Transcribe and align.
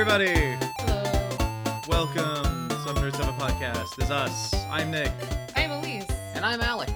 Hey, 0.00 0.06
everybody! 0.06 0.56
Hello. 0.78 1.78
Welcome. 1.86 2.70
to 2.70 2.74
Some 2.86 2.96
Nerds 2.96 3.22
Have 3.22 3.28
a 3.28 3.38
Podcast. 3.38 4.02
Is 4.02 4.10
us. 4.10 4.54
I'm 4.70 4.90
Nick. 4.90 5.12
I'm 5.54 5.70
Elise. 5.72 6.08
And 6.34 6.42
I'm 6.42 6.62
Alex. 6.62 6.90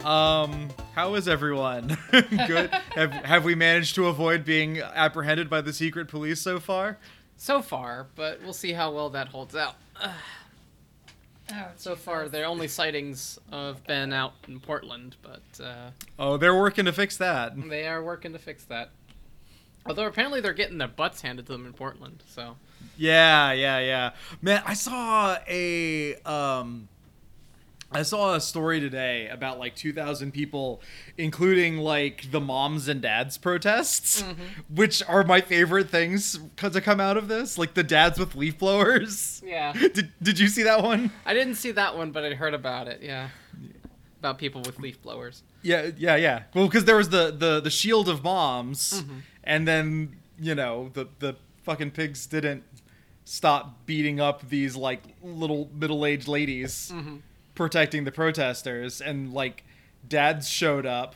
um, 0.02 0.70
how 0.94 1.12
is 1.14 1.28
everyone? 1.28 1.98
Good. 2.10 2.70
have 2.94 3.12
Have 3.12 3.44
we 3.44 3.54
managed 3.54 3.96
to 3.96 4.06
avoid 4.06 4.46
being 4.46 4.80
apprehended 4.80 5.50
by 5.50 5.60
the 5.60 5.74
secret 5.74 6.08
police 6.08 6.40
so 6.40 6.58
far? 6.58 6.96
So 7.36 7.60
far, 7.60 8.06
but 8.16 8.40
we'll 8.42 8.54
see 8.54 8.72
how 8.72 8.90
well 8.90 9.10
that 9.10 9.28
holds 9.28 9.54
out. 9.54 9.74
Oh, 10.02 10.14
So 11.76 11.96
far, 11.96 12.30
the 12.30 12.44
only 12.44 12.66
sightings 12.66 13.38
have 13.52 13.86
been 13.86 14.14
out 14.14 14.32
in 14.48 14.58
Portland, 14.58 15.16
but 15.22 15.62
uh, 15.62 15.90
Oh, 16.18 16.38
they're 16.38 16.56
working 16.58 16.86
to 16.86 16.94
fix 16.94 17.18
that. 17.18 17.52
they 17.68 17.86
are 17.86 18.02
working 18.02 18.32
to 18.32 18.38
fix 18.38 18.64
that. 18.64 18.88
Although 19.86 20.06
apparently 20.06 20.40
they're 20.40 20.52
getting 20.52 20.78
their 20.78 20.88
butts 20.88 21.20
handed 21.20 21.46
to 21.46 21.52
them 21.52 21.66
in 21.66 21.72
Portland, 21.72 22.22
so 22.26 22.56
Yeah, 22.96 23.52
yeah, 23.52 23.78
yeah. 23.80 24.10
Man, 24.40 24.62
I 24.64 24.74
saw 24.74 25.36
a 25.48 26.14
um 26.24 26.88
I 27.92 28.02
saw 28.02 28.34
a 28.34 28.40
story 28.40 28.80
today 28.80 29.28
about 29.28 29.60
like 29.60 29.76
2000 29.76 30.32
people 30.32 30.82
including 31.16 31.78
like 31.78 32.28
the 32.32 32.40
moms 32.40 32.88
and 32.88 33.00
dads 33.00 33.38
protests, 33.38 34.24
which 34.68 35.00
are 35.06 35.22
my 35.22 35.40
favorite 35.40 35.90
things 35.90 36.40
to 36.56 36.80
come 36.80 36.98
out 36.98 37.16
of 37.16 37.28
this, 37.28 37.56
like 37.56 37.74
the 37.74 37.84
dads 37.84 38.18
with 38.18 38.34
leaf 38.34 38.58
blowers. 38.58 39.42
yeah. 39.46 39.72
Did 39.94 40.12
Did 40.20 40.38
you 40.40 40.48
see 40.48 40.64
that 40.64 40.82
one? 40.82 41.12
I 41.24 41.34
didn't 41.34 41.54
see 41.54 41.70
that 41.72 41.96
one, 41.96 42.10
but 42.10 42.24
I 42.24 42.34
heard 42.34 42.54
about 42.54 42.88
it. 42.88 43.00
Yeah, 43.02 43.28
about 44.18 44.38
people 44.38 44.62
with 44.62 44.80
leaf 44.80 45.00
blowers. 45.02 45.42
Yeah, 45.62 45.90
yeah, 45.96 46.16
yeah. 46.16 46.42
Well, 46.54 46.66
because 46.66 46.86
there 46.86 46.96
was 46.96 47.10
the 47.10 47.30
the 47.30 47.60
the 47.60 47.70
shield 47.70 48.08
of 48.08 48.24
moms, 48.24 49.04
and 49.44 49.68
then 49.68 50.16
you 50.38 50.54
know 50.54 50.90
the 50.94 51.06
the 51.20 51.36
fucking 51.62 51.90
pigs 51.92 52.26
didn't 52.26 52.64
stop 53.24 53.86
beating 53.86 54.20
up 54.20 54.48
these 54.48 54.76
like 54.76 55.00
little 55.22 55.70
middle 55.72 56.04
aged 56.04 56.28
ladies 56.28 56.92
protecting 57.54 58.04
the 58.04 58.12
protesters, 58.12 59.00
and 59.00 59.32
like 59.32 59.64
dads 60.08 60.48
showed 60.48 60.84
up 60.86 61.14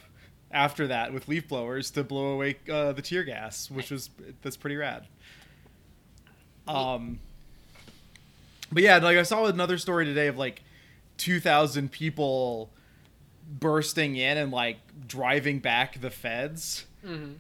after 0.51 0.87
that 0.87 1.13
with 1.13 1.29
leaf 1.29 1.47
blowers 1.49 1.91
to 1.91 2.03
blow 2.05 2.33
away 2.33 2.57
uh, 2.73 2.93
the 2.93 3.03
tear 3.03 3.25
gas, 3.25 3.71
which 3.71 3.91
was 3.91 4.11
that's 4.43 4.57
pretty 4.57 4.77
rad. 4.77 5.07
Um, 6.67 7.19
but 8.71 8.83
yeah, 8.83 8.99
like 8.99 9.17
I 9.19 9.23
saw 9.23 9.47
another 9.47 9.79
story 9.79 10.05
today 10.05 10.29
of 10.29 10.39
like 10.39 10.63
two 11.17 11.41
thousand 11.41 11.91
people 11.93 12.71
bursting 13.51 14.17
in 14.17 14.37
and 14.37 14.53
like 14.53 14.77
driving 15.07 15.59
back 15.59 16.01
the 16.01 16.11
feds 16.11 16.85
Mm-hmm. 17.07 17.33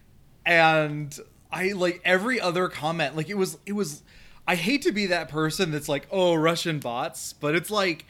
And 0.48 1.20
i 1.52 1.70
like 1.72 2.00
every 2.04 2.40
other 2.40 2.68
comment 2.68 3.14
like 3.14 3.28
it 3.28 3.36
was 3.36 3.58
it 3.66 3.72
was 3.72 4.02
i 4.48 4.56
hate 4.56 4.82
to 4.82 4.90
be 4.90 5.06
that 5.06 5.28
person 5.28 5.70
that's 5.70 5.88
like 5.88 6.08
oh 6.10 6.34
russian 6.34 6.80
bots 6.80 7.32
but 7.32 7.54
it's 7.54 7.70
like 7.70 8.04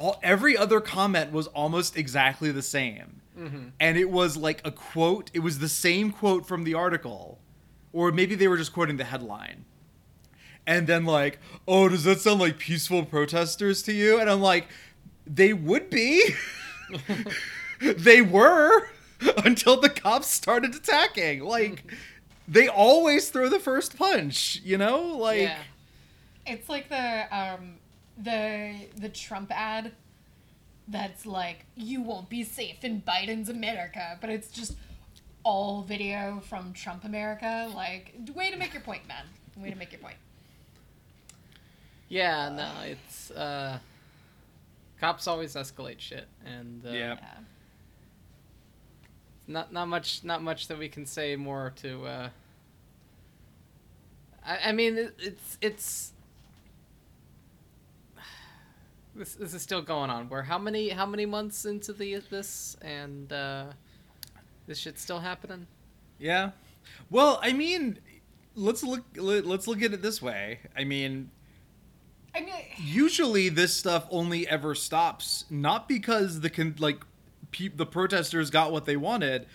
all 0.00 0.18
every 0.22 0.56
other 0.56 0.80
comment 0.80 1.30
was 1.30 1.46
almost 1.48 1.96
exactly 1.96 2.50
the 2.50 2.62
same. 2.62 3.20
Mm-hmm. 3.38 3.68
And 3.78 3.98
it 3.98 4.10
was 4.10 4.36
like 4.36 4.60
a 4.64 4.70
quote 4.70 5.30
it 5.34 5.40
was 5.40 5.58
the 5.58 5.68
same 5.68 6.10
quote 6.10 6.46
from 6.46 6.64
the 6.64 6.74
article 6.74 7.38
or 7.92 8.10
maybe 8.10 8.34
they 8.34 8.48
were 8.48 8.56
just 8.56 8.72
quoting 8.72 8.96
the 8.96 9.04
headline. 9.04 9.64
And 10.66 10.86
then 10.86 11.04
like 11.04 11.38
oh 11.68 11.88
does 11.88 12.04
that 12.04 12.20
sound 12.20 12.40
like 12.40 12.58
peaceful 12.58 13.04
protesters 13.04 13.82
to 13.84 13.92
you? 13.92 14.18
And 14.18 14.28
i'm 14.28 14.40
like 14.40 14.68
they 15.26 15.52
would 15.52 15.90
be. 15.90 16.24
They 17.80 18.20
were 18.20 18.86
until 19.44 19.80
the 19.80 19.88
cops 19.90 20.28
started 20.28 20.74
attacking. 20.74 21.44
Like 21.44 21.84
they 22.48 22.68
always 22.68 23.28
throw 23.30 23.48
the 23.48 23.60
first 23.60 23.96
punch, 23.96 24.60
you 24.64 24.78
know? 24.78 25.16
Like 25.16 25.42
yeah. 25.42 25.58
It's 26.46 26.68
like 26.68 26.88
the 26.88 27.36
um 27.36 27.74
the 28.18 28.74
the 28.96 29.08
Trump 29.08 29.50
ad 29.54 29.92
that's 30.88 31.24
like 31.24 31.64
you 31.76 32.02
won't 32.02 32.28
be 32.28 32.42
safe 32.42 32.84
in 32.84 33.02
Biden's 33.02 33.48
America, 33.48 34.18
but 34.20 34.30
it's 34.30 34.50
just 34.50 34.76
all 35.42 35.82
video 35.82 36.42
from 36.48 36.72
Trump 36.72 37.04
America. 37.04 37.70
Like 37.74 38.14
way 38.34 38.50
to 38.50 38.56
make 38.56 38.72
your 38.72 38.82
point, 38.82 39.06
man. 39.06 39.24
Way 39.56 39.70
to 39.70 39.76
make 39.76 39.92
your 39.92 40.00
point. 40.00 40.16
Yeah, 42.08 42.48
no, 42.48 42.68
it's 42.84 43.30
uh, 43.30 43.78
cops 45.00 45.28
always 45.28 45.54
escalate 45.54 46.00
shit, 46.00 46.26
and 46.44 46.84
uh, 46.84 46.90
Yeah. 46.90 47.16
Yeah. 47.20 47.34
Not 49.50 49.72
not 49.72 49.88
much 49.88 50.24
not 50.24 50.42
much 50.42 50.68
that 50.68 50.78
we 50.78 50.88
can 50.88 51.04
say 51.06 51.36
more 51.36 51.72
to 51.76 52.06
uh 52.06 52.28
I, 54.46 54.58
I 54.66 54.72
mean 54.72 54.96
it, 54.96 55.14
it's 55.18 55.58
it's 55.60 56.12
this 59.14 59.34
this 59.34 59.52
is 59.54 59.62
still 59.62 59.82
going 59.82 60.10
on 60.10 60.28
we're 60.28 60.42
how 60.42 60.58
many 60.58 60.88
how 60.90 61.06
many 61.06 61.26
months 61.26 61.64
into 61.64 61.92
the 61.92 62.16
this 62.30 62.76
and 62.80 63.32
uh 63.32 63.66
this 64.66 64.78
shit's 64.78 65.02
still 65.02 65.20
happening 65.20 65.66
yeah. 66.20 66.50
Well, 67.08 67.40
I 67.42 67.52
mean, 67.54 67.98
let's 68.54 68.84
look 68.84 69.04
let- 69.16 69.46
let's 69.46 69.66
look 69.66 69.82
at 69.82 69.92
it 69.92 70.02
this 70.02 70.20
way. 70.20 70.60
I 70.76 70.84
mean, 70.84 71.30
I 72.34 72.40
mean 72.42 72.54
usually 72.78 73.48
this 73.48 73.74
stuff 73.74 74.06
only 74.10 74.46
ever 74.46 74.74
stops 74.74 75.46
not 75.50 75.88
because 75.88 76.40
the 76.40 76.50
con- 76.50 76.76
like 76.78 77.00
pe- 77.50 77.68
the 77.68 77.86
protesters 77.86 78.50
got 78.50 78.72
what 78.72 78.84
they 78.84 78.96
wanted 78.96 79.46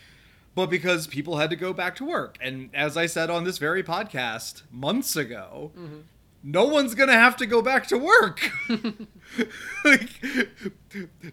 but 0.55 0.67
because 0.69 1.05
people 1.07 1.35
had 1.37 1.49
to 1.49 1.55
go 1.57 1.73
back 1.73 1.95
to 1.97 2.05
work. 2.05 2.37
And 2.39 2.69
as 2.73 2.95
i 2.95 3.05
said 3.07 3.29
on 3.29 3.43
this 3.43 3.57
very 3.57 3.83
podcast 3.83 4.63
months 4.71 5.15
ago 5.15 5.71
no 6.47 6.65
one's 6.65 6.93
gonna 6.95 7.11
have 7.13 7.35
to 7.37 7.45
go 7.47 7.61
back 7.61 7.87
to 7.87 7.97
work. 7.97 8.51
Like 9.83 10.09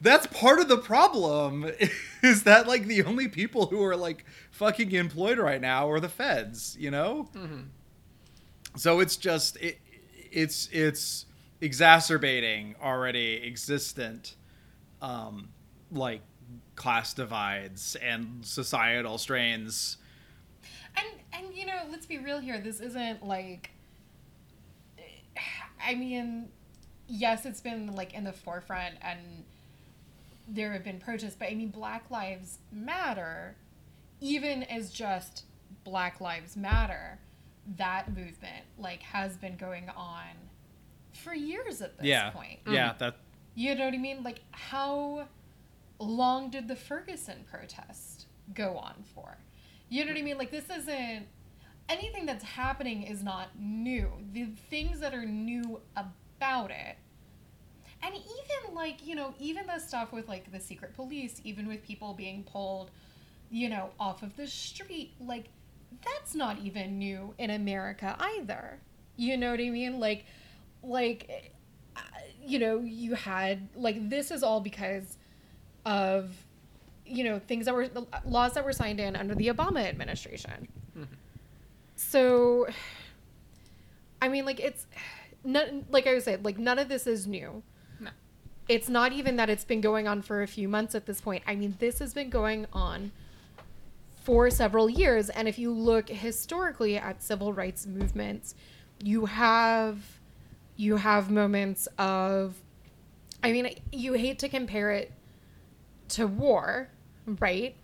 that's 0.01 0.27
part 0.27 0.59
of 0.59 0.69
the 0.69 0.79
problem 0.79 1.71
is 2.23 2.43
that 2.45 2.67
like 2.67 2.87
the 2.87 3.03
only 3.05 3.29
people 3.29 3.67
who 3.67 3.83
are 3.85 3.97
like 3.97 4.25
fucking 4.51 4.93
employed 4.93 5.39
right 5.39 5.61
now 5.61 5.91
are 5.91 6.01
the 6.01 6.09
feds 6.09 6.77
you 6.81 6.91
know? 6.91 7.29
So 8.77 9.01
it's 9.01 9.17
just 9.17 9.57
it 9.59 9.79
it's 10.31 10.69
it's 10.73 11.27
exacerbating 11.61 12.75
already 12.83 13.41
existent 13.47 14.35
um 15.01 15.51
like 15.93 16.23
class 16.83 17.15
divides 17.15 17.97
and 18.03 18.45
societal 18.45 19.19
strains. 19.19 19.99
And 20.97 21.07
and 21.33 21.55
you 21.55 21.67
know 21.67 21.83
let's 21.91 22.07
be 22.07 22.19
real 22.19 22.41
here. 22.41 22.61
This 22.61 22.81
isn't 22.81 23.27
like 23.27 23.71
i 25.85 25.95
mean 25.95 26.49
yes 27.09 27.45
it's 27.45 27.61
been 27.61 27.93
like 27.97 28.15
in 28.15 28.23
the 28.23 28.33
forefront 28.33 28.95
and 29.03 29.19
there 30.47 30.73
have 30.73 30.85
been 30.85 31.01
protests 31.01 31.35
but 31.37 31.49
i 31.49 31.55
mean 31.55 31.71
black 31.71 32.09
lives 32.09 32.59
matter 32.71 33.57
even 34.21 34.63
as 34.63 34.93
just 34.93 35.45
black 35.83 36.21
lives 36.21 36.57
matter 36.57 37.19
that 37.77 38.09
movement 38.15 38.65
like 38.79 39.03
has 39.03 39.37
been 39.37 39.57
going 39.57 39.89
on 39.97 40.29
for 41.13 41.35
years 41.35 41.83
at 41.83 41.97
this 41.99 42.07
yeah. 42.07 42.31
point. 42.31 42.61
Yeah 42.67 42.91
mm. 42.91 42.99
that 42.99 43.17
you 43.55 43.75
know 43.75 43.85
what 43.85 43.95
I 43.95 43.99
mean? 43.99 44.23
Like, 44.23 44.41
how 44.53 45.27
long 46.03 46.51
did 46.51 46.69
the 46.69 46.77
Ferguson 46.77 47.45
protest 47.51 48.27
go 48.55 48.77
on 48.77 49.05
for? 49.15 49.39
You 49.89 50.05
know 50.05 50.13
what 50.13 50.19
I 50.19 50.23
mean? 50.23 50.39
Like, 50.39 50.51
this 50.51 50.71
isn't 50.71 51.27
anything 51.89 52.27
that's 52.27 52.45
happening 52.45 53.03
is 53.03 53.23
not 53.23 53.49
new. 53.59 54.11
The 54.33 54.47
things 54.71 55.01
that 55.01 55.15
are 55.15 55.27
new 55.27 55.81
about 55.97 56.71
it, 56.71 56.97
and 58.03 58.15
even 58.15 58.75
like, 58.75 59.07
you 59.07 59.15
know, 59.15 59.35
even 59.39 59.67
the 59.67 59.79
stuff 59.79 60.13
with 60.13 60.29
like 60.29 60.51
the 60.51 60.61
secret 60.61 60.95
police, 60.95 61.41
even 61.45 61.69
with 61.69 61.85
people 61.85 62.15
being 62.15 62.43
pulled, 62.43 62.91
you 63.51 63.69
know, 63.69 63.91
off 64.01 64.23
of 64.23 64.37
the 64.37 64.47
street, 64.47 65.15
like, 65.21 65.47
that's 66.05 66.35
not 66.35 66.59
even 66.59 66.99
new 66.99 67.35
in 67.39 67.51
America 67.51 68.17
either. 68.19 68.81
You 69.17 69.37
know 69.37 69.51
what 69.51 69.61
I 69.61 69.71
mean? 69.71 70.01
Like, 70.01 70.25
like 70.83 71.53
uh, 71.97 72.01
you 72.45 72.59
know, 72.59 72.81
you 72.81 73.15
had 73.15 73.69
like 73.77 74.09
this 74.09 74.31
is 74.31 74.43
all 74.43 74.61
because 74.61 75.19
of 75.85 76.35
you 77.05 77.25
know 77.25 77.39
things 77.39 77.67
that 77.67 77.75
were 77.75 77.89
laws 78.25 78.55
that 78.55 78.65
were 78.65 78.73
signed 78.73 79.01
in 79.01 79.17
under 79.17 79.35
the 79.35 79.49
Obama 79.49 79.85
administration. 79.87 80.69
Mm-hmm. 80.97 81.15
So, 81.97 82.67
I 84.21 84.29
mean, 84.29 84.45
like 84.45 84.61
it's 84.61 84.87
none, 85.45 85.85
like 85.91 86.07
I 86.07 86.15
was 86.15 86.25
saying, 86.25 86.43
like 86.43 86.59
none 86.59 86.79
of 86.79 86.89
this 86.89 87.07
is 87.07 87.27
new. 87.27 87.63
No. 88.01 88.11
It's 88.69 88.89
not 88.89 89.13
even 89.13 89.37
that 89.37 89.51
it's 89.51 89.65
been 89.65 89.81
going 89.81 90.09
on 90.09 90.23
for 90.23 90.43
a 90.43 90.47
few 90.47 90.69
months 90.69 90.95
at 90.95 91.07
this 91.07 91.21
point. 91.21 91.43
I 91.47 91.55
mean, 91.55 91.77
this 91.79 91.99
has 91.99 92.15
been 92.15 92.31
going 92.31 92.67
on 92.73 93.13
for 94.23 94.51
several 94.51 94.89
years. 94.89 95.31
And 95.31 95.49
if 95.49 95.59
you 95.59 95.73
look 95.73 96.09
historically 96.09 96.97
at 96.97 97.23
civil 97.23 97.53
rights 97.53 97.87
movements, 97.87 98.55
you 99.03 99.27
have 99.27 99.99
you 100.77 100.97
have 100.97 101.31
moments 101.31 101.89
of 101.99 102.57
I 103.43 103.53
mean, 103.53 103.77
you 103.91 104.13
hate 104.13 104.39
to 104.41 104.49
compare 104.49 104.93
it 104.93 105.13
to 106.13 106.27
war, 106.27 106.89
right? 107.27 107.77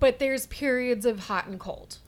But 0.00 0.18
there's 0.18 0.46
periods 0.48 1.06
of 1.06 1.20
hot 1.20 1.46
and 1.46 1.60
cold. 1.60 1.98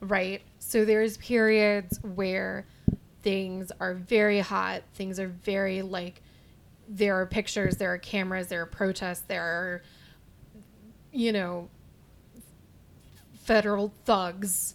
right? 0.00 0.42
So 0.58 0.84
there's 0.84 1.16
periods 1.18 1.98
where 2.02 2.66
things 3.22 3.72
are 3.80 3.94
very 3.94 4.40
hot, 4.40 4.82
things 4.94 5.18
are 5.18 5.28
very 5.28 5.82
like 5.82 6.22
there 6.88 7.18
are 7.18 7.26
pictures, 7.26 7.76
there 7.76 7.92
are 7.92 7.98
cameras, 7.98 8.48
there 8.48 8.62
are 8.62 8.66
protests, 8.66 9.22
there 9.22 9.42
are 9.42 9.82
you 11.12 11.32
know 11.32 11.68
federal 13.34 13.92
thugs 14.04 14.74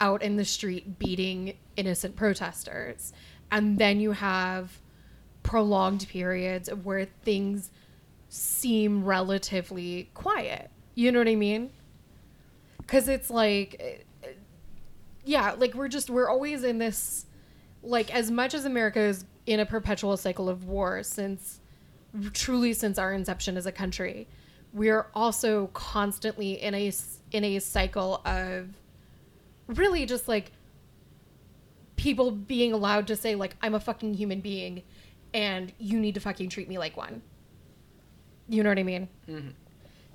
out 0.00 0.22
in 0.22 0.36
the 0.36 0.44
street 0.44 0.98
beating 0.98 1.56
innocent 1.76 2.16
protesters. 2.16 3.12
And 3.50 3.78
then 3.78 4.00
you 4.00 4.12
have 4.12 4.80
prolonged 5.42 6.06
periods 6.08 6.68
where 6.72 7.06
things 7.24 7.70
seem 8.30 9.04
relatively 9.04 10.08
quiet. 10.14 10.70
You 10.94 11.12
know 11.12 11.18
what 11.18 11.28
I 11.28 11.34
mean? 11.34 11.70
Cuz 12.86 13.08
it's 13.08 13.28
like 13.28 13.76
eh, 13.78 13.96
eh, 14.22 14.32
yeah, 15.24 15.52
like 15.58 15.74
we're 15.74 15.88
just 15.88 16.08
we're 16.08 16.28
always 16.28 16.64
in 16.64 16.78
this 16.78 17.26
like 17.82 18.14
as 18.14 18.30
much 18.30 18.54
as 18.54 18.64
America 18.64 19.00
is 19.00 19.24
in 19.46 19.60
a 19.60 19.66
perpetual 19.66 20.16
cycle 20.16 20.48
of 20.48 20.64
war 20.64 21.02
since 21.02 21.60
truly 22.32 22.72
since 22.72 22.98
our 22.98 23.12
inception 23.12 23.56
as 23.56 23.66
a 23.66 23.72
country, 23.72 24.28
we're 24.72 25.06
also 25.14 25.66
constantly 25.68 26.52
in 26.62 26.74
a 26.74 26.92
in 27.32 27.44
a 27.44 27.58
cycle 27.58 28.22
of 28.24 28.68
really 29.66 30.06
just 30.06 30.28
like 30.28 30.52
people 31.96 32.30
being 32.30 32.72
allowed 32.72 33.06
to 33.08 33.16
say 33.16 33.34
like 33.34 33.56
I'm 33.60 33.74
a 33.74 33.80
fucking 33.80 34.14
human 34.14 34.40
being 34.40 34.82
and 35.34 35.72
you 35.78 36.00
need 36.00 36.14
to 36.14 36.20
fucking 36.20 36.48
treat 36.48 36.68
me 36.68 36.78
like 36.78 36.96
one. 36.96 37.22
You 38.50 38.62
know 38.64 38.68
what 38.68 38.78
I 38.78 38.82
mean? 38.82 39.08
Mhm. 39.28 39.52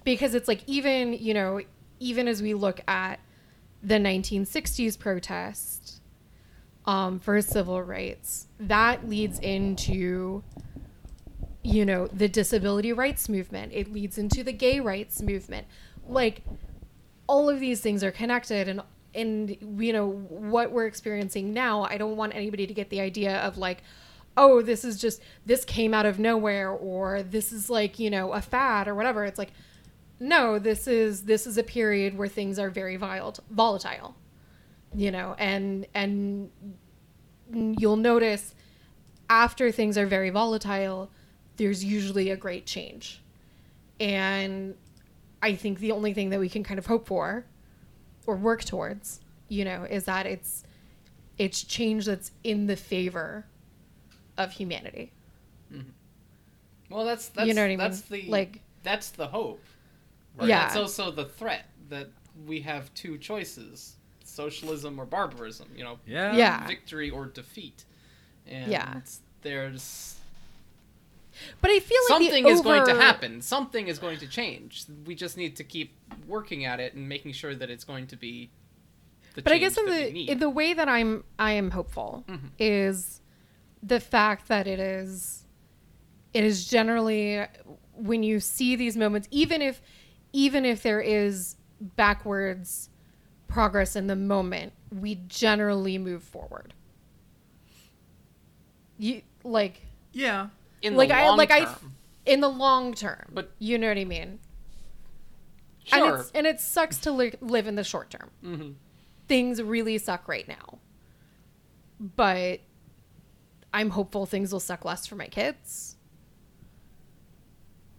Because 0.04 0.36
it's 0.36 0.48
like 0.48 0.62
even, 0.68 1.14
you 1.14 1.34
know, 1.34 1.62
even 2.00 2.28
as 2.28 2.42
we 2.42 2.54
look 2.54 2.82
at 2.88 3.20
the 3.82 3.96
1960s 3.98 5.00
protest 5.00 6.02
um, 6.86 7.20
for 7.20 7.42
civil 7.42 7.82
rights, 7.82 8.48
that 8.60 9.08
leads 9.08 9.40
into 9.40 10.44
you 11.64 11.84
know 11.84 12.06
the 12.08 12.28
disability 12.28 12.94
rights 12.94 13.28
movement 13.28 13.72
it 13.74 13.92
leads 13.92 14.20
into 14.20 14.44
the 14.44 14.54
gay 14.54 14.80
rights 14.80 15.20
movement 15.20 15.66
like 16.08 16.44
all 17.26 17.50
of 17.50 17.60
these 17.60 17.82
things 17.82 18.04
are 18.04 18.12
connected 18.12 18.68
and 18.68 18.82
and 19.16 19.58
you 19.82 19.92
know 19.92 20.08
what 20.30 20.72
we're 20.72 20.86
experiencing 20.86 21.54
now 21.56 21.82
i 21.86 21.98
don't 21.98 22.18
want 22.18 22.36
anybody 22.36 22.68
to 22.68 22.74
get 22.76 22.92
the 22.92 23.02
idea 23.02 23.38
of 23.38 23.58
like 23.58 23.82
oh 24.38 24.62
this 24.62 24.84
is 24.84 25.00
just 25.00 25.22
this 25.46 25.64
came 25.66 25.94
out 25.94 26.06
of 26.06 26.20
nowhere 26.20 26.70
or 26.70 27.24
this 27.24 27.52
is 27.52 27.70
like 27.70 28.00
you 28.00 28.10
know 28.10 28.34
a 28.34 28.42
fad 28.42 28.88
or 28.88 28.96
whatever. 28.96 29.26
It's 29.26 29.40
like 29.40 29.52
no 30.20 30.60
this 30.60 30.88
is 30.88 31.24
this 31.24 31.46
is 31.46 31.58
a 31.58 31.64
period 31.64 32.18
where 32.18 32.28
things 32.28 32.58
are 32.58 32.70
very 32.70 32.96
volatile 32.96 33.44
volatile 33.50 34.16
you 34.96 35.12
know 35.12 35.36
and 35.38 35.86
and 35.94 36.50
you'll 37.52 37.98
notice 37.98 38.56
after 39.30 39.72
things 39.72 39.98
are 39.98 40.06
very 40.06 40.30
volatile 40.30 41.10
there's 41.58 41.84
usually 41.84 42.30
a 42.30 42.38
great 42.38 42.66
change. 42.66 43.22
And 44.00 44.76
i 45.42 45.54
think 45.56 45.80
the 45.80 45.92
only 45.92 46.14
thing 46.14 46.30
that 46.30 46.40
we 46.40 46.50
can 46.50 46.64
kind 46.64 46.78
of 46.78 46.86
hope 46.86 47.08
for 47.08 47.46
or 48.26 48.36
work 48.36 48.64
towards 48.64 49.20
you 49.48 49.64
know 49.64 49.84
is 49.84 50.06
that 50.06 50.26
it's 50.26 50.64
it's 51.38 51.64
change 51.64 52.06
that's 52.06 52.32
in 52.44 52.68
the 52.68 52.76
favor 52.76 53.46
of 54.38 54.52
humanity 54.52 55.12
Well, 56.90 57.04
that's 57.06 57.30
that's 57.30 57.48
You 57.48 57.54
know 57.54 57.62
what 57.62 57.66
I 57.66 57.70
mean? 57.70 57.78
that's 57.80 58.02
the 58.02 58.22
Like- 58.30 58.62
that's 58.84 59.10
the 59.10 59.28
hope. 59.28 59.64
Right? 60.38 60.50
Yeah. 60.50 60.68
It's 60.68 60.76
also 60.76 61.10
the 61.12 61.26
threat 61.26 61.66
that 61.90 62.08
we 62.46 62.62
have 62.62 62.94
two 62.94 63.18
choices: 63.18 63.96
socialism 64.24 65.00
or 65.00 65.06
barbarism. 65.06 65.68
You 65.76 65.84
know, 65.84 66.00
Yeah. 66.06 66.36
Yeah. 66.36 66.68
victory 66.68 67.10
or 67.10 67.26
defeat. 67.26 67.86
And 68.46 68.72
Yeah. 68.72 69.02
there's 69.42 70.20
but 71.60 71.70
i 71.70 71.80
feel 71.82 71.98
like 72.10 72.22
something 72.22 72.48
is 72.48 72.62
going 72.62 72.86
to 72.86 72.96
happen. 72.96 73.42
Something 73.42 73.88
is 73.90 74.00
going 74.00 74.20
to 74.20 74.28
change. 74.28 74.86
We 75.06 75.16
just 75.16 75.36
need 75.36 75.56
to 75.58 75.64
keep 75.66 75.94
working 76.28 76.64
at 76.66 76.80
it 76.80 76.94
and 76.94 77.10
making 77.10 77.34
sure 77.34 77.54
that 77.56 77.70
it's 77.70 77.84
going 77.84 78.08
to 78.08 78.16
be. 78.16 78.50
The 79.34 79.42
but 79.42 79.52
I 79.52 79.58
guess 79.58 79.78
in 79.78 79.86
change 79.88 79.98
that 80.00 80.14
we 80.14 80.26
the 80.28 80.32
in 80.32 80.40
the 80.40 80.50
way 80.50 80.74
that 80.74 80.88
I'm 80.88 81.24
I 81.40 81.52
am 81.54 81.72
hopeful 81.72 82.24
Mhm. 82.30 82.52
is 82.60 83.20
the 83.84 84.00
fact 84.00 84.48
that 84.48 84.68
it 84.68 84.80
is 84.80 85.46
it 86.34 86.44
is 86.44 86.66
generally 86.68 87.46
when 87.94 88.24
you 88.24 88.40
see 88.40 88.76
these 88.76 88.98
moments 88.98 89.28
even 89.32 89.62
if 89.62 89.82
even 90.34 90.66
if 90.66 90.84
there 90.84 91.00
is 91.02 91.56
backwards 91.80 92.90
progress 93.48 93.96
in 93.96 94.08
the 94.08 94.16
moment 94.16 94.74
we 94.92 95.16
generally 95.28 95.98
move 95.98 96.24
forward 96.24 96.74
you 98.98 99.22
like 99.44 99.82
Yeah. 100.14 100.50
in 100.82 100.96
like 100.96 101.10
the 101.10 101.16
I 101.16 101.28
long 101.28 101.38
like 101.38 101.52
I 101.52 101.66
term. 101.66 101.96
in 102.26 102.40
the 102.42 102.50
long 102.50 102.94
term 102.94 103.30
But- 103.34 103.52
you 103.60 103.78
know 103.78 103.88
what 103.90 103.98
I 103.98 104.06
mean 104.06 104.40
sure. 105.84 106.06
and 106.12 106.20
it's 106.20 106.32
and 106.32 106.48
it 106.48 106.60
sucks 106.60 106.98
to 107.00 107.12
li- 107.12 107.34
live 107.42 107.68
in 107.68 107.76
the 107.76 107.84
short 107.84 108.10
term 108.10 108.30
hmm 108.42 108.72
things 109.28 109.60
really 109.60 109.98
suck 109.98 110.28
right 110.28 110.48
now. 110.48 110.78
But 112.00 112.60
I'm 113.76 113.90
hopeful 113.90 114.26
things 114.26 114.54
will 114.54 114.62
suck 114.62 114.86
less 114.86 115.06
for 115.06 115.16
my 115.16 115.28
kids. 115.28 115.98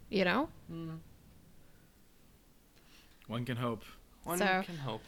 You 0.08 0.24
know? 0.24 0.48
One 3.26 3.44
can 3.44 3.58
hope. 3.58 3.82
One 4.24 4.38
So- 4.38 4.62
can 4.64 4.78
hope. 4.78 5.02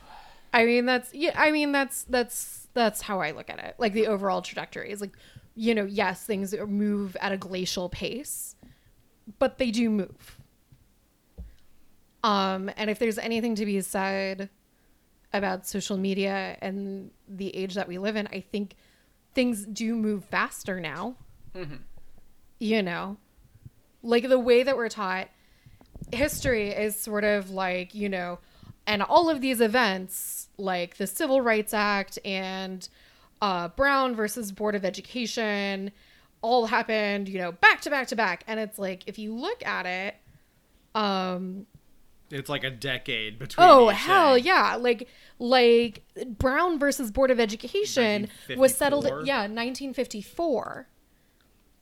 I 0.53 0.65
mean 0.65 0.85
that's 0.87 1.13
yeah, 1.15 1.33
I 1.37 1.51
mean 1.51 1.73
that's 1.73 2.05
that's 2.05 2.69
that's 2.75 3.03
how 3.03 3.21
I 3.21 3.31
look 3.33 3.49
at 3.51 3.59
it. 3.59 3.77
Like 3.79 3.93
the 3.95 4.07
overall 4.07 4.43
trajectory 4.43 4.91
is 4.91 5.01
like 5.01 5.17
you 5.55 5.75
know, 5.75 5.85
yes, 5.85 6.25
things 6.25 6.55
move 6.55 7.17
at 7.21 7.33
a 7.33 7.37
glacial 7.37 7.89
pace, 7.89 8.55
but 9.39 9.59
they 9.59 9.71
do 9.71 9.89
move. 9.91 10.39
Um 12.23 12.71
and 12.77 12.91
if 12.91 12.99
there's 12.99 13.19
anything 13.19 13.55
to 13.57 13.65
be 13.65 13.81
said 13.81 14.51
about 15.33 15.67
social 15.67 15.97
media 15.97 16.57
and 16.61 17.11
the 17.27 17.55
age 17.57 17.75
that 17.75 17.89
we 17.89 17.97
live 17.99 18.17
in, 18.17 18.27
I 18.29 18.41
think 18.41 18.75
things 19.39 19.65
do 19.67 19.95
move 19.95 20.25
faster 20.25 20.81
now. 20.81 21.15
Mhm. 21.55 21.79
You 22.59 22.83
know, 22.83 23.19
like 24.03 24.29
the 24.29 24.37
way 24.37 24.65
that 24.65 24.77
we're 24.77 24.89
taught 24.89 25.29
history 26.11 26.71
is 26.71 26.99
sort 26.99 27.23
of 27.23 27.49
like, 27.49 27.95
you 27.95 28.09
know, 28.09 28.41
and 28.85 29.01
all 29.01 29.31
of 29.31 29.41
these 29.41 29.61
events, 29.61 30.49
like 30.57 30.97
the 30.97 31.07
Civil 31.07 31.41
Rights 31.41 31.73
Act 31.73 32.19
and 32.25 32.89
uh, 33.41 33.69
Brown 33.69 34.17
versus 34.17 34.51
Board 34.51 34.75
of 34.75 34.85
Education, 34.85 35.93
all 36.43 36.67
happened, 36.67 37.29
you 37.29 37.39
know, 37.39 37.53
back 37.53 37.81
to 37.83 37.91
back 37.91 38.09
to 38.09 38.17
back. 38.17 38.43
And 38.49 38.59
it's 38.59 38.77
like, 38.77 39.05
if 39.07 39.21
you 39.21 39.33
look 39.33 39.65
at 39.65 39.87
it, 39.87 40.17
um, 40.97 41.65
It's 42.31 42.49
like 42.49 42.65
a 42.65 42.71
decade 42.71 43.39
between. 43.39 43.67
Oh 43.67 43.89
hell 43.89 44.35
thing. 44.35 44.45
yeah! 44.45 44.77
Like 44.77 45.09
like 45.39 46.03
Brown 46.27 46.79
versus 46.79 47.11
Board 47.11 47.31
of 47.31 47.41
Education 47.41 48.29
was 48.57 48.75
settled. 48.75 49.05
Yeah, 49.05 49.43
1954. 49.43 50.89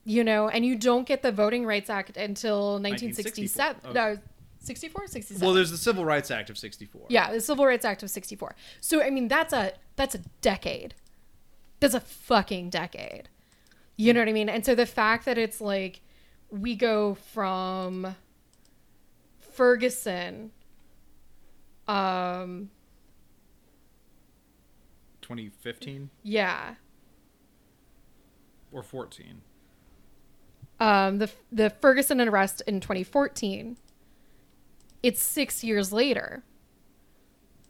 You 0.05 0.23
know, 0.23 0.49
and 0.49 0.65
you 0.65 0.77
don't 0.77 1.05
get 1.05 1.23
the 1.23 1.33
Voting 1.33 1.67
Rights 1.67 1.91
Act 1.91 2.17
until 2.17 2.75
1967. 2.75 3.77
1964. 3.83 3.93
No, 3.93 4.19
64, 4.61 5.07
67. 5.09 5.45
Well, 5.45 5.55
there's 5.55 5.73
the 5.73 5.77
Civil 5.77 6.05
Rights 6.05 6.31
Act 6.31 6.49
of 6.49 6.57
'64. 6.59 7.07
yeah, 7.09 7.33
the 7.33 7.41
Civil 7.41 7.67
Rights 7.67 7.85
Act 7.85 8.05
of 8.05 8.11
64. 8.11 8.55
So 8.81 9.03
I 9.03 9.11
mean, 9.11 9.27
that's 9.27 9.53
a 9.53 9.73
that's 9.97 10.15
a 10.15 10.19
decade. 10.43 10.95
That's 11.81 11.95
a 11.95 12.01
fucking 12.01 12.71
decade. 12.71 13.29
You 13.97 14.13
know 14.13 14.21
what 14.21 14.29
I 14.29 14.33
mean? 14.33 14.49
And 14.49 14.65
so 14.65 14.75
the 14.75 14.87
fact 14.87 15.25
that 15.25 15.39
it's 15.39 15.61
like 15.61 16.03
we 16.51 16.77
go 16.77 17.15
from 17.15 18.15
Ferguson 19.57 20.53
um 21.89 22.71
2015 25.23 26.11
yeah 26.23 26.75
or 28.73 28.83
14. 28.83 29.41
um, 30.81 31.19
the 31.19 31.31
the 31.51 31.71
Ferguson 31.71 32.21
arrest 32.21 32.63
in 32.67 32.81
2014. 32.81 33.77
It's 35.03 35.23
six 35.23 35.63
years 35.65 35.93
later, 35.93 36.43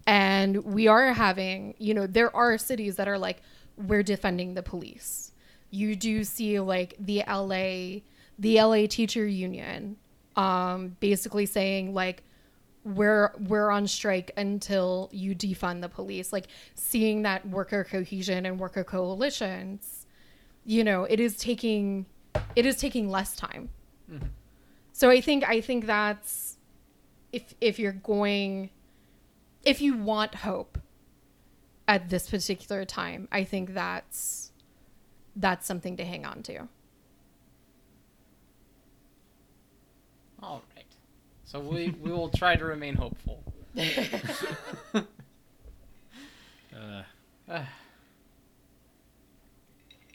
and 0.06 0.64
we 0.64 0.88
are 0.88 1.12
having, 1.12 1.74
you 1.78 1.92
know, 1.94 2.06
there 2.06 2.34
are 2.34 2.56
cities 2.58 2.96
that 2.96 3.06
are 3.08 3.18
like, 3.18 3.42
we're 3.76 4.02
defending 4.02 4.54
the 4.54 4.62
police. 4.62 5.32
You 5.70 5.94
do 5.96 6.24
see 6.24 6.58
like 6.60 6.94
the 6.98 7.22
LA, 7.28 8.00
the 8.38 8.60
LA 8.62 8.86
teacher 8.88 9.26
union, 9.26 9.96
um, 10.36 10.96
basically 11.00 11.46
saying 11.46 11.94
like, 11.94 12.22
we're 12.84 13.32
we're 13.40 13.70
on 13.70 13.88
strike 13.88 14.30
until 14.36 15.08
you 15.12 15.34
defund 15.34 15.80
the 15.80 15.88
police. 15.88 16.32
Like 16.32 16.46
seeing 16.76 17.22
that 17.22 17.46
worker 17.48 17.82
cohesion 17.82 18.46
and 18.46 18.60
worker 18.60 18.84
coalitions 18.84 20.06
you 20.68 20.82
know 20.82 21.04
it 21.04 21.20
is 21.20 21.36
taking 21.36 22.04
it 22.56 22.66
is 22.66 22.76
taking 22.76 23.08
less 23.08 23.36
time 23.36 23.68
so 24.92 25.08
i 25.08 25.20
think 25.20 25.48
i 25.48 25.60
think 25.60 25.86
that's 25.86 26.56
if 27.32 27.54
if 27.60 27.78
you're 27.78 27.92
going 27.92 28.68
if 29.66 29.80
you 29.80 29.96
want 29.96 30.34
hope 30.36 30.78
at 31.88 32.08
this 32.08 32.30
particular 32.30 32.84
time, 32.84 33.28
I 33.30 33.44
think 33.44 33.74
that's 33.74 34.52
that's 35.34 35.66
something 35.66 35.96
to 35.98 36.04
hang 36.04 36.24
on 36.24 36.42
to. 36.44 36.68
All 40.42 40.62
right. 40.74 40.86
So 41.46 41.60
we 41.60 41.90
we 42.00 42.10
will 42.12 42.28
try 42.28 42.56
to 42.56 42.64
remain 42.64 42.94
hopeful. 42.96 43.42
Uh, 46.76 47.02
Uh, 47.48 47.62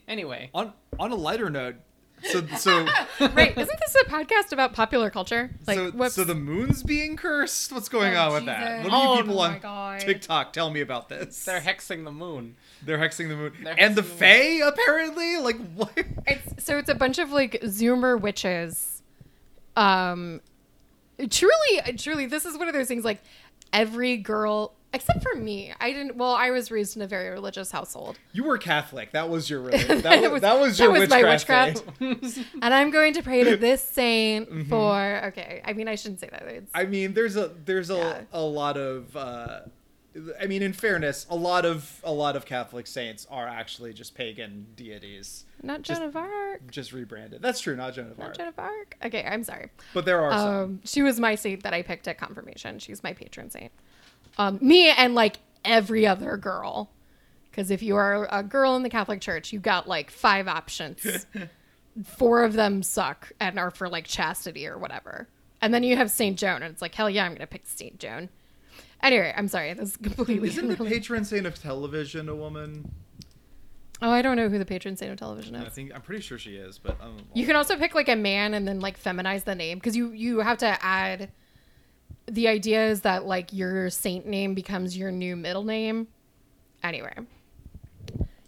anyway, 0.08 0.50
on 0.54 0.74
on 1.00 1.12
a 1.12 1.16
lighter 1.16 1.50
note, 1.50 1.76
so 2.24 2.46
so 2.58 2.86
right? 3.20 3.58
Isn't 3.58 3.80
this 3.80 3.96
a 3.96 4.06
podcast 4.10 4.52
about 4.52 4.74
popular 4.74 5.10
culture? 5.10 5.50
Like, 5.66 5.78
so, 5.78 5.92
whoops. 5.92 6.14
so 6.16 6.24
the 6.24 6.36
moon's 6.36 6.84
being 6.84 7.16
cursed. 7.16 7.72
What's 7.72 7.90
going 7.90 8.16
Oh, 8.16 8.28
on 8.28 8.34
with 8.34 8.46
that? 8.46 8.80
Jesus. 8.84 8.92
What 8.92 9.02
do 9.02 9.08
you 9.08 9.14
Oh, 9.14 9.18
people 9.24 9.40
oh 9.40 9.44
on 9.44 9.60
God. 9.60 10.00
TikTok 10.02 10.54
tell 10.54 10.70
me 10.70 10.82
about 10.82 11.10
this? 11.10 11.44
they're 11.46 11.62
hexing 11.62 12.04
the 12.04 12.12
moon. 12.12 12.58
They're 12.84 13.00
hexing 13.00 13.30
the 13.30 13.36
moon, 13.38 13.54
They're 13.64 13.76
and 13.80 13.96
the 13.96 14.02
hexing 14.04 14.06
the 14.20 14.62
Fae 14.62 14.68
apparently. 14.68 15.38
Like 15.38 15.58
what? 15.74 15.98
It's 16.28 16.64
so 16.66 16.78
it's 16.78 16.90
a 16.90 16.96
bunch 16.96 17.18
of 17.18 17.32
like 17.32 17.54
Zoomer 17.64 18.20
witches. 18.20 19.02
Um, 19.78 20.42
truly, 21.30 21.98
truly, 21.98 22.26
this 22.26 22.46
is 22.46 22.58
one 22.58 22.68
of 22.68 22.74
those 22.74 22.88
things. 22.88 23.04
Like 23.06 23.22
every 23.74 24.18
girl, 24.18 24.74
except 24.94 25.24
for 25.24 25.36
me, 25.36 25.74
I 25.80 25.92
didn't. 25.92 26.16
Well, 26.18 26.34
I 26.34 26.52
was 26.52 26.72
raised 26.72 26.96
in 26.96 27.02
a 27.02 27.08
very 27.08 27.30
religious 27.30 27.72
household, 27.72 28.18
You 28.34 28.44
were 28.44 28.58
Catholic. 28.58 29.12
That 29.12 29.30
was 29.30 29.50
your 29.50 29.62
religion. 29.68 30.02
That 30.02 30.22
was, 30.22 30.32
was- 30.32 30.42
that 30.42 30.60
was 30.60 30.78
that 30.78 30.84
your 30.84 30.94
was 30.94 31.10
my 31.10 31.24
witchcraft. 31.24 31.84
witchcraft. 32.00 32.38
and 32.62 32.74
I'm 32.74 32.92
going 32.92 33.14
to 33.14 33.24
pray 33.24 33.44
to 33.44 33.56
this 33.58 33.82
saint 33.82 34.68
for. 34.68 35.22
Okay, 35.28 35.62
I 35.66 35.74
mean, 35.74 35.88
I 35.88 35.96
shouldn't 35.96 36.20
say 36.20 36.30
that. 36.32 36.44
It's, 36.44 36.72
I 36.74 36.86
mean, 36.86 37.14
there's 37.14 37.36
a 37.38 37.52
there's 37.66 37.90
a, 37.90 37.96
Yeah. 37.96 38.22
a 38.34 38.42
lot 38.42 38.78
of. 38.78 39.16
Uh, 39.16 39.62
I 40.42 40.46
mean, 40.46 40.62
in 40.62 40.74
fairness, 40.74 41.26
a 41.30 41.36
lot 41.36 41.64
of 41.66 42.02
a 42.04 42.12
lot 42.12 42.36
of 42.36 42.46
Catholic 42.46 42.86
saints 42.86 43.26
are 43.32 43.48
actually 43.48 43.94
just 43.94 44.14
pagan 44.14 44.68
deities, 44.76 45.46
not 45.64 45.84
just- 45.84 46.00
Joan 46.02 46.10
of 46.10 46.16
Arc. 46.18 46.70
just 46.70 46.92
rebranded. 46.92 47.42
That's 47.42 47.62
true, 47.62 47.76
not 47.78 47.94
Joan 47.94 48.12
of 48.12 48.18
Not 48.18 48.28
Arc, 48.28 48.38
Joan 48.38 48.48
of 48.50 48.60
Arc. 48.60 48.98
Okay, 49.06 49.24
I'm 49.24 49.44
sorry. 49.44 49.70
but 49.94 50.04
there 50.06 50.22
are 50.22 50.32
some. 50.32 50.48
Um, 50.56 50.82
she 50.84 51.02
was 51.02 51.20
my 51.20 51.36
saint 51.36 51.64
that 51.64 51.74
I 51.74 51.82
picked 51.82 52.08
at 52.10 52.18
confirmation. 52.18 52.80
She's 52.80 53.02
my 53.04 53.14
patron 53.14 53.50
saint. 53.50 53.72
Um, 54.38 54.60
me 54.62 54.90
and 54.90 55.16
like 55.16 55.38
every 55.64 56.06
other 56.06 56.36
girl, 56.36 56.90
because 57.50 57.72
if 57.72 57.82
you 57.82 57.96
are 57.96 58.28
a 58.32 58.44
girl 58.44 58.76
in 58.76 58.84
the 58.84 58.90
Catholic 58.90 59.22
Church, 59.22 59.54
you 59.54 59.60
got 59.60 59.88
like 59.88 60.12
five 60.12 60.48
options. 60.50 61.26
Four 62.06 62.44
of 62.44 62.54
them 62.54 62.84
suck 62.84 63.32
and 63.40 63.60
are 63.60 63.70
for 63.72 63.90
like 63.90 64.08
chastity 64.08 64.66
or 64.66 64.78
whatever. 64.78 65.28
And 65.62 65.74
then 65.74 65.84
you 65.84 65.96
have 65.98 66.10
Saint 66.10 66.40
Joan, 66.40 66.64
and 66.64 66.72
it's 66.74 66.82
like 66.82 66.96
hell 66.96 67.10
yeah, 67.10 67.26
I'm 67.26 67.34
gonna 67.34 67.48
pick 67.48 67.64
Saint 67.66 68.00
Joan. 68.00 68.30
Anyway, 69.04 69.34
I'm 69.36 69.48
sorry. 69.48 69.74
This 69.74 69.90
is 69.92 69.98
completely. 69.98 70.50
Isn't 70.50 70.68
the 70.68 70.76
patron 70.86 71.26
saint 71.26 71.46
of 71.46 71.60
television 71.62 72.30
a 72.30 72.36
woman? 72.36 72.92
oh, 74.04 74.10
I 74.10 74.22
don't 74.24 74.36
know 74.36 74.50
who 74.50 74.58
the 74.58 74.66
patron 74.66 74.98
saint 74.98 75.12
of 75.12 75.18
television 75.20 75.54
is. 75.56 75.64
I 75.66 75.70
think 75.70 75.92
I'm 75.94 76.02
pretty 76.02 76.22
sure 76.22 76.38
she 76.40 76.56
is, 76.56 76.80
but 76.80 77.00
um, 77.02 77.18
You 77.34 77.46
can 77.46 77.56
also 77.56 77.78
pick 77.78 77.94
like 77.96 78.10
a 78.10 78.16
man 78.16 78.54
and 78.56 78.68
then 78.68 78.80
like 78.80 79.02
feminize 79.02 79.44
the 79.44 79.56
name 79.56 79.78
because 79.78 79.96
you 79.96 80.12
you 80.12 80.40
have 80.40 80.58
to 80.60 80.78
add. 80.84 81.32
The 82.28 82.48
idea 82.48 82.88
is 82.88 83.02
that 83.02 83.26
like 83.26 83.52
your 83.54 83.90
saint 83.90 84.26
name 84.28 84.54
becomes 84.54 84.96
your 84.98 85.12
new 85.12 85.36
middle 85.36 85.64
name. 85.64 86.08
Anyway. 86.84 87.14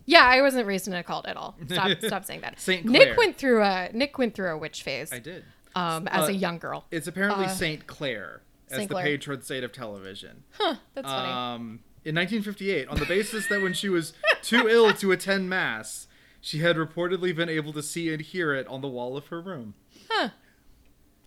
Yeah, 0.06 0.24
I 0.26 0.42
wasn't 0.42 0.68
raised 0.68 0.88
in 0.88 0.94
a 0.94 1.04
cult 1.04 1.26
at 1.28 1.38
all. 1.38 1.56
Stop, 1.68 1.98
stop 2.04 2.26
saying 2.26 2.42
that. 2.42 2.60
Saint 2.60 2.86
Clair. 2.86 3.06
Nick 3.08 3.18
went 3.18 3.38
through 3.38 3.62
a 3.64 3.90
Nick 3.94 4.18
went 4.18 4.36
through 4.36 4.50
a 4.52 4.58
witch 4.58 4.84
phase. 4.84 5.12
I 5.14 5.20
did. 5.20 5.44
Um, 5.76 6.08
as 6.10 6.26
Uh, 6.26 6.32
a 6.32 6.32
young 6.32 6.58
girl. 6.60 6.86
It's 6.92 7.08
apparently 7.08 7.46
Uh, 7.46 7.50
Saint 7.50 7.88
Clair 7.88 8.42
as 8.74 8.80
Saint 8.80 8.90
the 8.90 8.96
patron 8.96 9.42
saint 9.42 9.64
of 9.64 9.72
television. 9.72 10.44
Huh, 10.52 10.76
that's 10.94 11.08
funny. 11.08 11.32
Um, 11.32 11.80
in 12.06 12.16
1958, 12.16 12.88
on 12.90 12.98
the 12.98 13.06
basis 13.06 13.48
that 13.48 13.62
when 13.62 13.74
she 13.74 13.88
was 13.88 14.14
too 14.42 14.68
ill 14.68 14.94
to 14.94 15.12
attend 15.12 15.50
mass, 15.50 16.08
she 16.42 16.60
had 16.60 16.76
reportedly 16.76 17.34
been 17.36 17.50
able 17.50 17.72
to 17.74 17.82
see 17.82 18.12
and 18.14 18.22
hear 18.22 18.54
it 18.54 18.68
on 18.68 18.82
the 18.82 18.88
wall 18.88 19.16
of 19.16 19.28
her 19.28 19.40
room. 19.40 19.76
Huh. 20.10 20.30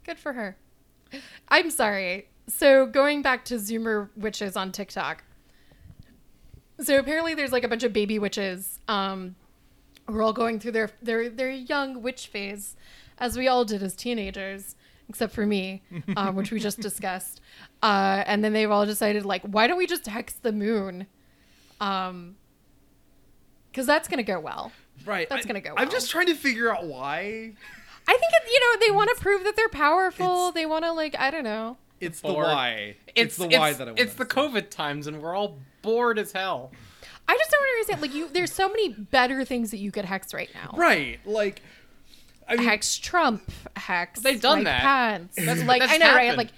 Good 0.05 0.19
for 0.19 0.35
her. 0.35 0.57
I'm 1.49 1.71
sorry. 1.71 2.29
So 2.49 2.87
going 2.87 3.23
back 3.23 3.45
to 3.47 3.55
Zoomer 3.55 4.11
witches 4.17 4.57
on 4.57 4.73
TikTok. 4.73 5.25
So 6.81 6.99
apparently 6.99 7.35
there's 7.35 7.53
like 7.53 7.65
a 7.65 7.69
bunch 7.69 7.83
of 7.83 7.93
baby 7.93 8.19
witches. 8.19 8.79
Um 8.89 9.37
who 10.07 10.19
are 10.19 10.23
all 10.23 10.33
going 10.33 10.61
through 10.61 10.73
their 10.73 10.91
their 11.03 11.29
their 11.29 11.51
young 11.51 12.03
witch 12.03 12.27
phase, 12.29 12.77
as 13.19 13.37
we 13.37 13.49
all 13.49 13.65
did 13.65 13.83
as 13.83 13.95
teenagers, 13.95 14.77
except 15.09 15.33
for 15.35 15.47
me, 15.47 15.83
um, 16.17 16.35
which 16.37 16.51
we 16.51 16.61
just 16.61 16.81
discussed. 16.81 17.41
Uh, 17.83 18.23
and 18.27 18.43
then 18.45 18.53
they've 18.53 18.71
all 18.71 18.87
decided 18.87 19.25
like, 19.25 19.43
why 19.43 19.67
don't 19.67 19.79
we 19.79 19.87
just 19.87 20.07
hex 20.07 20.35
the 20.35 20.53
moon? 20.53 21.07
Um, 21.81 22.37
because 23.71 23.87
that's 23.87 24.09
gonna 24.09 24.23
go 24.23 24.41
well. 24.41 24.73
Right. 25.05 25.29
That's 25.29 25.45
I- 25.45 25.49
gonna 25.49 25.61
go 25.61 25.75
Well. 25.75 25.83
I'm 25.85 25.91
just 25.91 26.11
trying 26.11 26.27
to 26.27 26.35
figure 26.35 26.75
out 26.75 26.85
why. 26.87 27.53
I 28.09 28.13
think 28.13 28.33
it, 28.33 28.43
you 28.51 28.61
know 28.61 28.87
they 28.87 28.91
want 28.97 29.11
to 29.17 29.23
prove 29.23 29.45
that 29.45 29.57
they're 29.57 29.69
powerful. 29.69 30.49
It's- 30.49 30.55
They 30.55 30.67
want 30.67 30.85
to 30.85 30.93
like 30.93 31.15
I 31.19 31.31
don't 31.31 31.45
know. 31.45 31.77
It's 32.01 32.21
the 32.21 32.33
why. 32.33 32.97
It's, 33.15 33.37
the 33.37 33.49
why 33.49 33.73
that 33.73 33.89
I 33.89 33.91
want. 33.93 33.99
It's 34.01 34.15
the 34.15 34.27
COVID 34.27 34.69
times, 34.69 35.07
and 35.07 35.23
we're 35.23 35.35
all 35.35 35.59
bored 35.81 36.19
as 36.19 36.31
hell. 36.33 36.71
I 37.27 37.35
just 37.37 37.51
don't 37.51 37.63
understand. 37.63 38.03
Like 38.03 38.15
you, 38.15 38.29
there's 38.29 38.53
so 38.53 38.69
many 38.69 38.91
better 38.91 39.45
things 39.47 39.71
that 39.71 39.79
you 39.79 39.91
could 39.91 40.05
hex 40.05 40.35
right 40.35 40.51
now. 40.55 40.75
Right. 40.77 41.19
Like, 41.25 41.63
I 42.49 42.57
mean, 42.57 42.65
Hex 42.69 42.97
Trump, 42.99 43.51
hex. 43.75 44.21
They've 44.21 44.41
done 44.41 44.59
Mike 44.59 44.65
that. 44.67 44.83
Pence. 44.83 45.35
That's- 45.37 45.67
like 45.67 45.81
that's 45.81 45.93
I 45.93 45.97
know, 45.97 46.15
right? 46.15 46.37
Like 46.37 46.51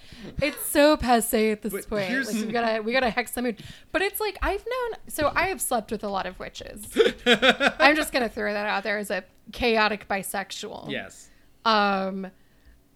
it's 0.43 0.67
so 0.67 0.97
passe 0.99 1.51
at 1.53 1.63
this 1.63 1.73
But 1.73 1.89
point. 1.89 2.05
here's- 2.09 2.33
Like 2.33 2.45
we 2.47 2.53
gotta, 2.53 2.83
we 2.83 2.93
gotta 2.93 3.09
hex 3.11 3.31
the 3.33 3.43
moon. 3.43 3.57
But 3.93 4.03
it's 4.03 4.21
like 4.21 4.37
I've 4.43 4.65
known. 4.67 4.99
So 5.09 5.33
I 5.35 5.47
have 5.49 5.61
slept 5.61 5.91
with 5.91 6.05
a 6.05 6.09
lot 6.09 6.27
of 6.27 6.39
witches. 6.39 6.87
I'm 7.27 7.97
just 7.97 8.13
gonna 8.13 8.29
throw 8.29 8.53
that 8.53 8.67
out 8.67 8.83
there 8.83 8.99
as 8.99 9.11
a 9.11 9.25
chaotic 9.53 10.07
bisexual. 10.09 10.91
yes. 10.91 11.31
Um, 11.65 12.31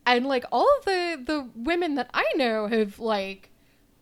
and 0.06 0.26
like 0.26 0.44
all 0.52 0.68
of 0.78 0.84
the 0.84 1.22
the 1.24 1.48
women 1.54 1.94
that 1.94 2.10
I 2.12 2.24
know 2.36 2.66
have 2.66 2.98
like 2.98 3.48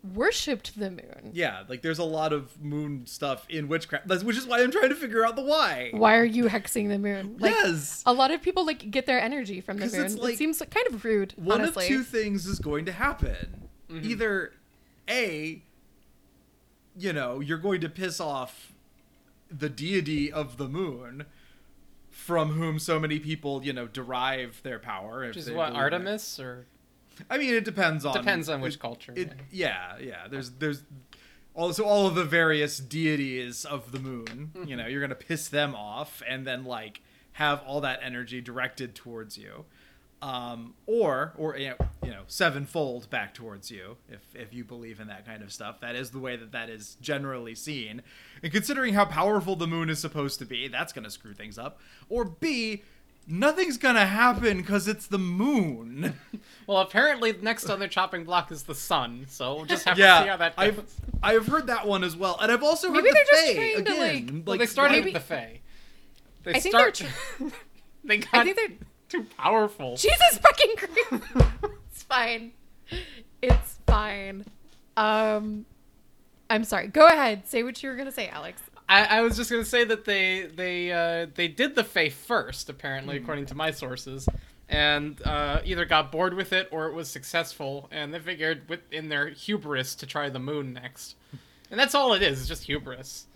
worshipped 0.03 0.79
the 0.79 0.91
moon. 0.91 1.31
Yeah. 1.33 1.65
Like, 1.69 1.83
there's 1.83 1.99
a 1.99 2.05
lot 2.05 2.33
of 2.33 2.61
moon 2.63 3.07
stuff 3.07 3.47
in 3.49 3.69
witchcraft, 3.69 4.09
which 4.25 4.37
is 4.37 4.47
why 4.47 4.63
I'm 4.63 4.71
trying 4.71 4.89
to 4.89 4.95
figure 4.95 5.25
out 5.25 5.37
the 5.37 5.43
why. 5.43 5.91
Why 5.93 6.17
are 6.17 6.25
you 6.25 6.45
hexing 6.45 6.89
the 6.89 6.99
moon? 6.99 7.37
Like 7.39 7.53
yes. 7.53 8.03
a 8.07 8.13
lot 8.13 8.31
of 8.31 8.43
people 8.43 8.65
like 8.65 8.91
get 8.91 9.07
their 9.07 9.21
energy 9.21 9.61
from 9.61 9.79
the 9.79 9.87
moon. 9.87 10.05
it's 10.07 10.15
it 10.15 10.23
like- 10.23 10.37
seems 10.37 10.59
kind 10.59 10.87
of 10.89 11.05
rude. 11.05 11.35
One 11.37 11.61
honestly. 11.61 11.85
of 11.85 11.89
two 11.89 12.03
things 12.03 12.47
is 12.47 12.59
going 12.59 12.85
to 12.87 12.93
happen. 12.93 13.69
Mm-hmm. 13.91 14.11
Either 14.11 14.53
A, 15.09 15.63
you 16.97 17.13
know, 17.13 17.41
you're 17.41 17.59
going 17.59 17.81
to 17.81 17.89
piss 17.89 18.21
off 18.21 18.73
the 19.51 19.69
deity 19.69 20.31
of 20.33 20.57
the 20.57 20.69
moon 20.69 21.27
from 22.09 22.53
whom 22.53 22.79
so 22.79 23.01
many 23.01 23.19
people, 23.19 23.65
you 23.65 23.73
know, 23.73 23.87
derive 23.87 24.61
their 24.63 24.79
power. 24.79 25.27
Which 25.27 25.37
is 25.37 25.51
what 25.51 25.55
believe 25.55 25.69
in 25.71 25.75
it. 25.77 25.79
Artemis 25.79 26.39
or 26.41 26.67
I 27.29 27.39
mean, 27.39 27.55
it 27.55 27.65
depends 27.65 28.05
on 28.05 28.15
depends 28.15 28.49
on 28.49 28.61
which 28.61 28.75
it- 28.75 28.81
culture. 28.81 29.13
It, 29.17 29.33
yeah, 29.51 29.97
yeah. 30.01 30.29
There's 30.29 30.51
there's 30.53 30.83
also 31.55 31.85
all 31.85 32.07
of 32.07 32.15
the 32.15 32.25
various 32.25 32.79
deities 32.79 33.65
of 33.65 33.93
the 33.93 33.99
moon. 33.99 34.53
You 34.67 34.77
know, 34.77 34.87
you're 34.87 35.01
gonna 35.01 35.15
piss 35.15 35.49
them 35.49 35.75
off 35.75 36.23
and 36.29 36.47
then 36.47 36.65
like 36.65 37.01
have 37.33 37.63
all 37.67 37.81
that 37.83 38.01
energy 38.03 38.41
directed 38.41 38.95
towards 38.95 39.37
you, 39.39 39.65
um, 40.23 40.75
or 40.87 41.33
or 41.37 41.57
you 41.57 41.71
know, 41.71 41.77
you 42.05 42.11
know 42.11 42.23
sevenfold 42.27 43.09
back 43.11 43.35
towards 43.35 43.71
you 43.71 43.97
if 44.09 44.21
if 44.35 44.53
you 44.53 44.65
believe 44.65 45.01
in 45.01 45.09
that 45.09 45.25
kind 45.27 45.43
of 45.43 45.53
stuff. 45.53 45.81
That 45.81 45.95
is 45.97 46.11
the 46.11 46.19
way 46.19 46.37
that 46.37 46.53
that 46.53 46.69
is 46.71 46.97
generally 47.01 47.55
seen. 47.55 48.03
And 48.43 48.53
considering 48.53 48.95
how 48.95 49.05
powerful 49.07 49.57
the 49.57 49.67
moon 49.67 49.89
is 49.91 49.99
supposed 49.99 50.39
to 50.41 50.45
be, 50.45 50.69
that's 50.69 50.93
gonna 50.93 51.11
screw 51.11 51.33
things 51.35 51.59
up. 51.59 51.81
Or 52.09 52.25
B. 52.25 52.83
Nothing's 53.31 53.79
gonna 53.79 54.07
happen 54.07 54.57
because 54.59 54.89
it's 54.89 55.07
the 55.07 55.19
moon. 55.19 56.15
Well, 56.67 56.79
apparently 56.83 57.33
next 57.43 57.69
on 57.69 57.81
their 57.81 57.89
chopping 57.89 58.23
block 58.23 58.53
is 58.53 58.63
the 58.63 58.77
sun, 58.77 59.27
so 59.29 59.57
we'll 59.57 59.65
just 59.65 59.85
have 59.87 59.97
to 59.97 60.01
see 60.03 60.07
how 60.29 60.37
that 60.37 60.55
goes. 60.57 60.69
I've 60.69 60.85
I've 61.21 61.47
heard 61.49 61.67
that 61.67 61.85
one 61.85 62.05
as 62.05 62.17
well, 62.17 62.39
and 62.41 62.53
I've 62.53 62.63
also 62.63 62.89
heard 62.93 63.03
Maybe 63.03 63.11
the 63.11 63.15
they're 63.15 63.25
just 63.25 63.47
Fae 63.47 63.55
trying 63.55 63.75
to, 63.75 63.81
again. 63.93 64.27
like- 64.37 64.47
well, 64.47 64.59
they 64.59 64.67
started 64.67 64.93
maybe- 64.93 65.05
with 65.13 65.15
the 65.15 65.35
Fae. 65.35 65.61
They 66.45 66.55
I 66.55 66.61
think 66.61 66.75
they're 66.77 66.95
start. 66.95 67.13
they 68.05 68.19
got 68.19 68.29
I 68.35 68.45
think 68.45 68.57
they're 68.57 68.77
too 69.09 69.27
powerful. 69.37 69.97
Jesus 69.97 70.39
fucking 70.39 70.77
Christ. 70.77 71.25
it's 71.91 72.03
fine. 72.05 72.53
It's 73.43 73.79
fine. 73.89 74.45
Um, 74.97 75.67
I'm 76.49 76.63
sorry. 76.63 76.87
Go 76.87 77.09
ahead. 77.09 77.49
Say 77.49 77.65
what 77.65 77.83
you 77.83 77.89
were 77.91 77.97
gonna 77.97 78.13
say, 78.13 78.29
Alex. 78.29 78.63
I, 78.91 79.19
I 79.19 79.21
was 79.23 79.37
just 79.37 79.51
gonna 79.51 79.65
say 79.65 79.85
that 79.85 80.05
they 80.05 80.47
they 80.55 80.93
uh, 80.93 81.27
they 81.35 81.49
did 81.49 81.75
the 81.77 81.85
Fae 81.85 82.09
first, 82.11 82.69
apparently, 82.69 83.17
Hmm. 83.17 83.23
according 83.25 83.47
to 83.47 83.55
my 83.55 83.71
sources, 83.71 84.29
and 84.69 85.21
uh, 85.25 85.61
either 85.65 85.85
got 85.85 86.11
bored 86.13 86.35
with 86.35 86.53
it 86.53 86.69
or 86.71 86.87
it 86.89 86.95
was 86.95 87.09
successful, 87.09 87.89
and 87.91 88.13
they 88.13 88.19
figured 88.19 88.69
with 88.69 88.81
in 88.93 89.09
their 89.09 89.29
hubris 89.29 89.95
to 89.95 90.07
try 90.07 90.29
the 90.29 90.39
moon 90.41 90.73
next, 90.73 91.15
and 91.71 91.79
that's 91.79 91.95
all 91.95 92.13
it 92.15 92.23
is. 92.23 92.41
It's 92.41 92.49
just 92.49 92.65
hubris, 92.65 93.27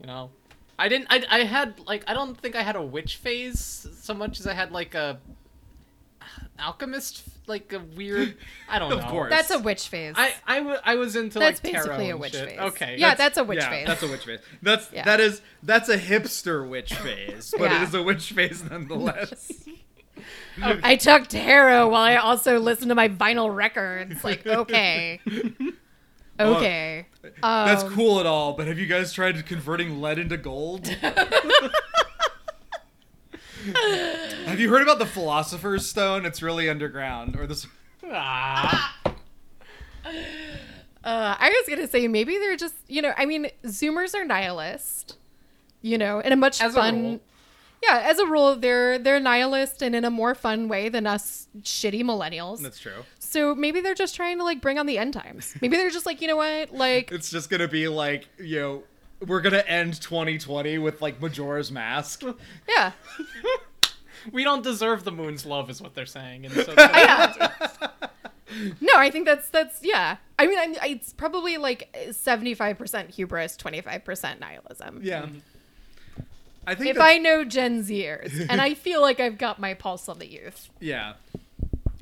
you 0.00 0.06
know. 0.06 0.30
I 0.78 0.88
didn't. 0.88 1.06
I, 1.08 1.24
I 1.30 1.38
had 1.44 1.80
like 1.86 2.04
I 2.06 2.12
don't 2.12 2.36
think 2.36 2.54
I 2.56 2.62
had 2.62 2.76
a 2.76 2.82
witch 2.82 3.16
phase 3.16 3.86
so 3.98 4.12
much 4.12 4.40
as 4.40 4.46
I 4.46 4.52
had 4.54 4.72
like 4.72 4.94
a. 4.94 5.18
alchemist, 6.58 7.22
like 7.46 7.72
a 7.72 7.78
weird. 7.78 8.36
I 8.68 8.78
don't 8.78 8.90
know 8.90 8.96
Of 8.98 9.04
know. 9.04 9.10
course. 9.10 9.30
That's 9.30 9.50
a 9.50 9.58
witch 9.58 9.88
phase. 9.88 10.14
I 10.16 10.34
I, 10.46 10.58
w- 10.58 10.78
I 10.84 10.94
was 10.96 11.16
into 11.16 11.38
That's 11.38 11.62
like 11.62 11.72
tarot 11.72 11.84
basically 11.86 12.10
a 12.10 12.16
witch 12.16 12.32
shit. 12.32 12.48
phase. 12.50 12.58
Okay. 12.58 12.96
Yeah, 12.98 13.14
that's, 13.14 13.38
a 13.38 13.44
witch 13.44 13.58
yeah, 13.60 13.70
phase. 13.70 13.86
That's 13.86 14.02
a 14.02 14.08
witch 14.08 14.24
phase. 14.24 14.40
That's 14.62 14.90
Yeah. 14.92 15.04
that 15.04 15.20
is 15.20 15.42
that's 15.62 15.88
a 15.88 15.98
hipster 15.98 16.68
witch 16.68 16.94
phase, 16.94 17.52
but 17.56 17.70
Yeah. 17.70 17.82
it 17.82 17.88
is 17.88 17.94
a 17.94 18.02
witch 18.02 18.32
phase 18.32 18.62
nonetheless. 18.68 19.52
I 20.62 20.96
took 20.96 21.26
tarot 21.26 21.88
while 21.88 22.02
I 22.02 22.16
also 22.16 22.58
listened 22.58 22.88
to 22.88 22.94
my 22.94 23.08
vinyl 23.10 23.54
records. 23.54 24.24
Like, 24.24 24.46
okay. 24.46 25.20
Okay. 26.40 27.06
That's 27.42 27.82
Um, 27.84 27.92
cool 27.92 28.18
at 28.20 28.26
all, 28.26 28.54
but 28.54 28.66
have 28.66 28.78
you 28.78 28.86
guys 28.86 29.12
tried 29.12 29.44
converting 29.46 30.00
lead 30.00 30.18
into 30.18 30.36
gold? 30.38 30.86
Have 34.46 34.60
you 34.60 34.68
heard 34.70 34.82
about 34.82 34.98
the 34.98 35.06
Philosopher's 35.06 35.86
Stone? 35.88 36.24
It's 36.26 36.42
really 36.42 36.68
underground. 36.68 37.36
Or 37.36 37.46
this 37.46 37.66
Ah. 38.10 38.96
Uh, 40.04 41.36
I 41.38 41.48
was 41.50 41.68
gonna 41.68 41.86
say 41.88 42.08
maybe 42.08 42.36
they're 42.38 42.56
just 42.56 42.74
you 42.88 43.00
know 43.02 43.12
I 43.16 43.26
mean 43.26 43.48
Zoomers 43.64 44.14
are 44.14 44.24
nihilist, 44.24 45.16
you 45.82 45.98
know, 45.98 46.18
in 46.20 46.32
a 46.32 46.36
much 46.36 46.60
As 46.60 46.74
fun. 46.74 47.02
rule. 47.02 47.20
Yeah, 47.82 48.00
as 48.04 48.18
a 48.18 48.26
rule, 48.26 48.56
they're 48.56 48.98
they're 48.98 49.20
nihilist 49.20 49.82
and 49.82 49.94
in 49.94 50.04
a 50.04 50.10
more 50.10 50.34
fun 50.34 50.66
way 50.68 50.88
than 50.88 51.06
us 51.06 51.46
shitty 51.60 52.02
millennials. 52.02 52.60
That's 52.60 52.78
true. 52.80 53.04
so 53.20 53.54
maybe 53.54 53.80
they're 53.80 53.94
just 53.94 54.16
trying 54.16 54.38
to 54.38 54.44
like 54.44 54.60
bring 54.60 54.78
on 54.78 54.86
the 54.86 54.98
end 54.98 55.12
times. 55.12 55.54
Maybe 55.60 55.76
they're 55.76 55.90
just 55.90 56.06
like 56.06 56.20
you 56.20 56.26
know 56.28 56.36
what, 56.36 56.72
like 56.72 57.12
It's 57.12 57.30
just 57.30 57.50
gonna 57.50 57.68
be 57.68 57.86
like, 57.88 58.26
you 58.38 58.60
know, 58.60 58.82
we're 59.24 59.40
gonna 59.40 59.64
end 59.66 60.00
2020 60.00 60.78
with 60.78 61.00
like 61.00 61.20
Majora's 61.20 61.70
Mask. 61.70 62.22
yeah, 62.68 62.92
We 64.32 64.42
don't 64.44 64.62
deserve 64.62 65.04
the 65.04 65.12
moon's 65.12 65.46
love, 65.46 65.70
is 65.70 65.80
what 65.80 65.94
they're 65.94 66.04
saying. 66.06 66.46
And 66.46 66.54
so 66.54 66.74
yeah. 66.78 67.48
no, 68.80 68.94
I 68.96 69.10
think 69.10 69.24
that's 69.26 69.48
that's 69.50 69.78
yeah. 69.82 70.16
I 70.38 70.46
mean, 70.46 70.58
I'm, 70.58 70.74
it's 70.90 71.12
probably 71.12 71.56
like 71.58 71.96
seventy 72.12 72.54
five 72.54 72.76
percent 72.76 73.10
hubris, 73.10 73.56
twenty 73.56 73.80
five 73.80 74.04
percent 74.04 74.40
nihilism. 74.40 75.00
yeah. 75.02 75.22
Mm-hmm. 75.22 75.38
I 76.68 76.74
think 76.74 76.90
If 76.90 76.96
that's- 76.96 77.14
I 77.14 77.18
know 77.18 77.44
Gen 77.44 77.84
Zers, 77.84 78.44
and 78.50 78.60
I 78.60 78.74
feel 78.74 79.00
like 79.00 79.20
I've 79.20 79.38
got 79.38 79.60
my 79.60 79.74
pulse 79.74 80.08
on 80.08 80.18
the 80.18 80.26
youth. 80.26 80.68
Yeah. 80.80 81.12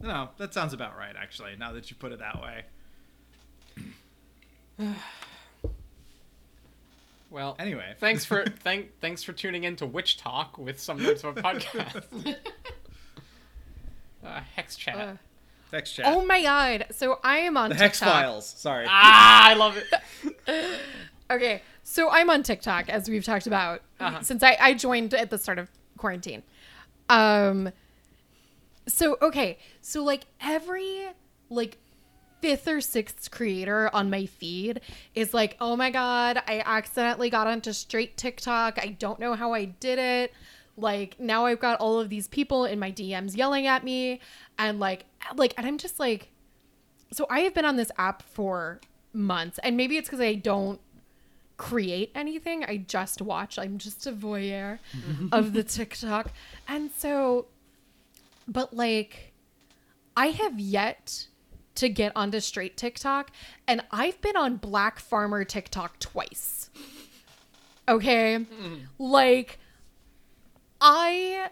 No, 0.02 0.30
that 0.38 0.52
sounds 0.52 0.72
about 0.74 0.96
right, 0.98 1.14
actually, 1.18 1.56
now 1.58 1.72
that 1.72 1.90
you 1.90 1.96
put 1.96 2.12
it 2.12 2.18
that 2.18 2.40
way. 2.42 2.64
well, 7.34 7.56
Anyway. 7.58 7.94
thanks 7.98 8.24
for 8.24 8.44
thank 8.62 8.98
thanks 9.00 9.22
for 9.22 9.32
tuning 9.32 9.64
in 9.64 9.76
to 9.76 9.86
Witch 9.86 10.16
Talk 10.16 10.56
with 10.56 10.80
some 10.80 10.98
nerds 11.00 11.24
of 11.24 11.36
a 11.36 11.42
podcast. 11.42 12.36
uh, 14.24 14.40
Hex 14.56 14.76
chat. 14.76 14.96
Uh, 14.96 15.12
Hex 15.72 15.92
chat. 15.92 16.06
Oh 16.08 16.24
my 16.24 16.40
god! 16.42 16.86
So 16.92 17.18
I 17.24 17.38
am 17.38 17.56
on 17.56 17.70
the 17.70 17.76
Hex 17.76 17.98
Files. 18.00 18.46
Sorry. 18.46 18.86
ah, 18.88 19.48
I 19.50 19.54
love 19.54 19.76
it. 19.76 20.80
Okay, 21.30 21.62
so 21.82 22.10
I'm 22.10 22.28
on 22.28 22.42
TikTok 22.42 22.90
as 22.90 23.08
we've 23.08 23.24
talked 23.24 23.46
about 23.46 23.80
Uh-huh. 23.98 24.20
since 24.20 24.42
I, 24.42 24.58
I 24.60 24.74
joined 24.74 25.14
at 25.14 25.30
the 25.30 25.38
start 25.38 25.58
of 25.58 25.70
quarantine. 25.96 26.42
Um, 27.08 27.70
so 28.86 29.16
okay, 29.22 29.56
so 29.80 30.04
like 30.04 30.24
every 30.42 31.06
like 31.48 31.78
fifth 32.44 32.68
or 32.68 32.78
sixth 32.78 33.30
creator 33.30 33.88
on 33.94 34.10
my 34.10 34.26
feed 34.26 34.82
is 35.14 35.32
like, 35.32 35.56
oh 35.62 35.74
my 35.76 35.88
god, 35.90 36.42
I 36.46 36.62
accidentally 36.66 37.30
got 37.30 37.46
onto 37.46 37.72
straight 37.72 38.18
TikTok. 38.18 38.78
I 38.78 38.88
don't 38.98 39.18
know 39.18 39.32
how 39.32 39.54
I 39.54 39.64
did 39.64 39.98
it. 39.98 40.34
Like 40.76 41.18
now 41.18 41.46
I've 41.46 41.58
got 41.58 41.80
all 41.80 41.98
of 41.98 42.10
these 42.10 42.28
people 42.28 42.66
in 42.66 42.78
my 42.78 42.92
DMs 42.92 43.34
yelling 43.34 43.66
at 43.66 43.82
me, 43.82 44.20
and 44.58 44.78
like 44.78 45.06
like, 45.34 45.54
and 45.56 45.66
I'm 45.66 45.78
just 45.78 45.98
like, 45.98 46.28
so 47.10 47.26
I 47.30 47.40
have 47.40 47.54
been 47.54 47.64
on 47.64 47.76
this 47.76 47.90
app 47.96 48.22
for 48.22 48.78
months, 49.14 49.58
and 49.62 49.74
maybe 49.74 49.96
it's 49.96 50.08
because 50.08 50.20
I 50.20 50.34
don't 50.34 50.80
create 51.56 52.10
anything. 52.14 52.62
I 52.62 52.76
just 52.76 53.22
watch. 53.22 53.58
I'm 53.58 53.78
just 53.78 54.06
a 54.06 54.12
voyeur 54.12 54.80
mm-hmm. 54.94 55.28
of 55.32 55.54
the 55.54 55.62
TikTok. 55.62 56.30
And 56.68 56.90
so, 56.90 57.46
but 58.46 58.74
like, 58.74 59.32
I 60.14 60.26
have 60.26 60.60
yet 60.60 61.28
to 61.76 61.88
get 61.88 62.12
onto 62.14 62.40
straight 62.40 62.76
TikTok, 62.76 63.30
and 63.66 63.82
I've 63.90 64.20
been 64.20 64.36
on 64.36 64.56
Black 64.56 64.98
Farmer 64.98 65.44
TikTok 65.44 65.98
twice. 65.98 66.70
Okay? 67.88 68.46
Like, 68.98 69.58
I. 70.80 71.48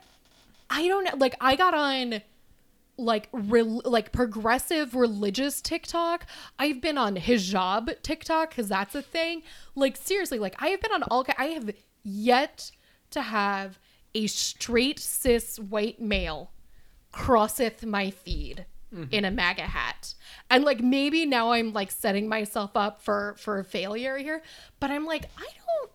I 0.71 0.89
don't 0.89 1.05
know. 1.05 1.17
Like, 1.19 1.37
I 1.41 1.57
got 1.57 1.75
on 1.75 2.23
like 2.99 3.29
rel- 3.33 3.83
like 3.85 4.13
progressive 4.13 4.95
religious 4.95 5.61
TikTok. 5.61 6.27
I've 6.59 6.81
been 6.81 6.99
on 6.99 7.17
hijab 7.17 8.03
TikTok 8.03 8.51
because 8.51 8.69
that's 8.69 8.95
a 8.95 9.03
thing. 9.03 9.43
Like 9.75 9.97
seriously, 9.97 10.39
like 10.39 10.55
I 10.63 10.69
have 10.69 10.81
been 10.81 10.93
on 10.93 11.03
all. 11.05 11.27
I 11.39 11.47
have 11.47 11.71
yet 12.03 12.71
to 13.11 13.23
have 13.23 13.79
a 14.15 14.27
straight 14.27 14.99
cis 14.99 15.59
white 15.59 16.01
male 16.01 16.53
crosseth 17.13 17.85
my 17.85 18.11
feed 18.11 18.67
in 19.11 19.25
a 19.25 19.31
MAGA 19.31 19.63
hat. 19.63 20.15
And 20.51 20.65
like 20.65 20.81
maybe 20.81 21.27
now 21.27 21.53
I'm 21.53 21.73
like 21.73 21.91
setting 21.91 22.29
myself 22.29 22.77
up 22.77 23.03
for 23.03 23.35
for 23.39 23.63
failure 23.65 24.19
here, 24.19 24.43
but 24.81 24.91
I'm 24.91 25.07
like 25.07 25.27
I 25.39 25.43
don't 25.43 25.91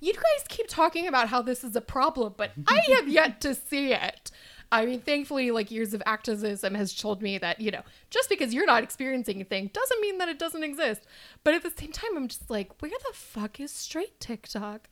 you 0.00 0.12
guys 0.12 0.44
keep 0.48 0.68
talking 0.68 1.06
about 1.06 1.28
how 1.28 1.42
this 1.42 1.64
is 1.64 1.76
a 1.76 1.80
problem, 1.80 2.34
but 2.36 2.52
I 2.66 2.80
have 2.96 3.08
yet 3.08 3.40
to 3.42 3.54
see 3.54 3.92
it. 3.92 4.30
I 4.70 4.86
mean, 4.86 5.00
thankfully, 5.00 5.50
like 5.50 5.70
years 5.70 5.92
of 5.92 6.02
activism 6.06 6.74
has 6.74 6.94
told 6.94 7.20
me 7.20 7.36
that, 7.36 7.60
you 7.60 7.70
know, 7.70 7.82
just 8.08 8.30
because 8.30 8.54
you're 8.54 8.64
not 8.64 8.82
experiencing 8.82 9.42
a 9.42 9.44
thing 9.44 9.70
doesn't 9.74 10.00
mean 10.00 10.16
that 10.16 10.30
it 10.30 10.38
doesn't 10.38 10.64
exist. 10.64 11.02
But 11.44 11.52
at 11.52 11.62
the 11.62 11.70
same 11.78 11.92
time, 11.92 12.16
I'm 12.16 12.26
just 12.26 12.48
like, 12.48 12.80
where 12.80 12.90
the 12.90 13.14
fuck 13.14 13.60
is 13.60 13.70
straight 13.70 14.18
TikTok? 14.18 14.88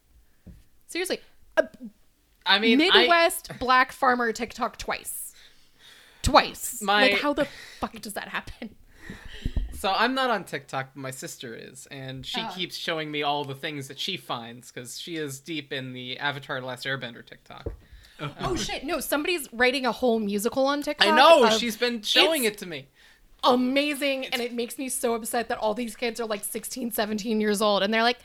Seriously, 0.87 1.20
uh, 1.57 1.62
I 2.44 2.59
mean, 2.59 2.81
I, 2.83 2.88
Midwest 2.90 3.59
black 3.59 3.92
farmer 3.92 4.33
TikTok 4.33 4.77
twice. 4.77 5.30
Twice. 6.22 6.80
My- 6.83 7.02
Like, 7.09 7.20
how 7.20 7.33
the 7.33 7.46
fuck 7.78 8.00
does 8.00 8.14
that 8.14 8.28
happen? 8.28 8.74
so 9.72 9.90
I'm 9.92 10.14
not 10.14 10.30
on 10.30 10.44
TikTok, 10.44 10.90
but 10.94 11.00
my 11.00 11.11
sister 11.11 11.54
is, 11.54 11.87
and 11.90 12.24
she 12.26 12.40
Oh. 12.40 12.52
keeps 12.54 12.76
showing 12.76 13.11
me 13.11 13.22
all 13.22 13.44
the 13.44 13.54
things 13.54 13.88
that 13.88 13.98
she 13.98 14.16
finds 14.16 14.70
because 14.70 15.00
she 15.00 15.16
is 15.16 15.40
deep 15.40 15.72
in 15.72 15.92
the 15.92 16.18
Avatar: 16.18 16.61
The 16.61 16.66
Last 16.66 16.85
Airbender 16.85 17.24
TikTok. 17.24 17.66
Oh, 18.20 18.24
um, 18.24 18.33
oh 18.40 18.56
shit, 18.56 18.85
no, 18.85 19.00
somebody's 19.00 19.48
writing 19.52 19.87
a 19.87 19.92
whole 19.92 20.18
musical 20.20 20.66
on 20.66 20.83
TikTok. 20.83 21.09
I 21.09 21.16
know 21.16 21.44
of- 21.44 21.54
she's 21.54 21.76
been 21.78 22.02
showing 22.02 22.44
it 22.44 22.59
to 22.59 22.66
me. 22.66 22.88
amazing 23.42 24.26
and 24.26 24.42
it 24.42 24.52
makes 24.52 24.76
me 24.76 24.87
so 24.90 25.14
upset 25.14 25.48
that 25.48 25.56
all 25.56 25.72
these 25.72 25.96
kids 25.96 26.20
are 26.20 26.26
like 26.26 26.44
16 26.44 26.90
17 26.92 27.40
years 27.40 27.62
old 27.62 27.83
and 27.83 27.92
they're 27.94 28.02
like 28.02 28.18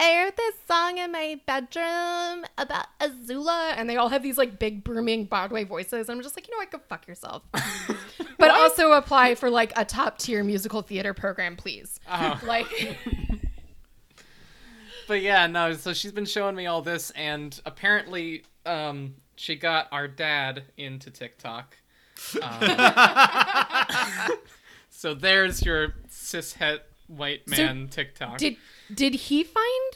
i 0.00 0.22
wrote 0.24 0.36
this 0.36 0.54
song 0.68 0.98
in 0.98 1.10
my 1.12 1.40
bedroom 1.46 2.44
about 2.58 2.86
azula 3.00 3.74
and 3.76 3.88
they 3.88 3.96
all 3.96 4.08
have 4.08 4.22
these 4.22 4.36
like 4.38 4.58
big 4.58 4.84
booming 4.84 5.24
broadway 5.24 5.64
voices 5.64 6.08
And 6.08 6.16
i'm 6.18 6.22
just 6.22 6.36
like 6.36 6.46
you 6.48 6.52
know 6.54 6.58
what 6.58 6.70
go 6.70 6.78
fuck 6.88 7.06
yourself 7.08 7.42
but 8.38 8.50
also 8.50 8.92
apply 8.92 9.34
for 9.34 9.48
like 9.50 9.72
a 9.76 9.84
top 9.84 10.18
tier 10.18 10.42
musical 10.44 10.82
theater 10.82 11.14
program 11.14 11.56
please 11.56 11.98
Uh-huh. 12.08 12.36
like 12.46 12.66
But 15.08 15.22
yeah, 15.22 15.46
no. 15.46 15.72
So 15.74 15.92
she's 15.92 16.10
been 16.10 16.24
showing 16.24 16.56
me 16.56 16.66
all 16.66 16.82
this, 16.82 17.12
and 17.12 17.56
apparently, 17.64 18.42
um, 18.64 19.14
she 19.36 19.54
got 19.54 19.86
our 19.92 20.08
dad 20.08 20.64
into 20.76 21.12
TikTok. 21.12 21.76
Um, 22.42 24.36
so 24.90 25.14
there's 25.14 25.64
your 25.64 25.94
cishet 26.10 26.80
white 27.08 27.42
So 27.48 27.56
man 27.56 27.88
TikTok. 27.88 28.38
did 28.38 28.56
did 28.92 29.14
he 29.14 29.42
find 29.44 29.92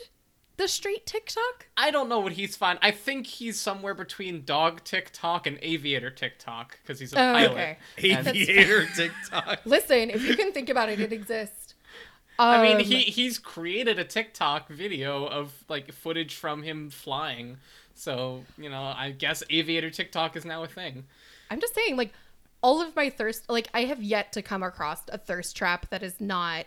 the 0.57 0.68
straight 0.68 1.07
tiktok 1.07 1.68
I 1.77 1.90
don't 1.90 2.09
know 2.09 2.20
what 2.20 2.33
he's 2.33 2.55
fine. 2.57 2.79
I 2.83 2.90
think 2.90 3.27
he's 3.27 3.59
somewhere 3.59 3.94
between 3.94 4.44
dog 4.44 4.85
TikTok 4.85 5.46
and 5.46 5.59
aviator 5.62 6.11
TikTok 6.11 6.79
because 6.83 7.01
he's 7.01 7.12
a 7.14 7.16
Oh, 7.16 7.33
pilot. 7.33 7.51
okay. 7.53 7.79
Aviator 7.99 8.87
TikTok. 8.96 9.61
listen 9.64 10.11
if 10.11 10.27
you 10.27 10.37
can 10.37 10.53
think 10.53 10.68
about 10.68 10.88
it 10.88 11.01
it 11.01 11.12
exists 11.12 11.75
I 12.38 12.62
mean, 12.62 12.77
Um, 12.77 12.83
he 12.85 13.01
he's 13.01 13.38
created 13.38 13.99
a 13.99 14.05
TikTok 14.05 14.68
video 14.70 15.27
of 15.27 15.53
like 15.68 15.92
footage 15.92 16.35
from 16.37 16.62
him 16.62 16.88
flying. 16.88 17.59
So 17.94 18.44
you 18.57 18.70
know, 18.70 18.83
I 18.96 19.11
guess 19.11 19.42
aviator 19.51 19.90
TikTok 19.90 20.37
is 20.37 20.46
now 20.46 20.62
a 20.62 20.66
thing. 20.66 21.05
I'm 21.51 21.61
just 21.61 21.75
saying, 21.75 21.96
like, 21.99 22.14
all 22.62 22.81
of 22.81 22.96
my 22.96 23.11
thirst, 23.11 23.51
like, 23.51 23.68
I 23.75 23.85
have 23.85 24.03
yet 24.03 24.33
to 24.33 24.40
come 24.40 24.62
across 24.62 25.03
a 25.11 25.18
thirst 25.18 25.55
trap 25.55 25.90
that 25.90 26.03
is 26.03 26.18
not 26.18 26.64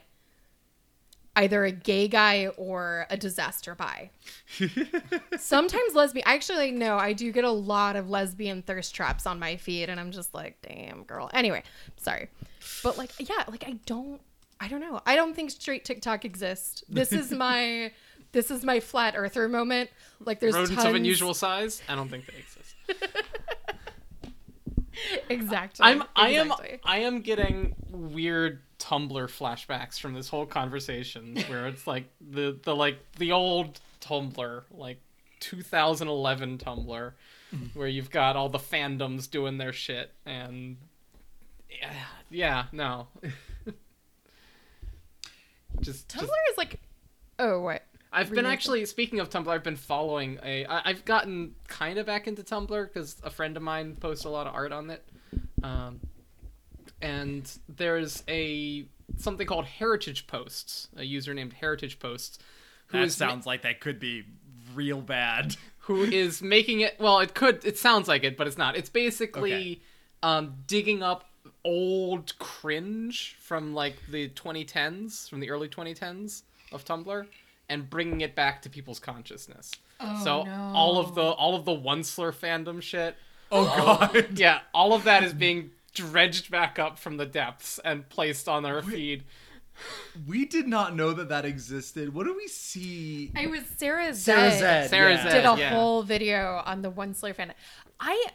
either 1.36 1.64
a 1.66 1.72
gay 1.72 2.08
guy 2.08 2.48
or 2.58 3.08
a 3.10 3.18
disaster 3.18 3.76
bi. 3.76 4.10
Sometimes 5.38 5.96
lesbian, 5.96 6.28
actually, 6.28 6.58
like, 6.58 6.74
no, 6.74 6.98
I 6.98 7.14
do 7.14 7.32
get 7.32 7.44
a 7.44 7.52
lot 7.52 7.96
of 7.96 8.10
lesbian 8.10 8.62
thirst 8.62 8.94
traps 8.94 9.26
on 9.26 9.40
my 9.40 9.58
feed, 9.58 9.90
and 9.90 10.00
I'm 10.00 10.12
just 10.12 10.34
like, 10.34 10.58
damn, 10.62 11.04
girl. 11.04 11.30
Anyway, 11.34 11.64
sorry. 11.98 12.30
But, 12.84 12.98
like, 12.98 13.12
yeah, 13.20 13.44
like, 13.50 13.64
I 13.68 13.78
don't, 13.86 14.22
I 14.60 14.68
don't 14.68 14.80
know. 14.80 15.02
I 15.06 15.16
don't 15.16 15.36
think 15.36 15.52
straight 15.52 15.84
TikTok 15.84 16.24
exists. 16.24 16.84
This 16.88 17.12
is 17.12 17.32
my. 17.46 17.92
This 18.32 18.50
is 18.50 18.64
my 18.64 18.80
flat 18.80 19.14
earther 19.16 19.48
moment. 19.48 19.92
Like 20.20 20.40
there's 20.40 20.56
Rodents 20.56 20.74
tons, 20.74 20.86
of 20.88 20.96
unusual 20.96 21.36
size? 21.36 21.84
I 21.88 21.94
don't 21.94 22.10
think 22.10 22.26
they 22.26 22.34
exist. 22.40 22.76
exactly. 25.30 25.86
I'm 25.86 26.04
I 26.16 26.30
am. 26.32 26.54
I 26.84 27.00
am 27.00 27.22
getting 27.22 27.76
weird 27.90 28.62
Tumblr 28.84 29.28
flashbacks 29.30 30.00
from 30.00 30.14
this 30.14 30.28
whole 30.28 30.46
conversation 30.46 31.38
where 31.48 31.68
it's 31.68 31.88
like 31.88 32.06
the 32.20 32.60
the 32.64 32.76
like 32.76 33.00
the 33.18 33.32
old 33.32 33.80
Tumblr 34.02 34.64
like 34.72 35.00
2011 35.40 36.58
Tumblr 36.58 36.86
mm-hmm. 36.86 37.80
where 37.80 37.88
you've 37.88 38.12
got 38.12 38.36
all 38.36 38.50
the 38.50 38.60
fandoms 38.60 39.30
doing 39.30 39.58
their 39.58 39.74
shit 39.74 40.12
and 40.26 40.78
yeah, 41.70 41.94
yeah 42.30 42.66
no 42.72 43.08
just 45.82 46.10
Tumblr 46.10 46.22
just- 46.22 46.32
is 46.52 46.58
like, 46.58 46.80
oh 47.40 47.62
what? 47.62 47.84
I've 48.14 48.32
been 48.32 48.46
actually 48.46 48.86
speaking 48.86 49.20
of 49.20 49.30
Tumblr. 49.30 49.48
I've 49.48 49.64
been 49.64 49.76
following 49.76 50.40
a. 50.44 50.66
I, 50.66 50.82
I've 50.92 51.06
gotten 51.06 51.56
kind 51.68 51.98
of 51.98 52.06
back 52.06 52.28
into 52.28 52.44
Tumblr 52.44 52.88
because 52.94 53.18
a 53.24 53.30
friend 53.30 53.58
of 53.58 53.64
mine 53.64 53.96
posts 53.96 54.26
a 54.26 54.30
lot 54.30 54.48
of 54.48 54.54
art 54.54 54.72
on 54.72 54.90
it, 54.90 55.04
um, 55.64 56.00
and 57.02 57.50
there's 57.68 58.24
a 58.28 58.86
something 59.18 59.46
called 59.48 59.66
Heritage 59.66 60.28
Posts. 60.28 60.90
A 60.96 61.04
user 61.04 61.34
named 61.34 61.54
Heritage 61.54 62.00
Posts, 62.00 62.40
who 62.88 62.98
That 63.00 63.06
is 63.06 63.20
ma- 63.20 63.28
sounds 63.28 63.46
like 63.46 63.64
that 63.64 63.80
could 63.80 64.00
be 64.00 64.24
real 64.74 65.02
bad. 65.02 65.56
who 65.80 66.04
is 66.04 66.42
making 66.42 66.80
it. 66.82 66.96
Well, 67.00 67.20
it 67.20 67.34
could. 67.34 67.66
It 67.66 67.78
sounds 67.78 68.08
like 68.08 68.24
it, 68.24 68.38
but 68.38 68.48
it's 68.48 68.58
not. 68.58 68.78
It's 68.78 68.90
basically 68.90 69.54
Okay. 69.54 69.82
um, 70.22 70.54
digging 70.68 71.04
up 71.04 71.26
old 71.66 72.38
cringe 72.40 73.36
from 73.40 73.74
like 73.74 73.96
the 74.10 74.30
2010s, 74.30 75.30
from 75.30 75.40
the 75.40 75.50
early 75.50 75.68
2010s 75.68 76.44
of 76.72 76.84
Tumblr, 76.86 77.26
and 77.70 77.90
bringing 77.90 78.22
it 78.22 78.36
back 78.36 78.62
to 78.64 78.70
people's 78.70 79.00
consciousness. 79.00 79.72
Oh, 80.00 80.24
so 80.24 80.44
no. 80.44 80.72
all 80.76 81.00
of 81.00 81.16
the 81.16 81.22
all 81.22 81.56
of 81.56 81.66
the 81.66 81.72
Onceler 81.76 82.34
fandom 82.34 82.82
shit, 82.82 83.16
Oh 83.52 83.66
god. 84.12 84.38
yeah, 84.40 84.60
all 84.74 84.94
of 84.94 85.04
that 85.04 85.24
is 85.24 85.34
being 85.34 85.72
dredged 85.94 86.50
back 86.50 86.80
up 86.80 86.98
from 86.98 87.18
the 87.18 87.26
depths 87.26 87.80
and 87.86 88.10
placed 88.10 88.50
on 88.50 88.66
our 88.66 88.82
feed. 88.82 89.24
we 90.28 90.46
did 90.46 90.68
not 90.68 90.96
know 90.96 91.14
that 91.14 91.30
that 91.30 91.46
existed. 91.46 92.14
What 92.14 92.26
do 92.26 92.36
we 92.36 92.48
see? 92.48 93.32
I 93.36 93.48
was 93.48 93.62
Sarah 93.78 94.14
Sarah 94.14 94.52
Zed. 94.52 94.60
Zed. 94.60 94.90
Sarah 94.90 95.14
yeah. 95.14 95.24
Zed. 95.24 95.32
did 95.32 95.46
a 95.46 95.56
yeah. 95.58 95.70
whole 95.70 96.04
video 96.04 96.62
on 96.66 96.82
the 96.82 96.92
Onceler 96.92 97.36
fan. 97.36 97.54
I 98.00 98.26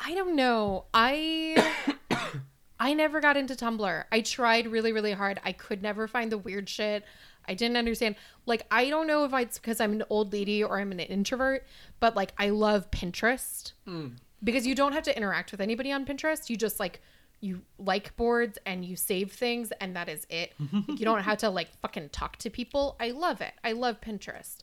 I 0.00 0.14
don't 0.14 0.36
know. 0.36 0.84
I 0.92 1.72
I 2.80 2.92
never 2.92 3.20
got 3.20 3.36
into 3.36 3.54
Tumblr. 3.54 4.04
I 4.10 4.20
tried 4.20 4.66
really 4.66 4.92
really 4.92 5.12
hard. 5.12 5.40
I 5.44 5.52
could 5.52 5.82
never 5.82 6.08
find 6.08 6.30
the 6.30 6.38
weird 6.38 6.68
shit. 6.68 7.04
I 7.48 7.54
didn't 7.54 7.76
understand. 7.76 8.16
Like 8.44 8.66
I 8.70 8.88
don't 8.88 9.06
know 9.06 9.24
if 9.24 9.32
it's 9.32 9.58
because 9.58 9.80
I'm 9.80 9.92
an 9.92 10.04
old 10.10 10.32
lady 10.32 10.62
or 10.62 10.78
I'm 10.78 10.92
an 10.92 11.00
introvert, 11.00 11.66
but 12.00 12.16
like 12.16 12.32
I 12.38 12.50
love 12.50 12.90
Pinterest. 12.90 13.72
Hmm. 13.84 14.08
Because 14.44 14.66
you 14.66 14.74
don't 14.74 14.92
have 14.92 15.04
to 15.04 15.16
interact 15.16 15.50
with 15.50 15.60
anybody 15.60 15.92
on 15.92 16.04
Pinterest. 16.04 16.50
You 16.50 16.56
just 16.56 16.78
like 16.78 17.00
you 17.40 17.62
like 17.78 18.16
boards 18.16 18.58
and 18.66 18.84
you 18.84 18.96
save 18.96 19.32
things 19.32 19.72
and 19.80 19.96
that 19.96 20.08
is 20.08 20.26
it. 20.30 20.52
Like, 20.58 20.84
you 20.98 21.04
don't 21.04 21.22
have 21.22 21.38
to 21.38 21.50
like 21.50 21.68
fucking 21.80 22.10
talk 22.10 22.36
to 22.38 22.50
people. 22.50 22.96
I 23.00 23.10
love 23.10 23.40
it. 23.40 23.52
I 23.64 23.72
love 23.72 24.00
Pinterest. 24.00 24.58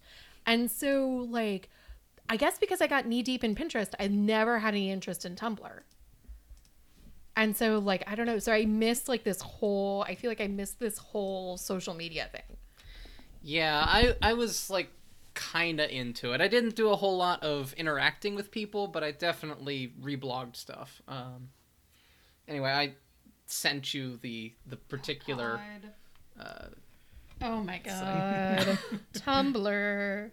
And 0.45 0.69
so 0.69 1.27
like 1.29 1.69
I 2.29 2.37
guess 2.37 2.57
because 2.57 2.81
I 2.81 2.87
got 2.87 3.05
knee 3.05 3.21
deep 3.21 3.43
in 3.43 3.55
Pinterest, 3.55 3.93
I 3.99 4.07
never 4.07 4.59
had 4.59 4.73
any 4.73 4.91
interest 4.91 5.25
in 5.25 5.35
Tumblr. 5.35 5.79
And 7.35 7.55
so 7.57 7.79
like 7.79 8.03
I 8.07 8.15
don't 8.15 8.25
know, 8.25 8.39
so 8.39 8.51
I 8.51 8.65
missed 8.65 9.07
like 9.07 9.23
this 9.23 9.41
whole 9.41 10.03
I 10.03 10.15
feel 10.15 10.29
like 10.29 10.41
I 10.41 10.47
missed 10.47 10.79
this 10.79 10.97
whole 10.97 11.57
social 11.57 11.93
media 11.93 12.29
thing. 12.31 12.57
Yeah, 13.43 13.83
I 13.85 14.15
I 14.21 14.33
was 14.33 14.69
like 14.69 14.89
kind 15.33 15.79
of 15.79 15.89
into 15.89 16.31
it. 16.33 16.41
I 16.41 16.47
didn't 16.47 16.75
do 16.75 16.89
a 16.89 16.95
whole 16.95 17.17
lot 17.17 17.43
of 17.43 17.73
interacting 17.73 18.35
with 18.35 18.51
people, 18.51 18.87
but 18.87 19.03
I 19.03 19.11
definitely 19.11 19.93
reblogged 20.01 20.55
stuff. 20.55 21.01
Um, 21.07 21.49
anyway, 22.47 22.71
I 22.71 22.93
sent 23.45 23.93
you 23.93 24.17
the 24.17 24.53
the 24.65 24.77
particular. 24.77 25.59
Uh, 26.39 26.67
Oh 27.41 27.61
my 27.61 27.79
god. 27.79 28.79
Tumblr. 29.13 30.31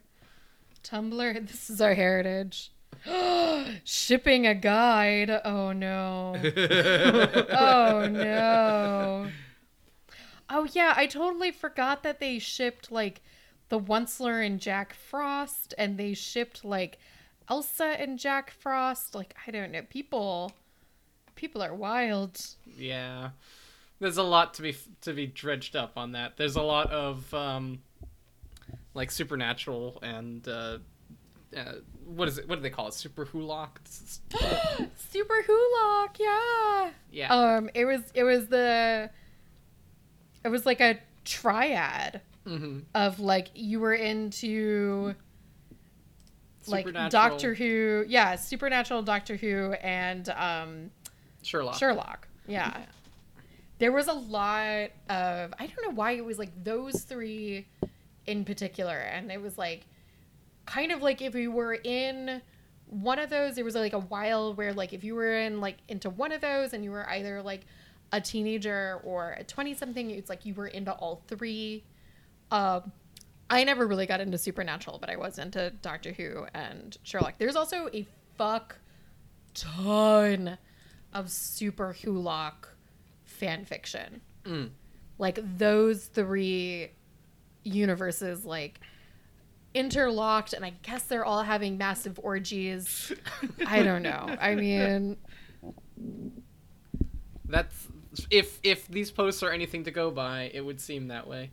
Tumblr. 0.84 1.48
This 1.48 1.68
is 1.70 1.80
our 1.80 1.94
heritage. 1.94 2.70
Shipping 3.84 4.46
a 4.46 4.54
guide. 4.54 5.30
Oh 5.44 5.72
no. 5.72 6.36
oh 7.50 8.08
no. 8.08 9.28
Oh 10.50 10.66
yeah, 10.72 10.94
I 10.96 11.06
totally 11.06 11.52
forgot 11.52 12.02
that 12.02 12.18
they 12.18 12.38
shipped 12.38 12.90
like 12.90 13.22
the 13.68 13.78
Onceler 13.78 14.44
and 14.44 14.60
Jack 14.60 14.94
Frost 14.94 15.74
and 15.78 15.96
they 15.96 16.12
shipped 16.12 16.64
like 16.64 16.98
Elsa 17.48 17.84
and 18.00 18.18
Jack 18.18 18.50
Frost. 18.50 19.14
Like 19.14 19.34
I 19.46 19.52
don't 19.52 19.70
know. 19.70 19.82
People 19.88 20.52
people 21.36 21.62
are 21.62 21.74
wild. 21.74 22.40
yeah, 22.76 23.30
there's 24.00 24.16
a 24.18 24.22
lot 24.24 24.54
to 24.54 24.62
be 24.62 24.76
to 25.02 25.12
be 25.12 25.26
dredged 25.26 25.76
up 25.76 25.92
on 25.96 26.12
that. 26.12 26.36
There's 26.36 26.56
a 26.56 26.62
lot 26.62 26.90
of 26.90 27.32
um, 27.32 27.80
like 28.94 29.10
supernatural 29.10 29.98
and. 30.02 30.46
Uh, 30.46 30.78
uh, 31.56 31.72
what 32.04 32.28
is 32.28 32.38
it? 32.38 32.48
What 32.48 32.56
do 32.56 32.62
they 32.62 32.70
call 32.70 32.86
it? 32.86 32.92
SuperWhoLock? 32.92 33.70
SuperWhoLock, 35.12 36.18
yeah. 36.18 36.90
Yeah. 37.10 37.34
Um, 37.34 37.70
it 37.74 37.84
was 37.86 38.02
it 38.14 38.22
was 38.22 38.46
the 38.46 39.10
it 40.44 40.48
was 40.48 40.66
like 40.66 40.80
a 40.80 40.98
triad 41.24 42.20
hmm 42.46 42.80
of 42.94 43.20
like 43.20 43.48
you 43.54 43.80
were 43.80 43.94
into 43.94 45.14
like 46.66 46.86
Doctor 47.10 47.54
Who, 47.54 48.04
yeah, 48.08 48.36
supernatural 48.36 49.02
Doctor 49.02 49.36
Who 49.36 49.72
and 49.72 50.28
um 50.30 50.90
Sherlock. 51.42 51.76
Sherlock. 51.76 52.28
Yeah. 52.46 52.76
There 53.78 53.92
was 53.92 54.08
a 54.08 54.12
lot 54.12 54.90
of 55.08 55.54
I 55.58 55.66
don't 55.66 55.82
know 55.82 55.94
why 55.94 56.12
it 56.12 56.24
was 56.24 56.38
like 56.38 56.50
those 56.62 57.02
three 57.02 57.66
in 58.26 58.44
particular 58.44 58.96
and 58.96 59.32
it 59.32 59.40
was 59.40 59.56
like 59.56 59.86
kind 60.66 60.92
of 60.92 61.02
like 61.02 61.22
if 61.22 61.34
you 61.34 61.50
were 61.50 61.74
in 61.74 62.42
one 62.86 63.18
of 63.18 63.30
those 63.30 63.54
there 63.54 63.64
was 63.64 63.74
like 63.74 63.94
a 63.94 63.98
while 63.98 64.52
where 64.54 64.72
like 64.74 64.92
if 64.92 65.02
you 65.02 65.14
were 65.14 65.34
in 65.34 65.60
like 65.60 65.78
into 65.88 66.10
one 66.10 66.30
of 66.32 66.40
those 66.40 66.74
and 66.74 66.84
you 66.84 66.90
were 66.90 67.08
either 67.08 67.40
like 67.42 67.64
a 68.12 68.20
teenager 68.20 69.00
or 69.04 69.36
a 69.38 69.44
20 69.44 69.74
something 69.74 70.10
it's 70.10 70.28
like 70.28 70.44
you 70.44 70.54
were 70.54 70.66
into 70.66 70.92
all 70.92 71.22
three 71.28 71.84
um 72.50 72.92
I 73.52 73.64
never 73.64 73.86
really 73.86 74.06
got 74.06 74.20
into 74.20 74.38
supernatural 74.38 74.98
but 74.98 75.10
I 75.10 75.16
was 75.16 75.38
into 75.38 75.70
Doctor 75.82 76.12
Who 76.12 76.46
and 76.54 76.96
Sherlock 77.02 77.34
there's 77.38 77.56
also 77.56 77.88
a 77.92 78.06
fuck 78.36 78.76
ton 79.54 80.58
of 81.12 81.26
SuperWhoLock 81.26 82.68
fan 83.24 83.64
fiction. 83.64 84.20
Mm. 84.44 84.70
Like 85.18 85.40
those 85.58 86.06
three 86.06 86.90
universes 87.62 88.44
like 88.44 88.80
interlocked 89.74 90.52
and 90.52 90.64
I 90.64 90.72
guess 90.82 91.02
they're 91.04 91.24
all 91.24 91.42
having 91.42 91.78
massive 91.78 92.18
orgies. 92.22 93.12
I 93.66 93.82
don't 93.82 94.02
know. 94.02 94.36
I 94.40 94.54
mean, 94.54 95.16
That's 97.46 97.88
if 98.30 98.58
if 98.62 98.88
these 98.88 99.10
posts 99.10 99.42
are 99.42 99.50
anything 99.50 99.84
to 99.84 99.90
go 99.90 100.10
by, 100.10 100.50
it 100.52 100.64
would 100.64 100.80
seem 100.80 101.08
that 101.08 101.26
way. 101.26 101.50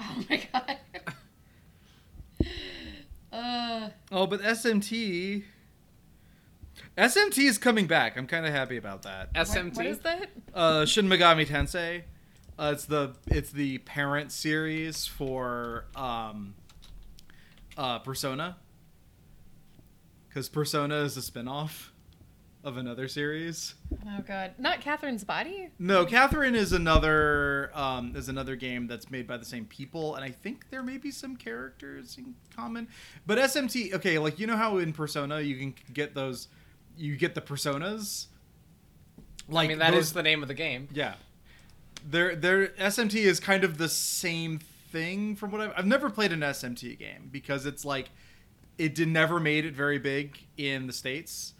oh 0.00 0.24
my 0.28 0.42
god. 0.52 0.76
Uh, 3.32 3.90
Oh, 4.10 4.26
but 4.26 4.40
SMT. 4.42 5.44
SMT 6.98 7.38
is 7.48 7.58
coming 7.58 7.86
back. 7.86 8.16
I'm 8.16 8.26
kind 8.26 8.44
of 8.44 8.52
happy 8.52 8.76
about 8.76 9.02
that. 9.02 9.32
SMT. 9.34 9.66
what- 9.68 9.76
what 9.76 9.86
is 9.86 9.98
that? 10.00 10.30
Uh, 10.52 10.84
Shin 10.84 11.06
Megami 11.08 11.46
Tensei. 11.46 12.02
Uh, 12.58 12.72
it's 12.74 12.84
the 12.86 13.14
it's 13.28 13.52
the 13.52 13.78
parent 13.78 14.32
series 14.32 15.06
for 15.06 15.84
um, 15.94 16.54
uh, 17.78 18.00
Persona. 18.00 18.56
Because 20.28 20.48
Persona 20.48 20.96
is 21.02 21.16
a 21.16 21.22
spin-off 21.22 21.89
of 22.62 22.76
another 22.76 23.08
series. 23.08 23.74
Oh 24.06 24.22
god. 24.26 24.52
Not 24.58 24.80
Catherine's 24.80 25.24
body? 25.24 25.68
No, 25.78 26.04
Catherine 26.04 26.54
is 26.54 26.72
another 26.72 27.70
um, 27.74 28.14
is 28.14 28.28
another 28.28 28.54
game 28.56 28.86
that's 28.86 29.10
made 29.10 29.26
by 29.26 29.36
the 29.38 29.44
same 29.44 29.64
people, 29.64 30.14
and 30.14 30.24
I 30.24 30.30
think 30.30 30.68
there 30.70 30.82
may 30.82 30.98
be 30.98 31.10
some 31.10 31.36
characters 31.36 32.16
in 32.18 32.34
common. 32.54 32.88
But 33.26 33.38
SMT, 33.38 33.94
okay, 33.94 34.18
like 34.18 34.38
you 34.38 34.46
know 34.46 34.56
how 34.56 34.78
in 34.78 34.92
Persona 34.92 35.40
you 35.40 35.56
can 35.56 35.74
get 35.94 36.14
those, 36.14 36.48
you 36.96 37.16
get 37.16 37.34
the 37.34 37.40
personas. 37.40 38.26
Like 39.48 39.66
I 39.66 39.68
mean, 39.68 39.78
that 39.78 39.94
is 39.94 40.08
those- 40.08 40.12
the 40.14 40.22
name 40.22 40.42
of 40.42 40.48
the 40.48 40.54
game. 40.54 40.88
yeah. 40.92 41.14
Their 42.08 42.34
their 42.34 42.68
SMT 42.68 43.14
is 43.16 43.40
kind 43.40 43.62
of 43.64 43.76
the 43.76 43.88
same 43.88 44.58
thing 44.90 45.36
from 45.36 45.50
what 45.50 45.60
I've 45.60 45.72
I've 45.76 45.86
never 45.86 46.08
played 46.08 46.32
an 46.32 46.40
SMT 46.40 46.98
game 46.98 47.28
because 47.30 47.66
it's 47.66 47.84
like 47.84 48.08
it 48.78 48.94
did 48.94 49.08
never 49.08 49.38
made 49.38 49.64
it 49.66 49.74
very 49.74 49.98
big 49.98 50.38
in 50.56 50.86
the 50.86 50.92
states. 50.94 51.52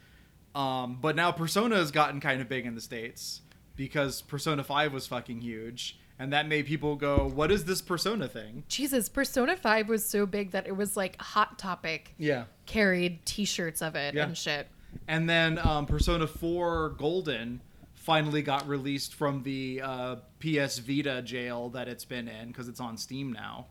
Um, 0.54 0.98
but 1.00 1.14
now 1.16 1.30
Persona 1.32 1.76
has 1.76 1.90
gotten 1.90 2.20
kind 2.20 2.40
of 2.40 2.48
big 2.48 2.66
in 2.66 2.74
the 2.74 2.80
states 2.80 3.40
because 3.76 4.22
Persona 4.22 4.64
5 4.64 4.92
was 4.92 5.06
fucking 5.06 5.40
huge 5.40 5.98
and 6.18 6.32
that 6.32 6.46
made 6.48 6.66
people 6.66 6.96
go, 6.96 7.30
"What 7.32 7.50
is 7.50 7.64
this 7.64 7.80
Persona 7.80 8.28
thing?" 8.28 8.64
Jesus, 8.68 9.08
Persona 9.08 9.56
5 9.56 9.88
was 9.88 10.04
so 10.04 10.26
big 10.26 10.50
that 10.50 10.66
it 10.66 10.76
was 10.76 10.96
like 10.96 11.20
Hot 11.20 11.58
Topic 11.58 12.14
Yeah. 12.18 12.44
carried 12.66 13.24
t-shirts 13.24 13.80
of 13.80 13.94
it 13.94 14.14
Yeah. 14.14 14.24
and 14.24 14.36
shit. 14.36 14.68
and 15.06 15.30
then 15.30 15.58
um, 15.58 15.86
Persona 15.86 16.26
4 16.26 16.90
Golden 16.98 17.60
finally 17.94 18.42
got 18.42 18.66
released 18.66 19.14
from 19.14 19.42
the 19.44 19.80
uh, 19.84 20.16
PS 20.40 20.78
Vita 20.80 21.22
jail 21.22 21.68
that 21.70 21.86
it's 21.86 22.04
been 22.04 22.26
in 22.28 22.48
because 22.48 22.66
it's 22.68 22.80
on 22.80 22.96
Steam 22.96 23.32
now. 23.32 23.66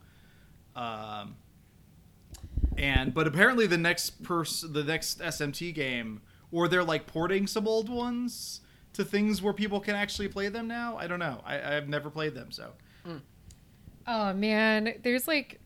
Um, 0.77 1.35
and 2.77 3.13
but 3.13 3.27
apparently 3.27 3.67
the 3.67 3.77
next 3.77 4.23
pers- 4.23 4.61
the 4.61 4.83
next 4.83 5.19
SMT 5.19 5.73
game, 5.73 6.21
or 6.51 6.67
they're 6.67 6.83
like 6.83 7.05
porting 7.07 7.47
some 7.47 7.67
old 7.67 7.89
ones 7.89 8.61
to 8.93 9.03
things 9.05 9.41
where 9.41 9.53
people 9.53 9.79
can 9.79 9.95
actually 9.95 10.27
play 10.27 10.49
them 10.49 10.67
now. 10.67 10.97
I 10.97 11.07
don't 11.07 11.19
know. 11.19 11.41
I, 11.45 11.75
I've 11.77 11.87
never 11.87 12.09
played 12.09 12.33
them, 12.35 12.51
so 12.51 12.71
Oh 14.07 14.33
man, 14.33 14.95
there's 15.03 15.27
like 15.27 15.59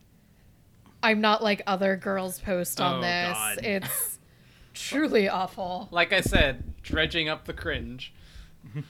I'm 1.02 1.20
not 1.20 1.42
like 1.42 1.62
other 1.66 1.96
girls 1.96 2.38
post 2.40 2.80
on 2.80 2.98
Oh, 2.98 3.00
this. 3.02 3.32
God. 3.34 3.58
It's 3.62 4.18
truly 4.74 5.28
awful. 5.28 5.88
Like 5.90 6.12
I 6.12 6.20
said, 6.20 6.74
dredging 6.82 7.28
up 7.28 7.44
the 7.46 7.52
cringe. 7.54 8.12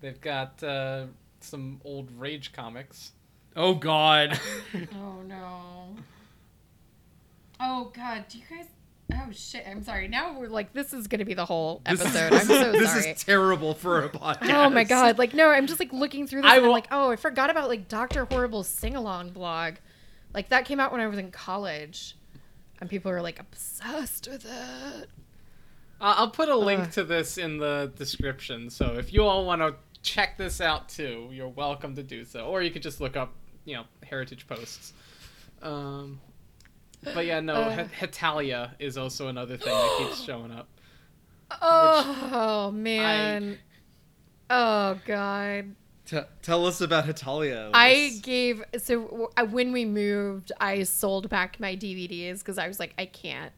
They've 0.00 0.20
got 0.20 0.62
uh, 0.62 1.06
some 1.40 1.80
old 1.84 2.10
Rage 2.18 2.52
comics. 2.52 3.12
oh 3.56 3.74
god. 3.74 4.38
Oh 4.94 5.22
no. 5.26 5.96
Oh 7.58 7.92
god, 7.94 8.24
do 8.28 8.38
you 8.38 8.44
guys 8.48 8.66
Oh 9.12 9.28
shit, 9.32 9.64
I'm 9.68 9.82
sorry. 9.82 10.08
Now 10.08 10.38
we're 10.38 10.48
like 10.48 10.72
this 10.72 10.92
is 10.92 11.06
gonna 11.08 11.24
be 11.24 11.34
the 11.34 11.44
whole 11.44 11.82
This 11.88 12.00
episode. 12.00 12.32
I'm 12.32 12.46
so 12.46 12.72
this 12.78 12.90
sorry. 12.92 13.10
is 13.10 13.24
terrible 13.24 13.74
for 13.74 14.04
a 14.04 14.08
podcast. 14.08 14.52
Oh 14.54 14.70
my 14.70 14.84
god! 14.84 15.18
Like 15.18 15.34
no, 15.34 15.48
I'm 15.48 15.66
just 15.66 15.80
like 15.80 15.92
looking 15.92 16.26
through 16.26 16.42
this 16.42 16.50
I 16.50 16.56
and 16.56 16.62
I'm 16.64 16.68
will- 16.68 16.74
like, 16.74 16.88
oh, 16.90 17.10
I 17.10 17.16
forgot 17.16 17.50
about 17.50 17.68
like 17.68 17.88
Doctor 17.88 18.24
Horrible's 18.24 18.68
sing 18.68 18.96
along 18.96 19.30
blog. 19.30 19.74
Like 20.34 20.48
that 20.50 20.64
came 20.64 20.78
out 20.80 20.92
when 20.92 21.00
I 21.00 21.06
was 21.06 21.18
in 21.18 21.30
college, 21.30 22.16
and 22.80 22.88
people 22.88 23.10
were 23.10 23.22
like 23.22 23.40
obsessed 23.40 24.28
with 24.30 24.44
it. 24.44 25.08
Uh, 26.00 26.14
I'll 26.16 26.30
put 26.30 26.48
a 26.48 26.56
link 26.56 26.80
Ugh. 26.82 26.92
to 26.92 27.04
this 27.04 27.36
in 27.36 27.58
the 27.58 27.92
description, 27.96 28.70
so 28.70 28.94
if 28.96 29.12
you 29.12 29.22
all 29.24 29.44
want 29.44 29.60
to 29.60 29.74
check 30.02 30.38
this 30.38 30.60
out 30.60 30.88
too, 30.88 31.28
you're 31.32 31.48
welcome 31.48 31.94
to 31.96 32.02
do 32.02 32.24
so. 32.24 32.46
Or 32.46 32.62
you 32.62 32.70
could 32.70 32.82
just 32.82 33.00
look 33.02 33.16
up, 33.16 33.34
you 33.66 33.74
know, 33.76 33.84
heritage 34.02 34.46
posts. 34.46 34.94
Um, 35.60 36.20
but 37.02 37.26
yeah, 37.26 37.40
no, 37.40 37.54
Uh. 37.54 37.70
Het- 37.70 37.92
Hetalia 37.92 38.72
is 38.78 38.96
also 38.98 39.28
another 39.28 39.56
thing 39.56 39.72
that 39.72 39.96
keeps 39.98 40.22
showing 40.24 40.50
up. 40.52 40.68
Oh 41.62 42.70
man. 42.72 43.58
Oh 44.48 44.98
god. 45.06 45.74
T- 46.06 46.18
tell 46.42 46.66
us 46.66 46.80
about 46.80 47.04
Hetalia. 47.06 47.70
I 47.72 48.18
gave 48.22 48.64
so 48.78 49.02
w- 49.04 49.28
uh, 49.36 49.44
when 49.46 49.72
we 49.72 49.84
moved, 49.84 50.50
I 50.60 50.82
sold 50.82 51.28
back 51.28 51.60
my 51.60 51.76
DVDs 51.76 52.38
because 52.40 52.58
I 52.58 52.66
was 52.68 52.80
like, 52.80 52.94
I 52.98 53.06
can't, 53.06 53.52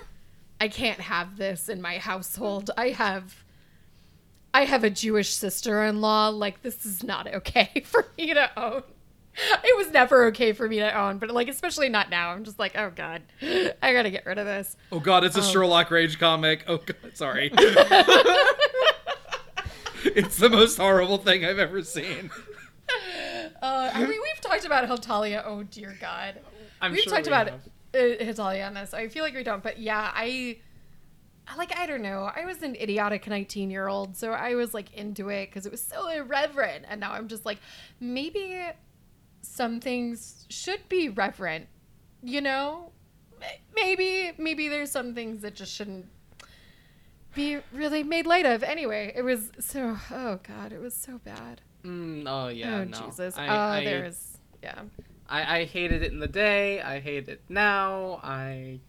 I 0.60 0.68
can't 0.68 1.00
have 1.00 1.36
this 1.36 1.68
in 1.68 1.80
my 1.82 1.98
household. 1.98 2.70
I 2.76 2.90
have, 2.90 3.44
I 4.54 4.64
have 4.66 4.84
a 4.84 4.90
Jewish 4.90 5.34
sister-in-law. 5.34 6.28
Like 6.28 6.62
this 6.62 6.86
is 6.86 7.02
not 7.02 7.26
okay 7.32 7.82
for 7.84 8.06
me 8.16 8.34
to 8.34 8.50
own. 8.58 8.82
It 9.64 9.76
was 9.76 9.90
never 9.92 10.26
okay 10.26 10.52
for 10.52 10.66
me 10.68 10.78
to 10.78 10.98
own, 10.98 11.18
but 11.18 11.30
like 11.30 11.48
especially 11.48 11.88
not 11.90 12.08
now. 12.10 12.30
I'm 12.30 12.44
just 12.44 12.58
like, 12.58 12.76
oh 12.76 12.90
god, 12.94 13.22
I 13.42 13.92
gotta 13.92 14.10
get 14.10 14.24
rid 14.24 14.38
of 14.38 14.46
this. 14.46 14.76
Oh 14.90 14.98
god, 15.00 15.24
it's 15.24 15.36
a 15.36 15.42
Sherlock 15.42 15.90
Rage 15.90 16.18
comic. 16.18 16.64
Oh 16.66 16.78
god, 16.78 16.96
sorry. 17.14 17.50
it's 20.04 20.36
the 20.38 20.48
most 20.48 20.76
horrible 20.78 21.18
thing 21.18 21.44
I've 21.44 21.58
ever 21.58 21.82
seen. 21.82 22.30
Uh, 23.62 23.90
I 23.92 24.00
mean, 24.00 24.08
we've 24.10 24.40
talked 24.40 24.64
about 24.64 24.88
Hetalia. 24.88 25.42
Oh 25.44 25.62
dear 25.64 25.96
God, 26.00 26.40
I'm 26.80 26.92
we've 26.92 27.02
sure 27.02 27.12
talked 27.12 27.26
we 27.26 27.32
about 27.32 27.48
have. 27.48 27.60
uh, 27.94 27.98
Hetalia 28.24 28.66
on 28.66 28.74
this. 28.74 28.94
I 28.94 29.08
feel 29.08 29.22
like 29.24 29.34
we 29.34 29.42
don't, 29.42 29.62
but 29.62 29.78
yeah, 29.78 30.10
I 30.14 30.58
I- 31.48 31.56
like. 31.56 31.76
I 31.76 31.86
don't 31.86 32.02
know. 32.02 32.30
I 32.34 32.44
was 32.44 32.62
an 32.62 32.74
idiotic 32.76 33.26
19 33.26 33.70
year 33.70 33.88
old, 33.88 34.16
so 34.16 34.32
I 34.32 34.54
was 34.54 34.72
like 34.74 34.92
into 34.94 35.28
it 35.28 35.46
because 35.46 35.66
it 35.66 35.72
was 35.72 35.82
so 35.82 36.08
irreverent, 36.08 36.84
and 36.88 37.00
now 37.00 37.12
I'm 37.12 37.28
just 37.28 37.44
like, 37.44 37.58
maybe 38.00 38.60
some 39.46 39.80
things 39.80 40.46
should 40.48 40.88
be 40.88 41.08
reverent. 41.08 41.68
You 42.22 42.40
know, 42.40 42.92
maybe 43.74 44.32
maybe 44.38 44.68
there's 44.68 44.90
some 44.90 45.14
things 45.14 45.42
that 45.42 45.54
just 45.54 45.72
shouldn't 45.72 46.06
be 47.34 47.58
really 47.72 48.02
made 48.02 48.26
light 48.26 48.46
of. 48.46 48.62
Anyway, 48.62 49.12
it 49.14 49.22
was 49.22 49.52
so. 49.58 49.96
Oh 50.10 50.40
God, 50.42 50.72
it 50.72 50.80
was 50.80 50.94
so 50.94 51.18
bad. 51.24 51.60
Mm, 51.84 52.24
oh 52.26 52.48
yeah, 52.48 52.78
oh 52.78 52.84
no. 52.84 52.98
Jesus. 53.06 53.36
I, 53.38 53.46
uh, 53.46 53.52
I, 53.52 53.84
there 53.84 54.04
was 54.04 54.38
yeah. 54.62 54.80
I, 55.28 55.58
I 55.60 55.64
hated 55.64 56.02
it 56.02 56.12
in 56.12 56.18
the 56.18 56.28
day. 56.28 56.80
I 56.80 57.00
hate 57.00 57.28
it 57.28 57.42
now. 57.48 58.20
I 58.22 58.80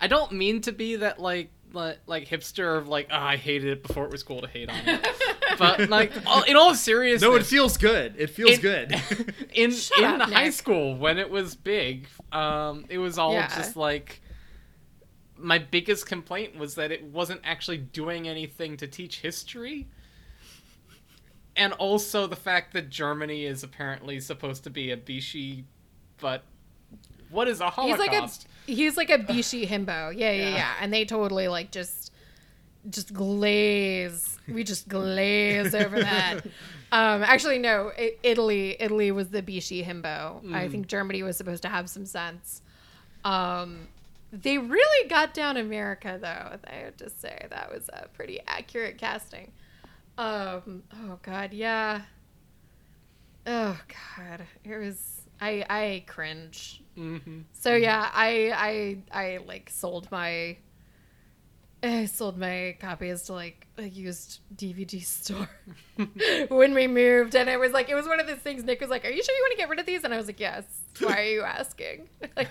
I 0.00 0.06
don't 0.08 0.32
mean 0.32 0.60
to 0.62 0.72
be 0.72 0.96
that 0.96 1.18
like 1.18 1.50
like, 1.76 1.98
like 2.06 2.26
hipster 2.28 2.76
of 2.76 2.88
like 2.88 3.08
oh, 3.12 3.16
I 3.16 3.36
hated 3.36 3.70
it 3.70 3.82
before 3.86 4.04
it 4.06 4.10
was 4.10 4.22
cool 4.24 4.40
to 4.40 4.48
hate 4.48 4.68
on 4.68 4.76
it. 4.84 5.06
but 5.58 5.88
like 5.88 6.10
all, 6.26 6.42
in 6.42 6.56
all 6.56 6.74
seriousness, 6.74 7.22
No, 7.22 7.36
it 7.36 7.46
feels 7.46 7.76
good. 7.76 8.16
It 8.18 8.30
feels 8.30 8.52
in- 8.52 8.60
good. 8.60 9.34
in 9.54 9.70
Shut 9.72 9.98
in 9.98 10.20
up, 10.20 10.30
high 10.30 10.44
Nick. 10.44 10.52
school 10.54 10.96
when 10.96 11.18
it 11.18 11.30
was 11.30 11.54
big, 11.54 12.08
um, 12.32 12.84
it 12.88 12.98
was 12.98 13.18
all 13.18 13.34
Yeah. 13.34 13.54
just 13.54 13.76
like 13.76 14.20
my 15.38 15.58
biggest 15.58 16.06
complaint 16.06 16.58
was 16.58 16.74
that 16.76 16.90
it 16.90 17.04
wasn't 17.04 17.40
actually 17.44 17.76
doing 17.78 18.26
anything 18.26 18.76
to 18.78 18.86
teach 18.88 19.20
history. 19.20 19.86
And 21.54 21.72
also 21.74 22.26
the 22.26 22.36
fact 22.36 22.72
that 22.74 22.90
Germany 22.90 23.44
is 23.44 23.62
apparently 23.62 24.20
supposed 24.20 24.64
to 24.64 24.70
be 24.70 24.90
a 24.90 24.96
Bishi, 24.96 25.64
but 26.20 26.42
what 27.30 27.48
is 27.48 27.60
a 27.60 27.70
He's 27.70 27.98
like 27.98 28.10
a 28.12 28.16
Holocaust? 28.16 28.46
He's 28.66 28.96
like 28.96 29.10
a 29.10 29.18
Bishi 29.18 29.66
himbo. 29.66 30.12
Yeah, 30.16 30.30
yeah, 30.32 30.42
Yeah. 30.48 30.54
yeah. 30.56 30.72
And 30.80 30.92
they 30.92 31.04
totally 31.04 31.48
like 31.48 31.70
just 31.70 32.12
just 32.90 33.12
glaze. 33.12 34.38
We 34.48 34.62
just 34.62 34.88
glaze 34.88 35.74
over 35.74 36.00
that. 36.00 36.40
Um, 36.92 37.24
actually, 37.24 37.58
no. 37.58 37.90
I 37.98 38.14
Italy, 38.22 38.76
Italy 38.78 39.10
was 39.10 39.28
the 39.30 39.42
Bishi 39.42 39.84
himbo. 39.84 40.54
I 40.54 40.68
think 40.68 40.86
Germany 40.86 41.24
was 41.24 41.36
supposed 41.36 41.62
to 41.62 41.68
have 41.68 41.90
some 41.90 42.06
sense. 42.06 42.62
Um, 43.24 43.88
they 44.32 44.56
really 44.56 45.08
got 45.08 45.34
down 45.34 45.56
America, 45.56 46.16
though. 46.22 46.58
I 46.70 46.74
have 46.84 46.96
to 46.98 47.10
say 47.10 47.44
that 47.50 47.72
was 47.72 47.90
a 47.92 48.06
pretty 48.14 48.38
accurate 48.46 48.98
casting. 48.98 49.50
Um, 50.16 50.84
oh 50.94 51.18
God, 51.22 51.52
yeah. 51.52 52.02
Oh 53.48 53.78
God, 54.16 54.42
it 54.64 54.76
was. 54.76 55.22
I 55.40 55.64
I 55.68 56.04
cringe. 56.06 56.82
Hmm 56.96 57.40
So 57.52 57.74
yeah, 57.74 58.10
I 58.12 58.98
I 59.12 59.24
I 59.34 59.38
like 59.46 59.70
sold 59.70 60.10
my 60.10 60.56
I 61.82 62.06
sold 62.06 62.38
my 62.38 62.76
copies 62.80 63.22
to 63.24 63.34
like 63.34 63.66
a 63.78 63.84
used 63.86 64.40
DVD 64.56 65.04
store 65.04 65.48
when 66.48 66.74
we 66.74 66.86
moved, 66.88 67.36
and 67.36 67.48
it 67.48 67.60
was 67.60 67.72
like 67.72 67.88
it 67.90 67.94
was 67.94 68.06
one 68.06 68.18
of 68.18 68.26
those 68.26 68.38
things. 68.38 68.64
Nick 68.64 68.80
was 68.80 68.90
like, 68.90 69.04
"Are 69.04 69.10
you 69.10 69.22
sure 69.22 69.34
you 69.34 69.42
want 69.42 69.52
to 69.52 69.56
get 69.58 69.68
rid 69.68 69.78
of 69.78 69.86
these?" 69.86 70.02
And 70.02 70.12
I 70.12 70.16
was 70.16 70.26
like, 70.26 70.40
"Yes." 70.40 70.64
Why 71.00 71.20
are 71.20 71.24
you 71.24 71.42
asking? 71.42 72.08
like, 72.36 72.48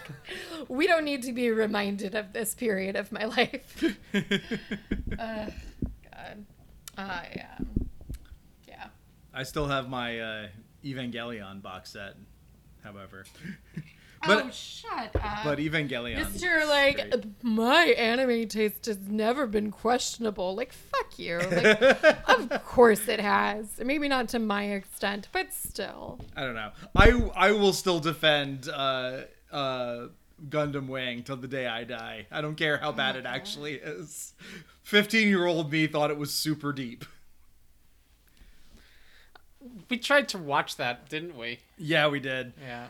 we 0.69 0.85
don't 0.85 1.03
need 1.03 1.23
to 1.23 1.33
be 1.33 1.49
reminded 1.49 2.13
of 2.13 2.31
this 2.31 2.53
period 2.53 2.95
of 2.95 3.11
my 3.11 3.25
life. 3.37 3.83
uh, 5.19 5.47
God, 6.11 6.45
uh, 6.95 7.21
yeah, 7.35 7.57
yeah. 8.67 8.87
I 9.33 9.41
still 9.43 9.65
have 9.67 9.89
my 9.89 10.19
uh, 10.19 10.47
Evangelion 10.83 11.63
box 11.63 11.93
set, 11.93 12.13
however. 12.83 13.25
But 14.25 14.45
oh, 14.45 14.49
shut 14.51 15.15
up. 15.15 15.43
but 15.43 15.59
Evangelion. 15.59 16.17
Mr. 16.17 16.67
Like, 16.67 16.95
great. 16.97 17.25
my 17.43 17.85
anime 17.85 18.47
taste 18.47 18.85
has 18.85 18.99
never 19.07 19.47
been 19.47 19.71
questionable. 19.71 20.55
Like, 20.55 20.73
fuck 20.73 21.17
you. 21.17 21.39
Like, 21.39 22.03
of 22.29 22.65
course 22.65 23.07
it 23.07 23.19
has. 23.19 23.79
Maybe 23.83 24.07
not 24.07 24.29
to 24.29 24.39
my 24.39 24.63
extent, 24.65 25.27
but 25.31 25.53
still. 25.53 26.19
I 26.35 26.41
don't 26.41 26.55
know. 26.55 26.71
I 26.95 27.11
I 27.35 27.51
will 27.51 27.73
still 27.73 27.99
defend 27.99 28.69
uh, 28.69 29.21
uh, 29.51 30.07
Gundam 30.49 30.87
Wing 30.87 31.23
till 31.23 31.37
the 31.37 31.47
day 31.47 31.67
I 31.67 31.83
die. 31.83 32.27
I 32.31 32.41
don't 32.41 32.55
care 32.55 32.77
how 32.77 32.91
bad 32.91 33.15
it 33.15 33.25
actually 33.25 33.75
is. 33.75 34.33
Fifteen 34.83 35.27
year 35.27 35.45
old 35.45 35.71
me 35.71 35.87
thought 35.87 36.11
it 36.11 36.17
was 36.17 36.33
super 36.33 36.73
deep. 36.73 37.05
We 39.89 39.97
tried 39.97 40.29
to 40.29 40.37
watch 40.37 40.77
that, 40.77 41.09
didn't 41.09 41.35
we? 41.35 41.59
Yeah, 41.77 42.07
we 42.07 42.19
did. 42.19 42.53
Yeah. 42.61 42.87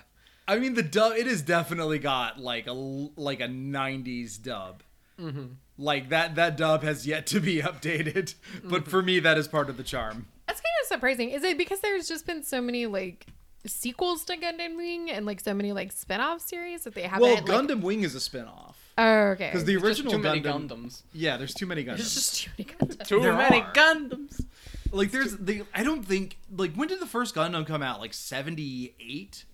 I 0.48 0.58
mean, 0.60 0.74
the 0.76 0.84
dub. 0.84 1.14
It 1.14 1.28
has 1.28 1.42
definitely 1.42 2.00
got 2.00 2.40
like 2.40 2.68
a 2.68 2.74
like 2.74 3.40
a 3.42 3.48
'90s 3.48 4.42
dub. 4.42 4.84
Mm-hmm. 5.20 5.46
Like 5.78 6.10
that 6.10 6.36
that 6.36 6.56
dub 6.58 6.84
has 6.84 7.06
yet 7.08 7.26
to 7.28 7.40
be 7.40 7.58
updated. 7.62 8.36
But 8.64 8.88
for 8.88 9.02
me, 9.02 9.20
that 9.20 9.38
is 9.38 9.48
part 9.48 9.70
of 9.70 9.78
the 9.78 9.84
charm. 9.84 10.28
That's 10.48 10.62
kind 10.62 10.74
of 10.84 10.88
surprising. 10.88 11.32
Is 11.32 11.44
it 11.44 11.58
because 11.58 11.80
there's 11.82 12.08
just 12.08 12.28
been 12.28 12.44
so 12.44 12.62
many, 12.62 12.86
like, 12.86 13.26
sequels 13.66 14.24
to 14.26 14.38
Gundam 14.38 14.78
Wing 14.78 15.10
and, 15.10 15.26
like, 15.26 15.40
so 15.40 15.56
many, 15.56 15.72
like, 15.74 15.92
spin 15.92 16.22
off 16.22 16.40
series 16.40 16.84
that 16.84 16.94
they 16.94 17.02
haven't. 17.02 17.22
Well, 17.24 17.34
like- 17.36 17.46
Gundam 17.46 17.82
Wing 17.82 18.04
is 18.04 18.14
a 18.14 18.20
spin-off. 18.20 18.78
Oh, 18.96 19.30
okay. 19.30 19.48
Because 19.48 19.66
the 19.66 19.74
Just 19.74 19.86
original 19.86 20.12
too 20.14 20.20
many 20.20 20.42
Gundam, 20.42 20.70
Gundams. 20.70 21.02
yeah, 21.14 21.38
there's 21.38 21.56
too 21.56 21.66
many 21.66 21.84
Gundams. 21.84 21.98
There's 21.98 22.14
just 22.14 22.36
too 22.44 22.52
many 22.60 22.70
Gundams. 22.72 23.08
Too 23.08 23.20
There 23.22 23.34
many 23.34 23.62
are. 23.62 23.74
Gundams. 23.74 24.46
like 24.92 25.12
there's 25.12 25.36
the 25.38 25.64
I 25.74 25.84
don't 25.84 26.04
think 26.06 26.38
like 26.56 26.74
when 26.76 26.88
did 26.88 27.00
the 27.02 27.06
first 27.08 27.34
Gundam 27.36 27.66
come 27.66 27.82
out? 27.82 28.00
Like 28.00 28.14
78, 28.14 29.46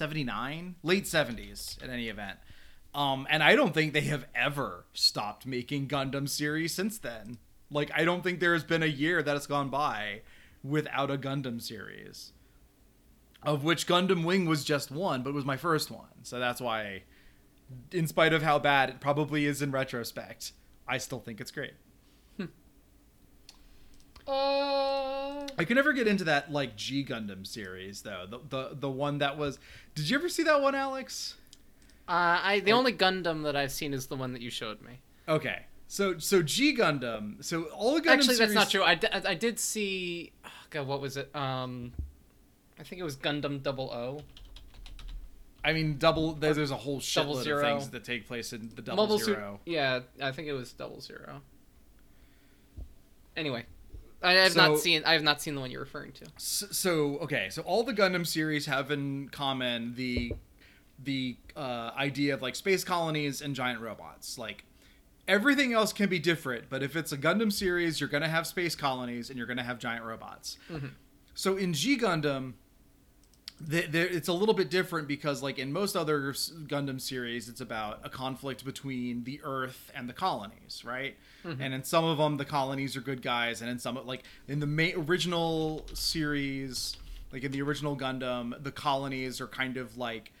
79, 0.00 0.76
late 0.82 1.04
70s 1.04 1.80
in 1.82 1.90
any 1.90 2.08
event. 2.08 2.38
Um, 2.94 3.26
and 3.28 3.42
I 3.42 3.54
don't 3.54 3.74
think 3.74 3.92
they 3.92 4.00
have 4.02 4.24
ever 4.34 4.86
stopped 4.94 5.44
making 5.44 5.88
Gundam 5.88 6.26
series 6.26 6.72
since 6.72 6.96
then. 6.96 7.36
Like, 7.70 7.90
I 7.94 8.06
don't 8.06 8.24
think 8.24 8.40
there 8.40 8.54
has 8.54 8.64
been 8.64 8.82
a 8.82 8.86
year 8.86 9.22
that 9.22 9.34
has 9.34 9.46
gone 9.46 9.68
by 9.68 10.22
without 10.64 11.10
a 11.10 11.18
Gundam 11.18 11.60
series. 11.60 12.32
Of 13.42 13.62
which 13.62 13.86
Gundam 13.86 14.24
Wing 14.24 14.46
was 14.46 14.64
just 14.64 14.90
one, 14.90 15.22
but 15.22 15.34
was 15.34 15.44
my 15.44 15.58
first 15.58 15.90
one. 15.90 16.24
So 16.24 16.38
that's 16.38 16.62
why, 16.62 17.02
in 17.92 18.06
spite 18.06 18.32
of 18.32 18.42
how 18.42 18.58
bad 18.58 18.88
it 18.88 19.00
probably 19.00 19.44
is 19.44 19.60
in 19.60 19.70
retrospect, 19.70 20.52
I 20.88 20.96
still 20.96 21.20
think 21.20 21.42
it's 21.42 21.50
great. 21.50 21.74
Uh, 24.30 25.46
I 25.58 25.64
could 25.64 25.76
never 25.76 25.92
get 25.92 26.06
into 26.06 26.24
that 26.24 26.50
like 26.52 26.76
G 26.76 27.04
Gundam 27.04 27.46
series 27.46 28.02
though. 28.02 28.26
The 28.28 28.38
the 28.48 28.68
the 28.74 28.90
one 28.90 29.18
that 29.18 29.36
was. 29.36 29.58
Did 29.94 30.08
you 30.08 30.16
ever 30.18 30.28
see 30.28 30.42
that 30.44 30.60
one, 30.60 30.74
Alex? 30.74 31.34
Uh, 32.08 32.40
I 32.42 32.60
the 32.60 32.72
only 32.72 32.92
Gundam 32.92 33.42
that 33.44 33.56
I've 33.56 33.72
seen 33.72 33.92
is 33.94 34.06
the 34.06 34.16
one 34.16 34.32
that 34.32 34.42
you 34.42 34.50
showed 34.50 34.80
me. 34.82 35.00
Okay, 35.28 35.66
so 35.86 36.18
so 36.18 36.42
G 36.42 36.76
Gundam. 36.76 37.42
So 37.44 37.64
all 37.64 37.94
the 37.94 38.00
Gundam 38.00 38.12
Actually, 38.14 38.34
series, 38.36 38.38
that's 38.38 38.54
not 38.54 38.70
true. 38.70 38.82
I, 38.82 38.94
d- 38.94 39.08
I 39.12 39.34
did 39.34 39.58
see. 39.58 40.32
oh, 40.44 40.48
God, 40.70 40.86
what 40.86 41.00
was 41.00 41.16
it? 41.16 41.34
Um, 41.36 41.92
I 42.78 42.82
think 42.82 43.00
it 43.00 43.04
was 43.04 43.16
Gundam 43.16 43.62
Double 43.62 43.90
O. 43.90 44.22
I 45.62 45.72
mean, 45.74 45.98
double. 45.98 46.32
There's, 46.32 46.56
there's 46.56 46.70
a 46.70 46.76
whole 46.76 47.02
Double 47.14 47.34
shitload 47.36 47.54
of 47.56 47.60
things 47.60 47.90
that 47.90 48.02
take 48.02 48.26
place 48.26 48.52
in 48.54 48.70
the 48.74 48.80
double 48.82 49.18
Suit- 49.18 49.26
zero. 49.26 49.60
Yeah, 49.66 50.00
I 50.22 50.32
think 50.32 50.48
it 50.48 50.54
was 50.54 50.72
Double 50.72 51.00
Zero. 51.02 51.42
Anyway, 53.36 53.66
I 54.22 54.32
have 54.34 54.52
So- 54.52 54.68
not 54.68 54.78
seen. 54.78 55.02
I 55.04 55.12
have 55.14 55.22
not 55.22 55.40
seen 55.40 55.54
the 55.54 55.60
one 55.60 55.70
you're 55.70 55.80
referring 55.80 56.12
to. 56.12 56.26
So, 56.36 56.66
so 56.70 57.18
okay, 57.18 57.48
so 57.50 57.62
all 57.62 57.82
the 57.84 57.94
Gundam 57.94 58.26
series 58.26 58.66
have 58.66 58.90
in 58.90 59.28
common 59.30 59.94
the 59.94 60.34
the 61.02 61.36
uh, 61.56 61.92
idea 61.96 62.34
of 62.34 62.42
like 62.42 62.54
space 62.54 62.84
colonies 62.84 63.40
and 63.40 63.54
giant 63.54 63.80
robots. 63.80 64.36
Like 64.36 64.64
everything 65.26 65.72
else 65.72 65.92
can 65.94 66.08
be 66.10 66.18
different, 66.18 66.64
but 66.68 66.82
if 66.82 66.94
it's 66.96 67.12
a 67.12 67.16
Gundam 67.18 67.50
series, 67.52 68.00
you're 68.00 68.08
gonna 68.10 68.28
have 68.28 68.46
space 68.46 68.74
colonies 68.74 69.30
and 69.30 69.38
you're 69.38 69.46
gonna 69.46 69.62
have 69.62 69.78
giant 69.78 70.04
robots. 70.04 70.58
So 71.34 71.56
in 71.56 71.72
G 71.72 71.96
Gundam, 71.96 72.54
the, 73.60 73.86
the, 73.86 74.00
it's 74.00 74.28
a 74.28 74.32
little 74.32 74.54
bit 74.54 74.70
different 74.70 75.06
because 75.06 75.42
like 75.42 75.58
in 75.58 75.72
most 75.72 75.96
other 75.96 76.32
Gundam 76.32 77.00
series, 77.00 77.48
it's 77.48 77.60
about 77.60 78.00
a 78.02 78.08
conflict 78.08 78.64
between 78.64 79.24
the 79.24 79.40
Earth 79.44 79.90
and 79.94 80.08
the 80.08 80.12
colonies, 80.12 80.82
right? 80.84 81.16
Mm-hmm. 81.44 81.60
And 81.60 81.74
in 81.74 81.84
some 81.84 82.04
of 82.04 82.18
them, 82.18 82.38
the 82.38 82.44
colonies 82.44 82.96
are 82.96 83.00
good 83.00 83.22
guys, 83.22 83.60
and 83.60 83.70
in 83.70 83.78
some 83.78 83.98
like 84.06 84.24
in 84.48 84.60
the 84.60 84.66
main 84.66 84.96
original 84.96 85.84
series, 85.92 86.96
like 87.32 87.44
in 87.44 87.52
the 87.52 87.60
original 87.60 87.96
Gundam, 87.96 88.62
the 88.62 88.72
colonies 88.72 89.40
are 89.40 89.46
kind 89.46 89.76
of 89.76 89.98
like 89.98 90.32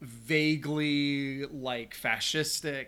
vaguely 0.00 1.46
like 1.46 1.96
fascistic 1.96 2.86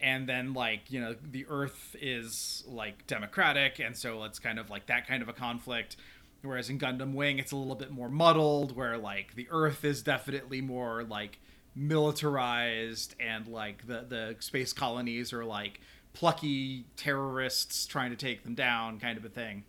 and 0.00 0.26
then 0.26 0.54
like 0.54 0.90
you 0.90 0.98
know 0.98 1.14
the 1.30 1.44
earth 1.48 1.94
is 2.00 2.64
like 2.66 3.06
democratic 3.06 3.78
and 3.78 3.94
so 3.96 4.24
it's 4.24 4.38
kind 4.38 4.58
of 4.58 4.70
like 4.70 4.86
that 4.86 5.06
kind 5.06 5.22
of 5.22 5.28
a 5.28 5.32
conflict 5.32 5.96
whereas 6.42 6.70
in 6.70 6.78
gundam 6.78 7.14
wing 7.14 7.38
it's 7.38 7.52
a 7.52 7.56
little 7.56 7.74
bit 7.74 7.90
more 7.90 8.08
muddled 8.08 8.74
where 8.74 8.96
like 8.96 9.34
the 9.34 9.46
earth 9.50 9.84
is 9.84 10.02
definitely 10.02 10.60
more 10.60 11.04
like 11.04 11.38
militarized 11.74 13.14
and 13.20 13.46
like 13.46 13.86
the 13.86 14.04
the 14.08 14.36
space 14.40 14.72
colonies 14.72 15.32
are 15.32 15.44
like 15.44 15.80
plucky 16.12 16.84
terrorists 16.96 17.86
trying 17.86 18.10
to 18.10 18.16
take 18.16 18.42
them 18.42 18.54
down 18.54 18.98
kind 18.98 19.16
of 19.16 19.24
a 19.24 19.28
thing 19.28 19.64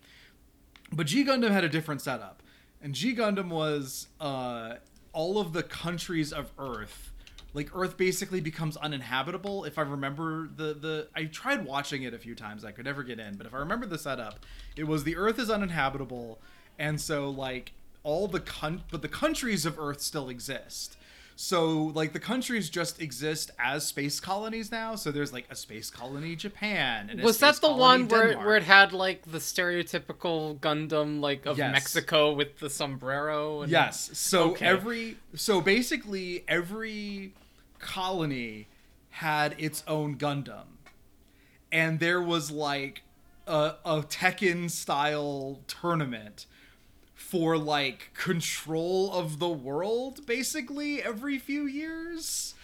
but 0.91 1.07
G 1.07 1.23
Gundam 1.23 1.51
had 1.51 1.63
a 1.63 1.69
different 1.69 2.01
setup, 2.01 2.43
and 2.81 2.93
G 2.93 3.15
Gundam 3.15 3.49
was 3.49 4.07
uh, 4.19 4.75
all 5.13 5.39
of 5.39 5.53
the 5.53 5.63
countries 5.63 6.33
of 6.33 6.51
Earth. 6.59 7.13
Like 7.53 7.69
Earth 7.73 7.97
basically 7.97 8.41
becomes 8.41 8.77
uninhabitable. 8.77 9.65
If 9.65 9.77
I 9.77 9.83
remember 9.83 10.49
the 10.53 10.73
the, 10.73 11.07
I 11.15 11.25
tried 11.25 11.65
watching 11.65 12.03
it 12.03 12.13
a 12.13 12.19
few 12.19 12.35
times. 12.35 12.65
I 12.65 12.71
could 12.71 12.85
never 12.85 13.03
get 13.03 13.19
in, 13.19 13.35
but 13.35 13.45
if 13.45 13.53
I 13.53 13.57
remember 13.57 13.85
the 13.85 13.97
setup, 13.97 14.45
it 14.75 14.85
was 14.85 15.03
the 15.03 15.15
Earth 15.15 15.39
is 15.39 15.49
uninhabitable, 15.49 16.41
and 16.81 16.99
so 16.99 17.29
like 17.29 17.73
all 18.03 18.27
the 18.27 18.39
con, 18.39 18.83
but 18.91 19.01
the 19.03 19.07
countries 19.07 19.65
of 19.65 19.77
Earth 19.79 20.01
still 20.01 20.29
exist. 20.29 20.97
So 21.35 21.91
like 21.95 22.13
the 22.13 22.19
countries 22.19 22.69
just 22.69 23.01
exist 23.01 23.51
as 23.59 23.85
space 23.85 24.19
colonies 24.19 24.71
now. 24.71 24.95
So 24.95 25.11
there's 25.11 25.31
like 25.31 25.45
a 25.49 25.55
space 25.55 25.89
colony 25.89 26.35
Japan. 26.35 27.19
Was 27.23 27.37
that 27.39 27.61
the 27.61 27.71
one 27.71 28.07
where, 28.07 28.27
Denmark. 28.29 28.45
where 28.45 28.57
it 28.57 28.63
had 28.63 28.93
like 28.93 29.31
the 29.31 29.37
stereotypical 29.37 30.59
Gundam 30.59 31.21
like 31.21 31.45
of 31.45 31.57
Yes. 31.57 31.71
Mexico 31.71 32.33
with 32.33 32.59
the 32.59 32.69
sombrero? 32.69 33.61
And... 33.61 33.71
Yes. 33.71 34.09
So 34.13 34.51
Okay. 34.51 34.65
every 34.65 35.17
so 35.35 35.61
basically 35.61 36.43
every 36.47 37.33
colony 37.79 38.67
had 39.09 39.55
its 39.57 39.83
own 39.87 40.17
Gundam. 40.17 40.65
And 41.71 41.99
there 41.99 42.21
was 42.21 42.51
like 42.51 43.03
a, 43.47 43.75
a 43.85 44.01
Tekken 44.01 44.69
style 44.69 45.59
tournament 45.67 46.45
for 47.21 47.57
like 47.57 48.11
control 48.13 49.13
of 49.13 49.39
the 49.39 49.49
world 49.49 50.25
basically 50.25 51.01
every 51.01 51.37
few 51.37 51.65
years. 51.65 52.55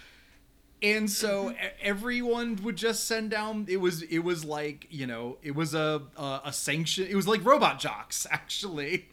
And 0.82 1.10
so 1.10 1.46
mm-hmm. 1.46 1.52
e- 1.52 1.70
everyone 1.82 2.58
would 2.64 2.76
just 2.76 3.06
send 3.06 3.32
down 3.32 3.66
it 3.70 3.78
was 3.78 4.02
it 4.04 4.20
was 4.20 4.44
like, 4.44 4.88
you 4.90 5.08
know, 5.08 5.38
it 5.42 5.56
was 5.56 5.74
a 5.74 6.02
a, 6.18 6.42
a 6.46 6.54
sanction 6.54 7.08
it 7.08 7.16
was 7.16 7.28
like 7.28 7.46
Robot 7.46 7.80
Jox 7.80 8.28
actually 8.32 9.08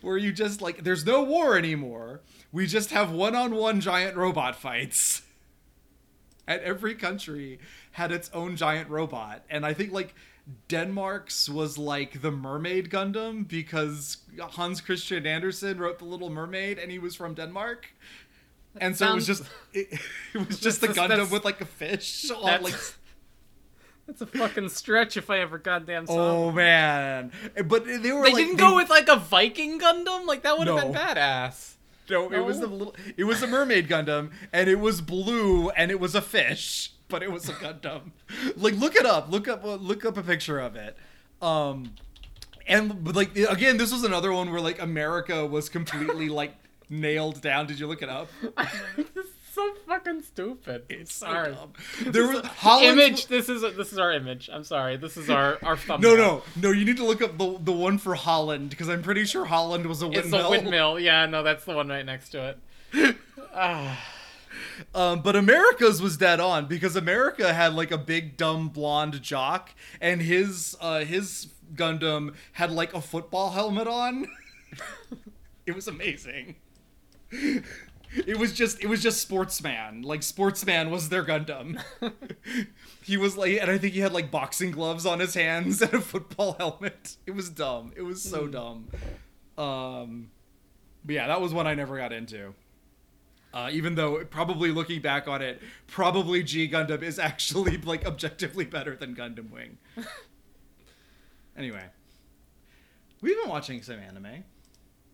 where 0.00 0.16
you 0.16 0.32
just 0.32 0.62
like 0.62 0.82
there's 0.82 1.04
no 1.04 1.22
war 1.22 1.58
anymore. 1.58 2.20
We 2.52 2.66
just 2.66 2.90
have 2.90 3.12
one-on-one 3.12 3.80
giant 3.80 4.16
robot 4.16 4.56
fights. 4.56 5.22
And 6.46 6.60
every 6.62 6.96
country 6.96 7.60
had 7.92 8.10
its 8.10 8.28
own 8.34 8.56
giant 8.56 8.90
robot. 8.90 9.44
And 9.48 9.64
I 9.64 9.72
think 9.72 9.92
like 9.92 10.16
Denmark's 10.68 11.48
was 11.48 11.78
like 11.78 12.22
the 12.22 12.30
Mermaid 12.30 12.90
Gundam 12.90 13.46
because 13.46 14.18
Hans 14.38 14.80
Christian 14.80 15.26
Andersen 15.26 15.78
wrote 15.78 15.98
The 15.98 16.04
Little 16.04 16.30
Mermaid 16.30 16.78
and 16.78 16.90
he 16.90 16.98
was 16.98 17.14
from 17.14 17.34
Denmark. 17.34 17.88
And 18.80 18.96
so 18.96 19.10
it 19.10 19.14
was 19.14 19.26
just 19.26 19.42
it, 19.72 19.88
it 20.34 20.46
was 20.48 20.60
just 20.68 20.80
the 20.80 20.88
Gundam 20.88 21.08
that's- 21.08 21.30
with 21.30 21.44
like 21.44 21.60
a 21.60 21.64
fish 21.66 22.30
on 22.34 22.44
That's, 22.44 22.62
like 22.64 22.74
that's 24.06 24.20
a 24.22 24.26
fucking 24.26 24.68
stretch 24.70 25.16
if 25.16 25.30
I 25.30 25.38
ever 25.38 25.58
goddamn 25.58 26.06
saw. 26.06 26.46
Oh 26.46 26.52
man. 26.52 27.30
But 27.66 27.84
they 27.84 27.98
were 28.12 28.22
They 28.22 28.32
like 28.32 28.34
didn't 28.34 28.56
they- 28.56 28.62
go 28.62 28.76
with 28.76 28.90
like 28.90 29.08
a 29.08 29.16
Viking 29.16 29.78
Gundam. 29.78 30.26
Like 30.26 30.42
that 30.42 30.58
would 30.58 30.66
have 30.66 30.80
been 30.80 30.92
badass. 30.92 31.74
No, 32.08 32.28
it 32.32 32.40
was 32.44 32.58
No? 32.58 32.66
the 32.66 32.72
little. 32.74 32.96
It 33.16 33.22
was 33.22 33.40
a 33.40 33.46
mermaid 33.46 33.88
Gundam, 33.88 34.30
and 34.52 34.68
it 34.68 34.80
was 34.80 35.00
blue, 35.00 35.70
and 35.70 35.92
it 35.92 36.00
was 36.00 36.16
a 36.16 36.20
fish, 36.20 36.90
but 37.10 37.22
it 37.22 37.30
was 37.30 37.48
a 37.48 37.52
Gundam. 37.54 38.12
like, 38.56 38.74
look 38.74 38.96
it 38.96 39.04
up. 39.04 39.30
Look 39.30 39.48
up. 39.48 39.62
Look 39.64 40.04
up 40.06 40.16
a 40.16 40.22
picture 40.22 40.58
of 40.58 40.76
it. 40.76 40.96
Um, 41.42 41.94
and 42.66 43.02
but 43.04 43.14
like 43.16 43.36
again, 43.36 43.76
this 43.76 43.92
was 43.92 44.04
another 44.04 44.32
one 44.32 44.50
where 44.50 44.60
like 44.60 44.80
America 44.80 45.44
was 45.46 45.68
completely 45.68 46.28
like 46.40 46.54
nailed 46.88 47.40
down. 47.42 47.66
Did 47.66 47.78
you 47.80 47.86
look 47.86 48.02
it 48.02 48.08
up? 48.08 48.28
this 48.96 49.06
is 49.16 49.26
so 49.52 49.74
fucking 49.88 50.22
stupid. 50.22 50.84
It's 50.88 51.12
so 51.14 51.26
Sorry. 51.26 51.54
There 52.06 52.28
was 52.28 52.40
Holland's- 52.46 52.92
image. 53.02 53.26
This 53.26 53.48
is 53.48 53.62
this 53.62 53.92
is 53.92 53.98
our 53.98 54.12
image. 54.12 54.48
I'm 54.52 54.62
sorry. 54.64 54.96
This 54.96 55.16
is 55.16 55.28
our 55.30 55.58
our 55.62 55.74
No, 55.74 55.76
thumbnail. 55.76 56.16
no, 56.16 56.42
no! 56.56 56.70
You 56.70 56.84
need 56.84 56.98
to 56.98 57.04
look 57.04 57.20
up 57.22 57.36
the 57.38 57.58
the 57.60 57.72
one 57.72 57.98
for 57.98 58.14
Holland 58.14 58.70
because 58.70 58.88
I'm 58.88 59.02
pretty 59.02 59.24
sure 59.24 59.44
Holland 59.46 59.86
was 59.86 60.02
a 60.02 60.06
windmill. 60.08 60.38
It's 60.38 60.46
a 60.46 60.50
windmill. 60.50 61.00
Yeah, 61.00 61.26
no, 61.26 61.42
that's 61.42 61.64
the 61.64 61.74
one 61.74 61.88
right 61.88 62.04
next 62.06 62.28
to 62.30 62.56
it. 62.94 63.16
Ah. 63.54 63.98
Um, 64.94 65.22
but 65.22 65.36
America's 65.36 66.00
was 66.00 66.16
dead 66.16 66.40
on 66.40 66.66
because 66.66 66.96
America 66.96 67.52
had 67.52 67.74
like 67.74 67.90
a 67.90 67.98
big 67.98 68.36
dumb 68.36 68.68
blonde 68.68 69.22
jock, 69.22 69.74
and 70.00 70.22
his 70.22 70.76
uh, 70.80 71.04
his 71.04 71.48
Gundam 71.74 72.34
had 72.52 72.70
like 72.70 72.94
a 72.94 73.00
football 73.00 73.50
helmet 73.50 73.86
on. 73.86 74.26
it 75.66 75.74
was 75.74 75.88
amazing. 75.88 76.56
It 77.32 78.38
was 78.38 78.52
just 78.52 78.82
it 78.82 78.88
was 78.88 79.02
just 79.02 79.20
Sportsman. 79.20 80.02
Like 80.02 80.22
Sportsman 80.22 80.90
was 80.90 81.08
their 81.08 81.24
Gundam. 81.24 81.80
he 83.02 83.16
was 83.16 83.36
like, 83.36 83.60
and 83.60 83.70
I 83.70 83.78
think 83.78 83.94
he 83.94 84.00
had 84.00 84.12
like 84.12 84.30
boxing 84.30 84.72
gloves 84.72 85.06
on 85.06 85.20
his 85.20 85.34
hands 85.34 85.80
and 85.80 85.94
a 85.94 86.00
football 86.00 86.54
helmet. 86.54 87.16
It 87.26 87.32
was 87.32 87.50
dumb. 87.50 87.92
It 87.96 88.02
was 88.02 88.22
so 88.22 88.48
dumb. 88.48 88.88
Um, 89.56 90.30
but 91.04 91.14
yeah, 91.14 91.28
that 91.28 91.40
was 91.40 91.54
one 91.54 91.66
I 91.66 91.74
never 91.74 91.96
got 91.96 92.12
into. 92.12 92.54
Uh, 93.52 93.68
even 93.72 93.96
though 93.96 94.24
probably 94.24 94.70
looking 94.70 95.00
back 95.00 95.26
on 95.26 95.42
it, 95.42 95.60
probably 95.88 96.42
G 96.42 96.68
Gundam 96.68 97.02
is 97.02 97.18
actually 97.30 97.78
like 97.78 98.06
objectively 98.06 98.64
better 98.64 98.94
than 98.96 99.14
Gundam 99.16 99.50
Wing. 99.50 99.78
anyway, 101.56 101.84
we've 103.20 103.36
been 103.40 103.50
watching 103.50 103.82
some 103.82 103.98
anime. 103.98 104.44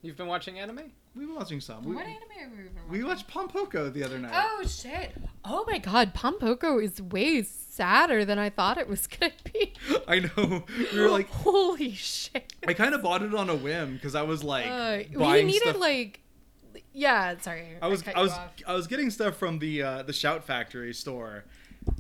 You've 0.03 0.16
been 0.16 0.26
watching 0.26 0.59
anime? 0.59 0.93
We've 1.14 1.26
been 1.26 1.34
watching 1.37 1.61
some. 1.61 1.82
We, 1.82 1.95
What 1.97 2.05
anime 2.05 2.20
are 2.43 2.49
we 2.55 2.61
even 2.64 2.72
we 2.91 2.99
watching? 2.99 3.07
watched 3.09 3.28
Pom 3.28 3.49
Poko 3.49 3.91
the 3.93 4.05
other 4.05 4.18
night. 4.18 4.32
Oh 4.34 4.64
shit! 4.66 5.12
Oh 5.45 5.64
my 5.66 5.78
god, 5.78 6.12
Pom 6.12 6.39
Poko 6.39 6.82
is 6.82 7.01
way 7.01 7.43
sadder 7.43 8.24
than 8.26 8.39
I 8.39 8.51
thought 8.51 8.76
it 8.76 8.87
was 8.87 9.07
gonna 9.07 9.32
be. 9.53 9.72
I 10.07 10.18
know. 10.20 10.64
We 10.93 11.01
were 11.01 11.09
like, 11.09 11.30
holy 11.30 11.93
shit. 11.93 12.53
I 12.68 12.74
kind 12.74 12.95
of 12.95 13.03
bought 13.03 13.22
it 13.22 13.34
on 13.34 13.49
a 13.49 13.55
whim 13.55 13.95
because 13.95 14.14
I 14.14 14.22
was 14.22 14.45
like, 14.45 14.66
Uh, 14.66 14.99
we 15.18 15.43
needed 15.43 15.62
stuff. 15.62 15.78
like 15.80 16.20
yeah, 16.93 17.39
sorry. 17.39 17.77
I 17.81 17.89
was 17.89 18.03
cut 18.03 18.16
I 18.16 18.22
was 18.22 18.33
off. 18.33 18.51
I 18.66 18.74
was 18.74 18.87
getting 18.87 19.11
stuff 19.11 19.37
from 19.37 19.59
the 19.59 19.83
uh, 19.83 20.03
the 20.03 20.12
Shout 20.12 20.45
Factory 20.45 20.93
store, 20.95 21.45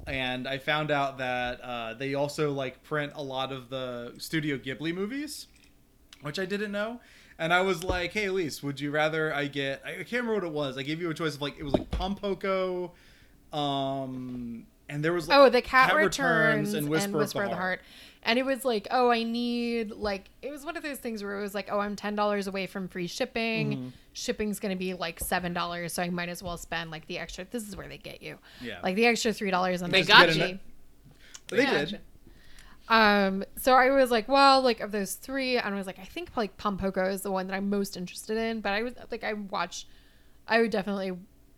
and 0.06 0.46
I 0.46 0.58
found 0.58 0.90
out 0.90 1.18
that 1.18 1.60
uh, 1.60 1.94
they 1.94 2.14
also 2.14 2.52
like 2.52 2.82
print 2.82 3.12
a 3.14 3.22
lot 3.22 3.52
of 3.52 3.68
the 3.68 4.14
Studio 4.18 4.56
Ghibli 4.58 4.94
movies, 4.94 5.46
which 6.22 6.38
I 6.38 6.44
didn't 6.46 6.72
know. 6.72 7.00
And 7.38 7.52
I 7.52 7.60
was 7.60 7.84
like, 7.84 8.12
"Hey, 8.12 8.26
Elise, 8.26 8.62
would 8.62 8.80
you 8.80 8.90
rather 8.90 9.32
I 9.34 9.46
get? 9.46 9.82
I 9.84 9.92
can't 9.96 10.24
remember 10.24 10.34
what 10.34 10.44
it 10.44 10.52
was. 10.52 10.78
I 10.78 10.82
gave 10.82 11.00
you 11.00 11.10
a 11.10 11.14
choice 11.14 11.34
of 11.34 11.42
like 11.42 11.58
it 11.58 11.64
was 11.64 11.74
like 11.74 11.90
Pom 11.90 12.16
Poko, 12.16 12.92
um, 13.52 14.66
and 14.88 15.04
there 15.04 15.12
was 15.12 15.28
like 15.28 15.38
Oh, 15.38 15.48
the 15.48 15.62
cat, 15.62 15.94
returns, 15.94 16.74
and 16.74 16.88
Whisper, 16.88 17.20
of 17.22 17.34
of 17.36 17.50
the 17.50 17.56
Heart. 17.56 17.80
And 18.22 18.40
it 18.40 18.44
was 18.44 18.64
like, 18.64 18.88
oh, 18.90 19.08
I 19.10 19.22
need 19.22 19.92
like 19.92 20.30
it 20.42 20.50
was 20.50 20.64
one 20.64 20.76
of 20.76 20.82
those 20.82 20.98
things 20.98 21.22
where 21.22 21.38
it 21.38 21.42
was 21.42 21.54
like, 21.54 21.68
oh, 21.70 21.78
I'm 21.78 21.94
ten 21.94 22.16
dollars 22.16 22.48
away 22.48 22.66
from 22.66 22.88
free 22.88 23.06
shipping. 23.06 23.70
Mm-hmm. 23.70 23.88
Shipping's 24.14 24.58
gonna 24.58 24.74
be 24.76 24.94
like 24.94 25.20
seven 25.20 25.52
dollars, 25.52 25.92
so 25.92 26.02
I 26.02 26.10
might 26.10 26.28
as 26.28 26.42
well 26.42 26.56
spend 26.56 26.90
like 26.90 27.06
the 27.06 27.18
extra. 27.18 27.46
This 27.48 27.68
is 27.68 27.76
where 27.76 27.86
they 27.86 27.98
get 27.98 28.22
you, 28.22 28.38
Yeah. 28.60 28.80
like 28.82 28.96
the 28.96 29.06
extra 29.06 29.32
three 29.32 29.50
dollars 29.50 29.80
on 29.82 29.90
They 29.90 30.02
got 30.02 30.34
you. 30.34 30.58
But 31.48 31.56
they 31.58 31.62
Yeah. 31.62 31.84
did. 31.84 32.00
Um, 32.88 33.44
so 33.56 33.74
I 33.74 33.90
was 33.90 34.10
like, 34.12 34.28
well, 34.28 34.60
like 34.62 34.80
of 34.80 34.92
those 34.92 35.14
three, 35.14 35.56
and 35.58 35.74
I 35.74 35.78
was 35.78 35.86
like, 35.86 35.98
I 35.98 36.04
think 36.04 36.30
like 36.36 36.56
Pom 36.56 36.78
Poko 36.78 37.12
is 37.12 37.22
the 37.22 37.30
one 37.32 37.46
that 37.48 37.54
I'm 37.54 37.68
most 37.68 37.96
interested 37.96 38.36
in. 38.36 38.60
But 38.60 38.72
I 38.72 38.82
was 38.82 38.94
like, 39.10 39.24
I 39.24 39.32
watch, 39.34 39.86
I 40.46 40.60
would 40.60 40.70
definitely, 40.70 41.12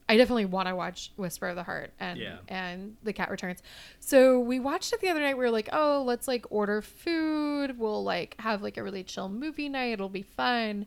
I 0.09 0.17
definitely 0.17 0.47
want 0.47 0.69
to 0.69 0.75
watch 0.75 1.13
Whisper 1.17 1.49
of 1.49 1.57
the 1.57 1.63
Heart 1.63 1.93
and 2.01 2.19
Yeah. 2.19 2.39
and 2.49 2.97
The 3.03 3.13
Cat 3.13 3.31
Returns. 3.31 3.63
So 4.01 4.41
we 4.41 4.59
watched 4.59 4.93
it 4.93 5.01
the 5.01 5.09
other 5.11 5.21
night. 5.21 5.37
We 5.37 5.45
were 5.45 5.51
like, 5.51 5.69
oh, 5.73 6.03
let's 6.07 6.27
like 6.27 6.47
order 6.51 6.81
food. 6.81 7.79
We'll 7.79 8.03
like 8.05 8.35
have 8.41 8.63
like 8.63 8.77
a 8.79 8.83
really 8.83 9.05
chill 9.05 9.29
movie 9.29 9.69
night. 9.69 9.93
It'll 9.93 10.09
be 10.09 10.23
fun, 10.23 10.87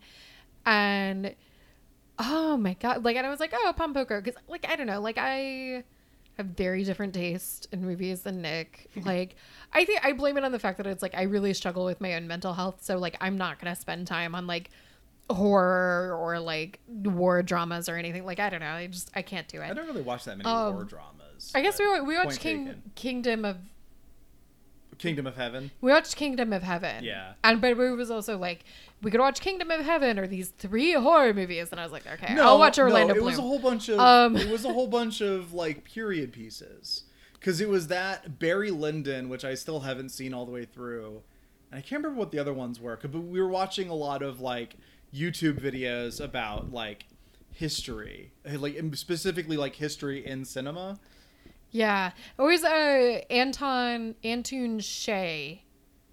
and 0.66 1.36
oh 2.20 2.58
my 2.58 2.74
god, 2.76 3.04
like, 3.04 3.16
and 3.16 3.26
I 3.26 3.30
was 3.30 3.40
like, 3.40 3.54
oh, 3.54 3.74
Pom 3.76 3.94
Poko, 3.94 4.24
because 4.24 4.40
like 4.48 4.66
I 4.70 4.76
don't 4.76 4.88
know, 4.88 5.02
like 5.02 5.18
I 5.18 5.84
have 6.38 6.46
very 6.48 6.84
different 6.84 7.14
taste 7.14 7.68
in 7.72 7.82
movies 7.86 8.22
than 8.22 8.42
Nick. 8.42 8.90
Like, 9.06 9.36
I 9.74 9.86
think 9.86 10.04
I 10.06 10.14
blame 10.14 10.38
it 10.38 10.44
on 10.44 10.52
the 10.52 10.60
fact 10.60 10.78
that 10.78 10.88
it's 10.88 11.02
like 11.02 11.14
I 11.16 11.24
really 11.24 11.54
struggle 11.54 11.86
with 11.86 12.02
my 12.02 12.16
own 12.16 12.28
mental 12.28 12.54
health. 12.54 12.80
So 12.84 12.98
like, 12.98 13.18
I'm 13.22 13.38
not 13.38 13.60
gonna 13.60 13.76
spend 13.76 14.08
time 14.08 14.34
on 14.36 14.48
like 14.48 14.70
horror 15.34 16.16
or 16.20 16.40
like 16.40 16.80
war 16.88 17.42
dramas 17.44 17.88
or 17.90 17.96
anything. 17.96 18.26
Like, 18.26 18.40
I 18.40 18.50
don't 18.50 18.60
know. 18.62 18.68
I 18.68 18.88
just 18.88 19.10
I 19.16 19.22
can't 19.22 19.48
do 19.48 19.62
it. 19.62 19.70
I 19.70 19.74
don't 19.74 19.88
really 19.88 20.02
watch 20.02 20.26
that 20.26 20.38
many 20.38 20.50
Um, 20.50 20.74
war 20.76 20.84
dramas. 20.84 21.52
I 21.56 21.62
guess 21.62 21.80
we 21.80 22.02
we 22.02 22.18
watched 22.18 22.40
King 22.40 22.66
taken. 22.68 22.82
Kingdom 22.96 23.46
of 23.46 23.58
Kingdom 24.98 25.26
of 25.26 25.36
Heaven. 25.36 25.72
we 25.82 25.92
watched 25.92 26.16
Kingdom 26.16 26.54
of 26.54 26.62
Heaven. 26.62 27.04
Yeah. 27.04 27.34
And 27.44 27.60
but 27.60 27.72
it 27.72 27.76
was 27.78 28.12
also 28.12 28.38
like 28.38 28.64
we 29.02 29.10
could 29.10 29.20
watch 29.20 29.42
Kingdom 29.42 29.72
of 29.72 29.82
Heaven 29.84 30.20
or 30.20 30.28
these 30.28 30.50
three 30.50 30.94
horror 30.94 31.34
movies, 31.34 31.70
and 31.72 31.80
I 31.80 31.84
was 31.84 31.92
like, 31.92 32.06
okay, 32.06 32.36
no, 32.36 32.46
I'll 32.46 32.60
watch 32.60 32.78
Orlando 32.78 33.14
no, 33.14 33.18
it 33.18 33.22
Bloom. 33.22 33.26
was 33.32 33.40
a 33.40 33.42
whole 33.42 33.58
bunch 33.60 33.90
of 33.90 34.00
Um, 34.00 34.36
it 34.38 34.50
was 34.50 34.64
a 34.64 34.72
whole 34.72 34.88
bunch 34.88 35.22
of 35.22 35.54
like 35.54 35.84
period 35.86 36.32
pieces 36.32 37.06
because 37.34 37.60
it 37.62 37.68
was 37.70 37.88
that 37.88 38.38
Barry 38.38 38.70
Lyndon, 38.70 39.28
which 39.28 39.44
I 39.44 39.56
still 39.56 39.80
haven't 39.80 40.10
seen 40.10 40.36
all 40.36 40.46
the 40.46 40.52
way 40.52 40.66
through, 40.66 41.24
and 41.72 41.80
I 41.80 41.82
can't 41.82 42.04
remember 42.04 42.20
what 42.20 42.30
the 42.32 42.38
other 42.38 42.54
ones 42.54 42.80
were. 42.80 43.00
But 43.02 43.22
we 43.22 43.42
were 43.42 43.48
watching 43.50 43.90
a 43.90 43.96
lot 43.96 44.22
of 44.22 44.40
like 44.40 44.76
YouTube 45.14 45.60
videos 45.60 46.20
about 46.24 46.72
like 46.72 47.06
history, 47.54 48.32
like 48.46 48.80
specifically 48.96 49.58
like 49.58 49.76
history 49.76 50.26
in 50.26 50.46
cinema. 50.46 51.00
Yeah, 51.72 52.12
always 52.40 52.64
uh 52.64 53.22
Anton 53.30 54.16
Antoon 54.24 54.80
Shea 54.80 55.64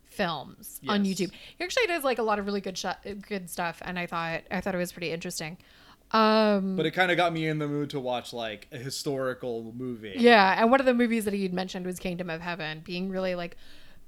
films 0.05 0.81
on 0.89 1.05
YouTube. 1.05 1.31
He 1.57 1.65
actually 1.65 1.87
does 1.87 2.05
like 2.05 2.19
a 2.19 2.23
lot 2.23 2.39
of 2.39 2.47
really 2.47 2.61
good 2.61 2.77
sh- 2.79 2.87
good 3.29 3.49
stuff, 3.51 3.81
and 3.85 3.99
I 3.99 4.07
thought 4.07 4.43
I 4.51 4.61
thought 4.61 4.75
it 4.75 4.79
was 4.79 4.93
pretty 4.93 5.11
interesting. 5.13 5.59
Um, 6.11 6.75
But 6.77 6.87
it 6.87 6.93
kind 6.93 7.11
of 7.11 7.17
got 7.19 7.35
me 7.35 7.47
in 7.49 7.59
the 7.59 7.69
mood 7.69 7.91
to 7.91 8.01
watch 8.01 8.33
like 8.33 8.67
a 8.73 8.79
historical 8.79 9.73
movie. 9.77 10.15
yeah, 10.17 10.55
and 10.61 10.71
one 10.71 10.81
of 10.81 10.87
the 10.87 10.95
movies 10.95 11.25
that 11.27 11.35
he'd 11.35 11.53
mentioned 11.53 11.85
was 11.87 11.99
Kingdom 11.99 12.31
of 12.31 12.41
Heaven, 12.41 12.81
being 12.85 13.11
really 13.11 13.35
like 13.35 13.57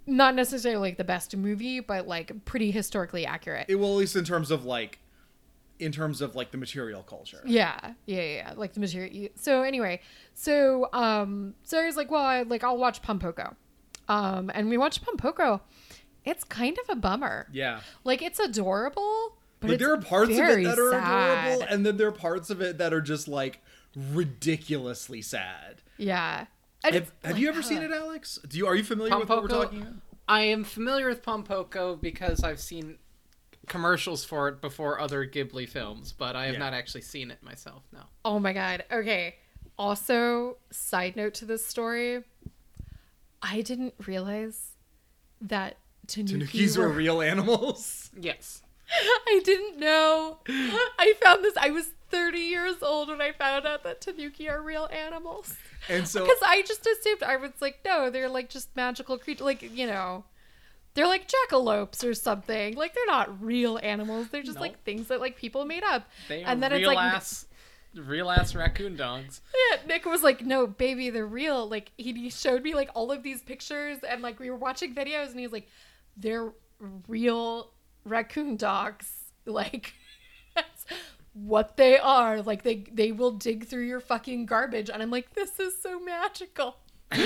not 0.07 0.35
necessarily 0.35 0.89
like 0.91 0.97
the 0.97 1.05
best 1.05 1.37
movie, 1.37 1.81
but 1.81 2.09
like 2.09 2.45
pretty 2.45 2.71
historically 2.71 3.27
accurate. 3.27 3.67
It 3.69 3.77
well, 3.77 3.93
at 3.93 3.97
least 3.97 4.17
in 4.17 4.25
terms 4.25 4.51
of 4.51 4.65
like, 4.65 4.99
in 5.79 5.93
terms 5.93 6.21
of 6.21 6.35
like 6.35 6.51
the 6.51 6.59
material 6.59 7.03
culture. 7.03 7.41
Yeah, 7.45 7.79
yeah, 8.07 8.23
yeah, 8.23 8.53
like 8.57 8.75
the 8.75 8.81
material. 8.81 9.29
So 9.37 9.63
anyway, 9.63 10.01
so 10.35 10.89
um, 10.93 11.55
so 11.63 11.81
I 11.81 11.87
was 11.87 11.97
like, 11.97 12.11
well, 12.11 12.25
I, 12.25 12.43
like 12.43 12.65
I'll 12.65 12.77
watch 12.77 13.03
Pom 13.03 13.19
Poko, 13.19 13.55
um, 14.09 14.51
and 14.55 14.69
we 14.69 14.77
watched 14.77 15.03
Pom 15.05 15.17
Poko. 15.17 15.61
It's 16.25 16.45
kind 16.45 16.77
of 16.79 16.91
a 16.91 17.01
bummer. 17.01 17.49
Yeah. 17.51 17.81
Like 18.05 18.21
it's 18.21 18.39
adorable, 18.39 19.37
but, 19.61 19.71
it's 19.71 19.83
there 19.83 19.93
are 19.93 19.99
parts 19.99 20.33
of 20.33 20.39
it 20.39 20.65
that 20.65 20.79
are 20.79 20.91
sad. 20.91 21.47
adorable, 21.47 21.67
and 21.75 21.87
then 21.87 21.97
there 21.97 22.09
are 22.09 22.13
parts 22.13 22.51
of 22.51 22.61
it 22.61 22.77
that 22.79 22.93
are 22.93 23.01
just 23.01 23.27
like 23.29 23.63
ridiculously 23.97 25.23
sad. 25.23 25.83
yeah. 25.97 26.47
And 26.85 26.95
Have, 26.95 27.13
have 27.23 27.33
like, 27.33 27.41
you 27.41 27.49
ever 27.49 27.63
seen 27.63 27.83
it, 27.83 27.93
Alex? 27.93 28.39
Do 28.49 28.57
you 28.59 28.67
are 28.67 28.75
you 28.75 28.85
familiar 28.85 29.19
with 29.19 29.29
what 29.29 29.43
we're 29.43 29.49
talking 29.49 29.83
about? 29.83 29.95
I 30.29 30.43
am 30.43 30.65
familiar 30.65 31.09
with 31.09 31.23
Pom 31.23 31.45
Poko 31.45 32.01
because 32.01 32.43
I've 32.45 32.61
seen 32.61 32.99
commercials 33.67 34.25
for 34.25 34.49
it 34.49 34.61
before 34.61 34.99
other 35.01 35.27
Ghibli 35.27 35.69
films, 35.69 36.13
but 36.13 36.37
I 36.37 36.47
have 36.47 36.55
Yeah. 36.55 36.61
not 36.61 36.73
actually 36.75 37.03
seen 37.03 37.31
it 37.31 37.43
myself. 37.43 37.83
No. 37.93 38.01
Oh 38.25 38.39
my 38.39 38.53
god. 38.53 38.85
Okay. 38.91 39.37
Also, 39.79 40.59
side 40.71 41.17
note 41.17 41.35
to 41.35 41.45
this 41.45 41.65
story, 41.67 42.23
I 43.43 43.63
didn't 43.63 43.95
realize 44.07 44.73
that 45.41 45.79
Tanuki 46.07 46.47
Tanukis 46.47 46.77
were 46.77 46.89
real 46.89 47.23
animals. 47.23 48.11
Yes. 48.19 48.63
I 49.27 49.41
didn't 49.45 49.79
know. 49.79 50.39
I 50.49 51.15
found 51.23 51.45
this. 51.45 51.57
I 51.57 51.71
was 51.71 51.91
30 52.11 52.39
years 52.39 52.77
old 52.83 53.09
when 53.09 53.21
I 53.21 53.33
found 53.33 53.67
out 53.67 53.83
that 53.85 54.01
Tanuki 54.01 54.49
are 54.49 54.61
real 54.63 54.89
animals. 54.93 55.55
And 55.89 56.07
so 56.07 56.23
Because 56.25 56.41
I 56.45 56.63
just 56.63 56.87
assumed 56.87 57.23
I 57.23 57.37
was 57.37 57.53
like, 57.61 57.81
no, 57.85 58.11
they're 58.11 58.29
like 58.29 58.49
just 58.51 58.75
magical 58.77 59.19
creatures. 59.19 59.45
Like, 59.45 59.63
you 59.63 59.87
know, 59.87 60.25
they're 60.95 61.07
like 61.07 61.29
jackalopes 61.29 62.05
or 62.05 62.15
something. 62.15 62.75
Like, 62.75 62.95
they're 62.95 63.07
not 63.07 63.43
real 63.43 63.79
animals. 63.83 64.29
They're 64.29 64.43
just 64.43 64.57
No. 64.57 64.63
like 64.63 64.83
things 64.85 65.09
that 65.09 65.21
like 65.21 65.37
people 65.37 65.65
made 65.65 65.85
up. 65.85 66.09
They 66.29 66.43
are 66.45 66.49
and 66.49 66.63
then 66.63 66.73
real 66.73 66.91
it's 66.91 66.97
like, 66.97 67.15
ass, 67.15 67.47
real 67.95 68.31
ass 68.31 68.55
raccoon 68.55 68.97
dogs. 68.97 69.41
yeah, 69.71 69.79
Nick 69.87 70.05
was 70.05 70.23
like, 70.23 70.45
no, 70.45 70.67
baby, 70.67 71.11
they're 71.11 71.27
real. 71.27 71.69
Like, 71.69 71.93
he, 71.97 72.29
showed 72.31 72.63
me 72.63 72.75
like 72.75 72.91
all 72.95 73.11
of 73.13 73.23
these 73.23 73.41
pictures 73.43 73.99
and 74.09 74.21
like 74.23 74.39
we 74.41 74.51
were 74.51 74.57
watching 74.57 74.95
videos 74.95 75.31
and 75.31 75.39
he 75.39 75.47
was 75.47 75.53
like, 75.53 75.69
they're 76.17 76.53
real 77.09 77.71
raccoon 78.05 78.57
dogs. 78.57 79.17
Like, 79.47 79.95
what 81.45 81.77
they 81.77 81.99
are. 81.99 82.43
Like, 82.43 82.63
they, 82.63 82.85
they 82.93 83.13
will 83.13 83.33
dig 83.33 83.67
through 83.67 83.85
your 83.85 84.01
fucking 84.01 84.47
garbage. 84.47 84.91
And 84.91 85.03
I'm 85.03 85.11
like, 85.11 85.35
this 85.35 85.59
is 85.59 85.81
so 85.81 86.01
magical. 86.01 86.77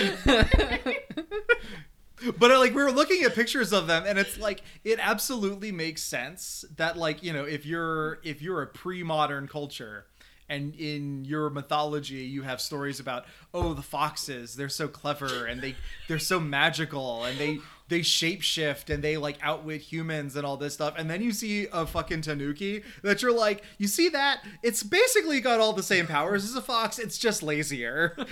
But 2.38 2.50
uh, 2.50 2.58
like 2.58 2.74
we 2.74 2.82
were 2.82 2.92
looking 2.92 3.22
at 3.24 3.34
pictures 3.34 3.72
of 3.72 3.86
them, 3.86 4.04
and 4.06 4.18
it's 4.18 4.38
like 4.38 4.62
it 4.82 4.98
absolutely 5.02 5.72
makes 5.72 6.02
sense 6.02 6.64
that 6.76 6.96
like 6.96 7.22
you 7.22 7.32
know 7.32 7.44
if 7.44 7.66
you're 7.66 8.20
if 8.22 8.40
you're 8.40 8.62
a 8.62 8.66
pre-modern 8.66 9.48
culture, 9.48 10.06
and 10.48 10.74
in 10.76 11.24
your 11.24 11.50
mythology 11.50 12.16
you 12.16 12.42
have 12.42 12.60
stories 12.60 13.00
about 13.00 13.24
oh 13.52 13.74
the 13.74 13.82
foxes 13.82 14.54
they're 14.56 14.68
so 14.68 14.88
clever 14.88 15.46
and 15.46 15.60
they 15.60 15.74
they're 16.08 16.18
so 16.18 16.38
magical 16.38 17.24
and 17.24 17.38
they 17.38 17.58
they 17.88 18.00
shapeshift 18.00 18.88
and 18.88 19.02
they 19.02 19.16
like 19.16 19.38
outwit 19.42 19.80
humans 19.80 20.36
and 20.36 20.46
all 20.46 20.56
this 20.56 20.74
stuff, 20.74 20.94
and 20.96 21.10
then 21.10 21.22
you 21.22 21.32
see 21.32 21.68
a 21.72 21.86
fucking 21.86 22.22
tanuki 22.22 22.82
that 23.02 23.22
you're 23.22 23.36
like 23.36 23.62
you 23.78 23.86
see 23.86 24.08
that? 24.10 24.44
It's 24.62 24.82
basically 24.82 25.40
got 25.40 25.60
all 25.60 25.72
the 25.72 25.82
same 25.82 26.06
powers 26.06 26.44
as 26.44 26.54
a 26.56 26.62
fox, 26.62 26.98
it's 26.98 27.18
just 27.18 27.42
lazier. 27.42 28.16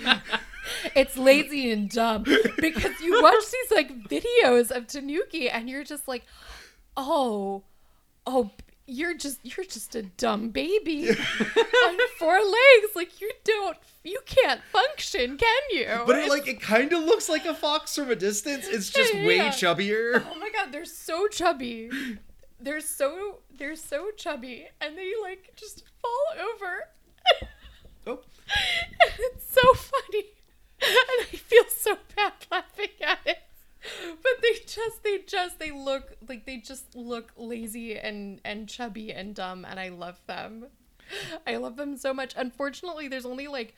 It's 0.95 1.17
lazy 1.17 1.71
and 1.71 1.89
dumb. 1.89 2.23
Because 2.57 2.99
you 3.01 3.21
watch 3.21 3.43
these 3.51 3.71
like 3.71 4.03
videos 4.07 4.71
of 4.71 4.87
Tanuki 4.87 5.49
and 5.49 5.69
you're 5.69 5.83
just 5.83 6.07
like, 6.07 6.23
oh, 6.95 7.63
oh, 8.25 8.51
you're 8.85 9.15
just 9.15 9.39
you're 9.43 9.65
just 9.65 9.95
a 9.95 10.03
dumb 10.03 10.49
baby 10.49 11.09
on 11.09 11.97
four 12.17 12.35
legs. 12.35 12.95
Like 12.95 13.21
you 13.21 13.31
don't, 13.43 13.77
you 14.03 14.19
can't 14.25 14.61
function, 14.71 15.37
can 15.37 15.61
you? 15.71 15.87
But 16.05 16.17
it 16.17 16.29
like 16.29 16.47
it 16.47 16.61
kind 16.61 16.91
of 16.93 17.03
looks 17.03 17.29
like 17.29 17.45
a 17.45 17.53
fox 17.53 17.95
from 17.95 18.11
a 18.11 18.15
distance. 18.15 18.67
It's 18.67 18.89
just 18.89 19.13
way 19.13 19.39
chubbier. 19.39 20.23
oh 20.29 20.39
my 20.39 20.49
god, 20.49 20.71
they're 20.71 20.85
so 20.85 21.27
chubby. 21.27 21.89
They're 22.59 22.81
so 22.81 23.39
they're 23.57 23.75
so 23.75 24.11
chubby, 24.11 24.67
and 24.81 24.97
they 24.97 25.11
like 25.21 25.53
just 25.55 25.83
fall 26.01 26.45
over. 26.53 26.89
Oh, 28.05 28.19
it's 29.17 29.45
so 29.53 29.73
funny. 29.75 30.25
And 30.81 30.97
I 31.21 31.37
feel 31.37 31.63
so 31.69 31.95
bad 32.17 32.33
laughing 32.51 32.89
at 33.01 33.19
it. 33.25 33.37
But 34.23 34.41
they 34.41 34.53
just 34.65 35.03
they 35.03 35.19
just 35.27 35.59
they 35.59 35.71
look 35.71 36.15
like 36.27 36.45
they 36.45 36.57
just 36.57 36.95
look 36.95 37.31
lazy 37.37 37.97
and 37.97 38.39
and 38.45 38.67
chubby 38.67 39.11
and 39.11 39.35
dumb 39.35 39.65
and 39.65 39.79
I 39.79 39.89
love 39.89 40.19
them. 40.27 40.67
I 41.47 41.57
love 41.57 41.75
them 41.75 41.97
so 41.97 42.13
much. 42.13 42.33
Unfortunately, 42.37 43.07
there's 43.07 43.25
only 43.25 43.47
like 43.47 43.75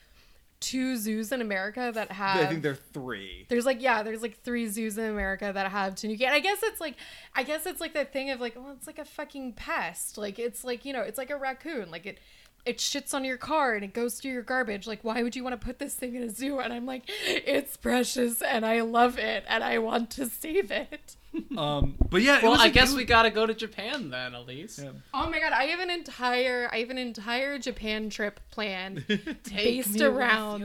two 0.58 0.96
zoos 0.96 1.32
in 1.32 1.42
America 1.42 1.90
that 1.94 2.10
have 2.12 2.40
I 2.40 2.46
think 2.46 2.62
they're 2.62 2.74
three. 2.74 3.44
there's 3.48 3.66
like 3.66 3.82
yeah, 3.82 4.02
there's 4.02 4.22
like 4.22 4.40
three 4.42 4.68
zoos 4.68 4.96
in 4.96 5.04
America 5.04 5.50
that 5.52 5.70
have 5.70 5.96
tanuki. 5.96 6.24
And 6.24 6.34
I 6.34 6.40
guess 6.40 6.62
it's 6.62 6.80
like 6.80 6.96
I 7.34 7.42
guess 7.42 7.66
it's 7.66 7.80
like 7.80 7.94
that 7.94 8.12
thing 8.12 8.30
of 8.30 8.40
like, 8.40 8.54
well, 8.56 8.72
it's 8.76 8.86
like 8.86 8.98
a 8.98 9.04
fucking 9.04 9.54
pest. 9.54 10.16
Like 10.18 10.38
it's 10.38 10.64
like, 10.64 10.84
you 10.84 10.92
know, 10.92 11.02
it's 11.02 11.18
like 11.18 11.30
a 11.30 11.36
raccoon. 11.36 11.90
Like 11.90 12.06
it 12.06 12.18
it 12.66 12.78
shits 12.78 13.14
on 13.14 13.24
your 13.24 13.36
car 13.36 13.74
and 13.74 13.84
it 13.84 13.94
goes 13.94 14.20
through 14.20 14.32
your 14.32 14.42
garbage. 14.42 14.86
Like, 14.86 15.04
why 15.04 15.22
would 15.22 15.36
you 15.36 15.44
want 15.44 15.58
to 15.58 15.64
put 15.64 15.78
this 15.78 15.94
thing 15.94 16.16
in 16.16 16.22
a 16.24 16.28
zoo? 16.30 16.58
And 16.58 16.72
I'm 16.72 16.84
like, 16.84 17.04
it's 17.26 17.76
precious 17.76 18.42
and 18.42 18.66
I 18.66 18.80
love 18.80 19.18
it 19.18 19.44
and 19.48 19.62
I 19.64 19.78
want 19.78 20.10
to 20.12 20.26
save 20.28 20.70
it. 20.70 21.16
Um, 21.54 21.96
but 22.08 22.22
yeah, 22.22 22.38
it 22.38 22.42
Well, 22.44 22.52
was 22.52 22.62
I 22.62 22.68
a- 22.68 22.70
guess 22.70 22.94
it 22.94 22.96
we 22.96 23.04
gotta 23.04 23.28
go 23.30 23.44
to 23.44 23.52
Japan 23.52 24.08
then, 24.08 24.34
Elise. 24.34 24.80
Yeah. 24.82 24.92
Oh 25.12 25.28
my 25.28 25.38
god, 25.38 25.52
I 25.52 25.64
have 25.64 25.80
an 25.80 25.90
entire 25.90 26.66
I 26.72 26.78
have 26.78 26.88
an 26.88 26.96
entire 26.96 27.58
Japan 27.58 28.08
trip 28.08 28.40
planned 28.50 29.04
Take 29.44 29.84
based 29.84 30.00
around 30.00 30.62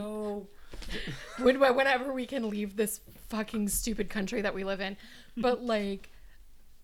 when, 1.39 1.60
whenever 1.60 2.14
we 2.14 2.26
can 2.26 2.49
leave 2.49 2.78
this 2.78 3.02
fucking 3.28 3.68
stupid 3.68 4.10
country 4.10 4.41
that 4.43 4.54
we 4.54 4.64
live 4.64 4.80
in. 4.80 4.95
But 5.36 5.62
like, 5.76 6.10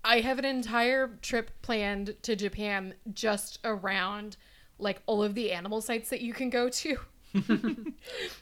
I 0.04 0.20
have 0.20 0.38
an 0.38 0.44
entire 0.46 1.08
trip 1.22 1.52
planned 1.62 2.16
to 2.24 2.36
Japan 2.36 2.94
just 3.14 3.58
around 3.64 4.36
like 4.80 5.02
all 5.06 5.24
of 5.24 5.34
the 5.36 5.52
animal 5.52 5.82
sites 5.82 6.10
that 6.10 6.22
you 6.22 6.34
can 6.34 6.50
go 6.50 6.70
to. 6.70 6.98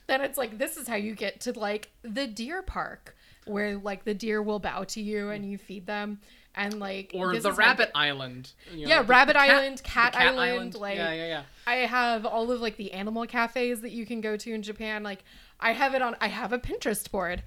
then 0.08 0.22
it's 0.22 0.38
like 0.38 0.58
this 0.58 0.78
is 0.78 0.88
how 0.88 0.96
you 0.96 1.16
get 1.16 1.42
to 1.42 1.58
like 1.58 1.90
the 2.04 2.28
deer 2.28 2.62
park 2.62 3.16
where 3.46 3.78
like 3.78 4.04
the 4.06 4.14
deer 4.14 4.42
will 4.42 4.60
bow 4.60 4.84
to 4.84 5.02
you 5.02 5.30
and 5.30 5.50
you 5.50 5.58
feed 5.58 5.86
them 5.86 6.20
and 6.56 6.80
like 6.80 7.12
Or 7.14 7.36
the 7.38 7.52
Rabbit 7.52 7.92
Island. 7.94 8.52
you 8.74 8.84
know, 8.84 8.88
Yeah, 8.90 9.02
the- 9.02 9.08
Rabbit 9.08 9.36
cat- 9.36 9.50
Island, 9.50 9.78
the 9.80 9.84
Cat 9.84 10.16
Island, 10.16 10.76
like- 10.76 10.96
yeah, 10.98 11.14
yeah, 11.14 11.28
yeah. 11.28 11.44
I 11.68 11.76
have 11.78 12.26
all 12.26 12.52
of 12.52 12.62
like 12.62 12.78
the 12.78 12.94
animal 12.94 13.26
cafes 13.28 13.82
that 13.82 13.92
you 13.92 14.06
can 14.06 14.22
go 14.22 14.38
to 14.38 14.54
in 14.54 14.62
Japan. 14.64 15.04
Like 15.04 15.24
I 15.60 15.74
have 15.74 15.94
it 15.94 16.02
on 16.02 16.16
I 16.22 16.28
have 16.28 16.54
a 16.54 16.60
Pinterest 16.60 17.10
board 17.12 17.44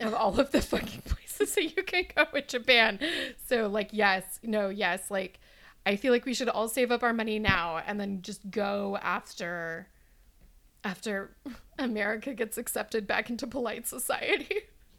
of 0.00 0.12
all 0.14 0.38
of 0.40 0.50
the 0.52 0.60
fucking 0.72 1.02
places 1.02 1.54
that 1.54 1.76
you 1.76 1.82
can 1.82 2.04
go 2.14 2.24
in 2.34 2.44
Japan. 2.48 2.98
So 3.46 3.68
like 3.68 3.90
yes, 3.92 4.40
no, 4.42 4.68
yes, 4.70 5.10
like 5.10 5.38
I 5.88 5.96
feel 5.96 6.12
like 6.12 6.26
we 6.26 6.34
should 6.34 6.50
all 6.50 6.68
save 6.68 6.92
up 6.92 7.02
our 7.02 7.14
money 7.14 7.38
now 7.38 7.78
and 7.78 7.98
then 7.98 8.20
just 8.20 8.50
go 8.50 8.98
after 9.00 9.88
after 10.84 11.34
America 11.78 12.34
gets 12.34 12.58
accepted 12.58 13.06
back 13.06 13.30
into 13.30 13.46
polite 13.46 13.86
society. 13.86 14.54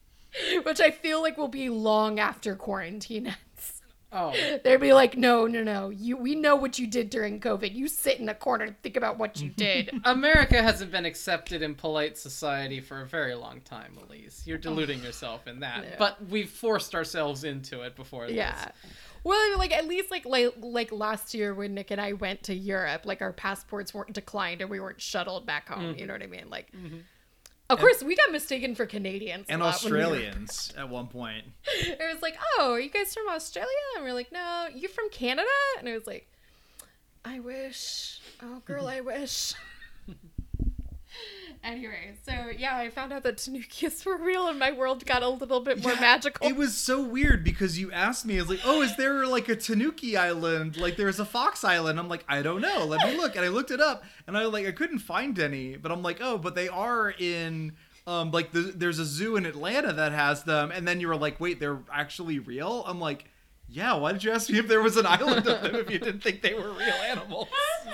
Which 0.64 0.82
I 0.82 0.90
feel 0.90 1.22
like 1.22 1.38
will 1.38 1.48
be 1.48 1.70
long 1.70 2.20
after 2.20 2.56
quarantine 2.56 3.28
ends. 3.28 3.82
Oh, 4.12 4.34
They'd 4.64 4.78
be 4.78 4.94
like, 4.94 5.16
no, 5.16 5.46
no, 5.46 5.64
no. 5.64 5.92
You, 5.92 6.18
we 6.18 6.34
know 6.34 6.56
what 6.56 6.80
you 6.80 6.88
did 6.88 7.12
during 7.12 7.40
COVID. 7.40 7.76
You 7.76 7.88
sit 7.88 8.20
in 8.20 8.28
a 8.28 8.34
corner 8.34 8.66
and 8.66 8.82
think 8.82 8.98
about 8.98 9.20
what 9.20 9.40
you 9.40 9.50
did. 9.50 9.92
America 10.06 10.62
hasn't 10.62 10.92
been 10.92 11.06
accepted 11.06 11.62
in 11.62 11.76
polite 11.76 12.18
society 12.18 12.80
for 12.80 13.02
a 13.02 13.06
very 13.06 13.36
long 13.36 13.62
time, 13.62 13.96
Elise. 14.04 14.42
You're 14.48 14.58
oh. 14.58 14.62
deluding 14.62 15.04
yourself 15.04 15.46
in 15.46 15.60
that. 15.60 15.84
Yeah. 15.84 15.96
But 16.00 16.28
we've 16.28 16.50
forced 16.50 16.96
ourselves 16.96 17.44
into 17.44 17.82
it 17.82 17.96
before 17.96 18.26
this. 18.26 18.36
yeah. 18.36 18.70
Well, 19.24 19.58
like 19.58 19.72
at 19.72 19.88
least 19.88 20.12
like, 20.12 20.26
like 20.26 20.54
like 20.60 20.92
last 20.92 21.34
year 21.34 21.54
when 21.54 21.74
Nick 21.74 21.92
and 21.92 22.00
I 22.00 22.14
went 22.14 22.44
to 22.44 22.54
Europe, 22.56 23.06
like 23.06 23.22
our 23.22 23.34
passports 23.34 23.94
weren't 23.94 24.14
declined 24.14 24.62
and 24.62 24.70
we 24.70 24.80
weren't 24.80 25.02
shuttled 25.02 25.46
back 25.46 25.70
home. 25.70 25.82
You 25.82 25.94
mm-hmm. 25.94 26.08
know 26.08 26.14
what 26.14 26.24
I 26.24 26.28
mean? 26.28 26.50
Like, 26.50 26.72
mm-hmm. 26.72 27.00
of 27.70 27.80
course 27.80 28.02
we 28.02 28.16
got 28.16 28.32
mistaken 28.32 28.76
for 28.76 28.86
Canadians 28.86 29.46
and 29.50 29.62
when 29.62 29.70
we 29.70 29.74
Australians 29.74 30.74
at 30.78 30.90
one 30.90 31.08
point. 31.08 31.46
It 31.66 32.00
was 32.12 32.22
like, 32.22 32.38
oh, 32.58 32.72
are 32.72 32.80
you 32.80 32.90
guys 32.90 33.14
from 33.14 33.28
Australia? 33.30 33.70
And 33.96 34.06
we're 34.06 34.14
like, 34.14 34.32
no, 34.32 34.68
you 34.74 34.88
from 34.88 35.10
Canada? 35.10 35.48
And 35.78 35.88
it 35.88 35.94
was 35.94 36.08
like, 36.08 36.28
I 37.26 37.40
wish. 37.40 38.22
Oh, 38.42 38.62
girl, 38.66 38.88
I 38.88 39.02
wish. 39.02 39.54
anyway, 41.64 42.14
so 42.26 42.32
yeah, 42.58 42.78
I 42.78 42.90
found 42.90 43.12
out 43.14 43.24
that 43.24 43.38
Tanukis 43.38 44.06
were 44.06 44.18
real 44.18 44.48
and 44.48 44.58
my 44.60 44.72
world 44.72 45.06
got 45.06 45.24
a 45.24 45.30
little 45.30 45.60
bit 45.60 45.82
more 45.84 45.94
Yeah, 45.94 46.00
magical. 46.00 46.48
It 46.48 46.56
was 46.56 46.76
so 46.76 47.02
weird 47.02 47.44
because 47.44 47.80
you 47.80 47.92
asked 47.92 48.26
me, 48.26 48.38
I 48.38 48.42
was 48.42 48.50
like, 48.50 48.62
oh, 48.66 48.82
is 48.82 48.96
there 48.96 49.26
like 49.26 49.50
a 49.50 49.56
Tanuki 49.56 50.16
island? 50.18 50.78
Like 50.78 50.96
there's 50.98 51.20
a 51.20 51.26
Fox 51.26 51.64
Island. 51.64 52.00
I'm 52.00 52.10
like, 52.10 52.24
I 52.28 52.42
don't 52.42 52.62
know. 52.62 52.86
Let 52.86 53.06
me 53.08 53.18
look. 53.18 53.36
And 53.36 53.44
I 53.46 53.50
looked 53.50 53.72
it 53.72 53.82
up 53.82 54.04
and 54.28 54.38
I 54.38 54.46
like 54.46 54.66
I 54.68 54.72
couldn't 54.72 55.00
find 55.00 55.38
any, 55.40 55.76
but 55.78 55.92
I'm 55.92 56.02
like, 56.02 56.20
oh, 56.22 56.38
but 56.38 56.56
they 56.56 56.68
are 56.70 57.12
in 57.12 57.74
um 58.08 58.32
like 58.32 58.52
the, 58.52 58.62
there's 58.62 59.00
a 59.00 59.06
zoo 59.06 59.36
in 59.36 59.46
Atlanta 59.46 59.94
that 59.94 60.12
has 60.12 60.44
them. 60.44 60.72
And 60.72 60.88
then 60.88 61.00
you 61.00 61.08
were 61.08 61.18
like, 61.18 61.40
wait, 61.40 61.60
they're 61.60 61.80
actually 61.92 62.40
real? 62.40 62.84
I'm 62.88 63.00
like, 63.00 63.26
yeah, 63.68 63.94
why 63.94 64.14
did 64.14 64.24
you 64.24 64.32
ask 64.32 64.50
me 64.50 64.58
if 64.58 64.68
there 64.68 64.82
was 64.82 64.98
an 64.98 65.06
island 65.06 65.46
of 65.48 65.62
them 65.62 65.76
if 65.76 65.92
you 65.92 66.00
didn't 66.00 66.22
think 66.22 66.42
they 66.42 66.56
were 66.56 66.72
real 66.72 66.94
animals? 67.08 67.48
I 67.52 67.86
don't 67.86 67.94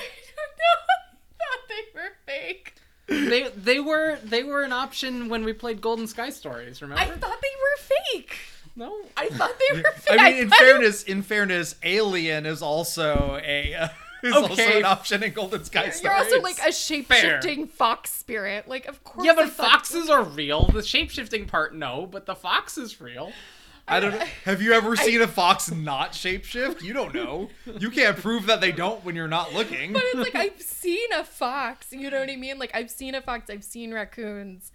know. 0.57 0.77
I 0.87 1.35
thought 1.37 1.67
they 1.67 1.99
were 1.99 2.11
fake. 2.25 2.75
They 3.07 3.49
they 3.55 3.79
were 3.79 4.17
they 4.23 4.43
were 4.43 4.63
an 4.63 4.73
option 4.73 5.29
when 5.29 5.43
we 5.45 5.53
played 5.53 5.79
Golden 5.81 6.07
Sky 6.07 6.29
Stories. 6.29 6.81
Remember? 6.81 7.01
I 7.01 7.05
thought 7.07 7.41
they 7.41 7.55
were 7.61 7.77
fake. 8.13 8.37
no. 8.75 8.93
I 9.15 9.27
thought 9.29 9.51
they 9.69 9.77
were 9.81 9.91
fake. 9.91 10.19
I 10.19 10.31
mean, 10.31 10.41
in 10.43 10.49
thought 10.49 10.61
it- 10.61 10.65
fairness, 10.65 11.03
in 11.03 11.21
fairness, 11.21 11.75
Alien 11.83 12.45
is 12.45 12.61
also 12.63 13.39
a 13.43 13.73
uh, 13.75 13.87
is 14.23 14.33
also 14.35 14.61
an 14.61 14.85
option 14.85 15.21
in 15.21 15.33
Golden 15.33 15.63
Sky 15.63 15.91
You're 16.01 16.13
also 16.13 16.41
like 16.41 16.57
a 16.65 16.71
shape 16.71 17.11
shifting 17.11 17.67
fox 17.67 18.09
spirit. 18.11 18.67
Like, 18.67 18.87
of 18.87 19.03
course. 19.03 19.25
Yeah, 19.25 19.33
I 19.33 19.35
but 19.35 19.49
thought- 19.51 19.71
foxes 19.71 20.09
are 20.09 20.23
real. 20.23 20.65
The 20.73 20.81
shape 20.81 21.11
shifting 21.11 21.45
part, 21.45 21.75
no, 21.75 22.07
but 22.09 22.25
the 22.25 22.35
fox 22.35 22.77
is 22.77 22.99
real. 22.99 23.31
I 23.87 23.99
don't 23.99 24.11
know. 24.17 24.25
Have 24.45 24.61
you 24.63 24.73
ever 24.73 24.95
seen 24.95 25.21
a 25.21 25.27
fox 25.27 25.69
not 25.71 26.13
shapeshift? 26.13 26.81
You 26.81 26.93
don't 26.93 27.13
know. 27.13 27.49
You 27.79 27.91
can't 27.91 28.17
prove 28.17 28.47
that 28.47 28.59
they 28.61 28.71
don't 28.71 29.03
when 29.05 29.15
you're 29.15 29.27
not 29.27 29.53
looking. 29.53 29.93
But 29.93 30.01
it's 30.05 30.15
like 30.15 30.35
I've 30.35 30.59
seen 30.61 31.11
a 31.13 31.23
fox. 31.23 31.91
You 31.91 32.09
know 32.09 32.19
what 32.19 32.29
I 32.31 32.35
mean? 32.35 32.57
Like 32.57 32.71
I've 32.73 32.89
seen 32.89 33.13
a 33.13 33.21
fox. 33.21 33.49
I've 33.49 33.63
seen 33.63 33.93
raccoons. 33.93 34.71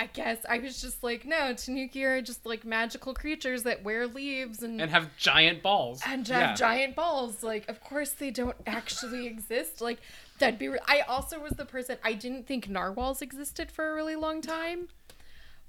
I 0.00 0.06
guess 0.06 0.38
I 0.48 0.58
was 0.58 0.80
just 0.80 1.02
like, 1.02 1.24
no, 1.24 1.54
Tanuki 1.54 2.04
are 2.04 2.22
just 2.22 2.46
like 2.46 2.64
magical 2.64 3.14
creatures 3.14 3.64
that 3.64 3.82
wear 3.82 4.06
leaves 4.06 4.62
and 4.62 4.80
And 4.80 4.90
have 4.92 5.16
giant 5.16 5.60
balls. 5.62 6.02
and 6.06 6.26
have 6.28 6.40
Yeah. 6.50 6.54
giant 6.54 6.94
balls. 6.96 7.42
Like, 7.42 7.68
of 7.68 7.80
course 7.80 8.10
they 8.10 8.30
don't 8.30 8.56
actually 8.66 9.26
exist. 9.26 9.80
Like 9.80 9.98
that'd 10.38 10.58
be. 10.58 10.68
Re- 10.68 10.78
I 10.86 11.00
also 11.00 11.38
was 11.40 11.52
the 11.52 11.64
person 11.64 11.96
I 12.04 12.12
didn't 12.12 12.46
think 12.46 12.68
narwhals 12.68 13.22
existed 13.22 13.70
for 13.72 13.90
a 13.90 13.94
really 13.94 14.14
long 14.16 14.40
time, 14.40 14.88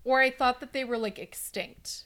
or 0.03 0.21
I 0.21 0.29
thought 0.31 0.59
that 0.59 0.73
they 0.73 0.83
were 0.85 0.97
like 0.97 1.17
extinct. 1.19 2.03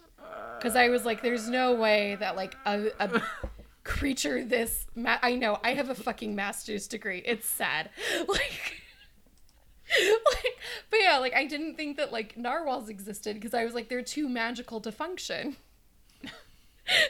Because 0.57 0.75
I 0.75 0.89
was 0.89 1.05
like, 1.05 1.21
there's 1.21 1.49
no 1.49 1.73
way 1.73 2.15
that 2.19 2.35
like 2.35 2.55
a, 2.65 2.87
a 2.99 3.21
creature 3.83 4.43
this. 4.43 4.85
Ma- 4.95 5.17
I 5.21 5.35
know 5.35 5.59
I 5.63 5.73
have 5.73 5.89
a 5.89 5.95
fucking 5.95 6.35
master's 6.35 6.87
degree. 6.87 7.21
It's 7.25 7.47
sad. 7.47 7.89
Like. 8.27 8.79
like, 9.99 10.57
but 10.89 10.99
yeah, 11.01 11.17
like 11.17 11.33
I 11.35 11.45
didn't 11.45 11.75
think 11.75 11.97
that 11.97 12.11
like 12.11 12.37
narwhals 12.37 12.89
existed 12.89 13.35
because 13.35 13.53
I 13.53 13.65
was 13.65 13.73
like 13.73 13.89
they're 13.89 14.01
too 14.01 14.27
magical 14.29 14.79
to 14.81 14.91
function. 14.91 15.57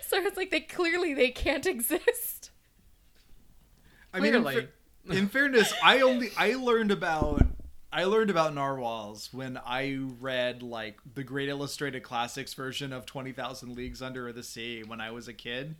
so 0.02 0.18
it's 0.18 0.36
like 0.36 0.52
they 0.52 0.60
clearly 0.60 1.14
they 1.14 1.30
can't 1.30 1.66
exist. 1.66 2.50
I 4.14 4.20
mean, 4.20 4.36
in, 4.36 4.44
fa- 4.44 4.68
in 5.10 5.28
fairness, 5.30 5.74
I 5.84 6.02
only 6.02 6.32
I 6.36 6.56
learned 6.56 6.92
about 6.92 7.46
I 7.96 8.06
learned 8.06 8.32
about 8.32 8.56
narwhals 8.56 9.30
when 9.32 9.60
I 9.64 10.00
read 10.20 10.64
like 10.64 10.98
the 11.14 11.24
Great 11.24 11.48
Illustrated 11.48 12.02
Classics 12.02 12.56
version 12.56 12.91
of 12.91 13.06
Twenty 13.06 13.32
Thousand 13.32 13.76
Leagues 13.76 14.02
Under 14.02 14.34
the 14.34 14.41
Sea 14.41 14.84
when 14.84 15.00
I 15.00 15.12
was 15.12 15.28
a 15.28 15.34
kid. 15.34 15.76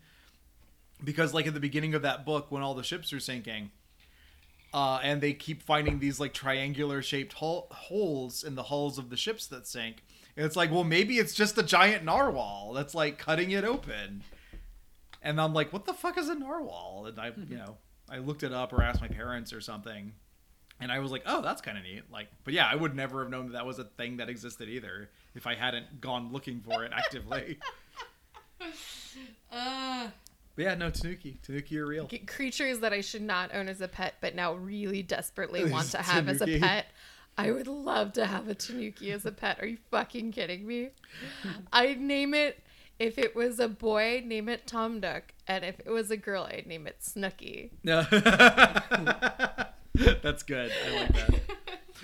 Because 1.04 1.34
like 1.34 1.48
at 1.48 1.56
the 1.56 1.60
beginning 1.60 1.96
of 1.96 2.04
that 2.04 2.24
book, 2.24 2.52
when 2.52 2.62
all 2.62 2.76
the 2.76 2.84
ships 2.84 3.12
are 3.14 3.20
sinking, 3.20 3.72
uh, 4.76 5.00
and 5.02 5.22
they 5.22 5.34
keep 5.34 5.64
finding 5.64 5.98
these 5.98 6.20
like 6.20 6.36
triangular 6.36 7.02
shaped 7.02 7.34
hole- 7.34 7.68
holes 7.72 8.44
in 8.44 8.54
the 8.54 8.64
hulls 8.64 9.00
of 9.00 9.10
the 9.10 9.18
ships 9.18 9.48
that 9.48 9.66
sink. 9.66 10.04
And 10.38 10.46
it's 10.46 10.56
like, 10.56 10.72
well, 10.72 10.84
maybe 10.84 11.18
it's 11.18 11.34
just 11.34 11.58
a 11.58 11.64
giant 11.64 12.06
narwhal 12.06 12.74
that's 12.74 12.94
like 12.94 13.18
cutting 13.18 13.50
it 13.50 13.64
open. 13.64 14.24
And 15.24 15.42
I'm 15.42 15.54
like, 15.54 15.74
what 15.74 15.86
the 15.86 15.94
fuck 15.94 16.20
is 16.20 16.30
a 16.30 16.36
narwhal? 16.36 17.06
And 17.08 17.20
I, 17.20 17.32
you 17.50 17.58
know, 17.58 17.78
I 18.08 18.20
looked 18.20 18.44
it 18.44 18.54
up 18.54 18.72
or 18.72 18.84
asked 18.84 19.02
my 19.02 19.08
parents 19.08 19.52
or 19.52 19.62
something. 19.62 20.14
And 20.80 20.92
I 20.92 21.00
was 21.00 21.12
like, 21.12 21.24
oh, 21.26 21.42
that's 21.42 21.62
kind 21.62 21.78
of 21.78 21.84
neat. 21.84 22.04
Like, 22.12 22.28
but 22.44 22.54
yeah, 22.54 22.68
I 22.70 22.76
would 22.76 22.96
never 22.96 23.22
have 23.22 23.32
known 23.32 23.48
that 23.48 23.54
that 23.54 23.66
was 23.66 23.80
a 23.80 23.86
thing 23.86 24.18
that 24.18 24.30
existed 24.30 24.68
either 24.68 25.10
if 25.36 25.48
I 25.48 25.56
hadn't 25.56 26.02
gone 26.02 26.32
looking 26.32 26.62
for 26.62 26.84
it 26.84 26.92
actively. 26.94 27.58
Uh, 29.52 30.08
but 30.56 30.64
yeah, 30.64 30.76
no, 30.76 30.90
Tanuki. 30.90 31.38
Tanuki 31.44 31.78
are 31.78 31.86
real. 31.86 32.10
creatures 32.28 32.80
that 32.80 32.94
I 32.94 33.02
should 33.02 33.22
not 33.22 33.54
own 33.54 33.68
as 33.68 33.82
a 33.82 33.88
pet, 33.88 34.16
but 34.22 34.36
now 34.36 34.54
really 34.54 35.04
desperately 35.04 35.66
want 35.72 35.92
to 35.92 36.02
have 36.02 36.28
as 36.30 36.42
a 36.42 36.60
pet. 36.60 36.88
I 37.38 37.52
would 37.52 37.68
love 37.68 38.14
to 38.14 38.26
have 38.26 38.48
a 38.48 38.56
tanuki 38.56 39.12
as 39.12 39.26
a 39.26 39.32
pet. 39.32 39.60
Are 39.60 39.66
you 39.66 39.78
fucking 39.90 40.32
kidding 40.32 40.66
me? 40.68 40.90
I'd 41.74 42.00
name 42.00 42.34
it 42.34 42.64
if 43.00 43.18
it 43.18 43.36
was 43.36 43.60
a 43.60 43.68
boy, 43.68 44.18
I'd 44.18 44.28
name 44.28 44.48
it 44.50 44.68
Tom 44.68 45.00
Nook, 45.00 45.34
and 45.48 45.66
if 45.66 45.80
it 45.80 45.90
was 45.90 46.12
a 46.12 46.18
girl, 46.18 46.44
I'd 46.44 46.68
name 46.68 46.86
it 46.86 46.98
Snooky. 47.04 47.72
No. 47.84 48.06
That's 50.22 50.44
good. 50.44 50.72
I 50.88 50.96
like 50.96 51.14
that. 51.14 51.42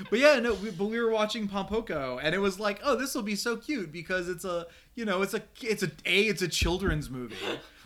But 0.10 0.20
yeah, 0.20 0.40
no, 0.40 0.54
we, 0.54 0.72
but 0.72 0.86
we 0.86 1.00
were 1.00 1.10
watching 1.12 1.48
Pom 1.48 1.68
Poko, 1.68 2.20
and 2.22 2.34
it 2.34 2.40
was 2.40 2.60
like, 2.60 2.80
oh, 2.84 2.96
this 2.96 3.14
will 3.16 3.24
be 3.24 3.36
so 3.36 3.58
cute 3.58 3.92
because 3.92 4.30
it's 4.30 4.46
a, 4.46 4.68
you 4.96 5.04
know, 5.04 5.22
it's 5.22 5.34
a, 5.34 5.42
it's 5.62 5.84
a, 5.84 5.92
a, 6.06 6.22
it's 6.22 6.42
a 6.42 6.48
children's 6.48 7.10
movie. 7.10 7.36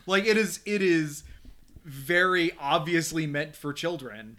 Like 0.05 0.25
it 0.25 0.37
is, 0.37 0.59
it 0.65 0.81
is 0.81 1.23
very 1.85 2.51
obviously 2.59 3.25
meant 3.25 3.55
for 3.55 3.73
children. 3.73 4.37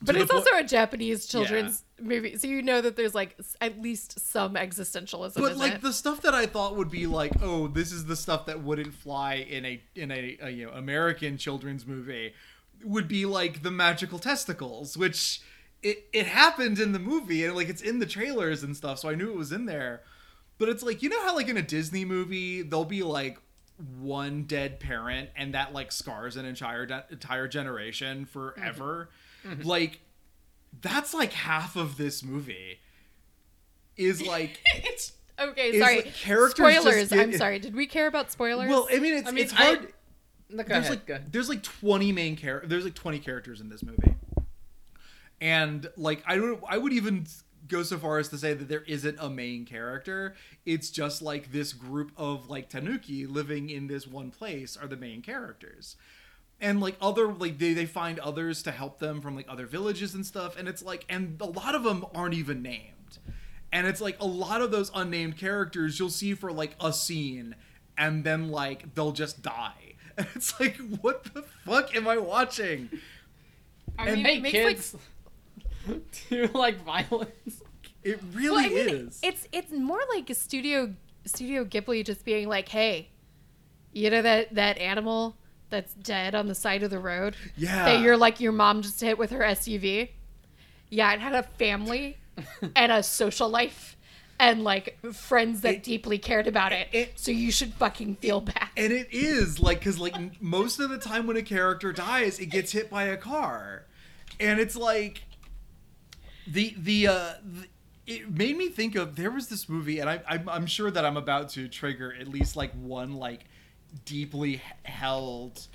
But 0.00 0.16
it's 0.16 0.30
also 0.30 0.50
po- 0.50 0.58
a 0.58 0.64
Japanese 0.64 1.26
children's 1.26 1.84
movie, 2.00 2.36
so 2.36 2.48
you 2.48 2.60
know 2.62 2.80
that 2.80 2.96
there's 2.96 3.14
like 3.14 3.38
at 3.60 3.80
least 3.80 4.18
some 4.18 4.54
existentialism. 4.54 5.36
But 5.36 5.56
like 5.56 5.74
it. 5.74 5.82
the 5.82 5.92
stuff 5.92 6.22
that 6.22 6.34
I 6.34 6.46
thought 6.46 6.76
would 6.76 6.90
be 6.90 7.06
like, 7.06 7.32
oh, 7.40 7.68
this 7.68 7.92
is 7.92 8.06
the 8.06 8.16
stuff 8.16 8.46
that 8.46 8.62
wouldn't 8.62 8.94
fly 8.94 9.34
in 9.34 9.64
a 9.64 9.80
in 9.94 10.10
a, 10.10 10.38
a 10.42 10.50
you 10.50 10.66
know 10.66 10.72
American 10.72 11.38
children's 11.38 11.86
movie. 11.86 12.34
Would 12.84 13.08
be 13.08 13.24
like 13.26 13.62
the 13.62 13.70
magical 13.70 14.18
testicles, 14.18 14.96
which 14.96 15.40
it 15.82 16.06
it 16.12 16.26
happened 16.26 16.78
in 16.78 16.92
the 16.92 16.98
movie 16.98 17.44
and 17.44 17.54
like 17.56 17.68
it's 17.68 17.82
in 17.82 17.98
the 17.98 18.06
trailers 18.06 18.62
and 18.62 18.76
stuff, 18.76 18.98
so 19.00 19.08
I 19.08 19.14
knew 19.14 19.30
it 19.30 19.36
was 19.36 19.52
in 19.52 19.66
there. 19.66 20.02
But 20.58 20.68
it's 20.68 20.82
like 20.82 21.02
you 21.02 21.08
know 21.08 21.20
how 21.22 21.34
like 21.34 21.48
in 21.48 21.56
a 21.56 21.62
Disney 21.62 22.04
movie 22.04 22.62
there'll 22.62 22.84
be 22.84 23.02
like 23.02 23.38
one 23.98 24.44
dead 24.44 24.78
parent 24.78 25.30
and 25.34 25.54
that 25.54 25.72
like 25.72 25.90
scars 25.90 26.36
an 26.36 26.44
entire 26.44 26.84
entire 27.10 27.48
generation 27.48 28.26
forever. 28.26 29.08
Mm-hmm. 29.46 29.62
Like 29.66 30.00
that's 30.80 31.12
like 31.14 31.32
half 31.32 31.74
of 31.76 31.96
this 31.96 32.22
movie 32.22 32.78
is 33.96 34.22
like 34.26 34.60
it's 34.66 35.12
Okay, 35.40 35.80
sorry. 35.80 35.96
like, 35.96 36.14
characters 36.14 36.74
spoilers. 36.76 37.08
get- 37.08 37.18
I'm 37.18 37.32
sorry. 37.32 37.58
Did 37.58 37.74
we 37.74 37.86
care 37.86 38.06
about 38.06 38.30
spoilers? 38.30 38.68
well, 38.68 38.86
I 38.92 38.98
mean 38.98 39.14
it's 39.14 39.28
I 39.28 39.32
mean, 39.32 39.44
it's 39.44 39.52
hard. 39.52 39.78
I- 39.80 39.86
Go 40.52 40.62
there's 40.62 40.86
ahead, 40.86 41.02
like 41.08 41.32
there's 41.32 41.48
like 41.48 41.62
20 41.62 42.12
main 42.12 42.36
characters. 42.36 42.70
There's 42.70 42.84
like 42.84 42.94
20 42.94 43.18
characters 43.20 43.60
in 43.60 43.68
this 43.68 43.82
movie, 43.82 44.14
and 45.40 45.88
like 45.96 46.22
I 46.26 46.36
don't 46.36 46.62
I 46.68 46.78
would 46.78 46.92
even 46.92 47.26
go 47.68 47.82
so 47.82 47.98
far 47.98 48.18
as 48.18 48.28
to 48.28 48.38
say 48.38 48.54
that 48.54 48.68
there 48.68 48.82
isn't 48.82 49.16
a 49.20 49.30
main 49.30 49.64
character. 49.64 50.34
It's 50.66 50.90
just 50.90 51.22
like 51.22 51.52
this 51.52 51.72
group 51.72 52.12
of 52.16 52.48
like 52.48 52.68
Tanuki 52.68 53.26
living 53.26 53.70
in 53.70 53.86
this 53.86 54.06
one 54.06 54.30
place 54.30 54.76
are 54.76 54.86
the 54.86 54.96
main 54.96 55.22
characters. 55.22 55.96
And 56.60 56.80
like 56.80 56.96
other 57.00 57.32
like 57.32 57.58
they, 57.58 57.72
they 57.72 57.86
find 57.86 58.18
others 58.18 58.62
to 58.64 58.70
help 58.70 58.98
them 58.98 59.20
from 59.20 59.34
like 59.34 59.46
other 59.48 59.66
villages 59.66 60.14
and 60.14 60.24
stuff 60.24 60.56
and 60.56 60.68
it's 60.68 60.82
like 60.82 61.04
and 61.08 61.40
a 61.40 61.46
lot 61.46 61.74
of 61.74 61.82
them 61.82 62.04
aren't 62.14 62.34
even 62.34 62.62
named. 62.62 63.18
And 63.72 63.86
it's 63.86 64.00
like 64.00 64.16
a 64.20 64.26
lot 64.26 64.60
of 64.60 64.70
those 64.70 64.90
unnamed 64.94 65.38
characters 65.38 65.98
you'll 65.98 66.10
see 66.10 66.34
for 66.34 66.52
like 66.52 66.76
a 66.80 66.92
scene 66.92 67.56
and 67.96 68.22
then 68.22 68.48
like 68.50 68.94
they'll 68.94 69.12
just 69.12 69.42
die. 69.42 69.72
And 70.16 70.26
it's 70.34 70.58
like 70.60 70.76
what 71.00 71.24
the 71.34 71.42
fuck 71.64 71.94
am 71.94 72.08
I 72.08 72.18
watching? 72.18 72.90
I 73.98 74.08
And 74.08 74.16
mean, 74.16 74.24
Hey 74.24 74.36
it 74.36 74.42
makes 74.42 74.52
kids, 74.52 74.96
do 75.86 76.36
you 76.36 76.46
like 76.48 76.82
violence? 76.84 77.62
It 78.02 78.20
really 78.32 78.68
Well, 78.68 78.80
I 78.80 78.84
mean, 78.86 79.06
is. 79.08 79.20
It's 79.22 79.48
it's 79.52 79.72
more 79.72 80.00
like 80.14 80.28
a 80.30 80.34
studio 80.34 80.94
Studio 81.24 81.64
Ghibli 81.64 82.04
just 82.04 82.24
being 82.24 82.48
like, 82.48 82.68
hey, 82.68 83.10
you 83.92 84.10
know 84.10 84.22
that 84.22 84.54
that 84.54 84.78
animal 84.78 85.36
that's 85.70 85.94
dead 85.94 86.34
on 86.34 86.48
the 86.48 86.54
side 86.54 86.82
of 86.82 86.90
the 86.90 86.98
road 86.98 87.34
yeah. 87.56 87.84
that 87.86 88.00
you're 88.00 88.16
like 88.16 88.40
your 88.40 88.52
mom 88.52 88.82
just 88.82 89.00
hit 89.00 89.18
with 89.18 89.30
her 89.30 89.40
SUV. 89.40 90.10
Yeah, 90.90 91.12
it 91.12 91.20
had 91.20 91.34
a 91.34 91.42
family 91.42 92.18
and 92.76 92.92
a 92.92 93.02
social 93.02 93.48
life 93.48 93.96
and 94.42 94.64
like 94.64 94.98
friends 95.14 95.60
that 95.62 95.74
It- 95.76 95.82
deeply 95.84 96.18
cared 96.18 96.46
about 96.48 96.72
it. 96.72 96.88
it- 96.92 97.12
so 97.18 97.30
you 97.30 97.52
should 97.52 97.72
fucking 97.74 98.16
feel 98.16 98.40
bad. 98.40 98.68
And 98.76 98.92
it 98.92 99.08
is 99.12 99.60
like 99.60 99.78
because 99.78 99.98
like 99.98 100.14
most 100.42 100.80
of 100.80 100.90
the 100.90 100.98
time 100.98 101.26
when 101.26 101.36
a 101.36 101.42
character 101.42 101.92
dies, 101.92 102.38
it 102.40 102.46
gets 102.46 102.72
hit 102.72 102.90
by 102.90 103.04
a 103.04 103.16
car, 103.16 103.86
and 104.40 104.58
it's 104.60 104.76
like 104.76 105.22
the 106.46 106.74
the 106.76 107.06
uh. 107.08 107.32
The, 107.42 107.68
it 108.04 108.28
made 108.36 108.56
me 108.56 108.68
think 108.68 108.96
of 108.96 109.14
there 109.14 109.30
was 109.30 109.46
this 109.46 109.68
movie, 109.68 110.00
and 110.00 110.10
I, 110.10 110.20
I'm, 110.28 110.48
I'm 110.48 110.66
sure 110.66 110.90
that 110.90 111.04
I'm 111.04 111.16
about 111.16 111.50
to 111.50 111.68
trigger 111.68 112.12
at 112.18 112.26
least 112.26 112.56
like 112.56 112.72
one 112.72 113.14
like 113.14 113.44
deeply 114.04 114.60
held, 114.82 115.68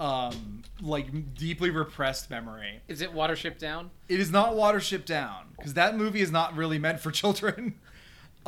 um, 0.00 0.64
like 0.82 1.34
deeply 1.36 1.70
repressed 1.70 2.30
memory. 2.30 2.80
Is 2.88 3.00
it 3.00 3.14
Watership 3.14 3.58
Down? 3.58 3.92
It 4.08 4.18
is 4.18 4.32
not 4.32 4.54
Watership 4.54 5.04
Down 5.04 5.44
because 5.56 5.74
that 5.74 5.96
movie 5.96 6.20
is 6.20 6.32
not 6.32 6.56
really 6.56 6.80
meant 6.80 6.98
for 6.98 7.10
children. 7.22 7.74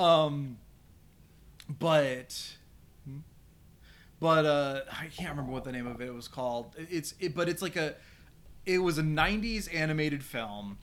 Um, 0.01 0.57
but 1.79 2.55
but 4.19 4.47
uh, 4.47 4.81
I 4.91 5.07
can't 5.07 5.31
remember 5.31 5.53
what 5.53 5.65
the 5.65 5.73
name 5.73 5.87
of 5.87 6.01
it 6.01 6.13
was 6.15 6.27
called. 6.29 6.75
It's 6.79 7.15
it, 7.21 7.35
but 7.35 7.49
it's 7.49 7.63
like 7.63 7.77
a 7.77 7.95
it 8.67 8.79
was 8.79 8.99
a 8.99 9.03
'90s 9.03 9.73
animated 9.75 10.25
film. 10.25 10.79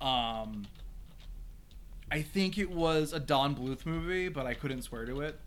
Um, 0.00 0.66
I 2.10 2.22
think 2.22 2.58
it 2.58 2.70
was 2.70 3.12
a 3.12 3.20
Don 3.20 3.54
Bluth 3.54 3.86
movie, 3.86 4.28
but 4.28 4.46
I 4.46 4.54
couldn't 4.54 4.82
swear 4.82 5.04
to 5.06 5.20
it. 5.20 5.38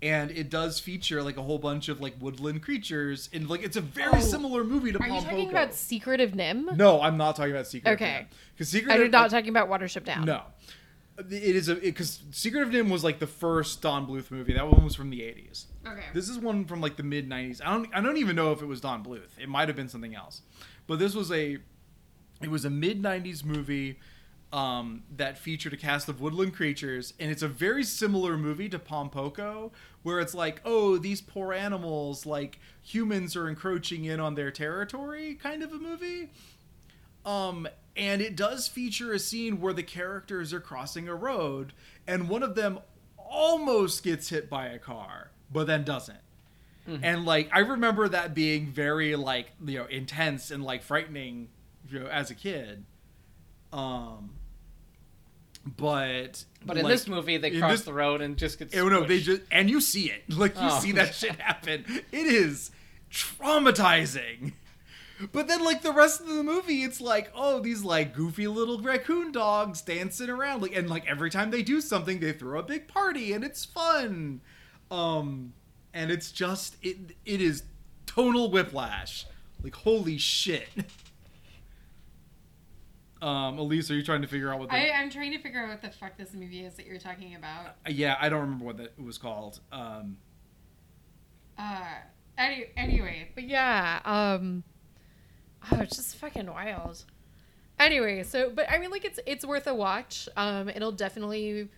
And 0.00 0.30
it 0.32 0.50
does 0.50 0.80
feature 0.80 1.22
like 1.22 1.36
a 1.36 1.42
whole 1.42 1.58
bunch 1.58 1.88
of 1.88 2.00
like 2.00 2.14
woodland 2.20 2.62
creatures, 2.62 3.28
and 3.32 3.48
like 3.48 3.62
it's 3.62 3.76
a 3.76 3.80
very 3.80 4.18
Oh. 4.18 4.20
similar 4.20 4.64
movie 4.64 4.92
to 4.92 4.98
Are 4.98 5.06
you 5.06 5.14
Pom 5.14 5.24
talking 5.24 5.50
about 5.50 5.74
Secret 5.74 6.20
of 6.20 6.32
NIMH? 6.32 6.76
No, 6.76 7.00
I'm 7.00 7.16
not 7.16 7.36
talking 7.36 7.52
about 7.52 7.66
Secret. 7.66 7.92
Okay. 7.92 8.26
Because 8.54 8.68
Secret. 8.68 8.92
I'm 8.92 9.02
of, 9.02 9.10
not 9.10 9.30
talking 9.30 9.48
about 9.50 9.68
Watership 9.70 10.04
Down. 10.04 10.24
No, 10.24 10.42
it 11.18 11.56
is 11.56 11.68
a 11.68 11.74
because 11.74 12.22
Secret 12.30 12.62
of 12.62 12.70
NIMH 12.70 12.90
was 12.90 13.04
like 13.04 13.18
the 13.18 13.26
first 13.26 13.82
Don 13.82 14.06
Bluth 14.06 14.30
movie. 14.30 14.52
That 14.54 14.70
one 14.70 14.84
was 14.84 14.94
from 14.94 15.10
the 15.10 15.20
80s. 15.20 15.66
okay. 15.86 16.04
This 16.14 16.28
is 16.28 16.38
one 16.38 16.64
from 16.64 16.80
like 16.80 16.96
the 16.96 17.02
mid 17.02 17.28
90s. 17.28 17.60
I 17.64 17.72
don't 17.72 17.88
I 17.94 18.00
don't 18.00 18.16
even 18.16 18.36
know 18.36 18.52
if 18.52 18.62
it 18.62 18.66
was 18.66 18.80
Don 18.80 19.04
Bluth. 19.04 19.38
It 19.40 19.48
might 19.48 19.68
have 19.68 19.76
been 19.76 19.88
something 19.88 20.14
else. 20.14 20.42
But 20.86 20.98
this 20.98 21.14
was 21.14 21.30
a 21.30 21.58
it 22.42 22.50
was 22.50 22.64
a 22.64 22.70
mid 22.70 23.02
90s 23.02 23.44
movie 23.44 23.98
um, 24.52 25.04
that 25.16 25.38
featured 25.38 25.72
a 25.72 25.78
cast 25.78 26.08
of 26.10 26.20
woodland 26.20 26.54
creatures 26.54 27.14
and 27.18 27.30
it's 27.30 27.40
a 27.40 27.48
very 27.48 27.82
similar 27.82 28.36
movie 28.36 28.68
to 28.68 28.78
Pom 28.78 29.08
Poko 29.08 29.70
where 30.02 30.20
it's 30.20 30.34
like 30.34 30.60
oh 30.66 30.98
these 30.98 31.22
poor 31.22 31.54
animals 31.54 32.26
like 32.26 32.58
humans 32.82 33.34
are 33.34 33.48
encroaching 33.48 34.04
in 34.04 34.20
on 34.20 34.34
their 34.34 34.50
territory 34.50 35.36
kind 35.36 35.62
of 35.62 35.72
a 35.72 35.78
movie 35.78 36.28
um, 37.24 37.66
and 37.96 38.22
it 38.22 38.36
does 38.36 38.68
feature 38.68 39.12
a 39.12 39.18
scene 39.18 39.60
where 39.60 39.72
the 39.72 39.82
characters 39.82 40.52
are 40.52 40.60
crossing 40.60 41.08
a 41.08 41.14
road, 41.14 41.72
and 42.06 42.28
one 42.28 42.42
of 42.42 42.54
them 42.54 42.78
almost 43.16 44.02
gets 44.02 44.28
hit 44.28 44.48
by 44.50 44.66
a 44.66 44.78
car, 44.78 45.30
but 45.52 45.66
then 45.66 45.84
doesn't. 45.84 46.18
And 46.86 47.24
like 47.24 47.48
I 47.52 47.60
remember 47.60 48.08
that 48.08 48.34
being 48.34 48.66
very 48.72 49.14
like 49.14 49.52
you 49.64 49.78
know 49.78 49.84
intense 49.86 50.50
and 50.50 50.64
like 50.64 50.82
frightening, 50.82 51.48
you 51.88 52.00
know, 52.00 52.06
as 52.06 52.30
a 52.30 52.34
kid. 52.34 52.84
Um, 53.72 54.30
but 55.64 56.44
But 56.66 56.76
in 56.78 56.82
like, 56.82 56.92
this 56.92 57.06
movie, 57.06 57.36
they 57.36 57.56
cross 57.58 57.70
this- 57.70 57.82
the 57.82 57.92
road 57.92 58.20
and 58.20 58.36
just 58.36 58.58
get. 58.58 58.76
Oh 58.76 58.88
no, 58.88 59.04
they 59.06 59.20
just 59.20 59.42
and 59.52 59.70
you 59.70 59.80
see 59.80 60.10
it, 60.10 60.24
like 60.28 60.54
you 60.56 60.62
Oh. 60.64 60.80
see 60.80 60.90
that 60.92 61.14
shit 61.14 61.36
happen. 61.40 61.84
It 62.10 62.26
is 62.26 62.72
traumatizing. 63.12 64.52
But 65.30 65.46
then, 65.46 65.64
like 65.64 65.82
the 65.82 65.92
rest 65.92 66.20
of 66.20 66.26
the 66.28 66.42
movie, 66.42 66.82
it's 66.82 67.00
like, 67.00 67.30
oh, 67.34 67.60
these 67.60 67.84
like 67.84 68.14
goofy 68.14 68.48
little 68.48 68.80
raccoon 68.80 69.30
dogs 69.30 69.82
dancing 69.82 70.30
around, 70.30 70.62
like, 70.62 70.74
and 70.74 70.88
like 70.90 71.06
every 71.08 71.30
time 71.30 71.50
they 71.50 71.62
do 71.62 71.80
something, 71.80 72.18
they 72.18 72.32
throw 72.32 72.58
a 72.58 72.62
big 72.62 72.88
party, 72.88 73.32
and 73.32 73.44
it's 73.44 73.64
fun. 73.64 74.40
Um, 74.90 75.52
and 75.94 76.10
it's 76.10 76.32
just 76.32 76.76
it. 76.82 77.14
It 77.24 77.40
is 77.40 77.62
tonal 78.06 78.50
whiplash. 78.50 79.26
Like 79.62 79.76
holy 79.76 80.18
shit. 80.18 80.68
Um, 83.22 83.56
Elise, 83.60 83.88
are 83.88 83.94
you 83.94 84.02
trying 84.02 84.22
to 84.22 84.26
figure 84.26 84.52
out 84.52 84.58
what? 84.58 84.68
The, 84.70 84.74
I, 84.74 85.00
I'm 85.00 85.08
trying 85.08 85.30
to 85.30 85.38
figure 85.38 85.62
out 85.62 85.68
what 85.68 85.80
the 85.80 85.90
fuck 85.90 86.16
this 86.16 86.34
movie 86.34 86.64
is 86.64 86.74
that 86.74 86.86
you're 86.86 86.98
talking 86.98 87.36
about. 87.36 87.76
yeah, 87.88 88.16
I 88.20 88.28
don't 88.28 88.40
remember 88.40 88.64
what 88.64 88.78
that 88.78 88.94
it 88.98 89.04
was 89.04 89.16
called. 89.16 89.60
Um, 89.70 90.16
Uh, 91.56 91.84
any, 92.36 92.66
anyway, 92.76 93.30
But 93.36 93.44
yeah, 93.44 94.00
um 94.04 94.64
oh, 95.70 95.80
it's 95.80 95.96
just 95.96 96.16
fucking 96.16 96.46
wild. 96.46 97.04
Anyway, 97.78 98.22
so 98.22 98.50
but 98.50 98.70
I 98.70 98.78
mean 98.78 98.90
like 98.90 99.04
it's 99.04 99.18
it's 99.26 99.44
worth 99.44 99.66
a 99.66 99.74
watch. 99.74 100.28
Um 100.36 100.68
it'll 100.68 100.92
definitely 100.92 101.68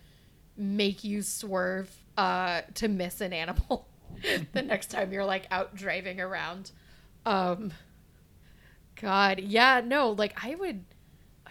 make 0.57 1.03
you 1.05 1.23
swerve 1.23 1.91
uh 2.17 2.63
to 2.75 2.89
miss 2.89 3.21
an 3.21 3.33
animal 3.33 3.89
the 4.53 4.63
next 4.63 4.91
time 4.91 5.13
you're 5.13 5.25
like 5.25 5.47
out 5.51 5.75
driving 5.75 6.21
around. 6.21 6.71
Um 7.27 7.73
God, 9.01 9.41
yeah, 9.41 9.81
no, 9.85 10.11
like 10.11 10.37
I 10.43 10.55
would 10.55 10.85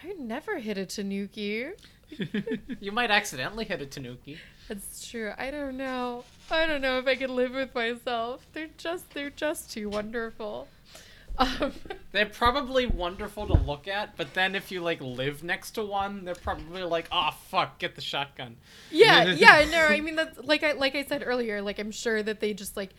I 0.02 0.08
would 0.08 0.20
never 0.20 0.58
hit 0.58 0.78
a 0.78 0.86
tanuki. 0.86 1.68
You 2.80 2.92
might 2.92 3.10
accidentally 3.10 3.64
hit 3.64 3.80
a 3.82 3.86
tanuki. 3.86 4.38
That's 4.68 5.08
true. 5.08 5.32
I 5.36 5.50
don't 5.50 5.76
know. 5.76 6.24
I 6.50 6.66
don't 6.66 6.80
know 6.80 6.98
if 6.98 7.06
I 7.06 7.16
could 7.16 7.30
live 7.30 7.52
with 7.52 7.74
myself. 7.74 8.46
They're 8.52 8.68
just 8.78 9.10
they're 9.12 9.30
just 9.30 9.72
too 9.72 9.88
wonderful. 9.88 10.68
Um, 11.38 11.72
They're 12.12 12.26
probably 12.26 12.86
wonderful 12.86 13.46
to 13.48 13.54
look 13.54 13.88
at, 13.88 14.16
but 14.16 14.34
then 14.34 14.54
if 14.54 14.70
you 14.70 14.80
like 14.80 15.00
live 15.00 15.42
next 15.42 15.72
to 15.72 15.84
one, 15.84 16.24
they're 16.24 16.34
probably 16.36 16.82
like, 16.84 17.08
"Oh 17.10 17.30
fuck, 17.48 17.78
get 17.80 17.96
the 17.96 18.00
shotgun." 18.00 18.56
yeah, 18.90 19.24
yeah, 19.32 19.64
no, 19.70 19.78
I 19.86 20.00
mean 20.00 20.14
that's 20.14 20.38
like 20.38 20.62
I 20.62 20.72
like 20.72 20.94
I 20.94 21.04
said 21.04 21.24
earlier, 21.26 21.60
like 21.60 21.80
I'm 21.80 21.90
sure 21.90 22.22
that 22.22 22.38
they 22.38 22.54
just 22.54 22.76
like 22.76 22.90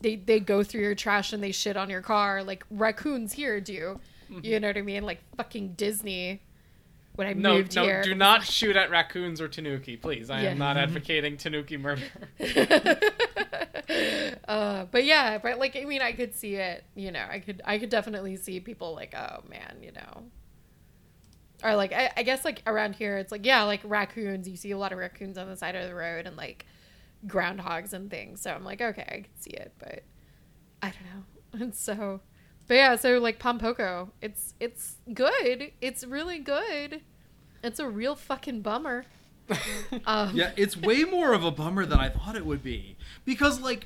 they 0.00 0.16
they 0.16 0.40
go 0.40 0.64
through 0.64 0.80
your 0.82 0.96
trash 0.96 1.32
and 1.32 1.40
they 1.42 1.52
shit 1.52 1.76
on 1.76 1.88
your 1.88 2.02
car 2.02 2.42
like 2.42 2.64
raccoons 2.70 3.32
here 3.34 3.60
do. 3.60 4.00
You 4.42 4.58
know 4.58 4.66
what 4.66 4.76
I 4.76 4.82
mean? 4.82 5.04
Like 5.04 5.20
fucking 5.36 5.74
Disney 5.74 6.42
when 7.14 7.28
I 7.28 7.32
No, 7.34 7.58
moved 7.58 7.76
no, 7.76 7.84
here. 7.84 8.02
do 8.02 8.12
not 8.16 8.44
shoot 8.44 8.74
at 8.74 8.90
raccoons 8.90 9.40
or 9.40 9.46
tanuki, 9.46 9.96
please. 9.96 10.28
I 10.28 10.42
Yeah. 10.42 10.50
am 10.50 10.58
not 10.58 10.76
advocating 10.76 11.36
tanuki 11.36 11.76
murder. 11.76 12.02
but 14.96 15.04
yeah, 15.04 15.36
but 15.36 15.58
like 15.58 15.76
I 15.76 15.84
mean, 15.84 16.00
I 16.00 16.12
could 16.12 16.34
see 16.34 16.54
it. 16.54 16.82
You 16.94 17.12
know, 17.12 17.22
I 17.30 17.38
could 17.38 17.60
I 17.66 17.78
could 17.78 17.90
definitely 17.90 18.36
see 18.36 18.60
people 18.60 18.94
like, 18.94 19.14
oh 19.14 19.42
man, 19.46 19.76
you 19.82 19.92
know, 19.92 20.22
or 21.62 21.76
like 21.76 21.92
I, 21.92 22.10
I 22.16 22.22
guess 22.22 22.46
like 22.46 22.62
around 22.66 22.94
here, 22.94 23.18
it's 23.18 23.30
like 23.30 23.44
yeah, 23.44 23.64
like 23.64 23.82
raccoons. 23.84 24.48
You 24.48 24.56
see 24.56 24.70
a 24.70 24.78
lot 24.78 24.92
of 24.92 24.98
raccoons 24.98 25.36
on 25.36 25.50
the 25.50 25.56
side 25.58 25.74
of 25.74 25.86
the 25.86 25.94
road 25.94 26.26
and 26.26 26.34
like 26.34 26.64
groundhogs 27.26 27.92
and 27.92 28.10
things. 28.10 28.40
So 28.40 28.50
I'm 28.50 28.64
like, 28.64 28.80
okay, 28.80 29.02
I 29.02 29.14
can 29.16 29.38
see 29.38 29.50
it, 29.50 29.74
but 29.78 30.02
I 30.80 30.86
don't 30.86 31.04
know. 31.04 31.24
And 31.66 31.74
so 31.74 32.22
But 32.66 32.74
yeah, 32.76 32.96
so 32.96 33.18
like 33.18 33.38
Pom 33.38 33.60
Poko, 33.60 34.12
it's 34.22 34.54
it's 34.60 34.96
good. 35.12 35.72
It's 35.82 36.04
really 36.04 36.38
good. 36.38 37.02
It's 37.62 37.80
a 37.80 37.86
real 37.86 38.16
fucking 38.16 38.62
bummer. 38.62 39.04
Um, 40.06 40.34
Yeah, 40.34 40.52
it's 40.56 40.74
way 40.74 41.04
more 41.04 41.34
of 41.34 41.44
a 41.44 41.50
bummer 41.50 41.84
than 41.84 42.00
I 42.00 42.08
thought 42.08 42.34
it 42.34 42.46
would 42.46 42.62
be 42.62 42.96
because 43.26 43.60
like 43.60 43.84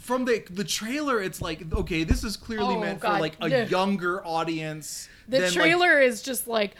from 0.00 0.24
the 0.24 0.42
the 0.50 0.64
trailer, 0.64 1.22
it's 1.22 1.40
like 1.40 1.72
okay, 1.72 2.04
this 2.04 2.24
is 2.24 2.36
clearly 2.36 2.74
Oh, 2.74 2.80
meant 2.80 3.00
for 3.00 3.08
like 3.10 3.36
a 3.40 3.48
no. 3.48 3.62
younger 3.62 4.24
audience. 4.26 5.08
The 5.28 5.38
than, 5.38 5.42
like- 5.46 5.52
trailer 5.52 6.00
is 6.00 6.22
just 6.22 6.48
like, 6.48 6.74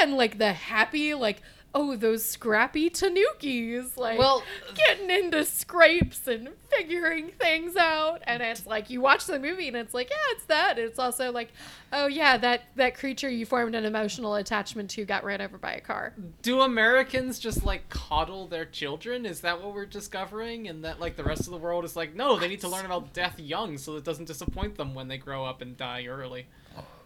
and 0.00 0.14
like 0.14 0.38
the 0.38 0.52
happy, 0.52 1.14
like, 1.14 1.42
oh, 1.74 1.96
those 1.96 2.24
scrappy 2.24 2.88
tanukis, 2.90 3.96
like, 3.96 4.18
Well- 4.18 4.42
getting 4.74 5.10
into 5.10 5.44
scrapes 5.44 6.26
and 6.26 6.48
figuring 6.70 7.28
things 7.38 7.76
out. 7.76 8.20
And 8.24 8.42
it's 8.42 8.66
like, 8.66 8.90
you 8.90 9.00
watch 9.00 9.26
the 9.26 9.38
movie 9.38 9.68
and 9.68 9.76
it's 9.76 9.94
like, 9.94 10.08
yeah, 10.10 10.16
it's 10.30 10.44
that. 10.46 10.78
It's 10.78 10.98
also 10.98 11.30
like, 11.30 11.52
oh, 11.92 12.06
yeah, 12.06 12.36
that, 12.38 12.62
that 12.76 12.96
creature 12.96 13.28
you 13.28 13.46
formed 13.46 13.74
an 13.74 13.84
emotional 13.84 14.34
attachment 14.36 14.90
to 14.90 15.04
got 15.04 15.24
ran 15.24 15.40
over 15.40 15.58
by 15.58 15.72
a 15.74 15.80
car. 15.80 16.14
Do 16.42 16.62
Americans 16.62 17.38
just 17.38 17.64
like 17.64 17.88
coddle 17.88 18.46
their 18.46 18.64
children? 18.64 19.26
Is 19.26 19.40
that 19.42 19.62
what 19.62 19.74
we're 19.74 19.86
discovering? 19.86 20.68
And 20.68 20.84
that 20.84 21.00
like 21.00 21.16
the 21.16 21.24
rest 21.24 21.42
of 21.42 21.50
the 21.50 21.58
world 21.58 21.84
is 21.84 21.96
like, 21.96 22.14
no, 22.14 22.38
they 22.38 22.48
need 22.48 22.60
to 22.62 22.68
learn 22.68 22.86
about 22.86 23.12
death 23.12 23.38
young 23.38 23.78
so 23.78 23.96
it 23.96 24.04
doesn't 24.04 24.26
disappoint 24.26 24.76
them 24.76 24.94
when 24.94 25.08
they 25.08 25.18
grow 25.18 25.44
up 25.44 25.60
and 25.60 25.76
die 25.76 26.06
early. 26.06 26.46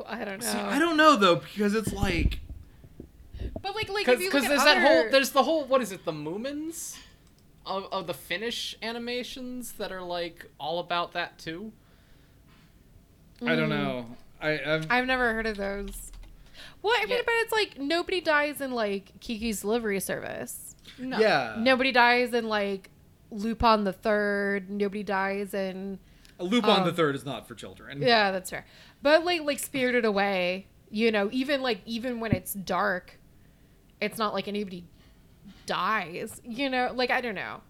I 0.07 0.25
don't 0.25 0.41
know. 0.41 0.47
See, 0.47 0.59
I 0.59 0.79
don't 0.79 0.97
know 0.97 1.17
though 1.17 1.37
because 1.37 1.75
it's 1.75 1.93
like 1.93 2.41
But 3.61 3.75
like, 3.75 3.89
like 3.89 4.07
Because 4.07 4.47
there's 4.47 4.61
at 4.61 4.65
that 4.65 4.83
whole 4.83 5.11
there's 5.11 5.31
the 5.31 5.43
whole 5.43 5.65
what 5.65 5.81
is 5.83 5.93
it 5.93 6.05
the 6.05 6.13
Moomins 6.13 6.97
of, 7.67 7.87
of 7.93 8.07
the 8.07 8.15
Finnish 8.15 8.77
animations 8.83 9.73
that 9.73 9.93
are 9.93 10.03
like 10.03 10.47
all 10.59 10.79
about 10.81 11.13
that 11.13 11.39
too. 11.39 11.73
I 13.45 13.57
don't 13.57 13.69
Mm. 13.69 13.83
know. 13.83 14.07
I 14.41 14.53
I've, 14.75 14.87
I've 14.91 15.07
never 15.07 15.33
heard 15.35 15.47
of 15.47 15.57
those. 15.57 16.13
Well, 16.83 16.95
I 16.97 17.07
mean, 17.07 17.17
Yeah. 17.19 17.23
but 17.25 17.35
it's 17.39 17.53
like 17.53 17.79
nobody 17.79 18.21
dies 18.21 18.61
in 18.61 18.73
like 18.73 19.19
Kiki's 19.21 19.61
Delivery 19.63 20.01
Service. 20.01 20.77
No. 20.99 21.19
yeah. 21.19 21.57
Nobody 21.59 21.93
dies 21.93 22.35
in 22.35 22.49
like 22.49 22.91
Lupin 23.31 23.85
the 23.85 23.93
Third. 23.93 24.71
Nobody 24.71 25.03
dies 25.03 25.55
in 25.55 25.99
Lupin 26.39 26.71
um, 26.71 26.85
the 26.85 26.93
Third 26.93 27.15
is 27.15 27.25
not 27.25 27.47
for 27.49 27.55
children. 27.55 28.03
yeah, 28.03 28.31
that's 28.33 28.51
fair. 28.51 28.67
But 29.03 29.25
like 29.25 29.43
like 29.43 29.59
Spirited 29.59 30.05
Away, 30.05 30.67
you 30.91 31.11
know, 31.11 31.29
even 31.33 31.63
like 31.63 31.81
even 31.87 32.21
when 32.21 32.33
it's 32.33 32.53
dark, 32.53 33.19
it's 34.03 34.19
not 34.19 34.35
like 34.35 34.49
anybody 34.49 34.85
dies. 35.67 36.41
You 36.45 36.71
know, 36.71 36.93
like 36.95 37.11
I 37.11 37.21
don't 37.21 37.35
know. 37.35 37.61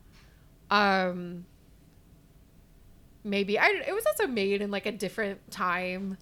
Um, 0.70 1.44
maybe 3.24 3.58
I. 3.58 3.68
It 3.86 3.94
was 3.94 4.06
also 4.06 4.26
made 4.26 4.62
in 4.62 4.70
like 4.70 4.86
a 4.86 4.92
different 4.92 5.50
time. 5.50 6.18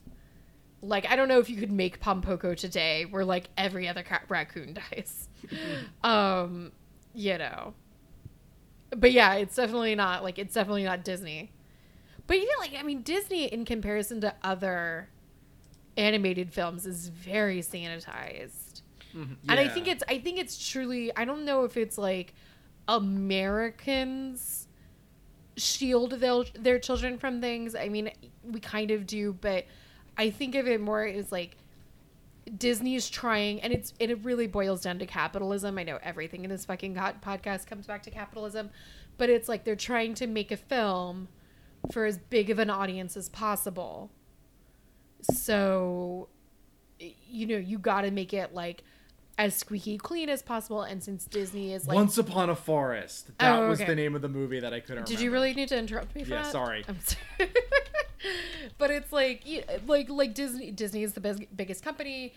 Like 0.83 1.07
I 1.11 1.17
don't 1.17 1.29
know 1.29 1.39
if 1.39 1.51
you 1.51 1.57
could 1.57 1.73
make 1.73 2.01
Pom 2.01 2.23
Poko 2.23 2.57
today, 2.57 3.05
where 3.05 3.25
like 3.25 3.49
every 3.57 3.89
other 3.89 4.03
ca- 4.03 4.23
raccoon 4.29 4.75
dies. 4.93 5.29
um, 6.03 6.73
you 7.15 7.39
know. 7.39 7.75
But 8.97 9.13
yeah, 9.13 9.35
it's 9.35 9.55
definitely 9.55 9.95
not 9.95 10.23
like 10.23 10.39
it's 10.39 10.55
definitely 10.55 10.85
not 10.85 11.05
Disney. 11.05 11.53
But 12.27 12.37
even 12.37 12.49
like 12.59 12.75
I 12.79 12.83
mean 12.83 13.03
Disney 13.03 13.47
in 13.47 13.65
comparison 13.65 14.21
to 14.23 14.35
other 14.43 15.09
animated 15.97 16.53
films 16.53 16.87
is 16.87 17.09
very 17.09 17.61
sanitized. 17.61 18.60
And 19.15 19.61
I 19.61 19.69
think 19.69 19.89
it's 19.89 20.03
I 20.09 20.19
think 20.19 20.39
it's 20.39 20.69
truly 20.69 21.15
I 21.17 21.25
don't 21.25 21.45
know 21.45 21.65
if 21.65 21.77
it's 21.77 21.99
like 21.99 22.35
Americans 22.89 24.69
shield 25.57 26.13
their, 26.13 26.45
their 26.55 26.79
children 26.79 27.19
from 27.19 27.41
things. 27.41 27.75
I 27.75 27.89
mean, 27.89 28.11
we 28.43 28.61
kind 28.61 28.91
of 28.91 29.07
do, 29.07 29.33
but 29.33 29.67
I 30.17 30.31
think 30.31 30.55
of 30.55 30.67
it 30.67 30.81
more 30.81 31.05
as 31.05 31.31
like 31.31 31.57
Disney's 32.57 33.09
trying, 33.09 33.61
and 33.63 33.73
it's 33.73 33.93
and 34.01 34.11
it 34.11 34.19
really 34.25 34.47
boils 34.47 34.83
down 34.83 34.99
to 34.99 35.07
capitalism. 35.07 35.79
I 35.79 35.85
know 35.85 35.99
everything 36.03 36.45
in 36.45 36.51
this 36.51 36.65
fucking 36.65 36.95
podcast 36.95 37.67
comes 37.67 37.87
back 37.87 38.03
to 38.05 38.11
capitalism, 38.11 38.71
but 39.19 39.31
it's 39.31 39.49
like 39.49 39.65
they're 39.65 39.77
trying 39.77 40.15
to 40.15 40.27
make 40.27 40.51
a 40.51 40.57
film 40.57 41.29
for 41.93 42.05
as 42.07 42.19
big 42.19 42.51
of 42.51 42.59
an 42.59 42.71
audience 42.71 43.17
as 43.17 43.29
possible. 43.29 44.11
So, 45.23 46.29
you 46.99 47.47
know, 47.47 47.57
you 47.57 47.79
got 47.79 48.03
to 48.03 48.11
make 48.11 48.33
it 48.35 48.55
like 48.55 48.83
as 49.41 49.55
squeaky 49.57 49.97
clean 49.97 50.29
as 50.29 50.43
possible. 50.43 50.83
And 50.83 51.03
since 51.03 51.25
Disney 51.25 51.73
is 51.73 51.89
like, 51.89 51.95
Once 51.97 52.19
Upon 52.19 52.51
a 52.51 52.55
Forest. 52.55 53.31
That 53.39 53.59
Oh, 53.59 53.69
was 53.71 53.79
the 53.79 53.95
name 53.95 54.15
of 54.15 54.21
the 54.21 54.29
movie 54.29 54.61
that 54.61 54.73
I 54.75 54.81
couldn't 54.81 55.07
did 55.07 55.15
remember. 55.15 55.25
you 55.25 55.31
really 55.33 55.55
need 55.55 55.69
to 55.69 55.79
interrupt 55.79 56.15
me 56.15 56.25
for 56.25 56.31
Yeah, 56.31 56.43
that? 56.43 56.53
sorry. 56.53 56.85
I'm 56.87 56.99
sorry. 57.01 57.51
but 58.79 58.91
it's 58.91 59.13
like, 59.13 59.43
like, 59.87 60.11
like 60.11 60.35
Disney. 60.35 60.71
Disney 60.71 61.03
is 61.03 61.15
the 61.15 61.21
big, 61.21 61.49
biggest 61.57 61.83
company. 61.83 62.35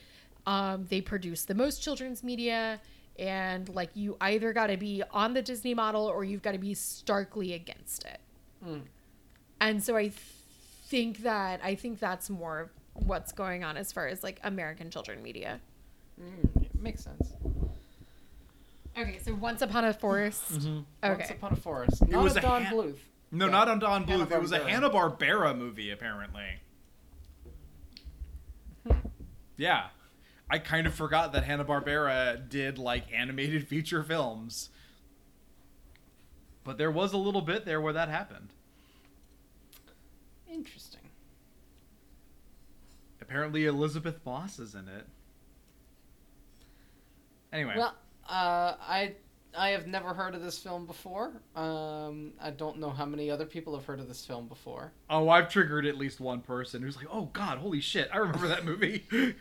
Um, 0.48 0.86
they 0.90 1.02
produce 1.02 1.44
the 1.46 1.56
most 1.56 1.84
children's 1.84 2.24
media, 2.24 2.80
and 3.20 3.68
like, 3.70 3.90
you 3.96 4.16
either 4.22 4.54
got 4.54 4.68
to 4.68 4.78
be 4.78 5.04
on 5.12 5.34
the 5.34 5.42
Disney 5.42 5.74
model 5.74 6.06
or 6.06 6.24
you've 6.24 6.42
got 6.42 6.54
to 6.54 6.58
be 6.58 6.74
starkly 6.74 7.54
against 7.54 8.06
it. 8.06 8.20
Mm. 8.66 8.82
And 9.62 9.84
so 9.84 9.96
I 9.98 10.04
th- 10.04 10.14
think 10.88 11.20
that 11.24 11.60
I 11.64 11.76
think 11.76 12.00
that's 12.00 12.30
more 12.30 12.72
what's 12.94 13.32
going 13.32 13.64
on 13.64 13.76
as 13.78 13.92
far 13.92 14.08
as 14.08 14.24
like 14.24 14.40
American 14.44 14.90
children 14.90 15.22
media. 15.24 15.60
Mm, 16.22 16.63
makes 16.84 17.04
sense. 17.04 17.34
Okay, 18.98 19.18
so 19.24 19.34
Once 19.34 19.62
Upon 19.62 19.86
a 19.86 19.94
Forest. 19.94 20.52
Mm-hmm. 20.60 20.76
Once 20.76 21.22
Okay. 21.24 21.34
Upon 21.34 21.54
a 21.54 21.56
Forest. 21.56 22.08
Not 22.08 22.24
was 22.24 22.36
a 22.36 22.40
a 22.40 22.42
Don 22.42 22.64
Han- 22.64 22.74
Bluth. 22.76 22.98
No, 23.32 23.46
Yeah. 23.46 23.52
not 23.52 23.68
on 23.70 23.80
Don 23.80 24.06
Bluth. 24.06 24.32
It 24.32 24.40
was 24.42 24.52
a 24.52 24.60
Hanna-Barbera. 24.68 24.70
Hanna 24.70 24.90
Barbera 25.52 25.58
movie, 25.58 25.90
apparently. 25.90 26.60
yeah, 29.58 29.88
I 30.50 30.60
kind 30.60 30.86
of 30.86 30.94
forgot 30.94 31.34
that 31.34 31.44
Hanna 31.46 31.66
Barbera 31.66 32.48
did 32.48 32.78
like 32.78 33.06
animated 33.12 33.68
feature 33.68 34.04
films, 34.04 34.70
but 36.64 36.78
there 36.78 36.92
was 36.92 37.14
a 37.14 37.18
little 37.18 37.42
bit 37.42 37.66
there 37.66 37.82
where 37.82 37.94
that 37.94 38.10
happened. 38.10 38.50
Interesting. 40.48 41.00
Apparently, 43.22 43.66
Elisabeth 43.66 44.20
Moss 44.26 44.60
is 44.60 44.76
in 44.76 44.88
it. 44.88 45.08
Anyway, 47.54 47.76
Well, 47.78 47.96
uh, 48.28 48.76
I 48.82 49.14
I 49.56 49.70
have 49.70 49.86
never 49.86 50.14
heard 50.16 50.34
of 50.34 50.42
this 50.42 50.58
film 50.58 50.88
before. 50.88 51.32
Um, 51.56 52.34
I 52.42 52.50
don't 52.50 52.80
know 52.80 52.90
how 52.90 53.06
many 53.06 53.30
other 53.30 53.46
people 53.46 53.76
have 53.76 53.86
heard 53.86 54.00
of 54.00 54.08
this 54.08 54.26
film 54.26 54.48
before. 54.48 54.92
oh, 55.10 55.30
I've 55.30 55.48
triggered 55.50 55.86
at 55.86 55.96
least 55.96 56.20
one 56.20 56.42
person 56.42 56.82
who's 56.82 56.96
like, 56.98 57.06
"Oh 57.12 57.30
God, 57.34 57.60
holy 57.60 57.80
shit, 57.80 58.10
I 58.12 58.18
remember 58.18 58.48
that 58.48 58.66
movie." 58.66 59.06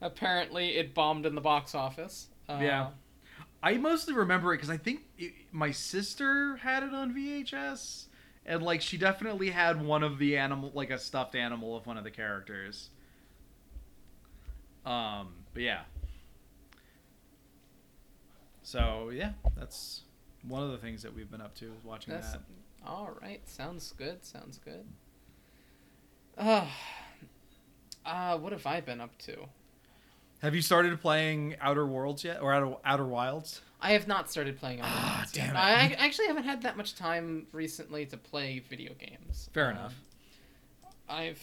Apparently, 0.00 0.76
it 0.76 0.92
bombed 0.94 1.24
in 1.26 1.34
the 1.34 1.40
box 1.40 1.74
office. 1.74 2.28
Uh, 2.48 2.58
Yeah. 2.60 2.88
I 3.62 3.78
mostly 3.78 4.14
remember 4.14 4.52
it 4.52 4.58
because 4.58 4.70
I 4.70 4.76
think 4.76 5.00
it, 5.18 5.32
my 5.50 5.70
sister 5.70 6.56
had 6.56 6.82
it 6.82 6.92
on 6.94 7.14
VHS, 7.14 8.04
and 8.44 8.62
like 8.62 8.80
she 8.80 8.96
definitely 8.98 9.50
had 9.50 9.82
one 9.82 10.02
of 10.02 10.18
the 10.18 10.36
animal, 10.36 10.70
like 10.74 10.90
a 10.90 10.98
stuffed 10.98 11.34
animal 11.34 11.76
of 11.76 11.86
one 11.86 11.96
of 11.96 12.04
the 12.04 12.10
characters. 12.10 12.90
Um, 14.84 15.34
but 15.54 15.62
yeah. 15.62 15.80
So 18.66 19.10
yeah, 19.14 19.30
that's 19.56 20.00
one 20.42 20.60
of 20.60 20.72
the 20.72 20.78
things 20.78 21.00
that 21.04 21.14
we've 21.14 21.30
been 21.30 21.40
up 21.40 21.54
to 21.56 21.66
is 21.66 21.84
watching 21.84 22.14
That's 22.14 22.32
that. 22.32 22.40
all 22.84 23.10
right. 23.22 23.40
Sounds 23.48 23.94
good. 23.96 24.24
Sounds 24.24 24.58
good. 24.58 24.84
Uh, 26.36 26.66
uh, 28.04 28.36
what 28.38 28.50
have 28.50 28.66
I 28.66 28.80
been 28.80 29.00
up 29.00 29.16
to? 29.18 29.36
Have 30.42 30.52
you 30.56 30.62
started 30.62 31.00
playing 31.00 31.54
Outer 31.60 31.86
Worlds 31.86 32.24
yet, 32.24 32.42
or 32.42 32.52
Outer 32.52 32.74
Outer 32.84 33.04
Wilds? 33.06 33.60
I 33.80 33.92
have 33.92 34.08
not 34.08 34.32
started 34.32 34.58
playing. 34.58 34.80
Outer 34.80 34.90
Ah, 34.92 35.14
Worlds 35.18 35.32
damn 35.32 35.46
yet. 35.46 35.54
it. 35.54 35.58
I, 35.58 36.02
I 36.02 36.04
actually 36.04 36.26
haven't 36.26 36.42
had 36.44 36.62
that 36.62 36.76
much 36.76 36.96
time 36.96 37.46
recently 37.52 38.04
to 38.06 38.16
play 38.16 38.58
video 38.68 38.94
games. 38.94 39.48
Fair 39.54 39.66
Um, 39.70 39.76
enough. 39.76 39.94
I've 41.08 41.40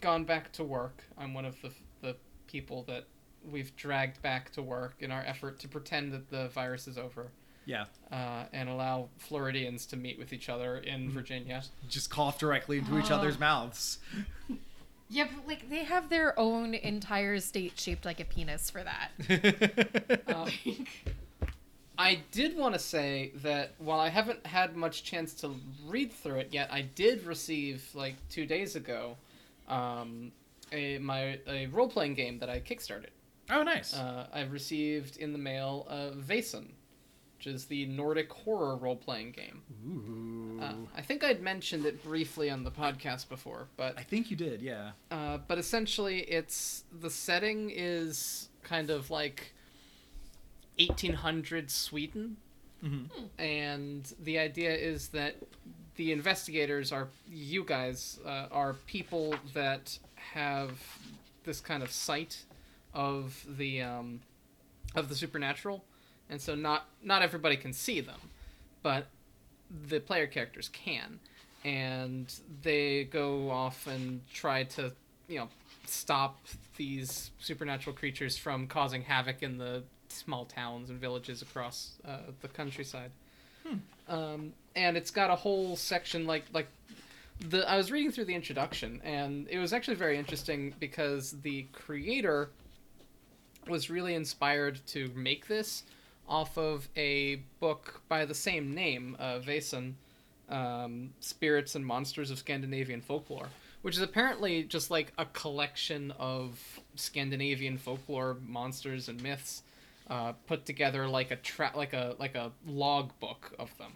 gone 0.00 0.22
back 0.22 0.52
to 0.52 0.62
work. 0.62 1.02
I'm 1.18 1.34
one 1.34 1.44
of 1.44 1.60
the 1.60 1.72
the 2.02 2.16
people 2.46 2.84
that 2.84 3.04
we've 3.50 3.74
dragged 3.76 4.20
back 4.22 4.50
to 4.52 4.62
work 4.62 4.94
in 5.00 5.10
our 5.10 5.22
effort 5.26 5.58
to 5.60 5.68
pretend 5.68 6.12
that 6.12 6.30
the 6.30 6.48
virus 6.48 6.86
is 6.88 6.98
over 6.98 7.28
Yeah, 7.64 7.84
uh, 8.12 8.44
and 8.52 8.68
allow 8.68 9.08
Floridians 9.18 9.86
to 9.86 9.96
meet 9.96 10.18
with 10.18 10.32
each 10.32 10.48
other 10.48 10.78
in 10.78 11.10
Virginia. 11.10 11.62
just 11.88 12.10
cough 12.10 12.38
directly 12.38 12.78
into 12.78 12.98
each 12.98 13.10
Oh. 13.10 13.16
other's 13.16 13.38
mouths. 13.38 13.98
Yeah, 15.08 15.28
but 15.32 15.46
like 15.46 15.68
they 15.70 15.84
have 15.84 16.08
their 16.08 16.38
own 16.38 16.74
entire 16.74 17.38
state 17.40 17.78
shaped 17.78 18.04
like 18.04 18.18
a 18.20 18.24
penis 18.24 18.70
for 18.70 18.82
that. 18.82 20.20
Uh, 20.26 20.50
I 21.98 22.18
did 22.30 22.56
want 22.56 22.74
to 22.74 22.78
say 22.78 23.32
that 23.36 23.72
while 23.78 24.00
I 24.00 24.10
haven't 24.10 24.46
had 24.46 24.76
much 24.76 25.02
chance 25.02 25.32
to 25.34 25.54
read 25.86 26.12
through 26.12 26.40
it 26.40 26.48
yet, 26.52 26.70
I 26.70 26.82
did 26.82 27.24
receive 27.24 27.88
like 27.94 28.16
two 28.28 28.44
days 28.44 28.76
ago 28.76 29.16
um, 29.68 30.30
a 30.72 30.98
my 30.98 31.38
a 31.46 31.66
role 31.68 31.88
playing 31.88 32.14
game 32.14 32.38
that 32.40 32.50
I 32.50 32.60
kickstarted. 32.60 33.10
Oh, 33.50 33.62
nice. 33.62 33.94
Uh, 33.94 34.26
I 34.32 34.42
received 34.42 35.16
in 35.18 35.32
the 35.32 35.38
mail 35.38 35.86
uh, 35.88 36.10
Vaesen, 36.16 36.66
which 37.38 37.46
is 37.46 37.66
the 37.66 37.86
Nordic 37.86 38.32
horror 38.32 38.76
role 38.76 38.96
playing 38.96 39.32
game. 39.32 39.62
Ooh. 39.86 40.60
Uh, 40.60 40.72
I 40.96 41.02
think 41.02 41.22
I'd 41.22 41.42
mentioned 41.42 41.84
it 41.86 42.02
briefly 42.02 42.50
on 42.50 42.64
the 42.64 42.70
podcast 42.70 43.28
before, 43.28 43.68
but 43.76 43.96
I 43.98 44.02
think 44.02 44.30
you 44.30 44.36
did, 44.36 44.62
yeah. 44.62 44.92
uh, 45.10 45.38
but 45.46 45.58
essentially, 45.58 46.20
it's 46.20 46.84
the 47.00 47.10
setting 47.10 47.70
is 47.74 48.48
kind 48.62 48.90
of 48.90 49.10
like 49.10 49.52
1800 50.78 51.70
Sweden, 51.70 52.36
Mhm. 52.82 53.08
and 53.38 54.12
the 54.22 54.38
idea 54.38 54.74
is 54.74 55.08
that 55.08 55.36
the 55.96 56.12
investigators 56.12 56.92
are 56.92 57.08
you 57.28 57.64
guys 57.64 58.18
uh, 58.24 58.48
are 58.50 58.74
people 58.86 59.34
that 59.54 59.98
have 60.16 60.78
this 61.44 61.60
kind 61.60 61.82
of 61.82 61.90
sight 61.90 62.44
of 62.96 63.46
the 63.56 63.82
um, 63.82 64.20
of 64.96 65.08
the 65.08 65.14
supernatural, 65.14 65.84
and 66.28 66.40
so 66.40 66.56
not 66.56 66.86
not 67.04 67.22
everybody 67.22 67.56
can 67.56 67.72
see 67.72 68.00
them, 68.00 68.18
but 68.82 69.06
the 69.88 70.00
player 70.00 70.26
characters 70.26 70.68
can, 70.70 71.20
and 71.64 72.34
they 72.62 73.04
go 73.04 73.50
off 73.50 73.86
and 73.86 74.22
try 74.32 74.64
to 74.64 74.92
you 75.28 75.38
know 75.38 75.48
stop 75.84 76.38
these 76.76 77.30
supernatural 77.38 77.94
creatures 77.94 78.36
from 78.36 78.66
causing 78.66 79.02
havoc 79.02 79.42
in 79.42 79.58
the 79.58 79.84
small 80.08 80.46
towns 80.46 80.90
and 80.90 80.98
villages 80.98 81.42
across 81.42 81.92
uh, 82.04 82.18
the 82.40 82.48
countryside. 82.48 83.10
Um, 84.08 84.52
and 84.74 84.96
it's 84.96 85.10
got 85.10 85.30
a 85.30 85.36
whole 85.36 85.76
section 85.76 86.26
like 86.26 86.44
like 86.52 86.68
the 87.40 87.68
I 87.68 87.76
was 87.76 87.90
reading 87.90 88.12
through 88.12 88.26
the 88.26 88.34
introduction 88.34 89.00
and 89.04 89.48
it 89.48 89.58
was 89.58 89.72
actually 89.72 89.96
very 89.96 90.16
interesting 90.16 90.74
because 90.78 91.32
the 91.42 91.66
creator 91.72 92.50
was 93.68 93.90
really 93.90 94.14
inspired 94.14 94.80
to 94.88 95.10
make 95.14 95.46
this 95.46 95.84
off 96.28 96.56
of 96.58 96.88
a 96.96 97.36
book 97.60 98.00
by 98.08 98.24
the 98.24 98.34
same 98.34 98.74
name, 98.74 99.16
uh, 99.18 99.38
Vaesen, 99.38 99.94
um, 100.48 101.10
Spirits 101.20 101.74
and 101.74 101.84
Monsters 101.84 102.30
of 102.30 102.38
Scandinavian 102.38 103.00
Folklore, 103.00 103.48
which 103.82 103.96
is 103.96 104.02
apparently 104.02 104.64
just 104.64 104.90
like 104.90 105.12
a 105.18 105.26
collection 105.26 106.12
of 106.18 106.80
Scandinavian 106.96 107.78
folklore 107.78 108.36
monsters 108.46 109.08
and 109.08 109.22
myths 109.22 109.62
uh, 110.08 110.32
put 110.46 110.64
together 110.66 111.08
like 111.08 111.30
a 111.30 111.36
tra- 111.36 111.72
like 111.74 111.92
a 111.92 112.14
like 112.18 112.34
a 112.34 112.52
log 112.66 113.10
book 113.20 113.52
of 113.58 113.76
them. 113.78 113.92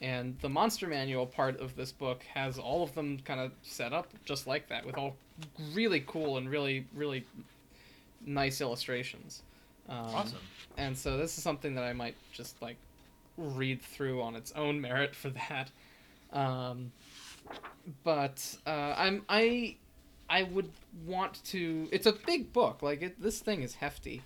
And 0.00 0.36
the 0.40 0.48
monster 0.48 0.88
manual 0.88 1.26
part 1.26 1.60
of 1.60 1.76
this 1.76 1.92
book 1.92 2.24
has 2.34 2.58
all 2.58 2.82
of 2.82 2.92
them 2.94 3.20
kind 3.24 3.38
of 3.38 3.52
set 3.62 3.92
up 3.92 4.08
just 4.24 4.48
like 4.48 4.68
that, 4.68 4.84
with 4.84 4.98
all 4.98 5.16
really 5.72 6.04
cool 6.06 6.36
and 6.38 6.50
really 6.50 6.86
really 6.94 7.24
nice 8.24 8.60
illustrations. 8.60 9.42
Um, 9.88 9.96
Awesome. 9.98 10.38
And 10.76 10.96
so 10.96 11.16
this 11.16 11.36
is 11.36 11.44
something 11.44 11.74
that 11.74 11.84
I 11.84 11.92
might 11.92 12.14
just 12.32 12.60
like 12.62 12.76
read 13.36 13.82
through 13.82 14.22
on 14.22 14.36
its 14.36 14.52
own 14.52 14.80
merit 14.80 15.14
for 15.14 15.30
that. 15.30 15.70
Um, 16.32 16.92
but 18.04 18.56
uh, 18.66 18.94
I'm 18.96 19.24
I 19.28 19.76
I 20.30 20.44
would 20.44 20.70
want 21.06 21.44
to. 21.46 21.88
It's 21.92 22.06
a 22.06 22.12
big 22.12 22.52
book. 22.52 22.82
Like 22.82 23.02
it, 23.02 23.20
this 23.20 23.40
thing 23.40 23.62
is 23.62 23.74
hefty. 23.74 24.22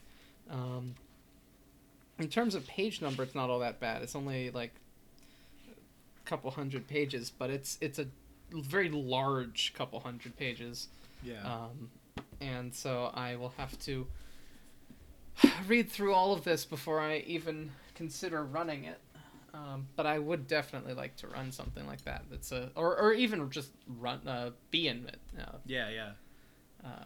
Um, 0.50 0.94
in 2.18 2.28
terms 2.28 2.54
of 2.54 2.66
page 2.66 3.02
number, 3.02 3.22
it's 3.22 3.34
not 3.34 3.50
all 3.50 3.58
that 3.58 3.80
bad. 3.80 4.02
It's 4.02 4.14
only 4.14 4.50
like 4.50 4.72
a 6.24 6.28
couple 6.28 6.50
hundred 6.52 6.86
pages, 6.86 7.30
but 7.36 7.50
it's 7.50 7.76
it's 7.80 7.98
a 7.98 8.06
very 8.52 8.88
large 8.88 9.74
couple 9.74 10.00
hundred 10.00 10.36
pages. 10.36 10.88
Yeah. 11.22 11.42
Um, 11.44 11.90
and 12.40 12.74
so 12.74 13.10
I 13.14 13.36
will 13.36 13.54
have 13.56 13.78
to 13.80 14.06
read 15.66 15.90
through 15.90 16.14
all 16.14 16.32
of 16.32 16.44
this 16.44 16.64
before 16.64 17.00
I 17.00 17.18
even 17.26 17.70
consider 17.94 18.44
running 18.44 18.84
it. 18.84 19.00
Um, 19.54 19.86
but 19.96 20.04
I 20.06 20.18
would 20.18 20.46
definitely 20.46 20.92
like 20.92 21.16
to 21.16 21.28
run 21.28 21.50
something 21.50 21.86
like 21.86 22.04
that. 22.04 22.24
That's 22.30 22.52
a 22.52 22.70
or 22.76 22.96
or 22.98 23.12
even 23.14 23.48
just 23.50 23.70
run 23.86 24.26
uh, 24.28 24.50
be 24.70 24.88
in 24.88 25.06
it. 25.06 25.18
Uh, 25.40 25.56
yeah, 25.64 25.88
yeah. 25.88 26.10
uh, 26.84 27.04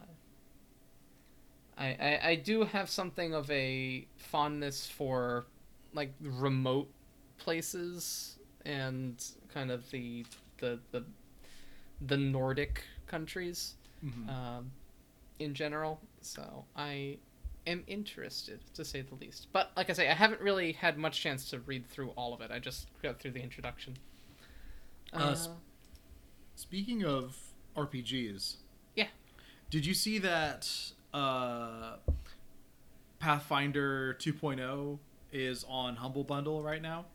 I, 1.77 1.85
I 1.99 2.19
I 2.31 2.35
do 2.35 2.63
have 2.63 2.89
something 2.89 3.33
of 3.33 3.49
a 3.49 4.05
fondness 4.17 4.85
for 4.87 5.45
like 5.93 6.13
remote 6.19 6.89
places 7.37 8.37
and 8.65 9.23
kind 9.53 9.71
of 9.71 9.89
the 9.91 10.25
the 10.57 10.79
the 10.91 11.05
the 12.05 12.17
Nordic 12.17 12.83
countries 13.07 13.75
Mhm. 14.03 14.29
um, 14.29 14.71
in 15.43 15.53
general. 15.53 15.99
So 16.21 16.65
I 16.75 17.17
am 17.67 17.83
interested, 17.87 18.59
to 18.73 18.83
say 18.85 19.01
the 19.01 19.15
least. 19.15 19.47
But 19.53 19.71
like 19.75 19.89
I 19.89 19.93
say, 19.93 20.09
I 20.09 20.13
haven't 20.13 20.41
really 20.41 20.71
had 20.73 20.97
much 20.97 21.21
chance 21.21 21.49
to 21.51 21.59
read 21.59 21.87
through 21.87 22.09
all 22.11 22.33
of 22.33 22.41
it. 22.41 22.51
I 22.51 22.59
just 22.59 22.87
got 23.03 23.19
through 23.19 23.31
the 23.31 23.41
introduction. 23.41 23.97
Uh, 25.13 25.33
sp- 25.35 25.59
Speaking 26.55 27.03
of 27.03 27.37
RPGs, 27.75 28.57
Yeah. 28.95 29.07
Did 29.69 29.85
you 29.85 29.93
see 29.93 30.17
that 30.19 30.69
uh, 31.13 31.95
Pathfinder 33.19 34.15
2.0 34.19 34.99
is 35.31 35.65
on 35.67 35.95
Humble 35.97 36.23
Bundle 36.23 36.61
right 36.61 36.81
now? 36.81 37.05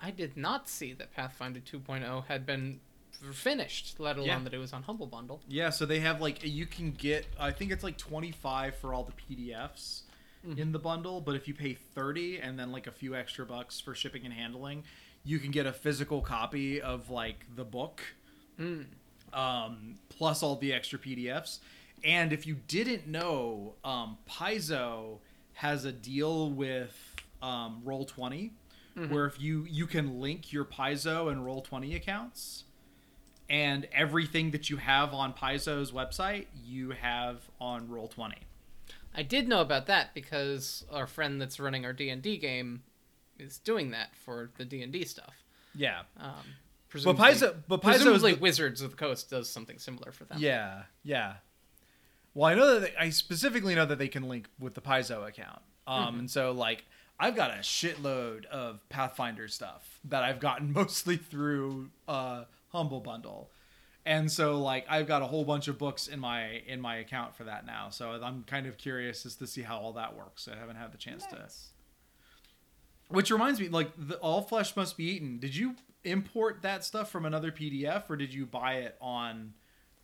I 0.00 0.10
did 0.10 0.36
not 0.36 0.68
see 0.68 0.92
that 0.94 1.12
Pathfinder 1.12 1.60
2.0 1.60 2.26
had 2.26 2.44
been 2.44 2.80
finished, 3.32 4.00
let 4.00 4.16
alone 4.16 4.26
Yeah. 4.28 4.38
that 4.40 4.54
it 4.54 4.58
was 4.58 4.72
on 4.72 4.82
Humble 4.82 5.06
Bundle. 5.06 5.40
Yeah, 5.48 5.70
so 5.70 5.86
they 5.86 6.00
have 6.00 6.20
like 6.20 6.42
you 6.44 6.66
can 6.66 6.90
get 6.92 7.26
I 7.38 7.52
think 7.52 7.70
it's 7.70 7.84
like 7.84 7.96
25 7.98 8.74
for 8.76 8.92
all 8.92 9.04
the 9.04 9.12
PDFs 9.12 10.02
Mhm. 10.44 10.58
in 10.58 10.72
the 10.72 10.78
bundle, 10.80 11.20
but 11.20 11.36
if 11.36 11.46
you 11.46 11.54
pay 11.54 11.74
30 11.74 12.38
and 12.38 12.58
then 12.58 12.72
like 12.72 12.88
a 12.88 12.90
few 12.90 13.14
extra 13.14 13.46
bucks 13.46 13.78
for 13.78 13.94
shipping 13.94 14.24
and 14.24 14.34
handling, 14.34 14.82
you 15.24 15.38
can 15.38 15.52
get 15.52 15.66
a 15.66 15.72
physical 15.72 16.20
copy 16.20 16.80
of 16.80 17.10
like 17.10 17.44
the 17.54 17.64
book 17.64 18.02
Mm. 18.58 18.86
um, 19.32 19.94
plus 20.08 20.42
all 20.42 20.56
the 20.56 20.72
extra 20.72 20.98
PDFs. 20.98 21.60
And 22.04 22.32
if 22.32 22.46
you 22.46 22.56
didn't 22.66 23.06
know, 23.06 23.74
um, 23.84 24.18
Paizo 24.28 25.18
has 25.54 25.84
a 25.84 25.92
deal 25.92 26.50
with 26.50 27.14
um, 27.40 27.80
Roll 27.84 28.04
20 28.04 28.52
where 29.08 29.24
if 29.26 29.40
you 29.40 29.64
you 29.70 29.86
can 29.86 30.20
link 30.20 30.52
your 30.52 30.64
Paizo 30.66 31.30
and 31.32 31.44
Roll 31.46 31.62
20 31.62 31.94
accounts 31.94 32.64
and 33.52 33.86
everything 33.92 34.50
that 34.52 34.70
you 34.70 34.78
have 34.78 35.12
on 35.12 35.34
Paizo's 35.34 35.92
website, 35.92 36.46
you 36.64 36.90
have 36.90 37.48
on 37.60 37.88
Roll 37.88 38.08
20 38.08 38.36
I 39.14 39.22
did 39.22 39.46
know 39.46 39.60
about 39.60 39.86
that 39.88 40.14
because 40.14 40.86
our 40.90 41.06
friend 41.06 41.38
that's 41.38 41.60
running 41.60 41.84
our 41.84 41.92
D&D 41.92 42.38
game 42.38 42.82
is 43.38 43.58
doing 43.58 43.90
that 43.90 44.16
for 44.16 44.50
the 44.56 44.64
D&D 44.64 45.04
stuff. 45.04 45.44
Yeah. 45.74 46.00
Um, 46.18 46.32
But 46.40 46.88
presumably, 46.88 47.24
Paizo 47.24 47.54
but 47.68 47.82
Paizo's 47.82 47.96
presumably 47.96 48.34
the- 48.34 48.40
Wizards 48.40 48.80
of 48.80 48.92
the 48.92 48.96
Coast 48.96 49.28
does 49.28 49.50
something 49.50 49.78
similar 49.78 50.12
for 50.12 50.24
them. 50.24 50.38
Yeah, 50.40 50.84
yeah. 51.04 51.34
Well, 52.34 52.46
I 52.50 52.54
know 52.54 52.74
that 52.74 52.80
they, 52.80 52.96
I 52.98 53.10
specifically 53.10 53.74
know 53.74 53.84
that 53.84 53.98
they 53.98 54.08
can 54.08 54.22
link 54.28 54.48
with 54.58 54.72
the 54.72 54.80
Paizo 54.80 55.28
account, 55.28 55.60
um, 55.86 56.20
and 56.20 56.30
so 56.30 56.52
like 56.52 56.84
I've 57.20 57.36
got 57.36 57.50
a 57.50 57.58
shitload 57.58 58.46
of 58.46 58.86
Pathfinder 58.88 59.46
stuff 59.48 60.00
that 60.04 60.22
I've 60.24 60.40
gotten 60.40 60.72
mostly 60.80 61.18
through 61.18 61.90
uh, 62.08 62.44
Humble 62.72 63.00
Bundle, 63.00 63.50
and 64.04 64.30
so 64.30 64.60
like 64.60 64.86
I've 64.88 65.06
got 65.06 65.22
a 65.22 65.26
whole 65.26 65.44
bunch 65.44 65.68
of 65.68 65.78
books 65.78 66.08
in 66.08 66.18
my 66.18 66.62
in 66.66 66.80
my 66.80 66.96
account 66.96 67.34
for 67.36 67.44
that 67.44 67.66
now. 67.66 67.90
So 67.90 68.18
I'm 68.22 68.44
kind 68.44 68.66
of 68.66 68.78
curious 68.78 69.24
as 69.24 69.36
to 69.36 69.46
see 69.46 69.62
how 69.62 69.78
all 69.78 69.92
that 69.94 70.16
works. 70.16 70.48
I 70.50 70.58
haven't 70.58 70.76
had 70.76 70.92
the 70.92 70.98
chance 70.98 71.26
to. 71.26 71.36
Nice. 71.36 71.70
Which 73.08 73.30
reminds 73.30 73.60
me, 73.60 73.68
like 73.68 73.90
the 73.96 74.16
All 74.16 74.42
Flesh 74.42 74.74
Must 74.74 74.96
Be 74.96 75.04
Eaten. 75.04 75.38
Did 75.38 75.54
you 75.54 75.76
import 76.04 76.62
that 76.62 76.84
stuff 76.84 77.10
from 77.10 77.26
another 77.26 77.52
PDF, 77.52 78.08
or 78.08 78.16
did 78.16 78.32
you 78.32 78.46
buy 78.46 78.74
it 78.76 78.96
on 79.00 79.52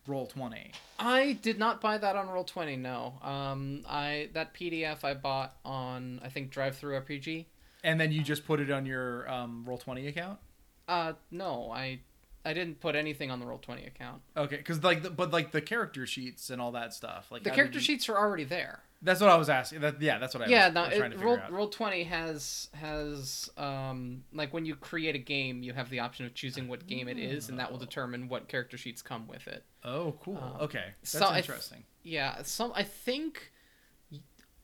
Roll 0.07 0.27
Twenty? 0.27 0.73
I 0.99 1.39
did 1.41 1.59
not 1.59 1.81
buy 1.81 1.99
that 1.99 2.17
on 2.17 2.29
Roll 2.29 2.45
Twenty. 2.45 2.77
No, 2.77 3.15
um, 3.23 3.83
I 3.89 4.29
that 4.35 4.55
PDF 4.55 5.05
I 5.05 5.15
bought 5.15 5.57
on 5.65 6.21
I 6.23 6.29
think 6.29 6.53
DriveThruRPG. 6.53 7.47
And 7.85 8.01
then 8.01 8.11
you 8.13 8.23
just 8.23 8.45
put 8.45 8.61
it 8.61 8.71
on 8.71 8.85
your 8.85 9.29
um, 9.31 9.65
Roll 9.67 9.79
Twenty 9.79 10.07
account. 10.07 10.39
Uh, 10.87 11.15
no, 11.31 11.71
I 11.73 12.01
I 12.45 12.53
didn't 12.55 12.81
put 12.81 12.95
anything 12.95 13.31
on 13.31 13.41
the 13.41 13.47
Roll 13.47 13.59
Twenty 13.59 13.85
account. 13.85 14.23
Okay, 14.37 14.57
because 14.57 14.83
like, 14.83 15.03
the, 15.03 15.11
but 15.11 15.33
like 15.33 15.51
the 15.51 15.61
character 15.61 16.07
sheets 16.07 16.51
and 16.51 16.61
all 16.63 16.73
that 16.73 16.95
stuff. 16.95 17.31
Like 17.31 17.43
The 17.43 17.51
character 17.51 17.79
you- 17.79 17.85
sheets 17.85 18.09
are 18.09 18.17
already 18.17 18.45
there. 18.45 18.81
That's 19.01 19.21
what 19.21 19.31
I 19.31 19.37
was 19.37 19.49
asking. 19.49 19.81
That 19.83 20.03
yeah, 20.03 20.19
that's 20.19 20.35
what 20.35 20.43
I 20.43 20.51
yeah, 20.51 20.67
was, 20.67 20.75
no, 20.75 20.81
was 20.87 20.97
trying 20.97 21.11
to 21.13 21.17
figure 21.19 21.31
Roll 21.31 21.39
out. 21.39 21.53
Roll 21.53 21.69
Twenty 21.69 22.03
has 22.05 22.69
has 22.75 23.49
um 23.57 24.25
like 24.33 24.53
when 24.53 24.67
you 24.67 24.75
create 24.75 25.15
a 25.15 25.19
game, 25.21 25.63
you 25.63 25.73
have 25.73 25.89
the 25.89 26.01
option 26.01 26.27
of 26.27 26.35
choosing 26.35 26.67
what 26.67 26.87
game 26.89 27.07
it 27.07 27.17
is, 27.19 27.49
and 27.49 27.61
that 27.61 27.71
will 27.71 27.79
determine 27.79 28.29
what 28.29 28.49
character 28.49 28.77
sheets 28.77 29.01
come 29.01 29.29
with 29.29 29.47
it. 29.47 29.63
oh, 29.85 30.17
cool. 30.21 30.39
Uh, 30.39 30.65
okay, 30.65 30.87
that's 31.01 31.11
so 31.13 31.27
I 31.27 31.35
th- 31.35 31.45
interesting. 31.45 31.85
Yeah, 32.03 32.43
some 32.43 32.73
I 32.75 32.83
think 32.83 33.53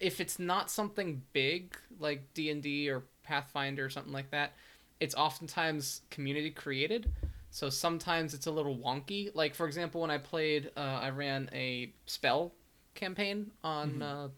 if 0.00 0.20
it's 0.20 0.38
not 0.40 0.68
something 0.70 1.22
big 1.32 1.76
like 2.00 2.34
D 2.34 2.50
and 2.50 2.62
D 2.62 2.90
or 2.90 3.04
Pathfinder 3.22 3.84
or 3.84 3.90
something 3.90 4.12
like 4.12 4.30
that, 4.32 4.54
it's 4.98 5.14
oftentimes 5.14 6.02
community 6.10 6.50
created. 6.50 7.12
So 7.54 7.70
sometimes 7.70 8.34
it's 8.34 8.46
a 8.46 8.50
little 8.50 8.76
wonky. 8.76 9.30
Like 9.32 9.54
for 9.54 9.68
example, 9.68 10.00
when 10.00 10.10
I 10.10 10.18
played, 10.18 10.72
uh, 10.76 10.80
I 10.80 11.10
ran 11.10 11.48
a 11.52 11.92
spell 12.04 12.52
campaign 12.96 13.52
on 13.62 14.02
uh, 14.02 14.28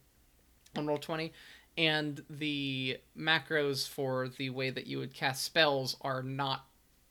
on 0.77 0.87
Roll 0.87 0.99
Twenty, 0.99 1.33
and 1.79 2.23
the 2.29 2.99
macros 3.19 3.89
for 3.89 4.29
the 4.29 4.51
way 4.51 4.69
that 4.69 4.87
you 4.87 4.99
would 4.99 5.15
cast 5.15 5.45
spells 5.45 5.97
are 6.03 6.23
not 6.23 6.67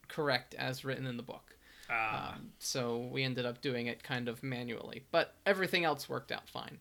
correct 0.07 0.53
as 0.53 0.85
written 0.85 1.07
in 1.07 1.17
the 1.17 1.23
book. 1.23 1.57
Ah. 1.89 2.35
Um, 2.35 2.51
so 2.59 3.09
we 3.11 3.23
ended 3.23 3.47
up 3.47 3.61
doing 3.61 3.87
it 3.87 4.03
kind 4.03 4.27
of 4.27 4.43
manually, 4.43 5.05
but 5.09 5.33
everything 5.43 5.85
else 5.85 6.07
worked 6.07 6.31
out 6.31 6.47
fine. 6.47 6.77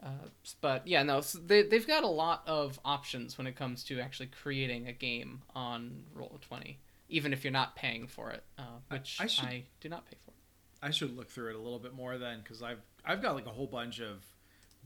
Uh, 0.00 0.28
but 0.60 0.86
yeah, 0.86 1.02
no, 1.02 1.20
so 1.20 1.40
they, 1.44 1.64
they've 1.64 1.88
got 1.88 2.04
a 2.04 2.08
lot 2.08 2.44
of 2.46 2.78
options 2.84 3.36
when 3.36 3.48
it 3.48 3.56
comes 3.56 3.82
to 3.82 3.98
actually 3.98 4.28
creating 4.28 4.86
a 4.86 4.92
game 4.92 5.42
on 5.52 6.04
Roll20, 6.16 6.76
even 7.08 7.32
if 7.32 7.44
you're 7.44 7.52
not 7.52 7.74
paying 7.76 8.06
for 8.06 8.30
it, 8.30 8.42
uh, 8.58 8.62
which 8.90 9.18
I 9.20 9.24
I, 9.24 9.26
should- 9.26 9.62
do 9.80 9.88
not 9.88 10.04
pay 10.10 10.16
for. 10.24 10.32
I 10.80 10.90
should 10.90 11.16
look 11.16 11.28
through 11.30 11.50
it 11.50 11.56
a 11.56 11.60
little 11.60 11.78
bit 11.80 11.92
more 11.94 12.18
then, 12.18 12.40
because 12.42 12.62
I've 12.62 12.80
I've 13.04 13.20
got 13.22 13.34
like 13.34 13.46
a 13.46 13.50
whole 13.50 13.66
bunch 13.66 14.00
of 14.00 14.24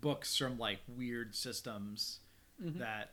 books 0.01 0.37
from 0.37 0.59
like 0.59 0.79
weird 0.89 1.35
systems 1.35 2.21
Mhm. 2.63 2.79
that 2.79 3.11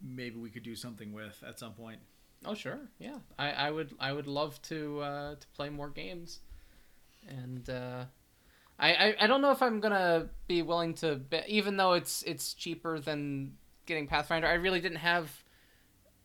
maybe 0.00 0.36
we 0.36 0.50
could 0.50 0.62
do 0.62 0.74
something 0.76 1.12
with 1.12 1.42
at 1.46 1.58
some 1.58 1.72
point. 1.74 2.00
Oh 2.44 2.54
sure, 2.54 2.78
yeah. 2.98 3.18
I, 3.38 3.50
I 3.52 3.70
would 3.70 3.92
I 3.98 4.12
would 4.12 4.26
love 4.26 4.60
to 4.62 5.00
uh, 5.00 5.34
to 5.34 5.46
play 5.56 5.68
more 5.68 5.88
games, 5.90 6.40
and 7.28 7.68
uh, 7.68 8.04
I, 8.78 8.94
I 8.94 9.14
I 9.22 9.26
don't 9.26 9.42
know 9.42 9.50
if 9.50 9.62
I'm 9.62 9.80
gonna 9.80 10.28
be 10.46 10.62
willing 10.62 10.94
to 10.94 11.16
be, 11.16 11.40
even 11.48 11.76
though 11.76 11.94
it's 11.94 12.22
it's 12.22 12.54
cheaper 12.54 12.98
than 12.98 13.56
getting 13.86 14.06
Pathfinder. 14.06 14.46
I 14.46 14.54
really 14.54 14.80
didn't 14.80 14.98
have 14.98 15.42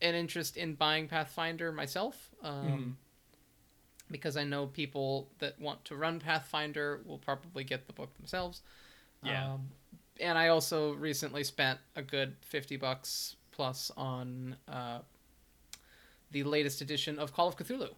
an 0.00 0.14
interest 0.14 0.56
in 0.56 0.74
buying 0.74 1.08
Pathfinder 1.08 1.72
myself, 1.72 2.30
um, 2.42 2.54
Mhm. 2.66 4.12
because 4.12 4.36
I 4.36 4.44
know 4.44 4.66
people 4.66 5.30
that 5.38 5.58
want 5.60 5.84
to 5.86 5.96
run 5.96 6.20
Pathfinder 6.20 7.02
will 7.04 7.18
probably 7.18 7.64
get 7.64 7.86
the 7.86 7.92
book 7.92 8.14
themselves. 8.16 8.62
Yeah. 9.22 9.54
Um, 9.54 9.70
and 10.20 10.38
I 10.38 10.48
also 10.48 10.92
recently 10.94 11.44
spent 11.44 11.80
a 11.94 12.02
good 12.02 12.36
fifty 12.40 12.76
bucks 12.76 13.36
plus 13.52 13.90
on 13.96 14.56
uh, 14.68 15.00
the 16.30 16.44
latest 16.44 16.80
edition 16.80 17.18
of 17.18 17.32
Call 17.32 17.48
of 17.48 17.56
Cthulhu. 17.56 17.94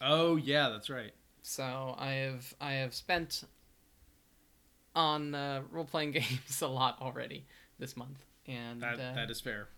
Oh 0.00 0.36
yeah, 0.36 0.68
that's 0.68 0.88
right. 0.90 1.12
So 1.42 1.94
I 1.98 2.12
have 2.12 2.54
I 2.60 2.72
have 2.74 2.94
spent 2.94 3.44
on 4.94 5.34
uh, 5.34 5.62
role 5.70 5.84
playing 5.84 6.10
games 6.20 6.62
a 6.62 6.68
lot 6.68 7.00
already 7.00 7.44
this 7.78 7.96
month, 7.96 8.24
and 8.46 8.80
That 8.80 8.94
uh, 8.94 9.14
that 9.14 9.30
is 9.30 9.40
fair. 9.40 9.68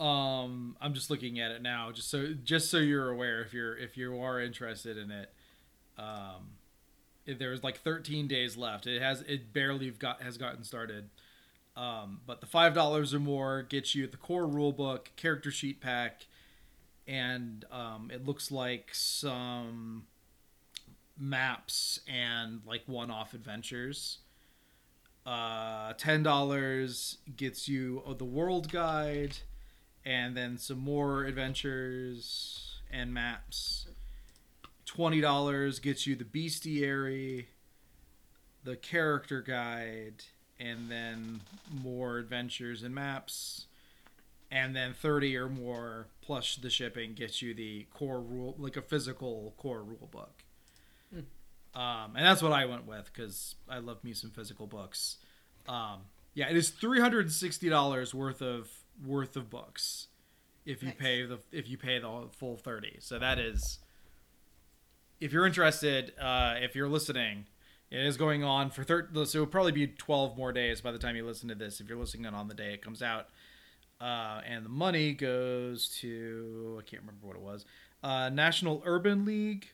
Um, 0.00 0.76
I'm 0.80 0.94
just 0.94 1.10
looking 1.10 1.40
at 1.40 1.50
it 1.50 1.60
now, 1.60 1.90
just 1.90 2.08
so 2.10 2.34
just 2.44 2.70
so 2.70 2.78
you're 2.78 3.10
aware, 3.10 3.40
if 3.42 3.52
you're 3.52 3.76
if 3.76 3.96
you 3.96 4.20
are 4.20 4.40
interested 4.40 4.96
in 4.96 5.10
it, 5.10 5.32
um, 5.98 6.52
there's 7.26 7.64
like 7.64 7.78
13 7.80 8.28
days 8.28 8.56
left. 8.56 8.86
It 8.86 9.02
has 9.02 9.22
it 9.22 9.52
barely 9.52 9.90
got 9.90 10.22
has 10.22 10.38
gotten 10.38 10.62
started. 10.62 11.10
Um, 11.76 12.20
but 12.26 12.40
the 12.40 12.46
five 12.46 12.74
dollars 12.74 13.14
or 13.14 13.20
more 13.20 13.62
gets 13.62 13.94
you 13.94 14.06
the 14.06 14.16
core 14.16 14.46
rule 14.46 14.72
book, 14.72 15.10
character 15.16 15.50
sheet 15.50 15.80
pack, 15.80 16.26
and 17.06 17.64
um, 17.70 18.10
it 18.12 18.26
looks 18.26 18.50
like 18.50 18.90
some 18.92 20.04
maps 21.18 22.00
and 22.08 22.60
like 22.66 22.82
one-off 22.86 23.34
adventures. 23.34 24.18
Uh, 25.26 25.92
ten 25.94 26.22
dollars 26.22 27.18
gets 27.36 27.68
you 27.68 28.02
uh, 28.06 28.14
the 28.14 28.24
world 28.24 28.72
guide, 28.72 29.36
and 30.04 30.36
then 30.36 30.58
some 30.58 30.78
more 30.78 31.24
adventures 31.24 32.80
and 32.90 33.12
maps. 33.12 33.86
Twenty 34.84 35.20
dollars 35.20 35.78
gets 35.80 36.06
you 36.06 36.16
the 36.16 36.24
bestiary, 36.24 37.46
the 38.64 38.76
character 38.76 39.42
guide, 39.42 40.24
and 40.58 40.90
then 40.90 41.40
more 41.82 42.18
adventures 42.18 42.82
and 42.82 42.94
maps. 42.94 43.66
And 44.50 44.74
then 44.74 44.94
thirty 44.94 45.36
or 45.36 45.48
more 45.48 46.06
plus 46.22 46.56
the 46.56 46.70
shipping 46.70 47.12
gets 47.12 47.42
you 47.42 47.52
the 47.52 47.86
core 47.92 48.20
rule, 48.20 48.54
like 48.58 48.78
a 48.78 48.82
physical 48.82 49.52
core 49.58 49.82
rule 49.82 50.08
book. 50.10 50.42
Um, 51.74 52.16
and 52.16 52.24
that's 52.24 52.42
what 52.42 52.52
I 52.52 52.64
went 52.64 52.86
with 52.86 53.10
because 53.12 53.54
I 53.68 53.78
love 53.78 54.02
me 54.02 54.14
some 54.14 54.30
physical 54.30 54.66
books. 54.66 55.18
Um, 55.68 56.00
yeah, 56.34 56.48
it 56.48 56.56
is 56.56 56.70
three 56.70 56.98
hundred 56.98 57.26
and 57.26 57.32
sixty 57.32 57.68
dollars 57.68 58.14
worth 58.14 58.40
of 58.40 58.70
worth 59.04 59.36
of 59.36 59.48
books 59.50 60.08
if 60.66 60.82
you 60.82 60.88
Nice. 60.88 60.98
pay 60.98 61.24
the 61.26 61.38
if 61.52 61.68
you 61.68 61.78
pay 61.78 61.98
the 61.98 62.28
full 62.32 62.56
thirty. 62.56 62.96
So 63.00 63.18
that 63.18 63.38
is, 63.38 63.78
if 65.20 65.32
you're 65.32 65.46
interested, 65.46 66.12
uh, 66.20 66.54
if 66.58 66.74
you're 66.74 66.88
listening, 66.88 67.46
it 67.90 68.04
is 68.04 68.16
going 68.16 68.44
on 68.44 68.70
for 68.70 68.84
thir- 68.84 69.08
So 69.12 69.20
it'll 69.20 69.46
probably 69.46 69.72
be 69.72 69.86
twelve 69.86 70.36
more 70.36 70.52
days 70.52 70.80
by 70.80 70.92
the 70.92 70.98
time 70.98 71.16
you 71.16 71.24
listen 71.24 71.48
to 71.48 71.54
this. 71.54 71.80
If 71.80 71.88
you're 71.88 71.98
listening 71.98 72.26
on 72.26 72.48
the 72.48 72.54
day 72.54 72.74
it 72.74 72.82
comes 72.82 73.02
out, 73.02 73.28
uh, 74.00 74.42
and 74.46 74.64
the 74.64 74.68
money 74.70 75.12
goes 75.14 75.88
to 76.00 76.76
I 76.80 76.82
can't 76.88 77.02
remember 77.02 77.26
what 77.26 77.36
it 77.36 77.42
was. 77.42 77.64
Uh, 78.02 78.28
National 78.28 78.82
Urban 78.84 79.24
League 79.24 79.68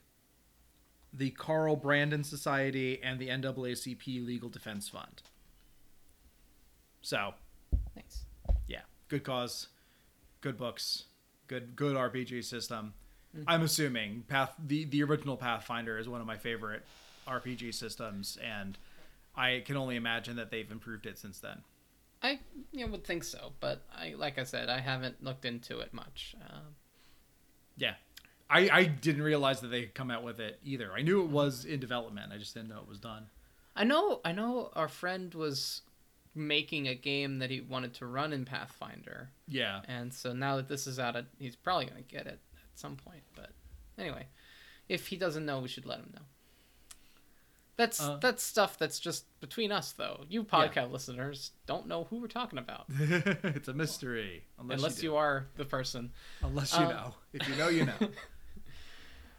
the 1.16 1.30
Carl 1.30 1.76
Brandon 1.76 2.24
Society, 2.24 3.00
and 3.00 3.20
the 3.20 3.28
NAACP 3.28 4.26
Legal 4.26 4.48
Defense 4.48 4.88
Fund. 4.88 5.22
So, 7.02 7.34
good 9.14 9.24
cause, 9.24 9.68
good 10.40 10.56
books, 10.56 11.04
good 11.46 11.76
good 11.76 11.96
RPG 11.96 12.42
system. 12.44 12.94
Mm. 13.36 13.44
I'm 13.46 13.62
assuming 13.62 14.24
Path 14.26 14.52
the 14.58 14.84
the 14.86 15.04
original 15.04 15.36
Pathfinder 15.36 15.98
is 15.98 16.08
one 16.08 16.20
of 16.20 16.26
my 16.26 16.36
favorite 16.36 16.82
RPG 17.28 17.74
systems, 17.74 18.38
and 18.42 18.76
I 19.36 19.62
can 19.64 19.76
only 19.76 19.94
imagine 19.94 20.34
that 20.36 20.50
they've 20.50 20.70
improved 20.70 21.06
it 21.06 21.16
since 21.16 21.38
then. 21.38 21.58
I 22.22 22.40
you 22.72 22.84
know, 22.86 22.92
would 22.92 23.04
think 23.04 23.22
so, 23.22 23.52
but 23.60 23.82
I 23.96 24.14
like 24.16 24.36
I 24.38 24.44
said, 24.44 24.68
I 24.68 24.80
haven't 24.80 25.22
looked 25.22 25.44
into 25.44 25.78
it 25.78 25.94
much. 25.94 26.34
Um, 26.50 26.74
Yeah. 27.76 27.94
I, 28.50 28.68
I 28.70 28.84
didn't 28.84 29.22
realize 29.22 29.60
that 29.62 29.68
they 29.68 29.80
had 29.80 29.94
come 29.94 30.10
out 30.10 30.22
with 30.22 30.38
it 30.38 30.60
either. 30.62 30.92
I 30.92 31.00
knew 31.00 31.22
it 31.22 31.30
was 31.30 31.64
in 31.64 31.80
development. 31.80 32.30
I 32.32 32.36
just 32.36 32.52
didn't 32.52 32.68
know 32.68 32.78
it 32.78 32.88
was 32.88 32.98
done. 32.98 33.26
I 33.74 33.84
know 33.84 34.20
I 34.24 34.32
know 34.32 34.70
our 34.74 34.88
friend 34.88 35.32
was 35.34 35.80
making 36.34 36.88
a 36.88 36.94
game 36.94 37.38
that 37.38 37.50
he 37.50 37.60
wanted 37.60 37.94
to 37.94 38.06
run 38.06 38.32
in 38.32 38.44
Pathfinder, 38.44 39.30
Yeah. 39.46 39.82
and 39.86 40.12
so 40.12 40.32
now 40.32 40.56
that 40.56 40.68
this 40.68 40.86
is 40.86 40.98
out, 40.98 41.16
of, 41.16 41.26
he's 41.38 41.56
probably 41.56 41.86
gonna 41.86 42.02
get 42.02 42.26
it 42.26 42.40
at 42.54 42.78
some 42.78 42.96
point. 42.96 43.22
But 43.34 43.50
anyway, 43.98 44.26
if 44.88 45.08
he 45.08 45.16
doesn't 45.16 45.46
know, 45.46 45.60
we 45.60 45.68
should 45.68 45.86
let 45.86 46.00
him 46.00 46.10
know. 46.14 46.22
That's 47.76 48.00
Uh, 48.00 48.18
that's 48.18 48.42
stuff 48.42 48.78
that's 48.78 49.00
just 49.00 49.24
between 49.40 49.72
us, 49.72 49.92
though. 49.92 50.24
You 50.28 50.44
podcast 50.44 50.92
listeners 50.92 51.50
don't 51.66 51.88
know 51.88 52.04
who 52.04 52.20
we're 52.20 52.28
talking 52.28 52.58
about, 52.58 52.86
it's 52.88 53.66
a 53.68 53.74
mystery. 53.74 54.44
Unless, 54.58 54.78
unless 54.78 55.02
you, 55.02 55.10
you, 55.10 55.16
are 55.16 55.48
the 55.56 55.64
person. 55.64 56.12
Unless 56.42 56.72
you 56.74 56.84
um, 56.84 56.88
know. 56.88 57.14
If 57.32 57.48
you 57.48 57.56
know, 57.56 57.68
you 57.68 57.86
know. 57.86 57.94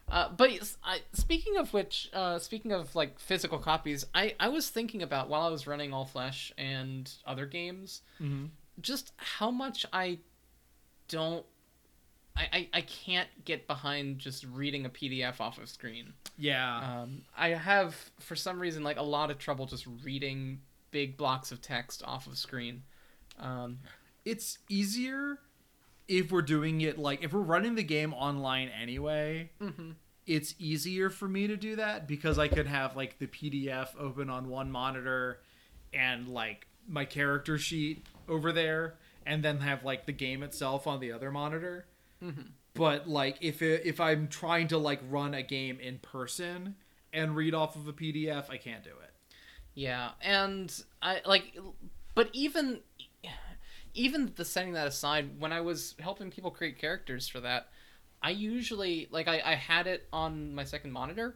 Uh, 0.07 0.29
but 0.29 0.51
I, 0.83 0.99
speaking 1.13 1.57
of 1.57 1.73
which, 1.73 2.09
uh, 2.13 2.37
speaking 2.37 2.71
of 2.71 2.95
like 2.95 3.19
physical 3.19 3.57
copies, 3.57 4.05
I, 4.13 4.35
I 4.39 4.49
was 4.49 4.69
thinking 4.69 5.01
about 5.01 5.29
while 5.29 5.41
I 5.41 5.49
was 5.49 5.65
running 5.65 5.93
All 5.93 6.05
Flesh 6.05 6.53
and 6.57 7.11
other 7.25 7.45
games, 7.45 8.01
mm-hmm. 8.21 8.45
just 8.81 9.13
how 9.17 9.49
much 9.49 9.85
I 9.91 10.19
don't, 11.07 11.45
I, 12.37 12.47
I, 12.53 12.69
I 12.73 12.81
can't 12.81 13.29
get 13.45 13.65
behind 13.65 14.19
just 14.19 14.45
reading 14.45 14.85
a 14.85 14.89
PDF 14.89 15.39
off 15.39 15.57
of 15.57 15.69
screen. 15.69 16.13
Yeah. 16.37 17.01
Um, 17.01 17.23
I 17.35 17.49
have 17.49 17.95
for 18.19 18.35
some 18.35 18.59
reason 18.59 18.83
like 18.83 18.97
a 18.97 19.03
lot 19.03 19.31
of 19.31 19.39
trouble 19.39 19.65
just 19.65 19.87
reading 20.03 20.59
big 20.91 21.17
blocks 21.17 21.51
of 21.51 21.61
text 21.61 22.03
off 22.05 22.27
of 22.27 22.37
screen. 22.37 22.83
Um, 23.39 23.79
it's 24.23 24.59
easier 24.69 25.39
if 26.07 26.31
we're 26.31 26.41
doing 26.41 26.81
it 26.81 26.97
like 26.99 27.23
if 27.23 27.33
we're 27.33 27.39
running 27.41 27.75
the 27.75 27.83
game 27.83 28.13
online 28.13 28.69
anyway. 28.69 29.49
mhm. 29.61 29.95
It's 30.27 30.55
easier 30.57 31.11
for 31.11 31.27
me 31.27 31.45
to 31.47 31.55
do 31.55 31.75
that 31.75 32.07
because 32.07 32.39
I 32.39 32.47
could 32.47 32.65
have 32.65 32.95
like 32.95 33.19
the 33.19 33.27
PDF 33.27 33.89
open 33.99 34.29
on 34.29 34.49
one 34.49 34.71
monitor 34.71 35.39
and 35.93 36.27
like 36.27 36.67
my 36.87 37.05
character 37.05 37.57
sheet 37.59 38.03
over 38.27 38.51
there 38.51 38.95
and 39.27 39.43
then 39.43 39.59
have 39.59 39.83
like 39.83 40.05
the 40.07 40.11
game 40.11 40.41
itself 40.41 40.87
on 40.87 40.99
the 40.99 41.11
other 41.11 41.29
monitor. 41.31 41.85
Mhm. 42.23 42.47
But 42.73 43.07
like 43.07 43.37
if 43.41 43.61
it, 43.61 43.83
if 43.85 43.99
I'm 43.99 44.27
trying 44.27 44.67
to 44.69 44.77
like 44.79 44.99
run 45.09 45.33
a 45.35 45.43
game 45.43 45.79
in 45.79 45.99
person 45.99 46.75
and 47.13 47.35
read 47.35 47.53
off 47.53 47.75
of 47.75 47.87
a 47.87 47.93
PDF, 47.93 48.49
I 48.49 48.57
can't 48.57 48.83
do 48.83 48.89
it. 48.89 49.13
Yeah, 49.75 50.11
and 50.21 50.73
I 51.01 51.21
like, 51.25 51.55
but 52.15 52.29
even 52.33 52.79
even 53.95 54.31
the 54.35 54.45
setting 54.45 54.73
that 54.73 54.87
aside, 54.87 55.39
when 55.39 55.51
I 55.51 55.61
was 55.61 55.95
helping 55.99 56.29
people 56.29 56.51
create 56.51 56.77
characters 56.77 57.27
for 57.27 57.39
that, 57.41 57.69
I 58.21 58.29
usually 58.31 59.07
like 59.11 59.27
I, 59.27 59.41
I 59.43 59.55
had 59.55 59.87
it 59.87 60.07
on 60.13 60.53
my 60.53 60.63
second 60.63 60.91
monitor, 60.91 61.35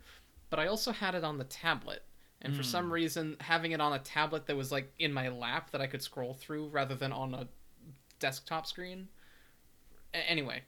but 0.50 0.60
I 0.60 0.68
also 0.68 0.92
had 0.92 1.16
it 1.16 1.24
on 1.24 1.38
the 1.38 1.44
tablet. 1.46 2.04
And 2.42 2.56
for 2.56 2.64
some 2.64 2.92
reason, 2.94 3.36
having 3.42 3.74
it 3.74 3.82
on 3.82 3.92
a 3.92 4.00
tablet 4.00 4.46
that 4.48 4.56
was 4.56 4.72
like 4.72 4.94
in 4.98 5.12
my 5.12 5.28
lap 5.28 5.72
that 5.72 5.82
I 5.82 5.88
could 5.88 6.02
scroll 6.02 6.34
through 6.34 6.68
rather 6.70 6.96
than 6.96 7.12
on 7.12 7.34
a 7.34 7.48
desktop 8.20 8.66
screen. 8.66 9.10
A- 10.14 10.30
anyway, 10.30 10.62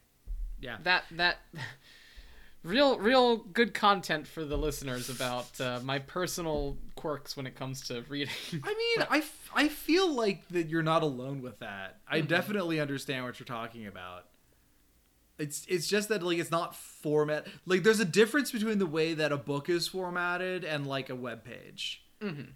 Yeah. 0.60 0.76
that 0.82 1.04
that 1.12 1.38
real 2.62 2.98
real 2.98 3.38
good 3.38 3.74
content 3.74 4.26
for 4.26 4.44
the 4.44 4.56
listeners 4.58 5.08
about 5.08 5.60
uh, 5.60 5.80
my 5.82 5.98
personal 5.98 6.76
quirks 7.02 7.36
when 7.36 7.46
it 7.46 7.56
comes 7.56 7.80
to 7.88 8.02
reading. 8.08 8.32
I 8.64 8.74
mean, 8.74 9.06
I, 9.10 9.18
f- 9.18 9.50
I 9.54 9.68
feel 9.68 10.08
like 10.14 10.46
that 10.48 10.68
you're 10.68 10.82
not 10.82 11.02
alone 11.02 11.42
with 11.42 11.58
that. 11.58 11.98
I 12.08 12.20
Mhm. 12.22 12.28
definitely 12.28 12.80
understand 12.80 13.24
what 13.24 13.38
you're 13.40 13.46
talking 13.46 13.86
about. 13.86 14.26
It's 15.38 15.64
it's 15.68 15.88
just 15.88 16.08
that 16.10 16.22
like 16.22 16.38
it's 16.38 16.50
not 16.52 16.76
format 16.76 17.46
like 17.66 17.82
there's 17.82 17.98
a 18.00 18.04
difference 18.04 18.52
between 18.52 18.78
the 18.78 18.86
way 18.86 19.14
that 19.14 19.32
a 19.32 19.36
book 19.36 19.68
is 19.68 19.88
formatted 19.88 20.62
and 20.64 20.86
like 20.86 21.10
a 21.10 21.16
web 21.16 21.42
page. 21.42 22.04
Mhm. 22.20 22.50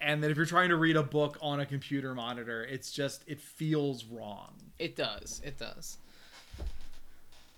And 0.00 0.22
then 0.22 0.30
if 0.30 0.36
you're 0.36 0.46
trying 0.46 0.70
to 0.70 0.76
read 0.76 0.96
a 0.96 1.02
book 1.02 1.38
on 1.40 1.60
a 1.60 1.66
computer 1.66 2.14
monitor, 2.14 2.64
it's 2.64 2.90
just 2.90 3.22
it 3.28 3.40
feels 3.40 4.04
wrong. 4.06 4.54
It 4.78 4.96
does. 4.96 5.40
It 5.44 5.58
does. 5.58 5.98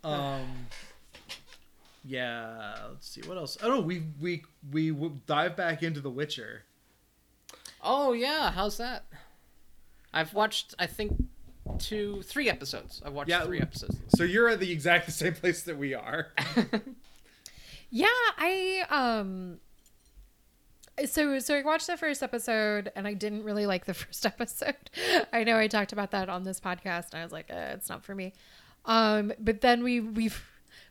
Um 0.04 0.66
Yeah, 2.04 2.74
let's 2.90 3.08
see 3.08 3.20
what 3.22 3.36
else. 3.36 3.58
Oh 3.62 3.68
no, 3.68 3.80
we 3.80 4.04
we 4.20 4.42
we 4.70 4.90
dive 5.26 5.56
back 5.56 5.82
into 5.82 6.00
The 6.00 6.10
Witcher. 6.10 6.64
Oh 7.82 8.12
yeah, 8.12 8.50
how's 8.52 8.76
that? 8.78 9.04
I've 10.12 10.34
watched 10.34 10.74
I 10.78 10.86
think 10.86 11.12
two 11.78 12.22
three 12.22 12.48
episodes. 12.48 13.02
I've 13.04 13.12
watched 13.12 13.28
Yeah, 13.30 13.44
three 13.44 13.60
episodes. 13.60 13.96
So 14.16 14.24
you're 14.24 14.48
at 14.48 14.60
the 14.60 14.72
exact 14.72 15.10
same 15.12 15.34
place 15.34 15.62
that 15.62 15.76
we 15.76 15.94
are. 15.94 16.28
Yeah, 17.92 18.06
I 18.38 18.84
um 18.88 19.58
so 21.06 21.40
so 21.40 21.56
I 21.56 21.62
watched 21.62 21.88
the 21.88 21.96
first 21.96 22.22
episode 22.22 22.92
and 22.94 23.06
I 23.06 23.14
didn't 23.14 23.42
really 23.42 23.66
like 23.66 23.84
the 23.86 23.94
first 23.94 24.24
episode. 24.24 24.76
I 25.32 25.42
know 25.44 25.58
I 25.58 25.66
talked 25.66 25.92
about 25.92 26.12
that 26.12 26.28
on 26.28 26.44
this 26.44 26.60
podcast 26.60 27.12
and 27.12 27.20
I 27.20 27.24
was 27.24 27.32
like, 27.32 27.50
uh, 27.50 27.72
it's 27.74 27.88
not 27.88 28.04
for 28.04 28.14
me. 28.14 28.32
Um 28.84 29.32
but 29.40 29.60
then 29.60 29.82
we 29.82 29.98
we've 30.00 30.40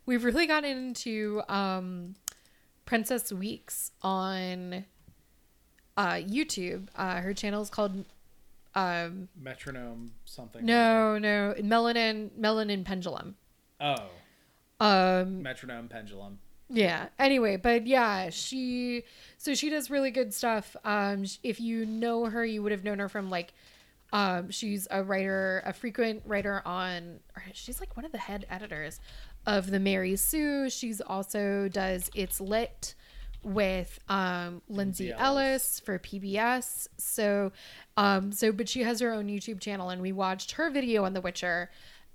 we've 0.06 0.24
really 0.24 0.48
gotten 0.48 0.78
into 0.78 1.42
um 1.48 2.16
Princess 2.86 3.32
Weekes 3.32 3.92
on 4.02 4.86
uh 5.98 6.14
YouTube. 6.14 6.88
Uh 6.96 7.22
her 7.22 7.34
channel 7.34 7.62
is 7.62 7.70
called 7.70 8.06
um 8.76 9.30
Metronome 9.40 10.12
something. 10.26 10.66
no, 10.66 11.18
no, 11.18 11.54
Melanin 11.60 12.30
Melina 12.38 12.78
Pendulum. 12.84 13.36
Oh, 13.82 14.10
Um 14.80 15.42
metronome 15.42 15.88
pendulum. 15.88 16.40
Yeah. 16.70 17.08
Anyway, 17.18 17.58
but 17.58 17.88
yeah, 17.88 18.30
she 18.30 19.04
so 19.38 19.56
she 19.56 19.70
does 19.70 19.90
really 19.90 20.12
good 20.12 20.34
stuff. 20.34 20.76
Um 20.84 21.26
if 21.44 21.60
you 21.60 21.86
know 21.86 22.26
her, 22.26 22.46
you 22.46 22.62
would 22.64 22.72
have 22.72 22.84
known 22.84 23.00
her 23.00 23.10
from 23.10 23.30
like 23.30 23.54
um 24.14 24.50
she's 24.52 24.88
a 24.92 25.04
writer, 25.04 25.62
a 25.66 25.74
frequent 25.74 26.22
writer 26.26 26.62
on 26.66 27.20
she's 27.54 27.80
like 27.80 27.96
one 27.96 28.06
of 28.06 28.12
the 28.12 28.18
head 28.18 28.46
editors 28.50 29.00
of 29.50 29.72
the 29.72 29.80
Mary 29.80 30.16
Sue. 30.16 30.70
She's 30.70 31.02
also 31.02 31.68
does 31.68 32.12
It's 32.14 32.40
Lit 32.40 32.94
with 33.42 34.00
um 34.10 34.62
Lindsay 34.70 35.12
Ellis. 35.12 35.22
Ellis. 35.22 35.80
for 35.80 35.98
PBS. 35.98 36.88
So 36.98 37.52
um 37.98 38.32
so 38.32 38.52
but 38.52 38.70
she 38.70 38.84
has 38.84 39.00
her 39.00 39.12
own 39.12 39.28
YouTube 39.28 39.60
channel 39.60 39.90
and 39.90 40.02
we 40.02 40.12
watched 40.12 40.52
her 40.52 40.70
video 40.70 41.04
on 41.04 41.14
The 41.14 41.22
Witcher 41.22 41.70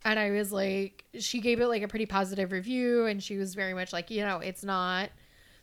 and 0.05 0.19
I 0.21 0.31
was 0.31 0.53
like, 0.53 1.05
she 1.19 1.41
gave 1.41 1.61
it 1.61 1.67
like 1.67 1.83
a 1.83 1.89
pretty 1.89 2.05
positive 2.05 2.53
review, 2.53 3.07
and 3.07 3.23
she 3.23 3.39
was 3.39 3.55
very 3.55 3.73
much 3.73 3.91
like, 3.91 4.11
you 4.11 4.21
know, 4.21 4.39
it's 4.39 4.63
not. 4.63 5.09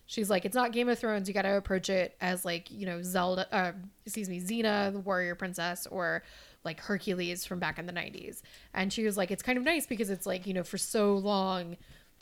She's 0.07 0.32
like, 0.32 0.45
it's 0.45 0.55
not 0.55 0.72
Game 0.72 0.89
of 0.89 0.97
Thrones. 0.97 1.28
You 1.28 1.34
got 1.36 1.43
to 1.43 1.55
approach 1.55 1.89
it 1.89 2.17
as 2.19 2.43
like, 2.43 2.69
you 2.72 2.88
know, 2.88 3.03
Zelda, 3.03 3.47
uh, 3.55 3.72
excuse 4.03 4.28
me, 4.28 4.41
Xena, 4.41 4.91
the 4.91 4.99
warrior 4.99 5.36
princess, 5.36 5.86
or 5.91 6.24
like 6.64 6.80
Hercules 6.80 7.45
from 7.45 7.59
back 7.59 7.80
in 7.80 7.86
the 7.86 7.93
'90s. 7.93 8.41
And 8.74 8.91
she 8.91 9.03
was 9.03 9.18
like, 9.18 9.32
it's 9.32 9.43
kind 9.43 9.57
of 9.57 9.64
nice 9.64 9.88
because 9.88 10.09
it's 10.09 10.26
like, 10.26 10.45
you 10.45 10.53
know, 10.53 10.64
for 10.64 10.78
so 10.78 11.14
long, 11.14 11.78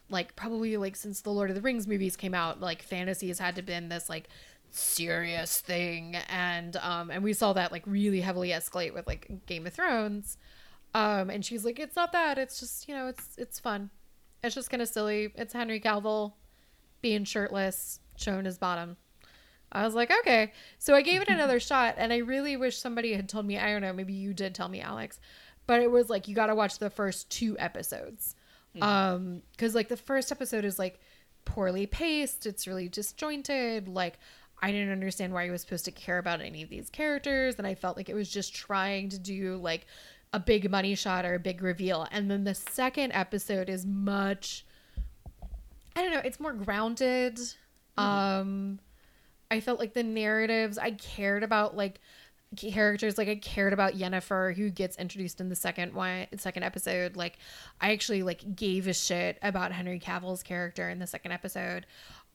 like 0.10 0.36
probably 0.36 0.78
like 0.78 0.96
since 0.96 1.22
the 1.22 1.32
Lord 1.32 1.50
of 1.50 1.56
the 1.56 1.62
Rings 1.62 1.88
movies 1.88 2.16
came 2.16 2.34
out, 2.34 2.60
like 2.60 2.82
fantasy 2.82 3.28
has 3.28 3.40
had 3.40 3.56
to 3.56 3.62
been 3.62 3.90
this 3.90 4.10
like 4.10 4.28
serious 4.72 5.60
thing, 5.62 6.16
and 6.30 6.76
um, 6.78 7.12
and 7.12 7.24
we 7.24 7.34
saw 7.34 7.54
that 7.54 7.72
like 7.72 7.84
really 7.86 8.22
heavily 8.22 8.50
escalate 8.50 8.94
with 8.94 9.08
like 9.08 9.46
Game 9.46 9.66
of 9.68 9.74
Thrones. 9.74 10.38
Um, 10.94 11.30
and 11.30 11.46
she's 11.46 11.64
like, 11.64 11.80
it's 11.80 11.96
not 11.96 12.12
that. 12.14 12.38
It's 12.38 12.60
just, 12.60 12.88
you 12.88 12.96
know, 12.96 13.08
it's 13.08 13.36
it's 13.38 13.60
fun. 13.60 13.90
It's 14.44 14.56
just 14.56 14.70
kind 14.70 14.82
of 14.82 14.88
silly. 14.88 15.32
It's 15.36 15.54
Henry 15.54 15.80
Cavill 15.80 16.34
being 17.02 17.24
shirtless, 17.24 18.00
showing 18.18 18.46
his 18.46 18.58
bottom. 18.58 18.98
I 19.72 19.86
was 19.86 19.96
like, 19.96 20.12
okay. 20.22 20.52
So 20.78 20.96
I 20.96 21.02
gave 21.02 21.22
it 21.22 21.28
another 21.30 21.60
shot, 21.60 21.96
and 21.98 22.12
I 22.12 22.18
really 22.18 22.58
wish 22.58 22.78
somebody 22.78 23.14
had 23.14 23.30
told 23.30 23.46
me. 23.46 23.58
I 23.58 23.72
don't 23.72 23.82
know, 23.82 23.94
maybe 23.94 24.14
you 24.14 24.34
did 24.34 24.56
tell 24.56 24.68
me, 24.68 24.82
Alex, 24.82 25.20
but 25.68 25.82
it 25.82 25.92
was 25.92 26.10
like 26.10 26.28
you 26.28 26.36
got 26.36 26.48
to 26.48 26.56
watch 26.56 26.80
the 26.80 26.90
first 26.90 27.30
two 27.30 27.58
episodes, 27.60 28.36
um, 28.82 29.42
because 29.52 29.76
like 29.76 29.90
the 29.90 29.98
first 29.98 30.32
episode 30.32 30.66
is 30.66 30.80
like 30.80 31.00
poorly 31.46 31.86
paced. 31.86 32.46
It's 32.46 32.68
really 32.68 32.90
disjointed. 32.90 33.88
Like 33.88 34.20
I 34.62 34.72
didn't 34.72 34.92
understand 34.92 35.34
why 35.34 35.48
I 35.48 35.52
was 35.52 35.62
supposed 35.62 35.86
to 35.86 35.92
care 35.92 36.18
about 36.18 36.42
any 36.42 36.64
of 36.64 36.70
these 36.70 36.90
characters, 36.90 37.56
and 37.58 37.68
I 37.68 37.76
felt 37.76 37.98
like 37.98 38.10
it 38.10 38.16
was 38.16 38.30
just 38.30 38.56
trying 38.56 39.10
to 39.10 39.20
do 39.20 39.58
like 39.58 39.86
a 40.34 40.40
big 40.40 40.70
money 40.70 40.96
shot 40.96 41.26
or 41.26 41.36
a 41.36 41.40
big 41.40 41.62
reveal. 41.62 42.08
And 42.12 42.30
then 42.30 42.44
the 42.44 42.56
second 42.56 43.14
episode 43.14 43.70
is 43.70 43.86
much 43.86 44.66
I 45.96 46.02
don't 46.02 46.14
know, 46.14 46.22
it's 46.24 46.40
more 46.40 46.54
grounded. 46.54 47.40
Um 47.98 48.80
I 49.52 49.60
felt 49.60 49.80
like 49.80 49.94
the 49.94 50.04
narratives 50.04 50.78
I 50.78 50.92
cared 50.92 51.44
about 51.44 51.76
like 51.76 52.00
characters 52.56 53.18
like 53.18 53.28
I 53.28 53.36
cared 53.36 53.74
about 53.74 53.94
Yennefer 53.94 54.56
who 54.56 54.72
gets 54.72 54.98
introduced 54.98 55.40
in 55.40 55.50
the 55.50 55.56
second 55.56 55.94
one 55.94 56.26
second 56.38 56.64
episode. 56.64 57.16
Like 57.16 57.38
I 57.80 57.92
actually 57.92 58.24
like 58.24 58.56
gave 58.56 58.88
a 58.88 58.94
shit 58.94 59.38
about 59.42 59.72
Henry 59.72 60.00
Cavill's 60.00 60.44
character 60.44 60.90
in 60.90 61.00
the 61.00 61.08
second 61.08 61.32
episode. 61.32 61.86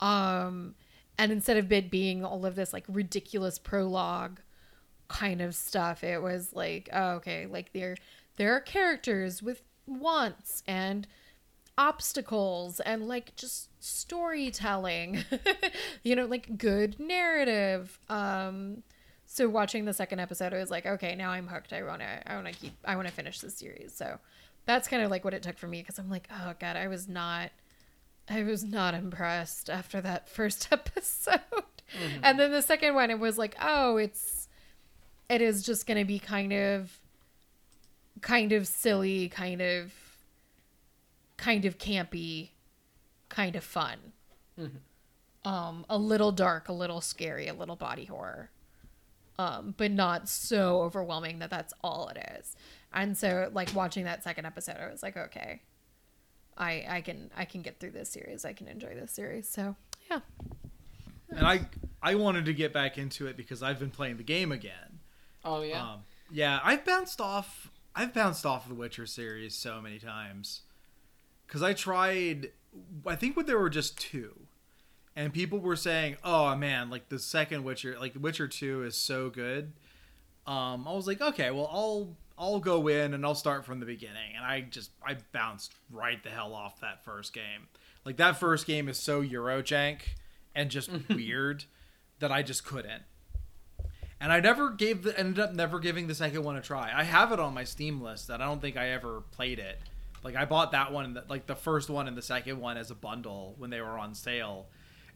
Um 0.01 0.75
and 1.19 1.33
instead 1.33 1.57
of 1.57 1.71
it 1.73 1.91
being 1.91 2.25
all 2.25 2.47
of 2.47 2.55
this 2.55 2.73
like 2.73 2.85
ridiculous 2.89 3.59
prologue 3.59 4.41
kind 5.09 5.41
of 5.41 5.55
stuff 5.55 6.03
it 6.03 6.23
was 6.23 6.53
like 6.55 6.89
oh, 6.93 7.11
okay 7.13 7.47
like 7.47 7.73
there 7.73 7.97
there 8.37 8.53
are 8.55 8.61
characters 8.61 9.43
with 9.43 9.63
wants 9.87 10.63
and 10.67 11.07
obstacles 11.77 12.81
and 12.81 13.07
like 13.07 13.35
just 13.37 13.69
storytelling 13.85 15.23
you 16.03 16.17
know 16.17 16.25
like 16.25 16.57
good 16.57 16.99
narrative. 16.99 17.99
Um 18.09 18.83
so 19.27 19.49
watching 19.49 19.85
the 19.85 19.93
second 19.93 20.21
episode 20.21 20.55
i 20.55 20.59
was 20.59 20.71
like 20.71 20.87
okay 20.87 21.15
now 21.15 21.31
i'm 21.31 21.47
hooked. 21.47 21.73
I 21.73 21.83
want 21.83 22.01
to 22.01 22.33
i 22.33 22.35
want 22.35 22.47
to 22.47 22.53
keep 22.55 22.73
i 22.85 22.97
want 22.97 23.09
to 23.09 23.13
finish 23.13 23.41
this 23.41 23.55
series. 23.57 23.93
So 23.95 24.19
that's 24.65 24.89
kind 24.89 25.03
of 25.03 25.11
like 25.11 25.23
what 25.23 25.35
it 25.35 25.43
took 25.43 25.59
for 25.59 25.67
me 25.67 25.83
because 25.83 25.99
i'm 25.99 26.09
like 26.09 26.29
oh 26.33 26.55
god 26.59 26.77
i 26.77 26.89
was 26.89 27.09
not 27.09 27.51
i 28.31 28.43
was 28.43 28.65
not 28.65 28.95
impressed 28.95 29.69
after 29.69 30.01
that 30.01 30.29
first 30.31 30.69
episode. 30.73 31.41
And 32.23 32.39
then 32.39 32.51
the 32.53 32.63
second 32.63 32.95
one 32.95 33.11
it 33.11 33.19
was 33.19 33.37
like 33.37 33.55
oh 33.61 33.99
it's 33.99 34.49
it 35.29 35.43
is 35.43 35.63
just 35.63 35.87
going 35.87 35.99
to 35.99 36.07
be 36.07 36.19
kind 36.19 36.55
of 36.55 36.99
kind 38.23 38.53
of 38.53 38.67
silly 38.67 39.29
kind 39.29 39.61
of 39.61 39.93
kind 41.37 41.67
of 41.67 41.77
campy 41.77 42.49
kind 43.35 43.57
of 43.57 43.65
fun 43.65 43.99
um 45.45 45.85
a 45.91 45.99
little 45.99 46.33
dark 46.33 46.69
a 46.69 46.73
little 46.73 47.01
scary 47.01 47.49
a 47.49 47.55
little 47.55 47.77
body 47.77 48.05
horror 48.05 48.51
um 49.39 49.75
but 49.77 49.91
not 49.91 50.29
so 50.29 50.83
overwhelming 50.83 51.39
that 51.41 51.51
that's 51.51 51.75
all 51.83 52.09
it 52.09 52.19
is 52.39 52.55
and 52.93 53.17
so 53.19 53.51
like 53.53 53.75
watching 53.75 54.05
that 54.05 54.23
second 54.23 54.47
episode 54.47 54.77
i 54.81 54.89
was 54.91 55.03
like 55.03 55.17
okay 55.17 55.61
i 56.57 56.85
i 56.89 57.01
can 57.01 57.31
i 57.37 57.45
can 57.45 57.61
get 57.63 57.81
through 57.81 57.91
this 57.91 58.09
series 58.09 58.45
i 58.45 58.53
can 58.53 58.69
enjoy 58.69 58.95
this 58.95 59.11
series 59.11 59.49
so 59.49 59.75
yeah 60.11 60.21
And 61.31 61.47
I 61.47 61.67
I 62.01 62.15
wanted 62.15 62.45
to 62.45 62.53
get 62.53 62.73
back 62.73 62.97
into 62.99 63.27
it 63.27 63.37
because 63.37 63.63
I've 63.63 63.79
been 63.81 63.91
playing 63.91 64.19
the 64.19 64.23
game 64.23 64.53
again. 64.53 65.01
Oh 65.45 65.63
yeah. 65.63 65.83
Um, 65.83 66.01
yeah, 66.31 66.61
I've 66.63 66.85
bounced 66.85 67.21
off. 67.21 67.71
I've 67.97 68.13
bounced 68.13 68.45
off 68.47 68.69
the 68.69 68.75
Witcher 68.75 69.07
series 69.07 69.55
so 69.55 69.81
many 69.81 69.99
times 69.99 70.61
because 71.47 71.63
I 71.63 71.73
tried. 71.73 72.53
I 73.07 73.17
think 73.17 73.37
when 73.37 73.47
there 73.47 73.59
were 73.59 73.71
just 73.71 73.99
two, 73.99 74.35
and 75.17 75.33
people 75.33 75.59
were 75.59 75.77
saying, 75.77 76.17
"Oh 76.25 76.55
man, 76.57 76.91
like 76.91 77.09
the 77.09 77.19
second 77.19 77.65
Witcher, 77.65 77.97
like 77.99 78.15
Witcher 78.19 78.49
Two 78.49 78.83
is 78.83 78.97
so 78.97 79.31
good." 79.31 79.73
Um, 80.47 80.87
I 80.87 80.93
was 80.93 81.07
like, 81.07 81.21
okay, 81.21 81.51
well, 81.51 81.69
I'll 81.73 82.17
I'll 82.37 82.61
go 82.61 82.89
in 82.89 83.15
and 83.15 83.25
I'll 83.25 83.35
start 83.35 83.65
from 83.65 83.81
the 83.81 83.87
beginning, 83.87 84.37
and 84.37 84.45
I 84.45 84.63
just 84.63 84.91
I 85.07 85.17
bounced 85.33 85.75
right 85.91 86.23
the 86.23 86.31
hell 86.31 86.55
off 86.55 86.81
that 86.81 87.05
first 87.05 87.33
game. 87.33 87.69
Like 88.05 88.17
that 88.19 88.37
first 88.39 88.67
game 88.67 88.89
is 88.89 88.99
so 88.99 89.23
Eurojank 89.23 90.01
and 90.55 90.71
just 90.71 90.91
weird 91.09 91.65
that 92.19 92.31
I 92.31 92.43
just 92.43 92.65
couldn't 92.65 93.03
and 94.25 94.33
I 94.33 94.41
never 94.41 94.71
gave 94.71 95.03
the 95.03 95.19
ended 95.19 95.39
up 95.39 95.53
never 95.53 95.79
giving 95.79 96.07
the 96.07 96.15
second 96.15 96.45
one 96.45 96.57
a 96.57 96.63
try. 96.63 96.91
I 96.95 97.05
have 97.05 97.31
it 97.31 97.39
on 97.39 97.53
my 97.53 97.65
Steam 97.65 98.01
list 98.01 98.29
that 98.29 98.41
I 98.41 98.47
don't 98.47 98.61
think 98.61 98.75
I 98.75 98.89
ever 98.89 99.23
played 99.33 99.59
it. 99.59 99.79
Like 100.25 100.35
I 100.37 100.47
bought 100.47 100.73
that 100.73 100.91
one, 100.93 101.21
like 101.29 101.47
the 101.47 101.55
first 101.55 101.89
one 101.91 102.09
and 102.09 102.17
the 102.17 102.23
second 102.23 102.59
one 102.59 102.77
as 102.79 102.91
a 102.91 102.95
bundle 102.95 103.55
when 103.59 103.71
they 103.71 103.81
were 103.81 103.99
on 103.99 104.15
sale, 104.15 104.67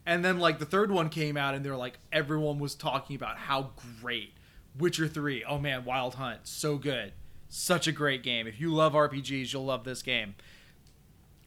and 0.05 0.23
then 0.23 0.39
like 0.39 0.59
the 0.59 0.65
third 0.65 0.91
one 0.91 1.09
came 1.09 1.35
out 1.35 1.55
and 1.55 1.65
they're 1.65 1.75
like 1.75 1.97
everyone 2.11 2.59
was 2.59 2.75
talking 2.75 3.15
about 3.15 3.37
how 3.37 3.71
great 4.01 4.33
Witcher 4.77 5.07
Three. 5.07 5.43
Oh 5.43 5.57
man, 5.57 5.83
Wild 5.83 6.15
Hunt, 6.15 6.41
so 6.43 6.77
good, 6.77 7.13
such 7.49 7.87
a 7.87 7.91
great 7.91 8.21
game. 8.21 8.45
If 8.45 8.61
you 8.61 8.71
love 8.71 8.93
RPGs, 8.93 9.51
you'll 9.51 9.65
love 9.65 9.83
this 9.83 10.03
game. 10.03 10.35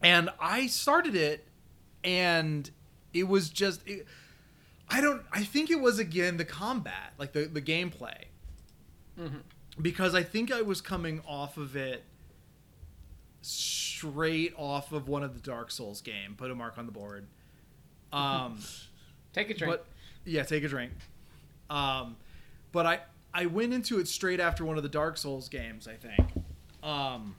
And 0.03 0.31
I 0.41 0.67
started 0.67 1.15
it, 1.15 1.47
and 2.03 2.69
it 3.15 3.29
was 3.29 3.49
just. 3.49 3.87
It, 3.87 4.07
I 4.89 5.01
don't. 5.01 5.23
I 5.33 5.45
think 5.45 5.71
it 5.71 5.81
was 5.81 6.01
again 6.01 6.37
the 6.37 6.45
combat, 6.45 7.13
like 7.17 7.33
the 7.33 7.45
the 7.45 7.63
gameplay, 7.63 8.25
Mhm. 9.19 9.43
because 9.81 10.15
I 10.17 10.25
think 10.25 10.51
I 10.53 10.63
was 10.63 10.81
coming 10.81 11.23
off 11.27 11.57
of 11.57 11.77
it 11.77 12.03
straight 13.43 14.55
off 14.57 14.93
of 14.93 15.09
one 15.09 15.23
of 15.23 15.35
the 15.35 15.41
Dark 15.41 15.71
Souls 15.71 16.01
game. 16.01 16.35
Put 16.37 16.51
a 16.51 16.55
mark 16.55 16.79
on 16.79 16.87
the 16.87 16.93
board. 16.93 17.27
Um, 18.13 18.59
Take 19.33 19.51
a 19.51 19.55
drink. 19.55 19.73
but 19.73 19.87
yeah, 20.25 20.43
take 20.43 20.63
a 20.65 20.69
drink. 20.69 20.93
Um, 21.71 22.17
but 22.71 22.87
I 22.87 23.01
I 23.35 23.47
went 23.47 23.73
into 23.73 23.99
it 23.99 24.09
straight 24.09 24.41
after 24.41 24.65
one 24.65 24.77
of 24.77 24.83
the 24.83 24.89
Dark 24.89 25.17
Souls 25.17 25.49
games. 25.49 25.89
I 25.89 25.95
think. 25.95 26.45
Um, 26.83 27.37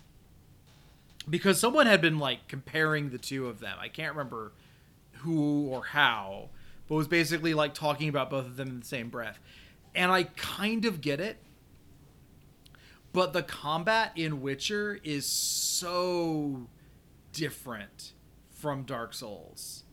because 1.29 1.59
someone 1.59 1.85
had 1.85 2.01
been 2.01 2.17
like 2.19 2.47
comparing 2.47 3.09
the 3.11 3.17
two 3.17 3.47
of 3.47 3.59
them. 3.59 3.77
I 3.79 3.87
can't 3.89 4.13
remember 4.15 4.51
who 5.17 5.67
or 5.67 5.83
how, 5.83 6.49
but 6.87 6.95
was 6.95 7.07
basically 7.07 7.53
like 7.53 7.73
talking 7.73 8.09
about 8.09 8.29
both 8.29 8.45
of 8.45 8.55
them 8.57 8.69
in 8.69 8.79
the 8.79 8.85
same 8.85 9.09
breath. 9.09 9.39
And 9.95 10.11
I 10.11 10.23
kind 10.23 10.85
of 10.85 11.01
get 11.01 11.19
it. 11.19 11.37
But 13.13 13.31
the 13.31 13.43
combat 13.43 14.11
in 14.15 14.41
Witcher 14.41 14.99
is 15.03 15.27
so 15.27 16.67
different 17.31 18.13
from 18.49 18.83
Dark 18.83 19.13
Souls 19.13 19.83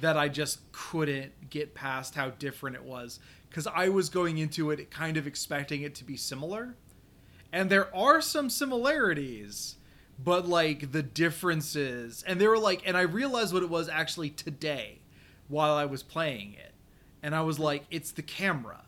that 0.00 0.16
I 0.16 0.28
just 0.28 0.72
couldn't 0.72 1.50
get 1.50 1.74
past 1.74 2.16
how 2.16 2.30
different 2.30 2.74
it 2.74 2.82
was 2.82 3.20
cuz 3.50 3.68
I 3.68 3.88
was 3.88 4.08
going 4.08 4.38
into 4.38 4.72
it 4.72 4.90
kind 4.90 5.16
of 5.16 5.26
expecting 5.26 5.82
it 5.82 5.94
to 5.96 6.04
be 6.04 6.16
similar. 6.16 6.74
And 7.52 7.70
there 7.70 7.94
are 7.94 8.20
some 8.20 8.50
similarities, 8.50 9.76
but 10.18 10.48
like 10.48 10.90
the 10.90 11.02
differences 11.02 12.24
and 12.26 12.40
they 12.40 12.48
were 12.48 12.58
like 12.58 12.82
and 12.84 12.96
I 12.96 13.02
realized 13.02 13.54
what 13.54 13.62
it 13.62 13.70
was 13.70 13.88
actually 13.88 14.30
today 14.30 15.00
while 15.46 15.74
I 15.74 15.84
was 15.84 16.02
playing 16.02 16.54
it. 16.54 16.74
And 17.22 17.36
I 17.36 17.42
was 17.42 17.60
like 17.60 17.84
it's 17.88 18.10
the 18.10 18.22
camera. 18.22 18.84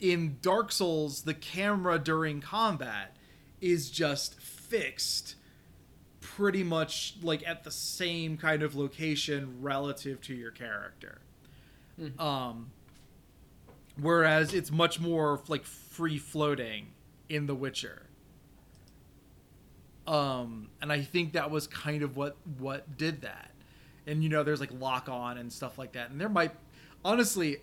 In 0.00 0.38
Dark 0.40 0.72
Souls, 0.72 1.22
the 1.22 1.34
camera 1.34 1.98
during 1.98 2.40
combat 2.40 3.16
is 3.60 3.90
just 3.90 4.40
fixed 4.40 5.34
pretty 6.20 6.62
much 6.62 7.16
like 7.22 7.46
at 7.46 7.64
the 7.64 7.70
same 7.70 8.36
kind 8.36 8.62
of 8.62 8.74
location 8.74 9.56
relative 9.60 10.20
to 10.22 10.34
your 10.34 10.50
character. 10.50 11.18
Um 12.18 12.70
whereas 14.00 14.54
it's 14.54 14.70
much 14.70 14.98
more 14.98 15.40
like 15.48 15.64
free 15.64 16.16
floating 16.16 16.86
in 17.28 17.46
The 17.46 17.54
Witcher. 17.54 18.06
Um 20.06 20.70
and 20.80 20.90
I 20.90 21.02
think 21.02 21.32
that 21.32 21.50
was 21.50 21.66
kind 21.66 22.02
of 22.02 22.16
what 22.16 22.36
what 22.58 22.96
did 22.96 23.22
that. 23.22 23.50
And 24.06 24.22
you 24.22 24.30
know 24.30 24.42
there's 24.42 24.60
like 24.60 24.72
lock 24.72 25.08
on 25.10 25.36
and 25.36 25.52
stuff 25.52 25.76
like 25.78 25.92
that. 25.92 26.10
And 26.10 26.20
there 26.20 26.28
might 26.30 26.52
honestly 27.04 27.58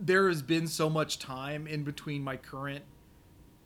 there 0.00 0.28
has 0.28 0.42
been 0.42 0.66
so 0.66 0.88
much 0.88 1.18
time 1.18 1.66
in 1.66 1.84
between 1.84 2.22
my 2.22 2.36
current 2.36 2.84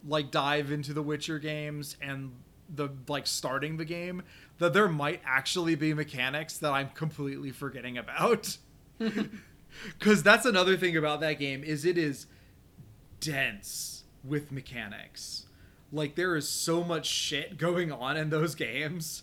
like 0.07 0.31
dive 0.31 0.71
into 0.71 0.93
the 0.93 1.03
Witcher 1.03 1.39
games 1.39 1.97
and 2.03 2.33
the 2.75 2.89
like 3.09 3.27
starting 3.27 3.77
the 3.77 3.85
game 3.85 4.23
that 4.59 4.73
there 4.73 4.89
might 4.89 5.21
actually 5.25 5.75
be 5.75 5.95
mechanics 5.95 6.59
that 6.59 6.73
I'm 6.73 6.89
completely 6.91 7.51
forgetting 7.53 7.97
about. 7.97 8.59
Cuz 10.01 10.23
that's 10.23 10.45
another 10.47 10.77
thing 10.77 10.97
about 10.97 11.21
that 11.21 11.39
game 11.39 11.63
is 11.65 11.85
it 11.85 11.97
is 11.99 12.27
dense 13.21 14.05
with 14.23 14.51
mechanics. 14.53 15.47
Like 15.93 16.15
there 16.17 16.37
is 16.37 16.49
so 16.49 16.83
much 16.83 17.07
shit 17.07 17.57
going 17.59 17.93
on 17.93 18.17
in 18.17 18.31
those 18.31 18.55
games 18.55 19.23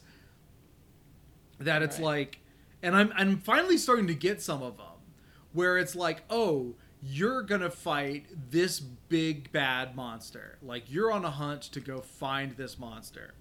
that 1.60 1.82
it's 1.82 1.98
Right. 1.98 2.06
like 2.06 2.40
and 2.82 2.96
I'm 2.96 3.12
I'm 3.16 3.38
finally 3.38 3.78
starting 3.78 4.08
to 4.08 4.16
get 4.16 4.42
some 4.42 4.64
of 4.64 4.78
them 4.78 4.86
where 5.54 5.78
it's 5.78 5.96
like, 5.96 6.24
"Oh, 6.30 6.76
you're 7.02 7.44
to 7.44 7.70
fight 7.70 8.28
this 8.52 8.80
big 8.80 9.52
bad 9.52 9.96
monster. 9.96 10.58
Like 10.62 10.92
you're 10.92 11.12
on 11.12 11.26
a 11.26 11.32
hunt 11.32 11.64
to 11.64 11.80
go 11.80 12.02
find 12.02 12.52
this 12.54 12.78
monster. 12.78 13.34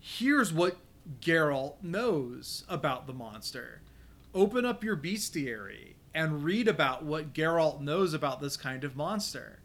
Here's 0.00 0.52
what 0.52 0.78
Geralt 1.20 1.82
knows 1.82 2.64
about 2.68 3.06
the 3.06 3.12
monster. 3.12 3.82
Open 4.34 4.64
up 4.64 4.82
your 4.82 4.96
bestiary 4.96 5.94
and 6.14 6.42
read 6.44 6.68
about 6.68 7.04
what 7.04 7.32
Geralt 7.32 7.80
knows 7.80 8.14
about 8.14 8.40
this 8.40 8.56
kind 8.56 8.84
of 8.84 8.96
monster. 8.96 9.58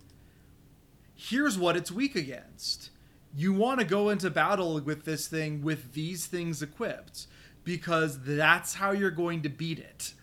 Here's 1.16 1.58
what 1.58 1.78
it's 1.78 1.92
weak 1.92 2.16
against. 2.16 2.90
You 3.36 3.54
want 3.54 3.80
to 3.80 3.86
go 3.86 4.10
into 4.10 4.30
battle 4.30 4.80
with 4.82 5.06
this 5.06 5.28
thing 5.28 5.62
with 5.62 5.94
these 5.94 6.26
things 6.26 6.62
equipped 6.62 7.28
because 7.64 8.20
that's 8.24 8.76
how 8.76 8.92
you're 8.92 9.12
going 9.12 9.42
to 9.44 9.50
beat 9.50 9.80
it. 9.80 10.14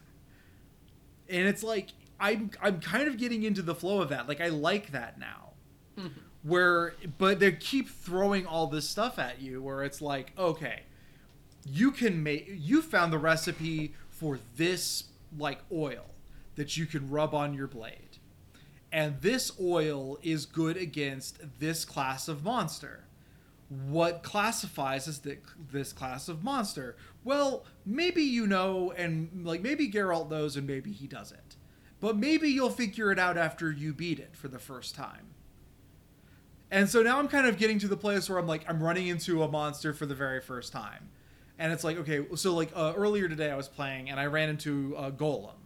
And 1.28 1.48
it's 1.48 1.62
like 1.62 1.88
I'm 2.20 2.50
I'm 2.60 2.80
kind 2.80 3.08
of 3.08 3.16
getting 3.16 3.42
into 3.42 3.62
the 3.62 3.74
flow 3.74 4.02
of 4.02 4.10
that. 4.10 4.28
Like 4.28 4.40
I 4.40 4.48
like 4.48 4.92
that 4.92 5.18
now. 5.18 5.52
Mm-hmm. 5.98 6.08
Where 6.42 6.94
but 7.18 7.40
they 7.40 7.52
keep 7.52 7.88
throwing 7.88 8.46
all 8.46 8.66
this 8.66 8.88
stuff 8.88 9.18
at 9.18 9.40
you 9.40 9.62
where 9.62 9.82
it's 9.82 10.00
like, 10.00 10.32
okay, 10.38 10.82
you 11.66 11.90
can 11.90 12.22
make 12.22 12.46
you 12.48 12.82
found 12.82 13.12
the 13.12 13.18
recipe 13.18 13.94
for 14.08 14.38
this 14.56 15.04
like 15.36 15.60
oil 15.72 16.04
that 16.56 16.76
you 16.76 16.86
can 16.86 17.08
rub 17.10 17.34
on 17.34 17.54
your 17.54 17.66
blade. 17.66 18.18
And 18.92 19.20
this 19.20 19.52
oil 19.60 20.18
is 20.22 20.46
good 20.46 20.76
against 20.76 21.38
this 21.60 21.84
class 21.84 22.28
of 22.28 22.42
monster. 22.44 23.04
What 23.68 24.24
classifies 24.24 25.06
as 25.06 25.18
thi- 25.18 25.38
this 25.70 25.92
class 25.92 26.28
of 26.28 26.42
monster? 26.42 26.96
Well, 27.22 27.64
maybe 27.86 28.22
you 28.22 28.46
know, 28.48 28.92
and 28.96 29.46
like 29.46 29.62
maybe 29.62 29.88
Geralt 29.90 30.28
knows, 30.28 30.56
and 30.56 30.66
maybe 30.66 30.90
he 30.90 31.06
doesn't. 31.06 31.49
But 32.00 32.16
maybe 32.16 32.48
you'll 32.48 32.70
figure 32.70 33.12
it 33.12 33.18
out 33.18 33.36
after 33.36 33.70
you 33.70 33.92
beat 33.92 34.18
it 34.18 34.34
for 34.34 34.48
the 34.48 34.58
first 34.58 34.94
time. 34.94 35.34
And 36.70 36.88
so 36.88 37.02
now 37.02 37.18
I'm 37.18 37.28
kind 37.28 37.46
of 37.46 37.58
getting 37.58 37.78
to 37.80 37.88
the 37.88 37.96
place 37.96 38.28
where 38.28 38.38
I'm 38.38 38.46
like, 38.46 38.64
I'm 38.68 38.82
running 38.82 39.08
into 39.08 39.42
a 39.42 39.48
monster 39.48 39.92
for 39.92 40.06
the 40.06 40.14
very 40.14 40.40
first 40.40 40.72
time. 40.72 41.10
And 41.58 41.72
it's 41.72 41.84
like, 41.84 41.98
okay, 41.98 42.24
so 42.36 42.54
like 42.54 42.70
uh, 42.74 42.94
earlier 42.96 43.28
today 43.28 43.50
I 43.50 43.56
was 43.56 43.68
playing 43.68 44.08
and 44.08 44.18
I 44.18 44.26
ran 44.26 44.48
into 44.48 44.94
a 44.96 45.10
golem. 45.10 45.56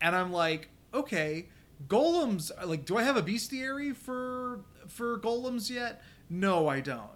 And 0.00 0.14
I'm 0.14 0.32
like, 0.32 0.68
okay, 0.94 1.48
golems, 1.88 2.50
like, 2.64 2.84
do 2.84 2.96
I 2.96 3.02
have 3.02 3.16
a 3.16 3.22
bestiary 3.22 3.94
for 3.94 4.60
for 4.86 5.18
golems 5.18 5.70
yet? 5.70 6.02
No, 6.28 6.68
I 6.68 6.80
don't. 6.80 7.08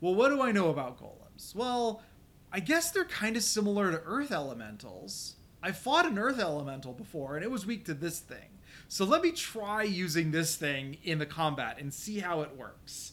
Well, 0.00 0.14
what 0.14 0.30
do 0.30 0.40
I 0.40 0.52
know 0.52 0.70
about 0.70 0.98
golems? 1.00 1.54
Well, 1.54 2.02
I 2.52 2.60
guess 2.60 2.90
they're 2.90 3.04
kind 3.04 3.36
of 3.36 3.42
similar 3.42 3.90
to 3.90 4.02
earth 4.04 4.32
elementals. 4.32 5.36
I 5.62 5.72
fought 5.72 6.06
an 6.06 6.18
earth 6.18 6.38
elemental 6.38 6.92
before 6.92 7.36
and 7.36 7.44
it 7.44 7.50
was 7.50 7.66
weak 7.66 7.84
to 7.86 7.94
this 7.94 8.18
thing. 8.18 8.58
So 8.88 9.04
let 9.04 9.22
me 9.22 9.32
try 9.32 9.82
using 9.82 10.30
this 10.30 10.56
thing 10.56 10.98
in 11.04 11.18
the 11.18 11.26
combat 11.26 11.78
and 11.78 11.92
see 11.92 12.18
how 12.18 12.42
it 12.42 12.56
works. 12.56 13.12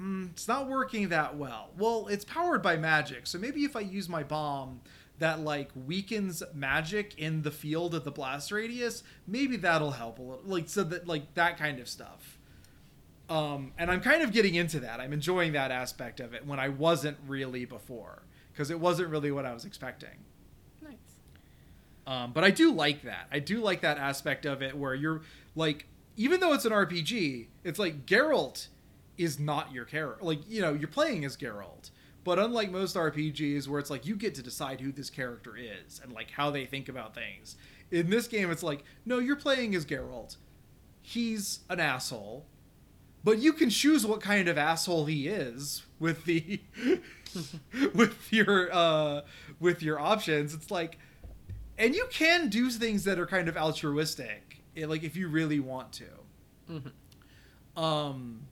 Mm, 0.00 0.30
it's 0.30 0.48
not 0.48 0.68
working 0.68 1.08
that 1.10 1.36
well. 1.36 1.70
Well, 1.78 2.08
it's 2.08 2.24
powered 2.24 2.62
by 2.62 2.76
magic, 2.76 3.26
so 3.26 3.38
maybe 3.38 3.64
if 3.64 3.76
I 3.76 3.80
use 3.80 4.08
my 4.08 4.22
bomb 4.22 4.80
that 5.18 5.40
like 5.40 5.70
weakens 5.86 6.42
magic 6.54 7.18
in 7.18 7.42
the 7.42 7.50
field 7.50 7.94
at 7.94 8.04
the 8.04 8.10
blast 8.10 8.50
radius, 8.50 9.02
maybe 9.26 9.56
that'll 9.56 9.92
help 9.92 10.18
a 10.18 10.22
little. 10.22 10.42
Like 10.44 10.68
so 10.68 10.82
that 10.84 11.06
like 11.06 11.34
that 11.34 11.58
kind 11.58 11.78
of 11.78 11.88
stuff. 11.88 12.38
Um, 13.28 13.72
and 13.78 13.90
I'm 13.90 14.00
kind 14.00 14.22
of 14.22 14.32
getting 14.32 14.54
into 14.56 14.80
that. 14.80 15.00
I'm 15.00 15.12
enjoying 15.12 15.52
that 15.52 15.70
aspect 15.70 16.20
of 16.20 16.34
it 16.34 16.46
when 16.46 16.58
I 16.58 16.68
wasn't 16.68 17.18
really 17.26 17.64
before 17.64 18.22
because 18.52 18.70
it 18.70 18.80
wasn't 18.80 19.08
really 19.08 19.30
what 19.30 19.46
I 19.46 19.54
was 19.54 19.64
expecting. 19.64 20.24
Um, 22.06 22.32
but 22.32 22.44
I 22.44 22.50
do 22.50 22.72
like 22.72 23.02
that. 23.02 23.28
I 23.30 23.38
do 23.38 23.60
like 23.60 23.80
that 23.82 23.98
aspect 23.98 24.44
of 24.46 24.62
it 24.62 24.76
where 24.76 24.94
you're 24.94 25.22
like, 25.54 25.86
even 26.16 26.40
though 26.40 26.52
it's 26.52 26.64
an 26.64 26.72
RPG, 26.72 27.46
it's 27.64 27.78
like 27.78 28.06
Geralt 28.06 28.68
is 29.16 29.38
not 29.38 29.72
your 29.72 29.84
character. 29.84 30.24
Like, 30.24 30.40
you 30.48 30.60
know, 30.60 30.72
you're 30.72 30.88
playing 30.88 31.24
as 31.24 31.36
Geralt. 31.36 31.90
But 32.24 32.38
unlike 32.38 32.70
most 32.70 32.96
RPGs 32.96 33.66
where 33.66 33.80
it's 33.80 33.90
like 33.90 34.06
you 34.06 34.14
get 34.16 34.34
to 34.36 34.42
decide 34.42 34.80
who 34.80 34.92
this 34.92 35.10
character 35.10 35.56
is 35.56 36.00
and 36.02 36.12
like 36.12 36.30
how 36.30 36.50
they 36.50 36.66
think 36.66 36.88
about 36.88 37.14
things, 37.14 37.56
in 37.90 38.10
this 38.10 38.28
game 38.28 38.50
it's 38.50 38.62
like, 38.62 38.84
no, 39.04 39.18
you're 39.18 39.36
playing 39.36 39.74
as 39.74 39.84
Geralt. 39.84 40.36
He's 41.00 41.60
an 41.68 41.80
asshole. 41.80 42.46
But 43.24 43.38
you 43.38 43.52
can 43.52 43.70
choose 43.70 44.04
what 44.04 44.20
kind 44.20 44.48
of 44.48 44.58
asshole 44.58 45.06
he 45.06 45.28
is 45.28 45.82
with 46.00 46.24
the 46.24 46.60
with 47.94 48.32
your 48.32 48.72
uh 48.72 49.22
with 49.60 49.82
your 49.82 50.00
options. 50.00 50.54
It's 50.54 50.70
like 50.70 50.98
and 51.78 51.94
you 51.94 52.06
can 52.10 52.48
do 52.48 52.70
things 52.70 53.04
that 53.04 53.18
are 53.18 53.26
kind 53.26 53.48
of 53.48 53.56
altruistic 53.56 54.62
eh, 54.76 54.86
like 54.86 55.02
if 55.02 55.16
you 55.16 55.28
really 55.28 55.60
want 55.60 55.92
to. 55.92 56.82
Um 57.76 58.42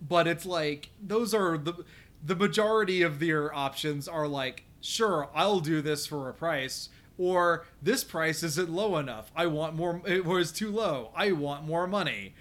but 0.00 0.26
it's 0.26 0.46
like 0.46 0.90
those 1.00 1.32
are 1.34 1.56
the 1.58 1.84
the 2.24 2.36
majority 2.36 3.02
of 3.02 3.20
their 3.20 3.54
options 3.54 4.08
are 4.08 4.26
like 4.26 4.64
sure 4.80 5.28
i'll 5.34 5.60
do 5.60 5.80
this 5.80 6.06
for 6.06 6.28
a 6.28 6.34
price 6.34 6.88
or 7.18 7.66
this 7.80 8.04
price 8.04 8.42
isn't 8.42 8.70
low 8.70 8.96
enough. 8.96 9.30
I 9.36 9.46
want 9.46 9.76
more 9.76 10.02
it 10.06 10.24
was 10.24 10.52
too 10.52 10.70
low. 10.70 11.10
I 11.14 11.32
want 11.32 11.64
more 11.64 11.86
money. 11.86 12.34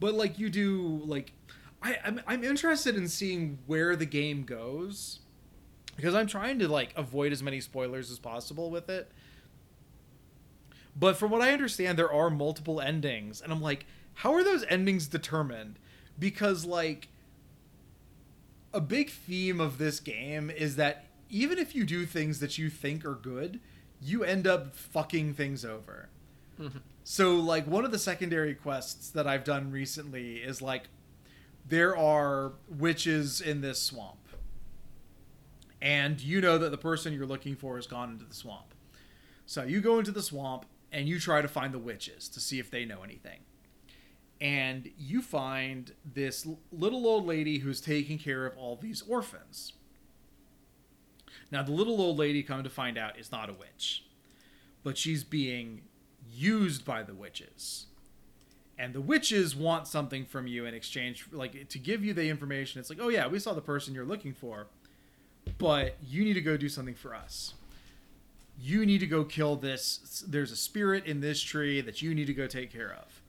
But 0.00 0.14
like 0.14 0.38
you 0.38 0.50
do 0.50 1.02
like 1.04 1.32
I, 1.82 1.98
I'm, 2.04 2.20
I'm 2.26 2.44
interested 2.44 2.96
in 2.96 3.08
seeing 3.08 3.58
where 3.66 3.96
the 3.96 4.06
game 4.06 4.44
goes 4.44 5.20
because 5.96 6.14
I'm 6.14 6.26
trying 6.26 6.58
to 6.60 6.68
like 6.68 6.92
avoid 6.96 7.32
as 7.32 7.42
many 7.42 7.60
spoilers 7.60 8.10
as 8.10 8.18
possible 8.18 8.70
with 8.70 8.88
it. 8.88 9.10
But 10.94 11.16
from 11.16 11.30
what 11.30 11.40
I 11.40 11.52
understand, 11.52 11.98
there 11.98 12.12
are 12.12 12.28
multiple 12.28 12.80
endings, 12.80 13.40
and 13.40 13.52
I'm 13.52 13.62
like, 13.62 13.86
how 14.14 14.34
are 14.34 14.44
those 14.44 14.64
endings 14.68 15.06
determined? 15.06 15.78
Because 16.18 16.64
like 16.64 17.08
a 18.74 18.80
big 18.80 19.10
theme 19.10 19.60
of 19.60 19.78
this 19.78 20.00
game 20.00 20.50
is 20.50 20.76
that 20.76 21.06
even 21.30 21.58
if 21.58 21.74
you 21.74 21.84
do 21.84 22.04
things 22.04 22.40
that 22.40 22.58
you 22.58 22.68
think 22.68 23.04
are 23.04 23.14
good, 23.14 23.60
you 24.00 24.22
end 24.22 24.46
up 24.46 24.74
fucking 24.74 25.34
things 25.34 25.64
over. 25.64 26.08
Mm-hmm. 26.60 26.78
So 27.04 27.36
like 27.36 27.66
one 27.66 27.84
of 27.84 27.90
the 27.90 27.98
secondary 27.98 28.54
quests 28.54 29.10
that 29.10 29.26
I've 29.26 29.44
done 29.44 29.70
recently 29.70 30.36
is 30.36 30.60
like 30.60 30.84
there 31.66 31.96
are 31.96 32.52
witches 32.68 33.40
in 33.40 33.60
this 33.60 33.80
swamp. 33.80 34.18
And 35.82 36.20
you 36.20 36.40
know 36.40 36.58
that 36.58 36.70
the 36.70 36.78
person 36.78 37.12
you're 37.12 37.26
looking 37.26 37.56
for 37.56 37.74
has 37.74 37.88
gone 37.88 38.12
into 38.12 38.24
the 38.24 38.34
swamp. 38.34 38.72
So 39.46 39.64
you 39.64 39.80
go 39.80 39.98
into 39.98 40.12
the 40.12 40.22
swamp 40.22 40.64
and 40.92 41.08
you 41.08 41.18
try 41.18 41.42
to 41.42 41.48
find 41.48 41.74
the 41.74 41.78
witches 41.80 42.28
to 42.28 42.40
see 42.40 42.60
if 42.60 42.70
they 42.70 42.84
know 42.84 43.02
anything. 43.02 43.40
And 44.40 44.90
you 44.96 45.22
find 45.22 45.92
this 46.04 46.46
little 46.70 47.04
old 47.04 47.26
lady 47.26 47.58
who's 47.58 47.80
taking 47.80 48.16
care 48.16 48.46
of 48.46 48.56
all 48.56 48.76
these 48.76 49.02
orphans. 49.02 49.72
Now, 51.50 51.64
the 51.64 51.72
little 51.72 52.00
old 52.00 52.16
lady, 52.16 52.44
come 52.44 52.62
to 52.62 52.70
find 52.70 52.96
out, 52.96 53.18
is 53.18 53.32
not 53.32 53.50
a 53.50 53.52
witch, 53.52 54.04
but 54.84 54.96
she's 54.96 55.24
being 55.24 55.82
used 56.32 56.84
by 56.84 57.02
the 57.02 57.14
witches. 57.14 57.86
And 58.78 58.94
the 58.94 59.00
witches 59.00 59.56
want 59.56 59.88
something 59.88 60.26
from 60.26 60.46
you 60.46 60.64
in 60.64 60.74
exchange, 60.74 61.26
like 61.32 61.68
to 61.68 61.78
give 61.78 62.04
you 62.04 62.14
the 62.14 62.28
information. 62.28 62.80
It's 62.80 62.88
like, 62.88 63.00
oh 63.02 63.08
yeah, 63.08 63.26
we 63.26 63.40
saw 63.40 63.52
the 63.52 63.60
person 63.60 63.94
you're 63.94 64.04
looking 64.04 64.32
for, 64.32 64.68
but 65.58 65.96
you 66.04 66.24
need 66.24 66.34
to 66.34 66.40
go 66.40 66.56
do 66.56 66.68
something 66.68 66.94
for 66.94 67.14
us. 67.14 67.54
You 68.58 68.86
need 68.86 68.98
to 68.98 69.06
go 69.06 69.24
kill 69.24 69.56
this. 69.56 70.24
There's 70.26 70.52
a 70.52 70.56
spirit 70.56 71.06
in 71.06 71.20
this 71.20 71.40
tree 71.40 71.80
that 71.80 72.02
you 72.02 72.14
need 72.14 72.26
to 72.26 72.34
go 72.34 72.46
take 72.46 72.72
care 72.72 72.92
of. 72.92 73.22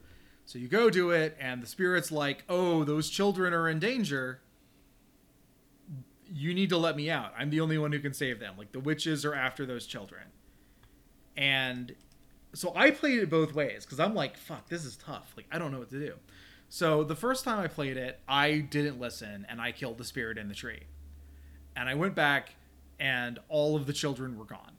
So 0.46 0.58
you 0.58 0.68
go 0.68 0.90
do 0.90 1.10
it, 1.10 1.36
and 1.40 1.62
the 1.62 1.66
spirit's 1.66 2.12
like, 2.12 2.44
oh, 2.48 2.84
those 2.84 3.08
children 3.08 3.54
are 3.54 3.68
in 3.68 3.78
danger. 3.78 4.40
You 6.32 6.54
need 6.54 6.68
to 6.68 6.76
let 6.76 6.96
me 6.96 7.10
out. 7.10 7.32
I'm 7.38 7.50
the 7.50 7.60
only 7.60 7.78
one 7.78 7.92
who 7.92 7.98
can 7.98 8.12
save 8.12 8.40
them. 8.40 8.54
Like, 8.58 8.72
the 8.72 8.80
witches 8.80 9.24
are 9.24 9.34
after 9.34 9.64
those 9.64 9.86
children. 9.86 10.24
And 11.36 11.94
so 12.52 12.72
I 12.76 12.90
played 12.90 13.18
it 13.18 13.30
both 13.30 13.54
ways 13.54 13.84
because 13.84 13.98
I'm 13.98 14.14
like, 14.14 14.36
fuck, 14.36 14.68
this 14.68 14.84
is 14.84 14.96
tough. 14.96 15.32
Like, 15.36 15.46
I 15.50 15.58
don't 15.58 15.72
know 15.72 15.78
what 15.78 15.90
to 15.90 15.98
do. 15.98 16.14
So 16.68 17.04
the 17.04 17.16
first 17.16 17.44
time 17.44 17.58
I 17.58 17.66
played 17.66 17.96
it, 17.96 18.20
I 18.28 18.58
didn't 18.58 19.00
listen 19.00 19.46
and 19.48 19.60
I 19.60 19.72
killed 19.72 19.98
the 19.98 20.04
spirit 20.04 20.38
in 20.38 20.48
the 20.48 20.54
tree. 20.54 20.84
And 21.76 21.88
I 21.88 21.94
went 21.94 22.14
back 22.14 22.54
and 22.98 23.38
all 23.48 23.76
of 23.76 23.86
the 23.86 23.92
children 23.92 24.38
were 24.38 24.44
gone. 24.44 24.72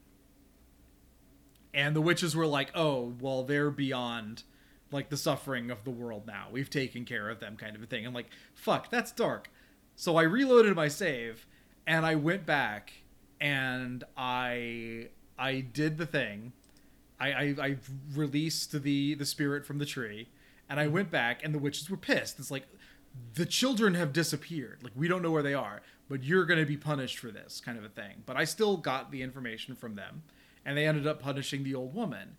And 1.74 1.96
the 1.96 2.02
witches 2.02 2.36
were 2.36 2.48
like, 2.48 2.72
oh, 2.74 3.14
well, 3.20 3.44
they're 3.44 3.72
beyond 3.72 4.44
like 4.92 5.10
the 5.10 5.18
suffering 5.18 5.72
of 5.72 5.84
the 5.84 5.92
world 5.92 6.26
now. 6.26 6.48
We've 6.52 6.70
taken 6.70 7.04
care 7.04 7.30
of 7.30 7.40
them, 7.40 7.58
kind 7.58 7.76
of 7.76 7.84
a 7.84 7.86
thing. 7.86 8.06
I'm 8.06 8.14
like, 8.14 8.30
fuck, 8.54 8.90
that's 8.90 9.12
dark. 9.12 9.50
So 9.96 10.16
I 10.16 10.24
reloaded 10.24 10.76
my 10.76 10.88
save 10.88 11.46
and 11.86 12.06
I 12.06 12.16
went 12.16 12.46
back 12.46 12.94
and 13.40 14.04
I 14.16 15.10
I 15.38 15.60
did 15.62 15.98
the 15.98 16.06
thing. 16.06 16.54
I, 17.20 17.32
I, 17.32 17.56
I 17.62 17.78
released 18.14 18.72
the 18.84 19.16
the 19.16 19.26
spirit 19.26 19.66
from 19.66 19.78
the 19.78 19.86
tree, 19.86 20.30
and 20.70 20.80
I 20.80 20.88
went 20.88 21.12
back, 21.12 21.44
and 21.44 21.54
the 21.54 21.60
witches 21.60 21.90
were 21.90 21.98
pissed. 21.98 22.40
It's 22.40 22.52
like 22.52 22.66
the 23.36 23.46
children 23.46 23.94
have 23.96 24.14
disappeared. 24.14 24.80
Like 24.84 24.94
we 24.96 25.08
don't 25.08 25.22
know 25.22 25.32
where 25.32 25.44
they 25.44 25.54
are, 25.54 25.82
but 26.08 26.24
you're 26.24 26.46
going 26.46 26.60
to 26.60 26.66
be 26.66 26.78
punished 26.78 27.18
for 27.18 27.32
this 27.32 27.62
kind 27.62 27.78
of 27.78 27.84
a 27.84 27.90
thing. 27.90 28.24
But 28.26 28.38
I 28.38 28.44
still 28.44 28.78
got 28.78 29.12
the 29.12 29.22
information 29.22 29.76
from 29.76 29.96
them, 29.96 30.24
and 30.66 30.78
they 30.78 30.88
ended 30.88 31.08
up 31.08 31.22
punishing 31.22 31.64
the 31.64 31.76
old 31.76 31.94
woman. 31.94 32.38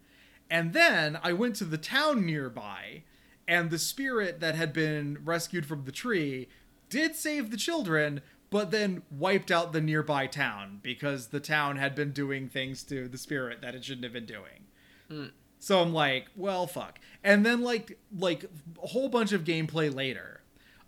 And 0.51 0.73
then 0.73 1.19
I 1.23 1.33
went 1.33 1.57
to 1.57 1.65
the 1.65 1.79
town 1.79 2.25
nearby, 2.25 3.03
and 3.49 3.71
the 3.71 3.79
spirit 3.79 4.41
that 4.41 4.55
had 4.55 4.73
been 4.73 5.19
rescued 5.25 5.67
from 5.67 5.85
the 5.85 5.93
tree 5.93 6.49
did 6.89 7.17
save 7.17 7.51
the 7.51 7.57
children, 7.57 8.23
but 8.51 8.71
then 8.71 9.03
wiped 9.11 9.51
out 9.51 9.73
the 9.73 9.81
nearby 9.81 10.27
town 10.27 10.79
because 10.83 11.29
the 11.29 11.41
town 11.41 11.77
had 11.77 11.95
been 11.95 12.13
doing 12.13 12.49
things 12.49 12.83
to 12.85 13.09
the 13.09 13.19
spirit 13.19 13.61
that 13.61 13.75
it 13.75 13.85
shouldn't 13.85 14.05
have 14.05 14.13
been 14.13 14.27
doing. 14.27 14.67
Hmm. 15.09 15.27
So 15.59 15.81
I'm 15.81 15.93
like, 15.93 16.27
well, 16.37 16.67
fuck. 16.67 17.01
And 17.25 17.45
then 17.45 17.63
like 17.63 17.99
like 18.17 18.45
a 18.83 18.87
whole 18.87 19.09
bunch 19.09 19.33
of 19.33 19.43
gameplay 19.43 19.93
later, 19.93 20.43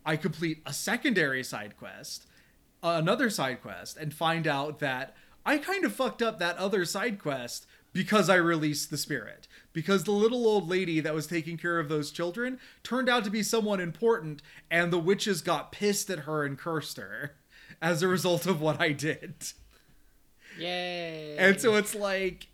I 0.04 0.16
complete 0.16 0.62
a 0.64 0.72
secondary 0.72 1.42
side 1.42 1.76
quest, 1.76 2.27
another 2.82 3.30
side 3.30 3.62
quest, 3.62 3.96
and 3.96 4.12
find 4.12 4.46
out 4.46 4.78
that 4.78 5.14
I 5.44 5.58
kind 5.58 5.84
of 5.84 5.94
fucked 5.94 6.22
up 6.22 6.38
that 6.38 6.56
other 6.58 6.84
side 6.84 7.18
quest 7.18 7.66
because 7.92 8.28
I 8.28 8.36
released 8.36 8.90
the 8.90 8.98
spirit. 8.98 9.48
Because 9.72 10.04
the 10.04 10.12
little 10.12 10.46
old 10.46 10.68
lady 10.68 11.00
that 11.00 11.14
was 11.14 11.26
taking 11.26 11.56
care 11.56 11.78
of 11.78 11.88
those 11.88 12.10
children 12.10 12.58
turned 12.82 13.08
out 13.08 13.24
to 13.24 13.30
be 13.30 13.42
someone 13.42 13.80
important, 13.80 14.42
and 14.70 14.92
the 14.92 14.98
witches 14.98 15.40
got 15.40 15.72
pissed 15.72 16.10
at 16.10 16.20
her 16.20 16.44
and 16.44 16.58
cursed 16.58 16.96
her 16.96 17.36
as 17.82 18.02
a 18.02 18.08
result 18.08 18.46
of 18.46 18.60
what 18.60 18.80
I 18.80 18.92
did. 18.92 19.34
Yay! 20.58 21.36
And 21.38 21.60
so 21.60 21.76
it's 21.76 21.94
like, 21.94 22.48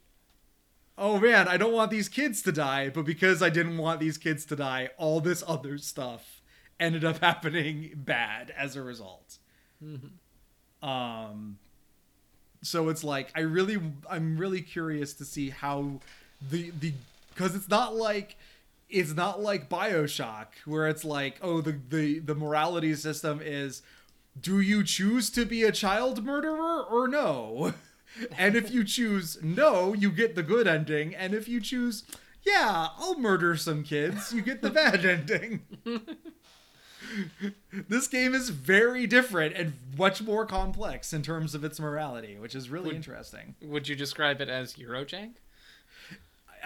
oh 0.99 1.19
man, 1.19 1.49
I 1.49 1.57
don't 1.57 1.73
want 1.73 1.91
these 1.91 2.09
kids 2.09 2.43
to 2.43 2.53
die, 2.53 2.91
but 2.91 3.05
because 3.05 3.43
I 3.43 3.51
didn't 3.51 3.79
want 3.79 4.01
these 4.01 4.19
kids 4.19 4.45
to 4.47 4.57
die, 4.57 4.91
all 4.99 5.21
this 5.21 5.43
other 5.47 5.79
stuff 5.79 6.43
ended 6.79 7.05
up 7.05 7.19
happening 7.23 7.93
bad 7.95 8.53
as 8.57 8.77
a 8.77 8.83
result. 8.83 9.39
Um, 10.83 11.59
so 12.63 12.89
it's 12.89 13.05
like 13.05 13.31
I 13.35 13.41
really, 13.41 13.81
I'm 14.11 14.37
really 14.37 14.61
curious 14.63 15.15
to 15.15 15.25
see 15.25 15.51
how 15.51 16.01
the 16.51 16.71
the 16.79 16.93
because 17.35 17.55
it's 17.55 17.69
not 17.69 17.95
like 17.95 18.37
it's 18.89 19.15
not 19.15 19.41
like 19.41 19.69
Bioshock 19.69 20.47
where 20.67 20.89
it's 20.89 21.05
like 21.05 21.39
oh 21.43 21.61
the 21.61 21.79
the 21.89 22.19
the 22.21 22.35
morality 22.35 22.95
system 22.95 23.41
is 23.43 23.83
do 24.41 24.61
you 24.61 24.85
choose 24.85 25.31
to 25.31 25.45
be 25.45 25.63
a 25.63 25.73
child 25.73 26.25
murderer 26.25 26.83
or 26.83 27.09
no? 27.09 27.73
And 28.39 28.55
if 28.55 28.71
you 28.71 28.85
choose 28.85 29.43
no, 29.43 29.93
you 29.93 30.13
get 30.13 30.37
the 30.37 30.45
good 30.45 30.69
ending. 30.69 31.17
And 31.17 31.35
if 31.35 31.49
you 31.49 31.61
choose, 31.61 32.05
yeah, 32.45 32.91
I'll 32.97 33.19
murder 33.19 33.57
some 33.57 33.83
kids, 33.83 34.33
you 34.33 34.41
get 34.41 34.63
the 34.63 34.71
bad 34.71 35.05
ending. 35.05 35.63
this 37.89 38.09
game 38.09 38.35
is 38.35 38.49
very 38.51 39.07
different 39.07 39.55
and 39.57 39.75
much 39.97 40.23
more 40.23 40.47
complex 40.47 41.13
in 41.13 41.23
terms 41.23 41.55
of 41.55 41.65
its 41.65 41.79
morality, 41.81 42.37
which 42.39 42.55
is 42.55 42.69
really 42.71 42.87
Would- 42.89 42.97
interesting. 42.97 43.55
Would 43.63 43.89
you 43.89 43.97
describe 43.97 44.41
it 44.41 44.49
as 44.49 44.75
Eurojank? 44.75 45.35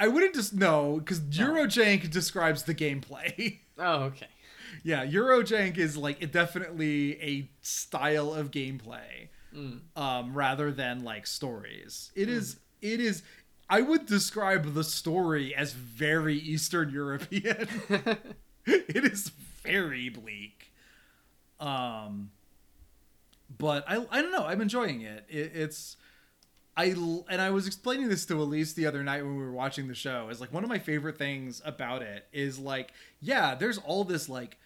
I 0.01 0.06
wouldn't 0.06 0.35
just 0.35 0.55
no, 0.55 0.98
because 0.98 1.20
Eurojank 1.20 2.10
describes 2.10 2.62
the 2.65 2.74
gameplay. 2.74 3.59
Oh, 3.81 4.02
okay. 4.06 4.27
yeah, 4.82 5.06
Eurojank 5.06 5.78
is 5.78 5.97
like 5.97 6.20
it 6.20 6.32
definitely 6.32 7.12
a 7.23 7.48
style 7.62 8.35
of 8.35 8.51
gameplay, 8.51 9.28
um, 9.94 10.35
rather 10.35 10.73
than 10.73 11.05
like 11.05 11.28
stories. 11.28 12.10
It 12.16 12.28
is. 12.28 12.56
It 12.82 12.98
is. 12.98 13.23
I 13.70 13.82
would 13.82 14.05
describe 14.06 14.74
the 14.74 14.82
story 14.82 15.55
as 15.55 15.74
very 15.74 16.35
Eastern 16.39 16.90
European. 16.90 17.69
it 18.66 19.05
is 19.05 19.31
very 19.62 20.09
bleak. 20.09 20.72
Um, 21.60 22.30
but 23.56 23.85
I 23.89 24.05
I 24.10 24.22
don't 24.22 24.32
know. 24.32 24.44
I'm 24.44 24.60
enjoying 24.60 25.02
it. 25.02 25.24
it 25.28 25.52
it's. 25.55 25.97
I 26.76 26.94
and 27.28 27.40
I 27.40 27.51
was 27.51 27.66
explaining 27.66 28.09
this 28.09 28.24
to 28.26 28.40
Elise 28.40 28.74
the 28.74 28.86
other 28.86 29.02
night 29.02 29.24
when 29.24 29.36
we 29.36 29.43
were 29.43 29.52
watching 29.52 29.89
the 29.89 29.94
show. 29.94 30.28
Is 30.28 30.40
like 30.40 30.52
one 30.52 30.62
of 30.62 30.68
my 30.68 30.78
favorite 30.78 31.18
things 31.18 31.60
about 31.64 32.02
it 32.02 32.26
is 32.32 32.59
like, 32.59 32.93
yeah, 33.20 33.55
there's 33.56 33.78
all 33.78 34.05
this 34.05 34.28
like, 34.28 34.59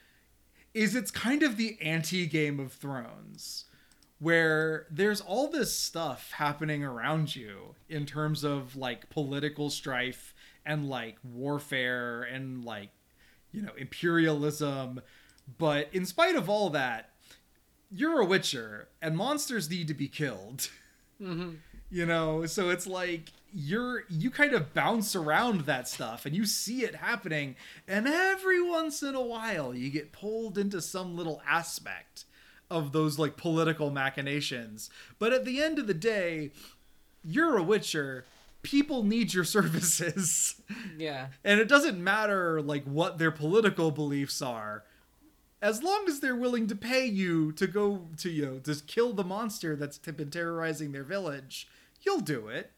is 0.74 0.94
it's 0.94 1.10
kind 1.10 1.42
of 1.42 1.56
the 1.56 1.78
anti 1.80 2.26
Game 2.26 2.60
of 2.60 2.72
Thrones, 2.72 3.64
where 4.18 4.86
there's 4.90 5.22
all 5.22 5.48
this 5.48 5.74
stuff 5.74 6.32
happening 6.32 6.84
around 6.84 7.34
you 7.34 7.76
in 7.88 8.04
terms 8.04 8.44
of 8.44 8.76
like 8.76 9.08
political 9.08 9.70
strife 9.70 10.34
and 10.66 10.88
like 10.90 11.16
warfare 11.24 12.22
and 12.22 12.62
like, 12.62 12.90
you 13.52 13.62
know, 13.62 13.72
imperialism. 13.76 15.00
But 15.58 15.88
in 15.92 16.06
spite 16.06 16.36
of 16.36 16.48
all 16.48 16.70
that, 16.70 17.10
you're 17.90 18.20
a 18.20 18.24
Witcher 18.24 18.88
and 19.00 19.16
monsters 19.16 19.68
need 19.68 19.88
to 19.88 19.94
be 19.94 20.08
killed. 20.08 20.68
Mm-hmm. 21.20 21.50
you 21.92 22.06
know 22.06 22.46
so 22.46 22.70
it's 22.70 22.86
like 22.86 23.30
you're 23.52 24.04
you 24.08 24.30
kind 24.30 24.54
of 24.54 24.72
bounce 24.72 25.14
around 25.14 25.60
that 25.62 25.86
stuff 25.86 26.24
and 26.24 26.34
you 26.34 26.46
see 26.46 26.82
it 26.82 26.96
happening 26.96 27.54
and 27.86 28.08
every 28.08 28.60
once 28.66 29.02
in 29.02 29.14
a 29.14 29.20
while 29.20 29.74
you 29.74 29.90
get 29.90 30.10
pulled 30.10 30.56
into 30.56 30.80
some 30.80 31.14
little 31.14 31.42
aspect 31.46 32.24
of 32.70 32.92
those 32.92 33.18
like 33.18 33.36
political 33.36 33.90
machinations 33.90 34.88
but 35.18 35.32
at 35.32 35.44
the 35.44 35.62
end 35.62 35.78
of 35.78 35.86
the 35.86 35.94
day 35.94 36.50
you're 37.22 37.58
a 37.58 37.62
witcher 37.62 38.24
people 38.62 39.02
need 39.02 39.34
your 39.34 39.44
services 39.44 40.56
Yeah. 40.98 41.28
and 41.44 41.60
it 41.60 41.68
doesn't 41.68 42.02
matter 42.02 42.62
like 42.62 42.84
what 42.84 43.18
their 43.18 43.32
political 43.32 43.90
beliefs 43.90 44.40
are 44.40 44.84
as 45.60 45.82
long 45.82 46.04
as 46.08 46.20
they're 46.20 46.36
willing 46.36 46.66
to 46.68 46.74
pay 46.74 47.04
you 47.04 47.52
to 47.52 47.66
go 47.66 48.08
to 48.18 48.30
you 48.30 48.44
know 48.46 48.58
to 48.60 48.74
kill 48.86 49.12
the 49.12 49.24
monster 49.24 49.74
that's 49.76 49.98
been 49.98 50.30
terrorizing 50.30 50.92
their 50.92 51.04
village 51.04 51.68
you'll 52.02 52.20
do 52.20 52.48
it 52.48 52.72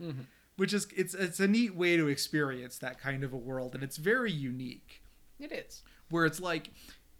mm-hmm. 0.00 0.22
which 0.56 0.72
is 0.72 0.86
it's 0.96 1.14
it's 1.14 1.40
a 1.40 1.48
neat 1.48 1.74
way 1.74 1.96
to 1.96 2.08
experience 2.08 2.78
that 2.78 2.98
kind 2.98 3.24
of 3.24 3.32
a 3.32 3.36
world, 3.36 3.74
and 3.74 3.82
it's 3.82 3.96
very 3.96 4.32
unique. 4.32 5.02
It 5.38 5.52
is. 5.52 5.82
Where 6.10 6.24
it's 6.24 6.40
like 6.40 6.70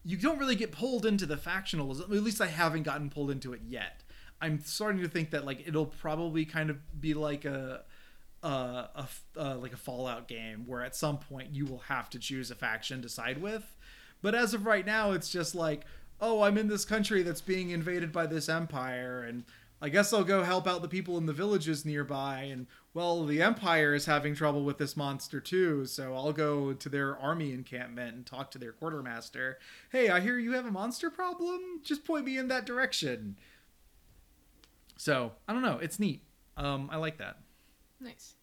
you 0.05 0.17
don't 0.17 0.39
really 0.39 0.55
get 0.57 0.73
pulled 0.73 1.05
into 1.05 1.27
the 1.27 1.37
factionalism. 1.37 2.03
At 2.03 2.23
least 2.23 2.41
I 2.41 2.47
haven't 2.47 2.85
gotten 2.85 3.11
pulled 3.11 3.31
into 3.31 3.53
it 3.53 3.61
yet. 3.67 4.03
I'm 4.41 4.61
starting 4.61 5.03
to 5.03 5.09
think 5.09 5.31
that 5.31 5.45
like 5.45 5.67
it'll 5.67 5.87
probably 5.87 6.45
kind 6.45 6.71
of 6.71 7.01
be 7.01 7.15
like 7.15 7.45
a 7.45 7.85
a 8.43 9.09
uh, 9.37 9.57
like 9.57 9.73
a 9.73 9.77
Fallout 9.77 10.29
game 10.29 10.65
where 10.67 10.83
at 10.83 10.95
some 10.95 11.19
point 11.19 11.49
you 11.53 11.67
will 11.67 11.83
have 11.89 12.11
to 12.11 12.19
choose 12.19 12.51
a 12.51 12.55
faction 12.55 13.03
to 13.03 13.09
side 13.09 13.41
with. 13.41 13.77
But 14.23 14.35
as 14.35 14.55
of 14.55 14.67
right 14.67 14.87
now, 14.87 15.13
it's 15.13 15.31
just 15.31 15.55
like, 15.55 15.85
oh, 16.21 16.43
I'm 16.43 16.59
in 16.59 16.69
this 16.69 16.85
country 16.85 17.23
that's 17.23 17.41
being 17.41 17.71
invaded 17.71 18.13
by 18.13 18.27
this 18.27 18.49
empire, 18.49 19.23
and 19.23 19.45
I 19.81 19.89
guess 19.91 20.13
I'll 20.13 20.25
go 20.25 20.43
help 20.43 20.67
out 20.67 20.81
the 20.81 20.89
people 20.89 21.19
in 21.19 21.27
the 21.27 21.33
villages 21.33 21.85
nearby. 21.85 22.43
And 22.43 22.67
well, 22.95 23.27
the 23.27 23.43
empire 23.43 23.95
is 23.95 24.07
having 24.07 24.35
trouble 24.35 24.65
with 24.65 24.79
this 24.79 24.97
monster 24.97 25.41
too, 25.41 25.85
so 25.85 26.15
I'll 26.15 26.33
go 26.33 26.73
to 26.73 26.89
their 26.89 27.19
army 27.19 27.53
encampment 27.53 28.15
and 28.15 28.25
talk 28.25 28.51
to 28.53 28.59
their 28.59 28.73
quartermaster. 28.73 29.59
Hey, 29.91 30.09
I 30.09 30.21
hear 30.21 30.39
you 30.39 30.53
have 30.53 30.67
a 30.67 30.71
monster 30.71 31.11
problem. 31.11 31.81
Just 31.83 32.05
point 32.05 32.25
me 32.25 32.39
in 32.39 32.49
that 32.49 32.65
direction. 32.65 33.37
So 34.97 35.33
I 35.47 35.53
don't 35.53 35.63
know. 35.63 35.79
It's 35.79 35.99
neat. 35.99 36.23
Um, 36.57 36.89
I 36.91 36.97
like 36.97 37.19
that. 37.19 37.39
Nice. 38.01 38.35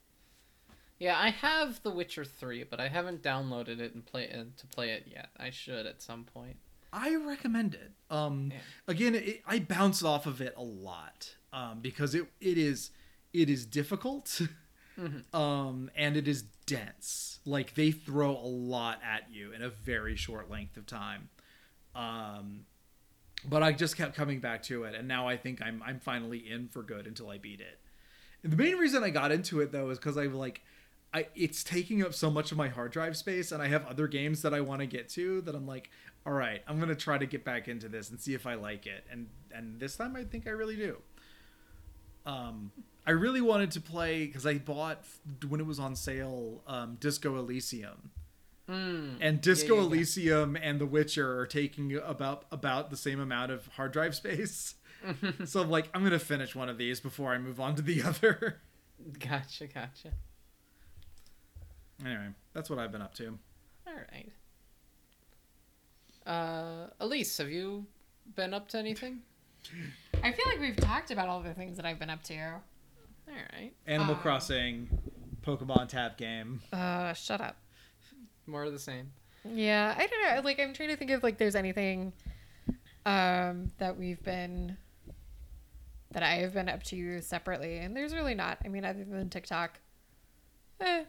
Yeah, 1.00 1.18
I 1.20 1.32
have 1.32 1.82
The 1.84 1.90
Witcher 1.90 2.24
3, 2.24 2.64
but 2.64 2.80
I 2.80 2.88
haven't 2.88 3.22
downloaded 3.24 3.80
it 3.80 3.94
and 3.94 4.06
play 4.06 4.30
uh, 4.32 4.44
to 4.56 4.68
play 4.68 4.92
it 4.92 5.08
yet. 5.12 5.30
I 5.38 5.50
should 5.50 5.86
at 5.86 6.02
some 6.02 6.24
point. 6.24 6.58
I 6.94 7.16
recommend 7.16 7.74
it. 7.74 7.92
Um, 8.10 8.52
Yeah. 8.54 8.60
Again, 8.88 9.16
it, 9.16 9.42
I 9.48 9.60
bounce 9.60 10.04
off 10.04 10.26
of 10.28 10.40
it 10.42 10.54
a 10.56 10.64
lot 10.64 11.36
um, 11.52 11.80
because 11.82 12.14
it 12.16 12.28
it 12.40 12.58
is 12.58 12.92
it 13.34 13.50
is 13.50 13.66
difficult, 13.66 14.40
um, 15.34 15.90
and 15.96 16.16
it 16.16 16.28
is 16.28 16.44
dense. 16.68 17.40
Like 17.46 17.74
they 17.74 17.90
throw 17.92 18.32
a 18.38 18.46
lot 18.48 19.00
at 19.04 19.24
you 19.34 19.52
in 19.52 19.64
a 19.64 19.70
very 19.70 20.16
short 20.16 20.50
length 20.52 20.78
of 20.78 20.86
time. 20.86 21.30
Um, 21.96 22.66
but 23.48 23.64
I 23.64 23.72
just 23.72 23.98
kept 23.98 24.16
coming 24.16 24.40
back 24.40 24.64
to 24.64 24.84
it, 24.84 24.96
and 24.96 25.08
now 25.08 25.28
I 25.28 25.38
think 25.38 25.62
I'm 25.62 25.82
I'm 25.86 26.00
finally 26.00 26.40
in 26.40 26.68
for 26.70 26.84
good 26.84 27.08
until 27.08 27.30
I 27.30 27.38
beat 27.38 27.62
it. 27.62 27.80
And 28.44 28.52
the 28.52 28.58
main 28.58 28.78
reason 28.78 29.04
I 29.04 29.10
got 29.10 29.32
into 29.32 29.62
it 29.62 29.72
though 29.72 29.90
is 29.90 29.98
because 29.98 30.18
I 30.18 30.26
like. 30.26 30.62
I, 31.16 31.28
it's 31.36 31.64
taking 31.64 32.02
up 32.02 32.16
so 32.16 32.32
much 32.32 32.52
of 32.52 32.58
my 32.58 32.70
hard 32.70 32.92
drive 32.92 33.16
space 33.16 33.52
and 33.52 33.62
I 33.62 33.68
have 33.68 33.86
other 33.86 34.08
games 34.08 34.42
that 34.42 34.52
I 34.52 34.62
want 34.62 34.80
to 34.80 34.88
get 34.88 35.10
to 35.10 35.42
that 35.42 35.54
I'm 35.54 35.68
like, 35.68 35.92
all 36.26 36.34
right, 36.34 36.64
I'm 36.68 36.80
to 36.88 36.96
try 36.96 37.20
to 37.20 37.28
get 37.28 37.46
back 37.46 37.68
into 37.68 37.88
this 37.88 38.10
and 38.10 38.20
see 38.20 38.34
if 38.34 38.48
I 38.48 38.56
like 38.56 38.88
it. 38.88 39.06
And 39.12 39.28
and 39.54 39.80
this 39.80 39.96
time 39.96 40.16
I 40.16 40.24
think 40.24 40.48
I 40.48 40.50
really 40.50 40.76
do. 40.76 40.98
Um 42.26 42.72
I 43.06 43.12
really 43.12 43.42
wanted 43.42 43.70
to 43.72 43.82
play 43.82 44.26
cuz 44.26 44.46
I 44.48 44.58
bought 44.58 45.06
when 45.48 45.60
it 45.60 45.68
was 45.68 45.80
on 45.80 45.96
sale 45.96 46.64
um 46.66 46.98
Disco 47.00 47.38
Elysium. 47.38 48.10
Mm. 48.70 49.18
And 49.20 49.42
Disco 49.42 49.76
yeah, 49.76 49.82
yeah. 49.82 49.88
Elysium 49.88 50.56
and 50.56 50.80
The 50.80 50.86
Witcher 50.86 51.38
are 51.40 51.46
taking 51.46 51.96
about 51.98 52.46
about 52.52 52.90
the 52.92 52.98
same 52.98 53.20
amount 53.20 53.52
of 53.52 53.68
hard 53.76 53.92
drive 53.92 54.16
space. 54.16 54.76
so 55.46 55.62
I'm 55.62 55.70
like 55.70 55.90
I'm 55.94 56.02
going 56.02 56.12
to 56.14 56.20
finish 56.20 56.56
one 56.56 56.70
of 56.70 56.78
these 56.78 57.00
before 57.02 57.34
I 57.34 57.38
move 57.38 57.60
on 57.60 57.76
to 57.76 57.82
the 57.82 58.02
other. 58.04 58.62
Gotcha, 59.20 59.68
gotcha. 59.68 60.12
anyway, 62.06 62.30
that's 62.54 62.70
what 62.70 62.80
I've 62.80 62.92
been 62.92 63.02
up 63.02 63.14
to. 63.16 63.38
All 63.86 63.94
right. 64.14 64.32
Uh, 66.26 66.88
Elise, 67.02 67.38
have 67.38 67.50
you 67.50 67.86
been 68.36 68.54
up 68.54 68.70
to 68.70 68.78
anything? 68.78 69.20
I 70.24 70.32
feel 70.32 70.46
like 70.48 70.60
we've 70.62 70.76
talked 70.78 71.12
about 71.12 71.28
all 71.28 71.42
the 71.42 71.54
things 71.54 71.76
that 71.78 71.86
I've 71.86 72.00
been 72.00 72.10
up 72.10 72.24
to. 72.24 72.38
All 72.38 73.36
right. 73.54 73.74
Animal 73.88 74.16
Um, 74.16 74.22
Crossing 74.22 74.88
Pokemon 75.46 75.90
tap 75.90 76.18
game. 76.18 76.62
Uh, 76.72 77.12
shut 77.14 77.42
up. 77.42 77.58
More 78.48 78.64
of 78.64 78.72
the 78.74 78.80
same. 78.80 79.12
Yeah, 79.46 79.94
I 79.98 80.08
don't 80.08 80.36
know. 80.36 80.42
Like, 80.44 80.60
I'm 80.60 80.74
trying 80.74 80.90
to 80.90 80.96
think 80.96 81.12
if 81.12 81.24
like 81.24 81.38
there's 81.38 81.56
anything, 81.56 82.14
um, 83.06 83.72
that 83.78 83.98
we've 83.98 84.22
been, 84.24 84.78
that 86.12 86.24
I 86.24 86.36
have 86.36 86.54
been 86.54 86.70
up 86.70 86.84
to 86.84 87.22
separately, 87.22 87.80
and 87.80 87.96
there's 87.96 88.14
really 88.14 88.36
not. 88.36 88.60
I 88.64 88.68
mean, 88.70 88.86
other 88.86 89.04
than 89.04 89.30
TikTok. 89.30 89.80
Eh, 90.80 91.04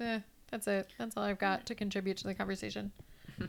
eh, 0.00 0.20
that's 0.50 0.66
it. 0.66 0.88
That's 0.98 1.16
all 1.16 1.22
I've 1.24 1.38
got 1.38 1.66
to 1.66 1.74
contribute 1.74 2.16
to 2.18 2.24
the 2.26 2.34
conversation. 2.34 2.92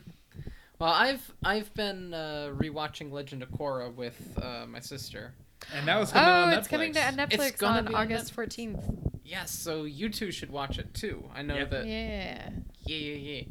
Well, 0.78 0.90
I've 0.92 1.32
I've 1.44 1.72
been 1.74 2.12
uh, 2.12 2.50
rewatching 2.56 3.12
Legend 3.12 3.44
of 3.44 3.50
Korra 3.50 3.94
with 3.94 4.36
uh, 4.42 4.66
my 4.66 4.80
sister. 4.80 5.32
And 5.76 5.86
now 5.86 6.00
it's 6.02 6.10
coming 6.10 6.28
Oh, 6.28 6.32
on 6.32 6.48
Netflix. 6.52 6.58
it's 6.58 6.68
coming 6.68 6.92
to 6.94 6.98
Netflix 7.00 7.58
gonna 7.58 7.78
on 7.78 7.88
on 7.88 7.94
August 7.94 8.34
14th. 8.34 9.11
Yes, 9.24 9.50
so 9.50 9.84
you 9.84 10.08
two 10.08 10.30
should 10.32 10.50
watch 10.50 10.78
it 10.78 10.92
too. 10.94 11.28
I 11.34 11.42
know 11.42 11.56
Yep. 11.56 11.70
that. 11.70 11.86
Yeah. 11.86 12.50
Yeah, 12.84 12.96
yeah, 12.96 13.42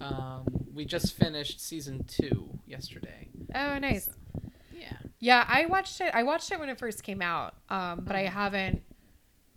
yeah. 0.00 0.06
Um, 0.06 0.44
we 0.74 0.84
just 0.84 1.14
finished 1.16 1.60
season 1.60 2.04
two 2.04 2.58
yesterday. 2.66 3.28
Oh, 3.54 3.78
nice. 3.78 4.08
Yeah. 4.74 4.96
Yeah, 5.18 5.44
I 5.46 5.66
watched 5.66 6.00
it. 6.00 6.10
I 6.14 6.22
watched 6.22 6.50
it 6.50 6.58
when 6.58 6.68
it 6.70 6.78
first 6.78 7.02
came 7.02 7.20
out, 7.20 7.54
um, 7.68 8.00
but 8.04 8.16
I 8.16 8.22
haven't 8.22 8.82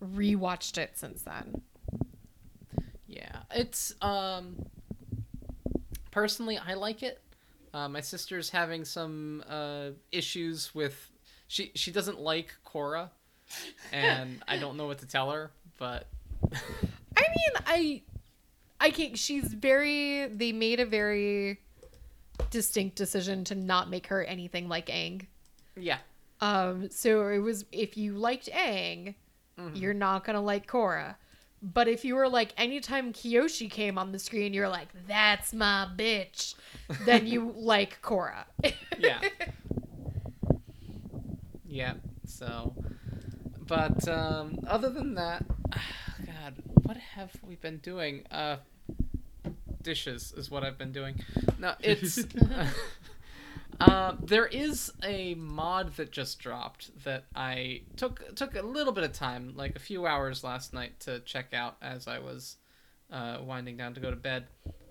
rewatched 0.02 0.76
it 0.76 0.98
since 0.98 1.22
then. 1.22 1.62
Yeah, 3.06 3.42
it's 3.54 3.94
um 4.02 4.66
personally 6.10 6.58
I 6.58 6.74
like 6.74 7.02
it. 7.02 7.20
Uh, 7.72 7.88
my 7.88 8.00
sister's 8.00 8.50
having 8.50 8.84
some 8.84 9.42
uh, 9.48 9.90
issues 10.12 10.74
with 10.74 11.10
she 11.48 11.72
she 11.74 11.90
doesn't 11.90 12.20
like 12.20 12.54
Korra, 12.66 13.10
and 13.92 14.42
I 14.48 14.56
don't 14.58 14.76
know 14.76 14.86
what 14.86 14.98
to 14.98 15.06
tell 15.06 15.30
her. 15.30 15.50
But 15.78 16.06
I 16.52 17.22
mean, 17.22 17.52
I, 17.66 18.02
I 18.80 18.90
can't. 18.90 19.18
She's 19.18 19.52
very. 19.52 20.26
They 20.28 20.52
made 20.52 20.80
a 20.80 20.86
very 20.86 21.60
distinct 22.50 22.96
decision 22.96 23.44
to 23.44 23.54
not 23.54 23.88
make 23.90 24.08
her 24.08 24.22
anything 24.24 24.68
like 24.68 24.86
Aang. 24.86 25.26
yeah, 25.76 25.98
Um, 26.40 26.90
so 26.90 27.28
it 27.28 27.38
was 27.38 27.64
if 27.72 27.96
you 27.96 28.14
liked 28.16 28.48
Aang, 28.52 29.14
you're 29.74 29.94
not 29.94 30.24
gonna 30.24 30.40
like 30.42 30.66
Korra. 30.66 31.14
But 31.62 31.88
if 31.88 32.04
you 32.04 32.14
were 32.16 32.28
like 32.28 32.52
anytime 32.58 33.12
Kyoshi 33.14 33.70
came 33.70 33.96
on 33.96 34.12
the 34.12 34.18
screen, 34.18 34.52
you're 34.52 34.68
like, 34.68 34.88
that's 35.08 35.54
my 35.54 35.88
bitch. 35.96 36.54
then 37.06 37.26
you 37.26 37.52
like 37.56 38.02
Korra. 38.02 38.44
yeah, 38.98 39.20
yeah. 41.66 41.94
So, 42.26 42.74
but 43.66 44.06
um, 44.08 44.60
other 44.66 44.90
than 44.90 45.14
that, 45.14 45.44
God, 46.26 46.54
what 46.82 46.96
have 46.96 47.32
we 47.42 47.56
been 47.56 47.78
doing? 47.78 48.24
Uh, 48.30 48.56
dishes 49.82 50.32
is 50.36 50.50
what 50.50 50.64
I've 50.64 50.78
been 50.78 50.92
doing. 50.92 51.20
No, 51.58 51.74
it's. 51.80 52.24
Uh, 53.80 54.14
there 54.22 54.46
is 54.46 54.92
a 55.02 55.34
mod 55.34 55.96
that 55.96 56.12
just 56.12 56.38
dropped 56.38 56.92
that 57.02 57.24
I 57.34 57.82
took 57.96 58.34
took 58.36 58.54
a 58.54 58.62
little 58.62 58.92
bit 58.92 59.02
of 59.02 59.12
time, 59.12 59.52
like 59.56 59.74
a 59.74 59.80
few 59.80 60.06
hours 60.06 60.44
last 60.44 60.72
night, 60.72 61.00
to 61.00 61.18
check 61.20 61.52
out 61.52 61.76
as 61.82 62.06
I 62.06 62.20
was 62.20 62.56
uh, 63.10 63.38
winding 63.42 63.76
down 63.76 63.94
to 63.94 64.00
go 64.00 64.10
to 64.10 64.16
bed 64.16 64.46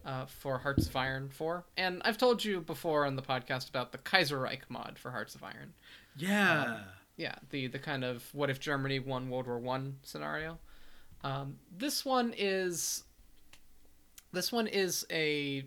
uh, 0.06 0.26
for 0.26 0.58
Hearts 0.58 0.88
of 0.88 0.96
Iron 0.96 1.30
4. 1.30 1.64
And 1.78 2.02
I've 2.06 2.18
told 2.18 2.44
you 2.44 2.62
before 2.62 3.06
on 3.06 3.16
the 3.16 3.22
podcast 3.22 3.70
about 3.70 3.92
the 3.92 3.98
Kaiserreich 4.00 4.62
mod 4.70 4.98
for 5.00 5.12
Hearts 5.12 5.36
of 5.36 5.44
Iron. 5.44 5.74
Yeah. 6.18 6.80
Yeah, 7.16 7.36
the 7.52 7.68
the 7.68 7.80
kind 7.80 8.04
of 8.04 8.24
what 8.34 8.50
if 8.50 8.60
Germany 8.60 9.00
won 9.00 9.30
World 9.30 9.48
War 9.48 9.60
One 9.60 9.98
scenario. 10.04 10.58
Um, 11.24 11.58
this 11.76 12.04
one 12.04 12.34
is 12.38 13.04
this 14.32 14.52
one 14.52 14.68
is 14.68 15.06
a 15.12 15.66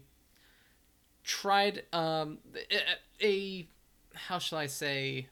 tried 1.24 1.82
um 1.93 2.39
a, 2.70 3.27
a 3.27 3.68
how 4.14 4.39
shall 4.39 4.59
I 4.59 4.66
say 4.66 5.28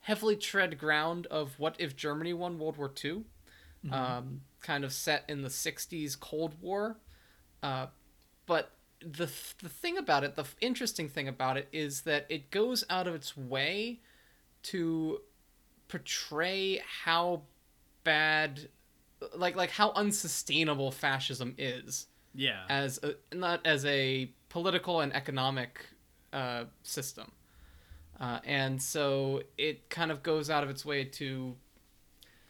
heavily 0.00 0.36
tread 0.36 0.78
ground 0.78 1.26
of 1.26 1.58
what 1.58 1.76
if 1.78 1.96
Germany 1.96 2.32
won 2.32 2.58
World 2.58 2.76
War 2.76 2.88
2 2.88 3.24
um, 3.90 4.42
kind 4.60 4.84
of 4.84 4.92
set 4.92 5.24
in 5.28 5.42
the 5.42 5.50
60s 5.50 6.16
Cold 6.16 6.54
War. 6.60 6.96
Uh, 7.62 7.86
but 8.46 8.72
the 9.00 9.30
the 9.62 9.68
thing 9.68 9.98
about 9.98 10.24
it, 10.24 10.36
the 10.36 10.42
f- 10.42 10.56
interesting 10.60 11.08
thing 11.08 11.28
about 11.28 11.56
it 11.56 11.68
is 11.72 12.02
that 12.02 12.26
it 12.28 12.50
goes 12.50 12.84
out 12.88 13.06
of 13.06 13.14
its 13.14 13.36
way 13.36 14.00
to 14.64 15.20
portray 15.88 16.82
how 17.04 17.42
bad 18.04 18.68
like 19.34 19.56
like 19.56 19.70
how 19.70 19.92
unsustainable 19.92 20.90
fascism 20.90 21.54
is 21.58 22.06
Yeah. 22.34 22.64
as 22.68 23.00
a, 23.02 23.14
not 23.34 23.66
as 23.66 23.84
a 23.84 24.30
political 24.48 25.00
and 25.00 25.14
economic 25.14 25.80
uh, 26.32 26.64
system. 26.82 27.32
Uh, 28.20 28.40
and 28.44 28.80
so 28.82 29.42
it 29.58 29.88
kind 29.90 30.10
of 30.10 30.22
goes 30.22 30.48
out 30.50 30.62
of 30.64 30.70
its 30.70 30.84
way 30.84 31.04
to 31.04 31.54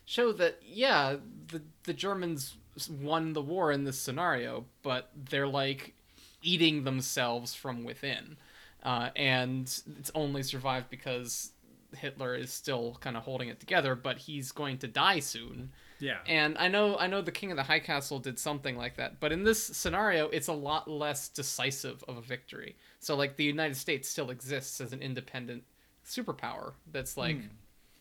show 0.04 0.32
that 0.32 0.60
yeah, 0.64 1.16
the 1.48 1.62
the 1.84 1.92
Germans 1.92 2.56
won 3.00 3.32
the 3.32 3.42
war 3.42 3.72
in 3.72 3.84
this 3.84 3.98
scenario, 3.98 4.66
but 4.82 5.10
they're 5.30 5.48
like 5.48 5.94
eating 6.42 6.84
themselves 6.84 7.54
from 7.54 7.82
within, 7.84 8.36
uh, 8.84 9.10
and 9.16 9.62
it's 9.98 10.10
only 10.14 10.42
survived 10.42 10.88
because 10.90 11.50
Hitler 11.96 12.34
is 12.34 12.52
still 12.52 12.96
kind 13.00 13.16
of 13.16 13.22
holding 13.24 13.48
it 13.48 13.60
together, 13.60 13.94
but 13.94 14.18
he's 14.18 14.52
going 14.52 14.78
to 14.78 14.88
die 14.88 15.20
soon, 15.20 15.70
Yeah. 15.98 16.18
And 16.26 16.56
I 16.58 16.68
know 16.68 16.96
I 16.98 17.06
know 17.06 17.22
the 17.22 17.32
king 17.32 17.50
of 17.50 17.56
the 17.56 17.62
high 17.62 17.80
castle 17.80 18.18
did 18.18 18.38
something 18.38 18.76
like 18.76 18.96
that, 18.96 19.20
but 19.20 19.32
in 19.32 19.44
this 19.44 19.62
scenario 19.64 20.28
it's 20.28 20.48
a 20.48 20.52
lot 20.52 20.88
less 20.88 21.28
decisive 21.28 22.02
of 22.08 22.16
a 22.16 22.22
victory. 22.22 22.76
So 23.00 23.16
like 23.16 23.36
the 23.36 23.44
United 23.44 23.76
States 23.76 24.08
still 24.08 24.30
exists 24.30 24.80
as 24.80 24.92
an 24.92 25.00
independent 25.00 25.64
superpower 26.04 26.72
that's 26.92 27.16
like 27.16 27.36
Hmm. 27.40 27.46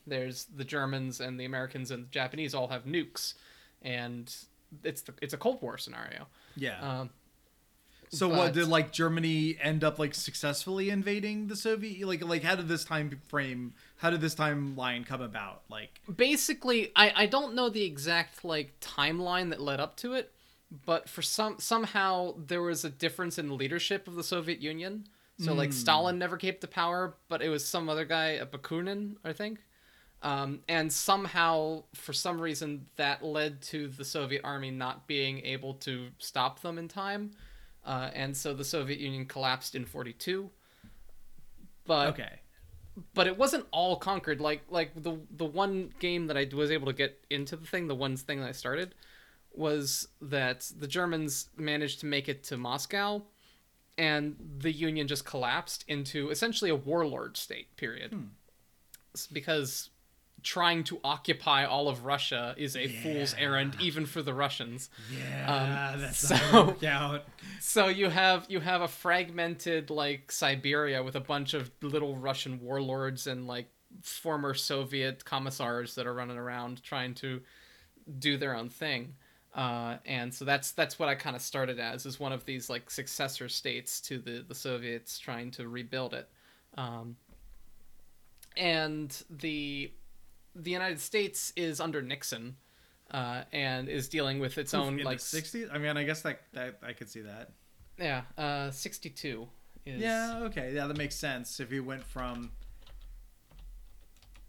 there's 0.08 0.46
the 0.46 0.64
Germans 0.64 1.20
and 1.22 1.40
the 1.40 1.46
Americans 1.46 1.92
and 1.92 2.06
the 2.06 2.10
Japanese 2.12 2.54
all 2.54 2.68
have 2.68 2.86
nukes 2.86 3.34
and 3.82 4.34
it's 4.84 5.02
the, 5.02 5.14
it's 5.22 5.34
a 5.34 5.38
Cold 5.38 5.62
War 5.62 5.78
scenario. 5.78 6.28
yeah. 6.56 6.80
Um, 6.82 7.10
so 8.16 8.30
but- 8.30 8.38
what 8.38 8.54
did 8.54 8.68
like 8.68 8.92
Germany 8.92 9.58
end 9.62 9.84
up 9.84 10.00
like 10.00 10.16
successfully 10.16 10.90
invading 10.90 11.48
the 11.48 11.56
Soviet? 11.56 12.08
Like 12.08 12.24
like 12.24 12.44
how 12.44 12.56
did 12.56 12.68
this 12.68 12.84
time 12.84 13.22
frame? 13.28 13.74
How 13.98 14.10
did 14.10 14.22
this 14.22 14.36
timeline 14.36 15.06
come 15.06 15.22
about? 15.22 15.64
Like 15.70 16.02
basically 16.16 16.92
I, 16.96 17.14
I 17.16 17.26
don't 17.26 17.56
know 17.56 17.70
the 17.70 17.84
exact 17.84 18.44
like 18.44 18.80
timeline 18.80 19.50
that 19.50 19.62
led 19.62 19.80
up 19.80 19.96
to 19.98 20.14
it 20.14 20.32
but 20.86 21.08
for 21.08 21.22
some 21.22 21.56
somehow 21.60 22.34
there 22.48 22.62
was 22.62 22.84
a 22.84 22.90
difference 22.90 23.38
in 23.38 23.48
the 23.48 23.54
leadership 23.54 24.08
of 24.08 24.16
the 24.16 24.24
soviet 24.24 24.62
union 24.62 25.08
so 25.38 25.54
like 25.54 25.74
stalin 25.74 26.18
never 26.18 26.38
came 26.38 26.56
to 26.60 26.68
power 26.68 27.14
but 27.28 27.42
it 27.42 27.50
was 27.50 27.68
some 27.68 27.90
other 27.90 28.06
guy 28.06 28.28
a 28.28 28.46
bakunin 28.46 29.16
i 29.24 29.34
think 29.34 29.60
um, 30.22 30.62
and 30.68 30.92
somehow 30.92 31.84
for 31.94 32.14
some 32.14 32.42
reason 32.42 32.88
that 32.96 33.24
led 33.24 33.62
to 33.62 33.88
the 33.90 34.06
soviet 34.06 34.42
army 34.44 34.72
not 34.72 35.08
being 35.08 35.40
able 35.46 35.74
to 35.74 36.08
stop 36.20 36.62
them 36.62 36.78
in 36.78 36.88
time 36.88 37.32
uh, 37.86 38.10
and 38.14 38.36
so 38.36 38.54
the 38.54 38.66
soviet 38.66 39.00
union 39.00 39.26
collapsed 39.26 39.76
in 39.76 39.86
42 39.86 40.50
but 41.86 42.08
okay. 42.10 42.40
but 43.14 43.28
it 43.28 43.38
wasn't 43.38 43.66
all 43.72 43.96
conquered. 43.96 44.42
Like 44.42 44.64
like 44.70 44.92
the 44.96 45.20
the 45.32 45.46
one 45.46 45.94
game 46.00 46.28
that 46.28 46.38
I 46.38 46.50
was 46.54 46.72
able 46.72 46.88
to 46.88 46.94
get 46.94 47.24
into 47.30 47.56
the 47.56 47.66
thing 47.66 47.88
the 47.88 47.96
one 47.96 48.18
thing 48.18 48.42
that 48.42 48.50
I 48.50 48.54
started 48.54 48.96
was 49.54 50.08
that 50.22 50.70
the 50.78 50.88
Germans 50.88 51.50
managed 51.56 52.02
to 52.02 52.06
make 52.06 52.28
it 52.28 52.44
to 52.46 52.58
Moscow 52.58 53.22
and 53.98 54.36
the 54.58 54.72
union 54.72 55.08
just 55.08 55.26
collapsed 55.26 55.86
into 55.88 56.30
essentially 56.30 56.70
a 56.70 56.76
warlord 56.76 57.38
state 57.38 57.76
period. 57.78 58.12
S- 59.14 59.28
because 59.28 59.92
trying 60.46 60.84
to 60.84 61.00
occupy 61.04 61.66
all 61.66 61.90
of 61.90 62.06
Russia 62.06 62.54
is 62.56 62.76
a 62.78 62.88
fool's 62.88 63.34
errand 63.38 63.76
even 63.82 64.06
for 64.06 64.22
the 64.22 64.34
Russians 64.34 64.90
Yeah, 65.12 65.92
Um, 65.96 66.02
that's 66.02 66.20
so- 66.20 66.78
out. 66.88 67.26
so 67.60 67.88
you 67.88 68.10
have 68.10 68.46
you 68.48 68.60
have 68.60 68.82
a 68.82 68.88
fragmented 68.88 69.90
like 69.90 70.32
Siberia 70.32 71.02
with 71.04 71.16
a 71.16 71.20
bunch 71.20 71.54
of 71.56 71.72
little 71.82 72.16
Russian 72.16 72.62
warlords 72.62 73.26
and 73.28 73.48
like 73.48 73.68
former 74.04 74.54
Soviet 74.54 75.26
commissars 75.26 75.96
that 75.96 76.06
are 76.06 76.14
running 76.14 76.38
around 76.38 76.84
trying 76.84 77.16
to 77.16 77.42
do 78.20 78.38
their 78.38 78.56
own 78.56 78.70
thing. 78.70 79.16
Uh, 79.56 79.98
and 80.06 80.32
so 80.34 80.46
that's 80.46 80.72
that's 80.74 81.00
what 81.00 81.10
I 81.10 81.16
kind 81.16 81.36
of 81.36 81.42
started 81.42 81.80
as 81.80 82.06
is 82.06 82.20
one 82.20 82.34
of 82.34 82.46
these 82.46 82.70
like 82.70 82.92
successor 82.92 83.50
states 83.50 84.00
to 84.02 84.20
the 84.20 84.46
the 84.48 84.54
Soviets 84.54 85.18
trying 85.18 85.50
to 85.52 85.68
rebuild 85.68 86.14
it. 86.14 86.30
Um, 86.78 87.16
and 88.58 89.24
the 89.30 89.92
the 90.56 90.72
United 90.72 91.00
States 91.00 91.52
is 91.56 91.80
under 91.80 92.02
Nixon 92.02 92.56
uh, 93.12 93.44
and 93.52 93.90
is 93.90 94.08
dealing 94.08 94.40
with 94.40 94.58
its 94.58 94.74
own 94.74 95.00
in 95.00 95.06
like 95.06 95.20
60s. 95.20 95.74
I 95.74 95.78
mean, 95.78 95.98
I 95.98 96.04
guess 96.04 96.22
that, 96.22 96.42
that 96.54 96.80
I 96.86 96.94
could 96.94 97.10
see 97.10 97.22
that. 97.22 97.52
yeah, 97.98 98.22
uh, 98.38 98.72
62 98.72 99.48
is. 99.86 100.02
Yeah, 100.02 100.40
okay. 100.44 100.74
Yeah, 100.74 100.88
that 100.88 100.98
makes 100.98 101.16
sense. 101.16 101.60
If 101.60 101.72
he 101.72 101.80
went 101.80 102.04
from 102.04 102.52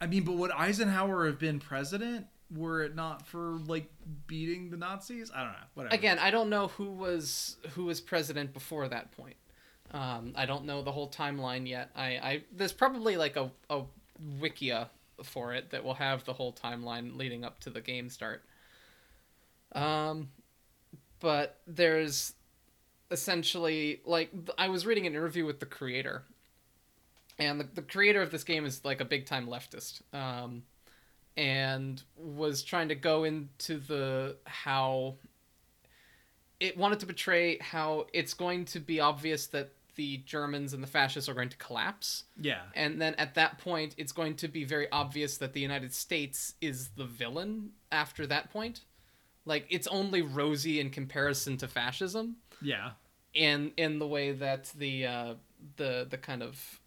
I 0.00 0.06
mean, 0.06 0.24
but 0.24 0.34
would 0.34 0.50
Eisenhower 0.50 1.26
have 1.26 1.38
been 1.38 1.58
president 1.58 2.26
were 2.54 2.82
it 2.82 2.94
not 2.94 3.26
for 3.26 3.58
like 3.66 3.90
beating 4.26 4.70
the 4.70 4.76
Nazis? 4.76 5.30
I 5.34 5.42
don't 5.42 5.52
know. 5.52 5.58
Whatever. 5.74 5.94
Again, 5.94 6.18
I 6.18 6.30
don't 6.30 6.50
know 6.50 6.68
who 6.68 6.90
was 6.90 7.56
who 7.70 7.84
was 7.84 8.00
president 8.00 8.52
before 8.52 8.88
that 8.88 9.12
point. 9.12 9.36
Um, 9.92 10.32
I 10.36 10.46
don't 10.46 10.64
know 10.64 10.82
the 10.82 10.92
whole 10.92 11.08
timeline 11.08 11.68
yet. 11.68 11.90
I, 11.94 12.04
I 12.04 12.42
there's 12.52 12.72
probably 12.72 13.16
like 13.16 13.36
a, 13.36 13.50
a 13.70 13.82
wikia 14.40 14.88
for 15.22 15.52
it 15.54 15.70
that 15.70 15.84
will 15.84 15.94
have 15.94 16.24
the 16.24 16.32
whole 16.32 16.52
timeline 16.52 17.16
leading 17.16 17.44
up 17.44 17.60
to 17.60 17.70
the 17.70 17.80
game 17.80 18.08
start. 18.08 18.42
Um, 19.72 20.28
but 21.20 21.58
there's 21.66 22.34
essentially 23.10 24.00
like 24.04 24.30
I 24.58 24.68
was 24.68 24.86
reading 24.86 25.06
an 25.06 25.14
interview 25.14 25.44
with 25.44 25.60
the 25.60 25.66
creator, 25.66 26.24
and 27.38 27.60
the, 27.60 27.68
the 27.74 27.82
creator 27.82 28.22
of 28.22 28.30
this 28.30 28.44
game 28.44 28.64
is 28.64 28.84
like 28.84 29.00
a 29.00 29.04
big 29.04 29.26
time 29.26 29.46
leftist. 29.46 30.02
Um, 30.14 30.62
and 31.36 32.02
was 32.16 32.62
trying 32.62 32.88
to 32.88 32.94
go 32.94 33.24
into 33.24 33.78
the 33.78 34.36
how 34.44 35.16
it 36.60 36.76
wanted 36.76 37.00
to 37.00 37.06
portray 37.06 37.58
how 37.58 38.06
it's 38.12 38.32
going 38.32 38.64
to 38.64 38.80
be 38.80 39.00
obvious 39.00 39.46
that 39.48 39.70
the 39.96 40.18
Germans 40.18 40.72
and 40.72 40.82
the 40.82 40.86
fascists 40.86 41.28
are 41.28 41.34
going 41.34 41.48
to 41.48 41.56
collapse. 41.56 42.24
Yeah. 42.40 42.62
And 42.74 43.00
then 43.00 43.14
at 43.16 43.34
that 43.34 43.58
point, 43.58 43.94
it's 43.98 44.12
going 44.12 44.36
to 44.36 44.48
be 44.48 44.64
very 44.64 44.90
obvious 44.92 45.36
that 45.38 45.52
the 45.52 45.60
United 45.60 45.92
States 45.92 46.54
is 46.60 46.88
the 46.96 47.04
villain 47.04 47.70
after 47.90 48.26
that 48.28 48.50
point. 48.50 48.82
Like, 49.44 49.66
it's 49.70 49.86
only 49.86 50.22
rosy 50.22 50.80
in 50.80 50.90
comparison 50.90 51.56
to 51.58 51.68
fascism 51.68 52.36
Yeah. 52.60 52.92
in 53.34 53.72
in 53.76 53.98
the 53.98 54.06
way 54.06 54.32
that 54.32 54.72
the 54.76 55.06
uh, 55.06 55.34
the 55.76 56.06
the 56.08 56.18
kind 56.18 56.42
of 56.42 56.80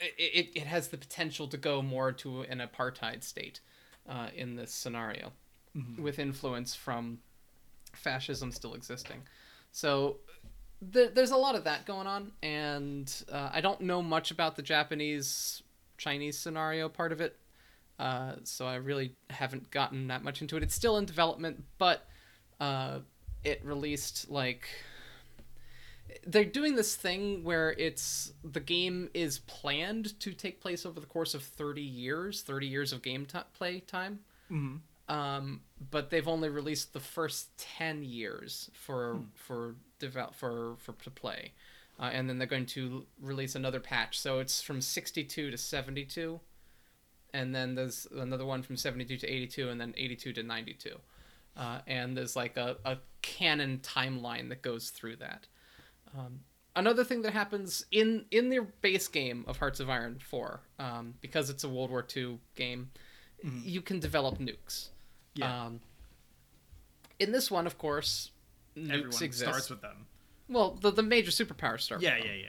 it, 0.00 0.14
it, 0.18 0.48
it 0.60 0.66
has 0.66 0.88
the 0.88 0.96
potential 0.98 1.48
to 1.48 1.56
go 1.56 1.82
more 1.82 2.12
to 2.12 2.42
an 2.42 2.60
apartheid 2.60 3.22
state 3.24 3.60
uh, 4.08 4.28
in 4.34 4.54
this 4.56 4.72
scenario 4.72 5.32
with 5.96 6.18
influence 6.18 6.74
from 6.74 7.18
fascism 7.92 8.50
still 8.50 8.74
existing 8.74 9.22
so 9.70 10.16
th- 10.92 11.10
there's 11.14 11.30
a 11.30 11.36
lot 11.36 11.54
of 11.54 11.64
that 11.64 11.84
going 11.86 12.06
on 12.06 12.32
and 12.42 13.22
uh, 13.32 13.50
i 13.52 13.60
don't 13.60 13.80
know 13.80 14.02
much 14.02 14.30
about 14.30 14.56
the 14.56 14.62
japanese 14.62 15.62
chinese 15.96 16.38
scenario 16.38 16.88
part 16.88 17.12
of 17.12 17.20
it 17.20 17.36
uh, 17.98 18.32
so 18.44 18.66
i 18.66 18.76
really 18.76 19.14
haven't 19.30 19.70
gotten 19.72 20.06
that 20.06 20.22
much 20.22 20.40
into 20.40 20.56
it. 20.56 20.62
It's 20.62 20.74
still 20.74 20.96
in 20.98 21.04
development 21.04 21.64
but 21.78 22.06
uh, 22.60 23.00
it 23.44 23.60
released 23.64 24.30
like 24.30 24.68
they're 26.26 26.44
doing 26.44 26.74
this 26.74 26.96
thing 26.96 27.44
where 27.44 27.72
it's 27.72 28.32
the 28.42 28.60
game 28.60 29.10
is 29.14 29.40
planned 29.40 30.18
to 30.20 30.32
take 30.32 30.60
place 30.60 30.86
over 30.86 31.00
the 31.00 31.06
course 31.06 31.34
of 31.34 31.42
30 31.42 31.82
years 31.82 32.42
30 32.42 32.66
years 32.66 32.92
of 32.92 33.02
game 33.02 33.26
t- 33.26 33.38
play 33.54 33.80
time. 33.80 34.20
Mhm. 34.50 34.80
um, 35.08 35.60
but 35.90 36.10
they've 36.10 36.26
only 36.28 36.48
released 36.48 36.92
the 36.94 37.00
first 37.00 37.56
10 37.58 38.02
years 38.02 38.70
for 38.72 39.20
for 39.34 39.74
develop 39.98 40.34
for 40.34 40.76
for 40.78 40.92
to 40.92 41.10
play. 41.10 41.52
Uh, 42.00 42.10
and 42.12 42.28
then 42.28 42.38
they're 42.38 42.46
going 42.46 42.66
to 42.66 43.06
release 43.20 43.56
another 43.56 43.80
patch. 43.80 44.20
So 44.20 44.38
it's 44.38 44.62
from 44.62 44.80
62 44.80 45.50
to 45.50 45.58
72 45.58 46.40
and 47.34 47.54
then 47.54 47.74
there's 47.74 48.06
another 48.16 48.46
one 48.46 48.62
from 48.62 48.76
72 48.76 49.16
to 49.18 49.26
82 49.26 49.68
and 49.68 49.80
then 49.80 49.92
82 49.96 50.32
to 50.32 50.42
92 50.42 50.98
uh, 51.58 51.80
and 51.86 52.16
there's 52.16 52.36
like 52.36 52.56
a, 52.56 52.76
a 52.84 52.98
canon 53.20 53.80
timeline 53.82 54.48
that 54.48 54.62
goes 54.62 54.90
through 54.90 55.16
that. 55.16 55.46
Um, 56.16 56.40
another 56.76 57.02
thing 57.02 57.22
that 57.22 57.32
happens 57.32 57.84
in 57.90 58.24
in 58.30 58.48
the 58.48 58.60
base 58.80 59.08
game 59.08 59.44
of 59.48 59.58
Hearts 59.58 59.80
of 59.80 59.90
Iron 59.90 60.18
4, 60.20 60.60
um, 60.78 61.14
because 61.20 61.50
it's 61.50 61.64
a 61.64 61.68
World 61.68 61.90
War 61.90 62.06
II 62.16 62.38
game, 62.54 62.90
you 63.64 63.80
can 63.80 63.98
develop 63.98 64.38
nukes. 64.38 64.88
Yeah. 65.34 65.66
Um, 65.66 65.80
in 67.18 67.32
this 67.32 67.50
one, 67.50 67.66
of 67.66 67.76
course, 67.76 68.30
nukes 68.86 68.92
Everyone 68.92 69.22
exist. 69.22 69.38
starts 69.40 69.70
with 69.70 69.80
them. 69.80 70.06
well, 70.48 70.78
the 70.80 70.90
the 70.90 71.02
major 71.02 71.30
superpowers 71.30 71.80
start. 71.82 72.00
Yeah, 72.00 72.14
with 72.16 72.24
them. 72.24 72.32
yeah, 72.36 72.42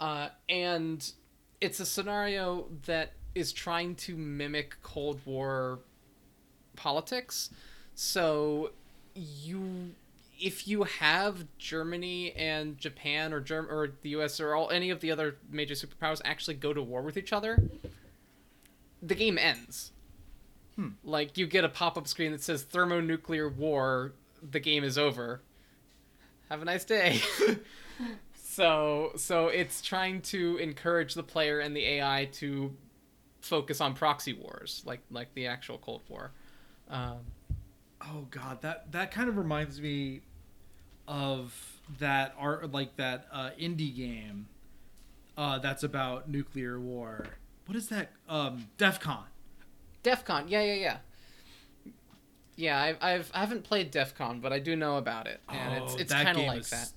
yeah. 0.00 0.04
Uh, 0.06 0.28
and 0.48 1.12
it's 1.60 1.80
a 1.80 1.86
scenario 1.86 2.66
that 2.86 3.12
is 3.34 3.52
trying 3.52 3.94
to 3.94 4.16
mimic 4.16 4.76
Cold 4.82 5.20
War 5.24 5.78
politics. 6.76 7.50
So 7.94 8.70
you 9.14 9.90
if 10.40 10.66
you 10.66 10.84
have 10.84 11.44
Germany 11.58 12.32
and 12.32 12.78
Japan 12.78 13.32
or 13.34 13.40
Germ 13.40 13.66
or 13.70 13.92
the 14.00 14.08
US 14.10 14.40
or 14.40 14.54
all 14.54 14.70
any 14.70 14.88
of 14.88 15.00
the 15.00 15.10
other 15.10 15.36
major 15.50 15.74
superpowers 15.74 16.20
actually 16.24 16.54
go 16.54 16.72
to 16.72 16.82
war 16.82 17.02
with 17.02 17.18
each 17.18 17.32
other, 17.32 17.62
the 19.02 19.14
game 19.14 19.36
ends. 19.38 19.92
Like 21.04 21.36
you 21.36 21.46
get 21.46 21.62
a 21.62 21.68
pop-up 21.68 22.08
screen 22.08 22.32
that 22.32 22.42
says 22.42 22.62
thermonuclear 22.62 23.50
war, 23.50 24.12
the 24.42 24.60
game 24.60 24.82
is 24.82 24.96
over. 24.96 25.42
Have 26.50 26.62
a 26.62 26.64
nice 26.64 26.84
day. 26.84 27.20
so 28.34 29.12
so 29.16 29.48
it's 29.48 29.80
trying 29.82 30.22
to 30.22 30.56
encourage 30.58 31.14
the 31.14 31.22
player 31.22 31.60
and 31.60 31.76
the 31.76 31.86
AI 31.86 32.28
to 32.32 32.74
focus 33.40 33.80
on 33.80 33.94
proxy 33.94 34.32
wars, 34.32 34.82
like 34.84 35.00
like 35.10 35.32
the 35.34 35.46
actual 35.46 35.78
Cold 35.78 36.02
War. 36.08 36.32
Um, 36.88 37.18
Oh 38.02 38.26
god, 38.30 38.62
that 38.62 38.90
that 38.92 39.10
kind 39.10 39.28
of 39.28 39.36
reminds 39.36 39.80
me 39.80 40.22
of 41.06 41.80
that 41.98 42.34
art 42.38 42.70
like 42.72 42.96
that 42.96 43.26
uh, 43.32 43.50
indie 43.60 43.94
game 43.94 44.46
uh, 45.36 45.58
that's 45.58 45.82
about 45.82 46.28
nuclear 46.28 46.80
war. 46.80 47.26
What 47.66 47.76
is 47.76 47.88
that? 47.88 48.10
Um, 48.28 48.68
DEF 48.78 49.00
CON. 49.00 49.24
DEF 50.02 50.24
CON, 50.24 50.48
yeah, 50.48 50.62
yeah, 50.62 50.74
yeah. 50.74 50.96
Yeah, 52.56 52.80
I've, 52.80 52.96
I've 53.00 53.30
I 53.34 53.40
haven't 53.40 53.64
played 53.64 53.90
DEF 53.90 54.14
CON, 54.16 54.40
but 54.40 54.52
I 54.52 54.58
do 54.58 54.76
know 54.76 54.96
about 54.96 55.26
it, 55.26 55.40
and 55.48 55.82
it's 55.82 55.94
Oh, 55.94 55.98
it's 55.98 56.12
that 56.12 56.24
kind 56.24 56.38
of 56.38 56.44
like 56.44 56.60
is- 56.60 56.70
that. 56.70 56.92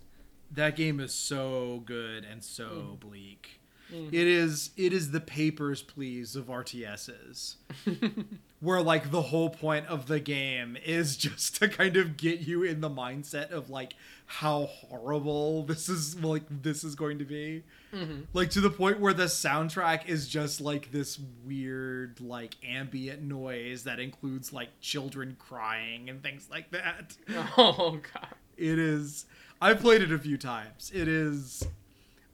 That 0.51 0.75
game 0.75 0.99
is 0.99 1.13
so 1.13 1.81
good 1.85 2.23
and 2.25 2.43
so 2.43 2.65
Mm. 2.95 2.99
bleak. 2.99 3.59
Mhm. 3.91 4.07
It 4.09 4.27
is 4.27 4.69
it 4.77 4.93
is 4.93 5.11
the 5.11 5.19
papers 5.21 5.81
please 5.81 6.35
of 6.35 6.47
RTSs. 6.49 7.55
where 8.63 8.81
like 8.81 9.11
the 9.11 9.21
whole 9.23 9.49
point 9.49 9.85
of 9.87 10.07
the 10.07 10.19
game 10.21 10.77
is 10.85 11.17
just 11.25 11.57
to 11.57 11.67
kind 11.67 11.97
of 11.97 12.15
get 12.17 12.39
you 12.39 12.63
in 12.63 12.79
the 12.81 12.89
mindset 12.89 13.51
of 13.51 13.69
like 13.69 13.93
how 14.25 14.65
horrible 14.65 15.63
this 15.67 15.89
is 15.89 16.17
like 16.23 16.43
this 16.49 16.83
is 16.83 16.95
going 16.95 17.19
to 17.19 17.25
be. 17.25 17.63
Mhm. 17.93 18.25
Like 18.33 18.49
to 18.51 18.61
the 18.61 18.69
point 18.69 18.99
where 18.99 19.13
the 19.13 19.25
soundtrack 19.25 20.07
is 20.07 20.27
just 20.27 20.61
like 20.61 20.91
this 20.91 21.19
weird 21.45 22.19
like 22.21 22.55
ambient 22.67 23.21
noise 23.21 23.83
that 23.83 23.99
includes 23.99 24.53
like 24.53 24.69
children 24.79 25.35
crying 25.37 26.09
and 26.09 26.23
things 26.23 26.47
like 26.49 26.71
that. 26.71 27.15
Oh 27.57 27.99
god. 28.13 28.29
It 28.55 28.79
is. 28.79 29.25
I've 29.61 29.79
played 29.81 30.01
it 30.01 30.11
a 30.11 30.17
few 30.19 30.37
times. 30.37 30.91
It 30.93 31.07
is. 31.07 31.67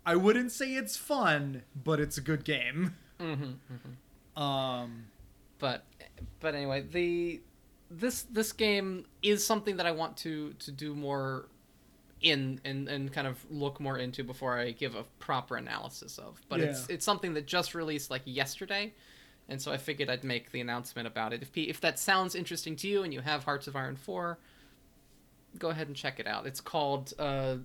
I 0.06 0.16
wouldn't 0.16 0.52
say 0.52 0.74
it's 0.76 0.96
fun, 0.98 1.64
but 1.76 2.00
it's 2.00 2.18
a 2.18 2.22
good 2.22 2.44
game. 2.44 2.96
hmm 3.20 3.54
Um. 4.42 5.06
But 5.60 5.86
but 6.40 6.56
anyway, 6.56 6.82
the 6.82 7.42
this 7.92 8.24
this 8.24 8.52
game 8.52 9.06
is 9.22 9.46
something 9.46 9.78
that 9.78 9.86
I 9.86 9.92
want 9.92 10.18
to 10.18 10.54
to 10.54 10.72
do 10.72 10.96
more 10.96 11.46
in 12.22 12.60
and 12.66 12.88
and 12.88 13.12
kind 13.12 13.28
of 13.28 13.46
look 13.50 13.80
more 13.80 13.98
into 13.98 14.24
before 14.24 14.58
I 14.58 14.72
give 14.72 14.96
a 14.96 15.04
proper 15.20 15.56
analysis 15.58 16.18
of. 16.18 16.42
But 16.50 16.60
it's 16.62 16.88
Yeah. 16.90 16.96
it's 16.96 17.06
something 17.06 17.34
that 17.36 17.46
just 17.46 17.74
released 17.76 18.10
like 18.12 18.22
yesterday. 18.26 18.94
And 19.48 19.60
so 19.62 19.72
I 19.72 19.78
figured 19.78 20.10
I'd 20.12 20.24
make 20.24 20.52
the 20.52 20.62
announcement 20.62 21.08
about 21.08 21.34
it. 21.34 21.42
If 21.42 21.52
pe- 21.52 21.64
if 21.64 21.82
that 21.82 21.98
sounds 21.98 22.36
interesting 22.36 22.76
to 22.78 22.88
you 22.88 23.02
and 23.04 23.12
you 23.14 23.22
have 23.22 23.46
Hearts 23.46 23.66
of 23.68 23.76
Iron 23.76 23.96
4, 23.96 24.38
go 25.58 25.70
ahead 25.70 25.88
and 25.88 25.96
check 25.96 26.20
it 26.20 26.28
out. 26.28 26.46
It's 26.46 26.62
called 26.62 27.14
uh 27.18 27.56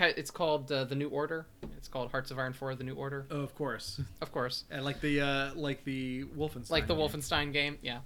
it's 0.00 0.30
called 0.30 0.70
uh, 0.72 0.84
the 0.84 0.94
New 0.94 1.08
Order. 1.08 1.46
It's 1.76 1.88
called 1.88 2.10
Hearts 2.10 2.30
of 2.30 2.38
Iron 2.38 2.52
4: 2.52 2.74
The 2.74 2.84
New 2.84 2.94
Order. 2.94 3.26
Oh, 3.30 3.40
Of 3.40 3.54
course. 3.54 4.00
Of 4.20 4.32
course. 4.32 4.64
And 4.70 4.84
like 4.84 5.00
the 5.00 5.20
uh 5.20 5.50
like 5.54 5.84
the 5.84 6.24
Wolfenstein. 6.36 6.70
like 6.70 6.86
the 6.86 6.94
game. 6.94 7.02
Wolfenstein 7.08 7.52
game, 7.52 7.78
yeah. 7.82 8.00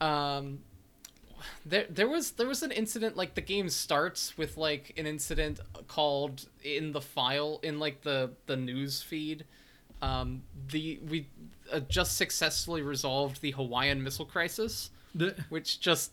Um, 0.00 0.60
there 1.66 1.86
there 1.90 2.08
was 2.08 2.32
there 2.32 2.46
was 2.46 2.62
an 2.62 2.70
incident 2.72 3.16
like 3.16 3.34
the 3.34 3.40
game 3.40 3.68
starts 3.68 4.36
with 4.38 4.56
like 4.56 4.94
an 4.96 5.06
incident 5.06 5.60
called 5.88 6.46
in 6.62 6.92
the 6.92 7.00
file 7.00 7.58
in 7.62 7.78
like 7.78 8.02
the 8.02 8.30
the 8.46 8.56
news 8.56 9.02
feed. 9.02 9.44
Um, 10.00 10.42
the 10.70 10.98
we 11.08 11.28
uh, 11.72 11.80
just 11.80 12.16
successfully 12.16 12.82
resolved 12.82 13.40
the 13.40 13.52
Hawaiian 13.52 14.02
Missile 14.02 14.24
Crisis, 14.26 14.90
The- 15.14 15.36
which 15.48 15.78
just 15.80 16.12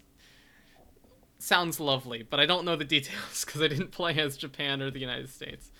sounds 1.39 1.79
lovely, 1.79 2.21
but 2.23 2.39
I 2.39 2.45
don't 2.45 2.63
know 2.65 2.75
the 2.75 2.85
details 2.85 3.43
because 3.45 3.61
I 3.61 3.67
didn't 3.67 3.91
play 3.91 4.17
as 4.19 4.37
Japan 4.37 4.81
or 4.81 4.91
the 4.91 4.99
United 4.99 5.29
States. 5.29 5.71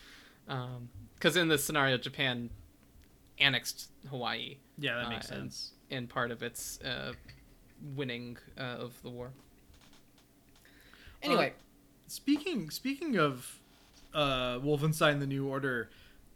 Because 1.16 1.36
in 1.38 1.48
this 1.50 1.64
scenario, 1.64 1.98
Japan 1.98 2.50
annexed 3.40 3.90
Hawaii 4.10 4.58
yeah, 4.78 4.96
that 4.96 5.06
Uh, 5.06 5.10
makes 5.10 5.30
and- 5.30 5.52
sense. 5.54 5.72
in 5.90 6.08
part 6.08 6.32
of 6.32 6.42
its 6.42 6.80
uh, 6.82 7.14
winning 7.96 8.38
uh, 8.58 8.62
of 8.86 9.02
the 9.04 9.10
war. 9.10 9.32
Anyway, 11.22 11.54
Speaking 12.08 12.72
speaking 12.72 13.18
of 13.18 13.60
uh 14.16 14.58
Wolfenstein: 14.60 15.20
The 15.20 15.28
New 15.28 15.48
Order, 15.48 15.90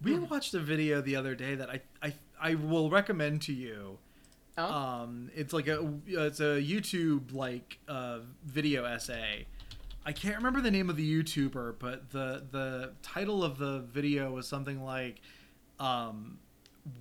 we 0.04 0.14
Hmm. 0.14 0.26
watched 0.26 0.54
a 0.54 0.60
video 0.60 1.02
the 1.02 1.16
other 1.16 1.34
day 1.34 1.56
that 1.56 1.68
I 1.70 1.82
I 2.02 2.14
I 2.40 2.54
will 2.56 2.92
recommend 2.92 3.42
to 3.44 3.54
you. 3.54 3.98
Oh, 4.58 4.64
Um, 4.72 5.30
it's 5.36 5.54
like 5.54 5.68
a 5.68 5.94
it's 6.08 6.40
a 6.40 6.62
YouTube 6.62 7.34
like 7.34 7.80
uh 7.88 8.20
video 8.46 8.86
essay. 8.86 9.46
I 10.06 10.12
can't 10.12 10.36
remember 10.36 10.60
the 10.62 10.72
name 10.72 10.90
of 10.90 10.98
the 10.98 11.24
YouTuber, 11.24 11.76
but 11.80 12.10
the 12.12 12.44
the 12.52 12.92
title 13.02 13.44
of 13.44 13.58
the 13.58 13.80
video 13.80 14.32
was 14.32 14.48
something 14.48 14.84
like 14.84 15.22
um 15.80 16.40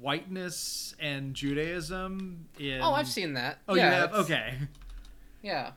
whiteness 0.01 0.95
and 1.01 1.35
Judaism 1.35 2.47
in 2.59 2.81
oh, 2.81 2.93
I've 2.95 3.09
seen 3.09 3.35
that. 3.35 3.59
Oh, 3.69 3.75
yeah, 3.75 3.87
you 3.87 3.91
have? 3.97 4.15
Okay. 4.15 4.55
Yeah, 5.43 5.73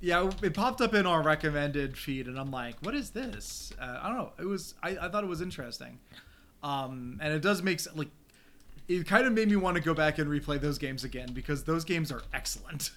Yeah, 0.00 0.28
it 0.42 0.54
popped 0.54 0.80
up 0.80 0.92
in 0.92 1.06
our 1.06 1.22
recommended 1.22 1.96
feed, 1.96 2.26
and 2.26 2.36
I'm 2.38 2.50
like, 2.50 2.74
"What 2.82 2.94
is 2.96 3.10
this?" 3.10 3.72
Uh, 3.80 4.00
I 4.02 4.08
don't 4.08 4.18
know. 4.18 4.32
It 4.38 4.44
was 4.44 4.74
I, 4.82 4.90
I 5.02 5.08
thought 5.08 5.22
it 5.22 5.28
was 5.28 5.40
interesting, 5.40 6.00
um, 6.64 7.18
and 7.22 7.32
it 7.32 7.40
does 7.42 7.62
make 7.62 7.80
like 7.94 8.08
it 8.88 9.06
kind 9.06 9.26
of 9.26 9.32
made 9.32 9.48
me 9.48 9.56
want 9.56 9.76
to 9.76 9.82
go 9.82 9.94
back 9.94 10.18
and 10.18 10.28
replay 10.30 10.60
those 10.60 10.78
games 10.78 11.04
again 11.04 11.32
because 11.32 11.64
those 11.64 11.84
games 11.84 12.10
are 12.10 12.22
excellent. 12.32 12.90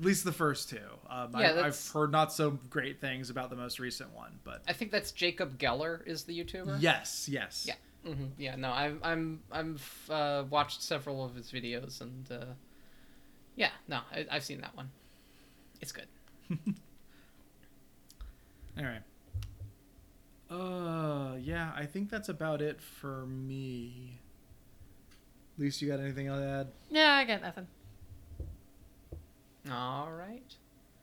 At 0.00 0.04
least 0.04 0.24
the 0.24 0.32
first 0.32 0.68
two. 0.70 0.78
Um, 1.08 1.32
Yeah, 1.38 1.52
I, 1.52 1.66
I've 1.66 1.88
heard 1.92 2.10
not 2.10 2.32
so 2.32 2.58
great 2.70 3.00
things 3.00 3.30
about 3.30 3.50
the 3.50 3.56
most 3.56 3.78
recent 3.78 4.12
one, 4.12 4.38
but 4.42 4.62
I 4.66 4.72
think 4.72 4.90
that's 4.90 5.12
Jacob 5.12 5.56
Geller 5.58 6.04
is 6.06 6.24
the 6.24 6.36
YouTuber. 6.42 6.78
yes, 6.80 7.28
yes, 7.28 7.64
Yeah. 7.68 7.74
hmm 8.12 8.24
Yeah. 8.36 8.56
No, 8.56 8.72
I've 8.72 8.98
I'm 9.04 9.40
I'm 9.52 9.78
uh, 10.10 10.44
watched 10.50 10.82
several 10.82 11.24
of 11.24 11.34
his 11.36 11.52
videos 11.52 12.00
and 12.00 12.30
uh, 12.32 12.44
yeah, 13.56 13.70
no, 13.86 14.00
I, 14.12 14.26
I've 14.30 14.42
seen 14.44 14.60
that 14.62 14.74
one. 14.76 14.90
It's 15.80 15.92
good. 15.92 16.08
All 18.78 18.84
right. 18.84 19.02
Uh, 20.50 21.36
yeah, 21.36 21.72
I 21.76 21.86
think 21.86 22.10
that's 22.10 22.28
about 22.28 22.60
it 22.60 22.80
for 22.80 23.26
me. 23.26 24.18
Lisa, 25.56 25.84
you 25.84 25.90
got 25.90 26.00
anything 26.00 26.26
to 26.26 26.32
add? 26.34 26.68
Yeah, 26.90 27.12
I 27.12 27.24
got 27.24 27.42
nothing. 27.42 27.66
All 29.70 30.10
right. 30.10 30.54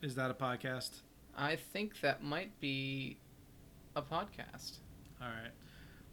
Is 0.02 0.16
that 0.16 0.30
a 0.30 0.34
podcast? 0.34 1.00
I 1.38 1.56
think 1.56 2.02
that 2.02 2.24
might 2.24 2.60
be 2.60 3.18
a 3.96 4.02
podcast. 4.02 4.80
All 5.22 5.28
right. 5.28 5.52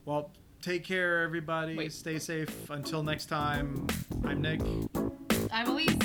Well, 0.05 0.31
take 0.63 0.85
care, 0.85 1.23
everybody. 1.23 1.77
Wait. 1.77 1.93
Stay 1.93 2.19
safe. 2.19 2.71
Until 2.71 3.03
next 3.03 3.27
time, 3.27 3.87
I'm 4.25 4.41
Nick. 4.41 4.61
I'm 5.51 5.69
Elise. 5.71 5.97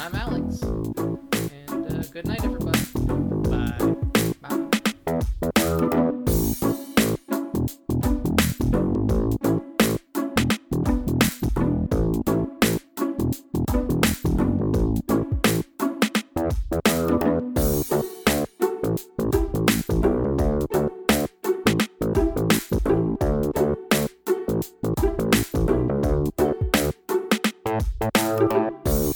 I'm 0.00 0.14
Alex. 0.14 0.62
And 0.62 1.92
uh, 1.92 2.02
good 2.12 2.26
night, 2.26 2.44
everybody. 2.44 3.37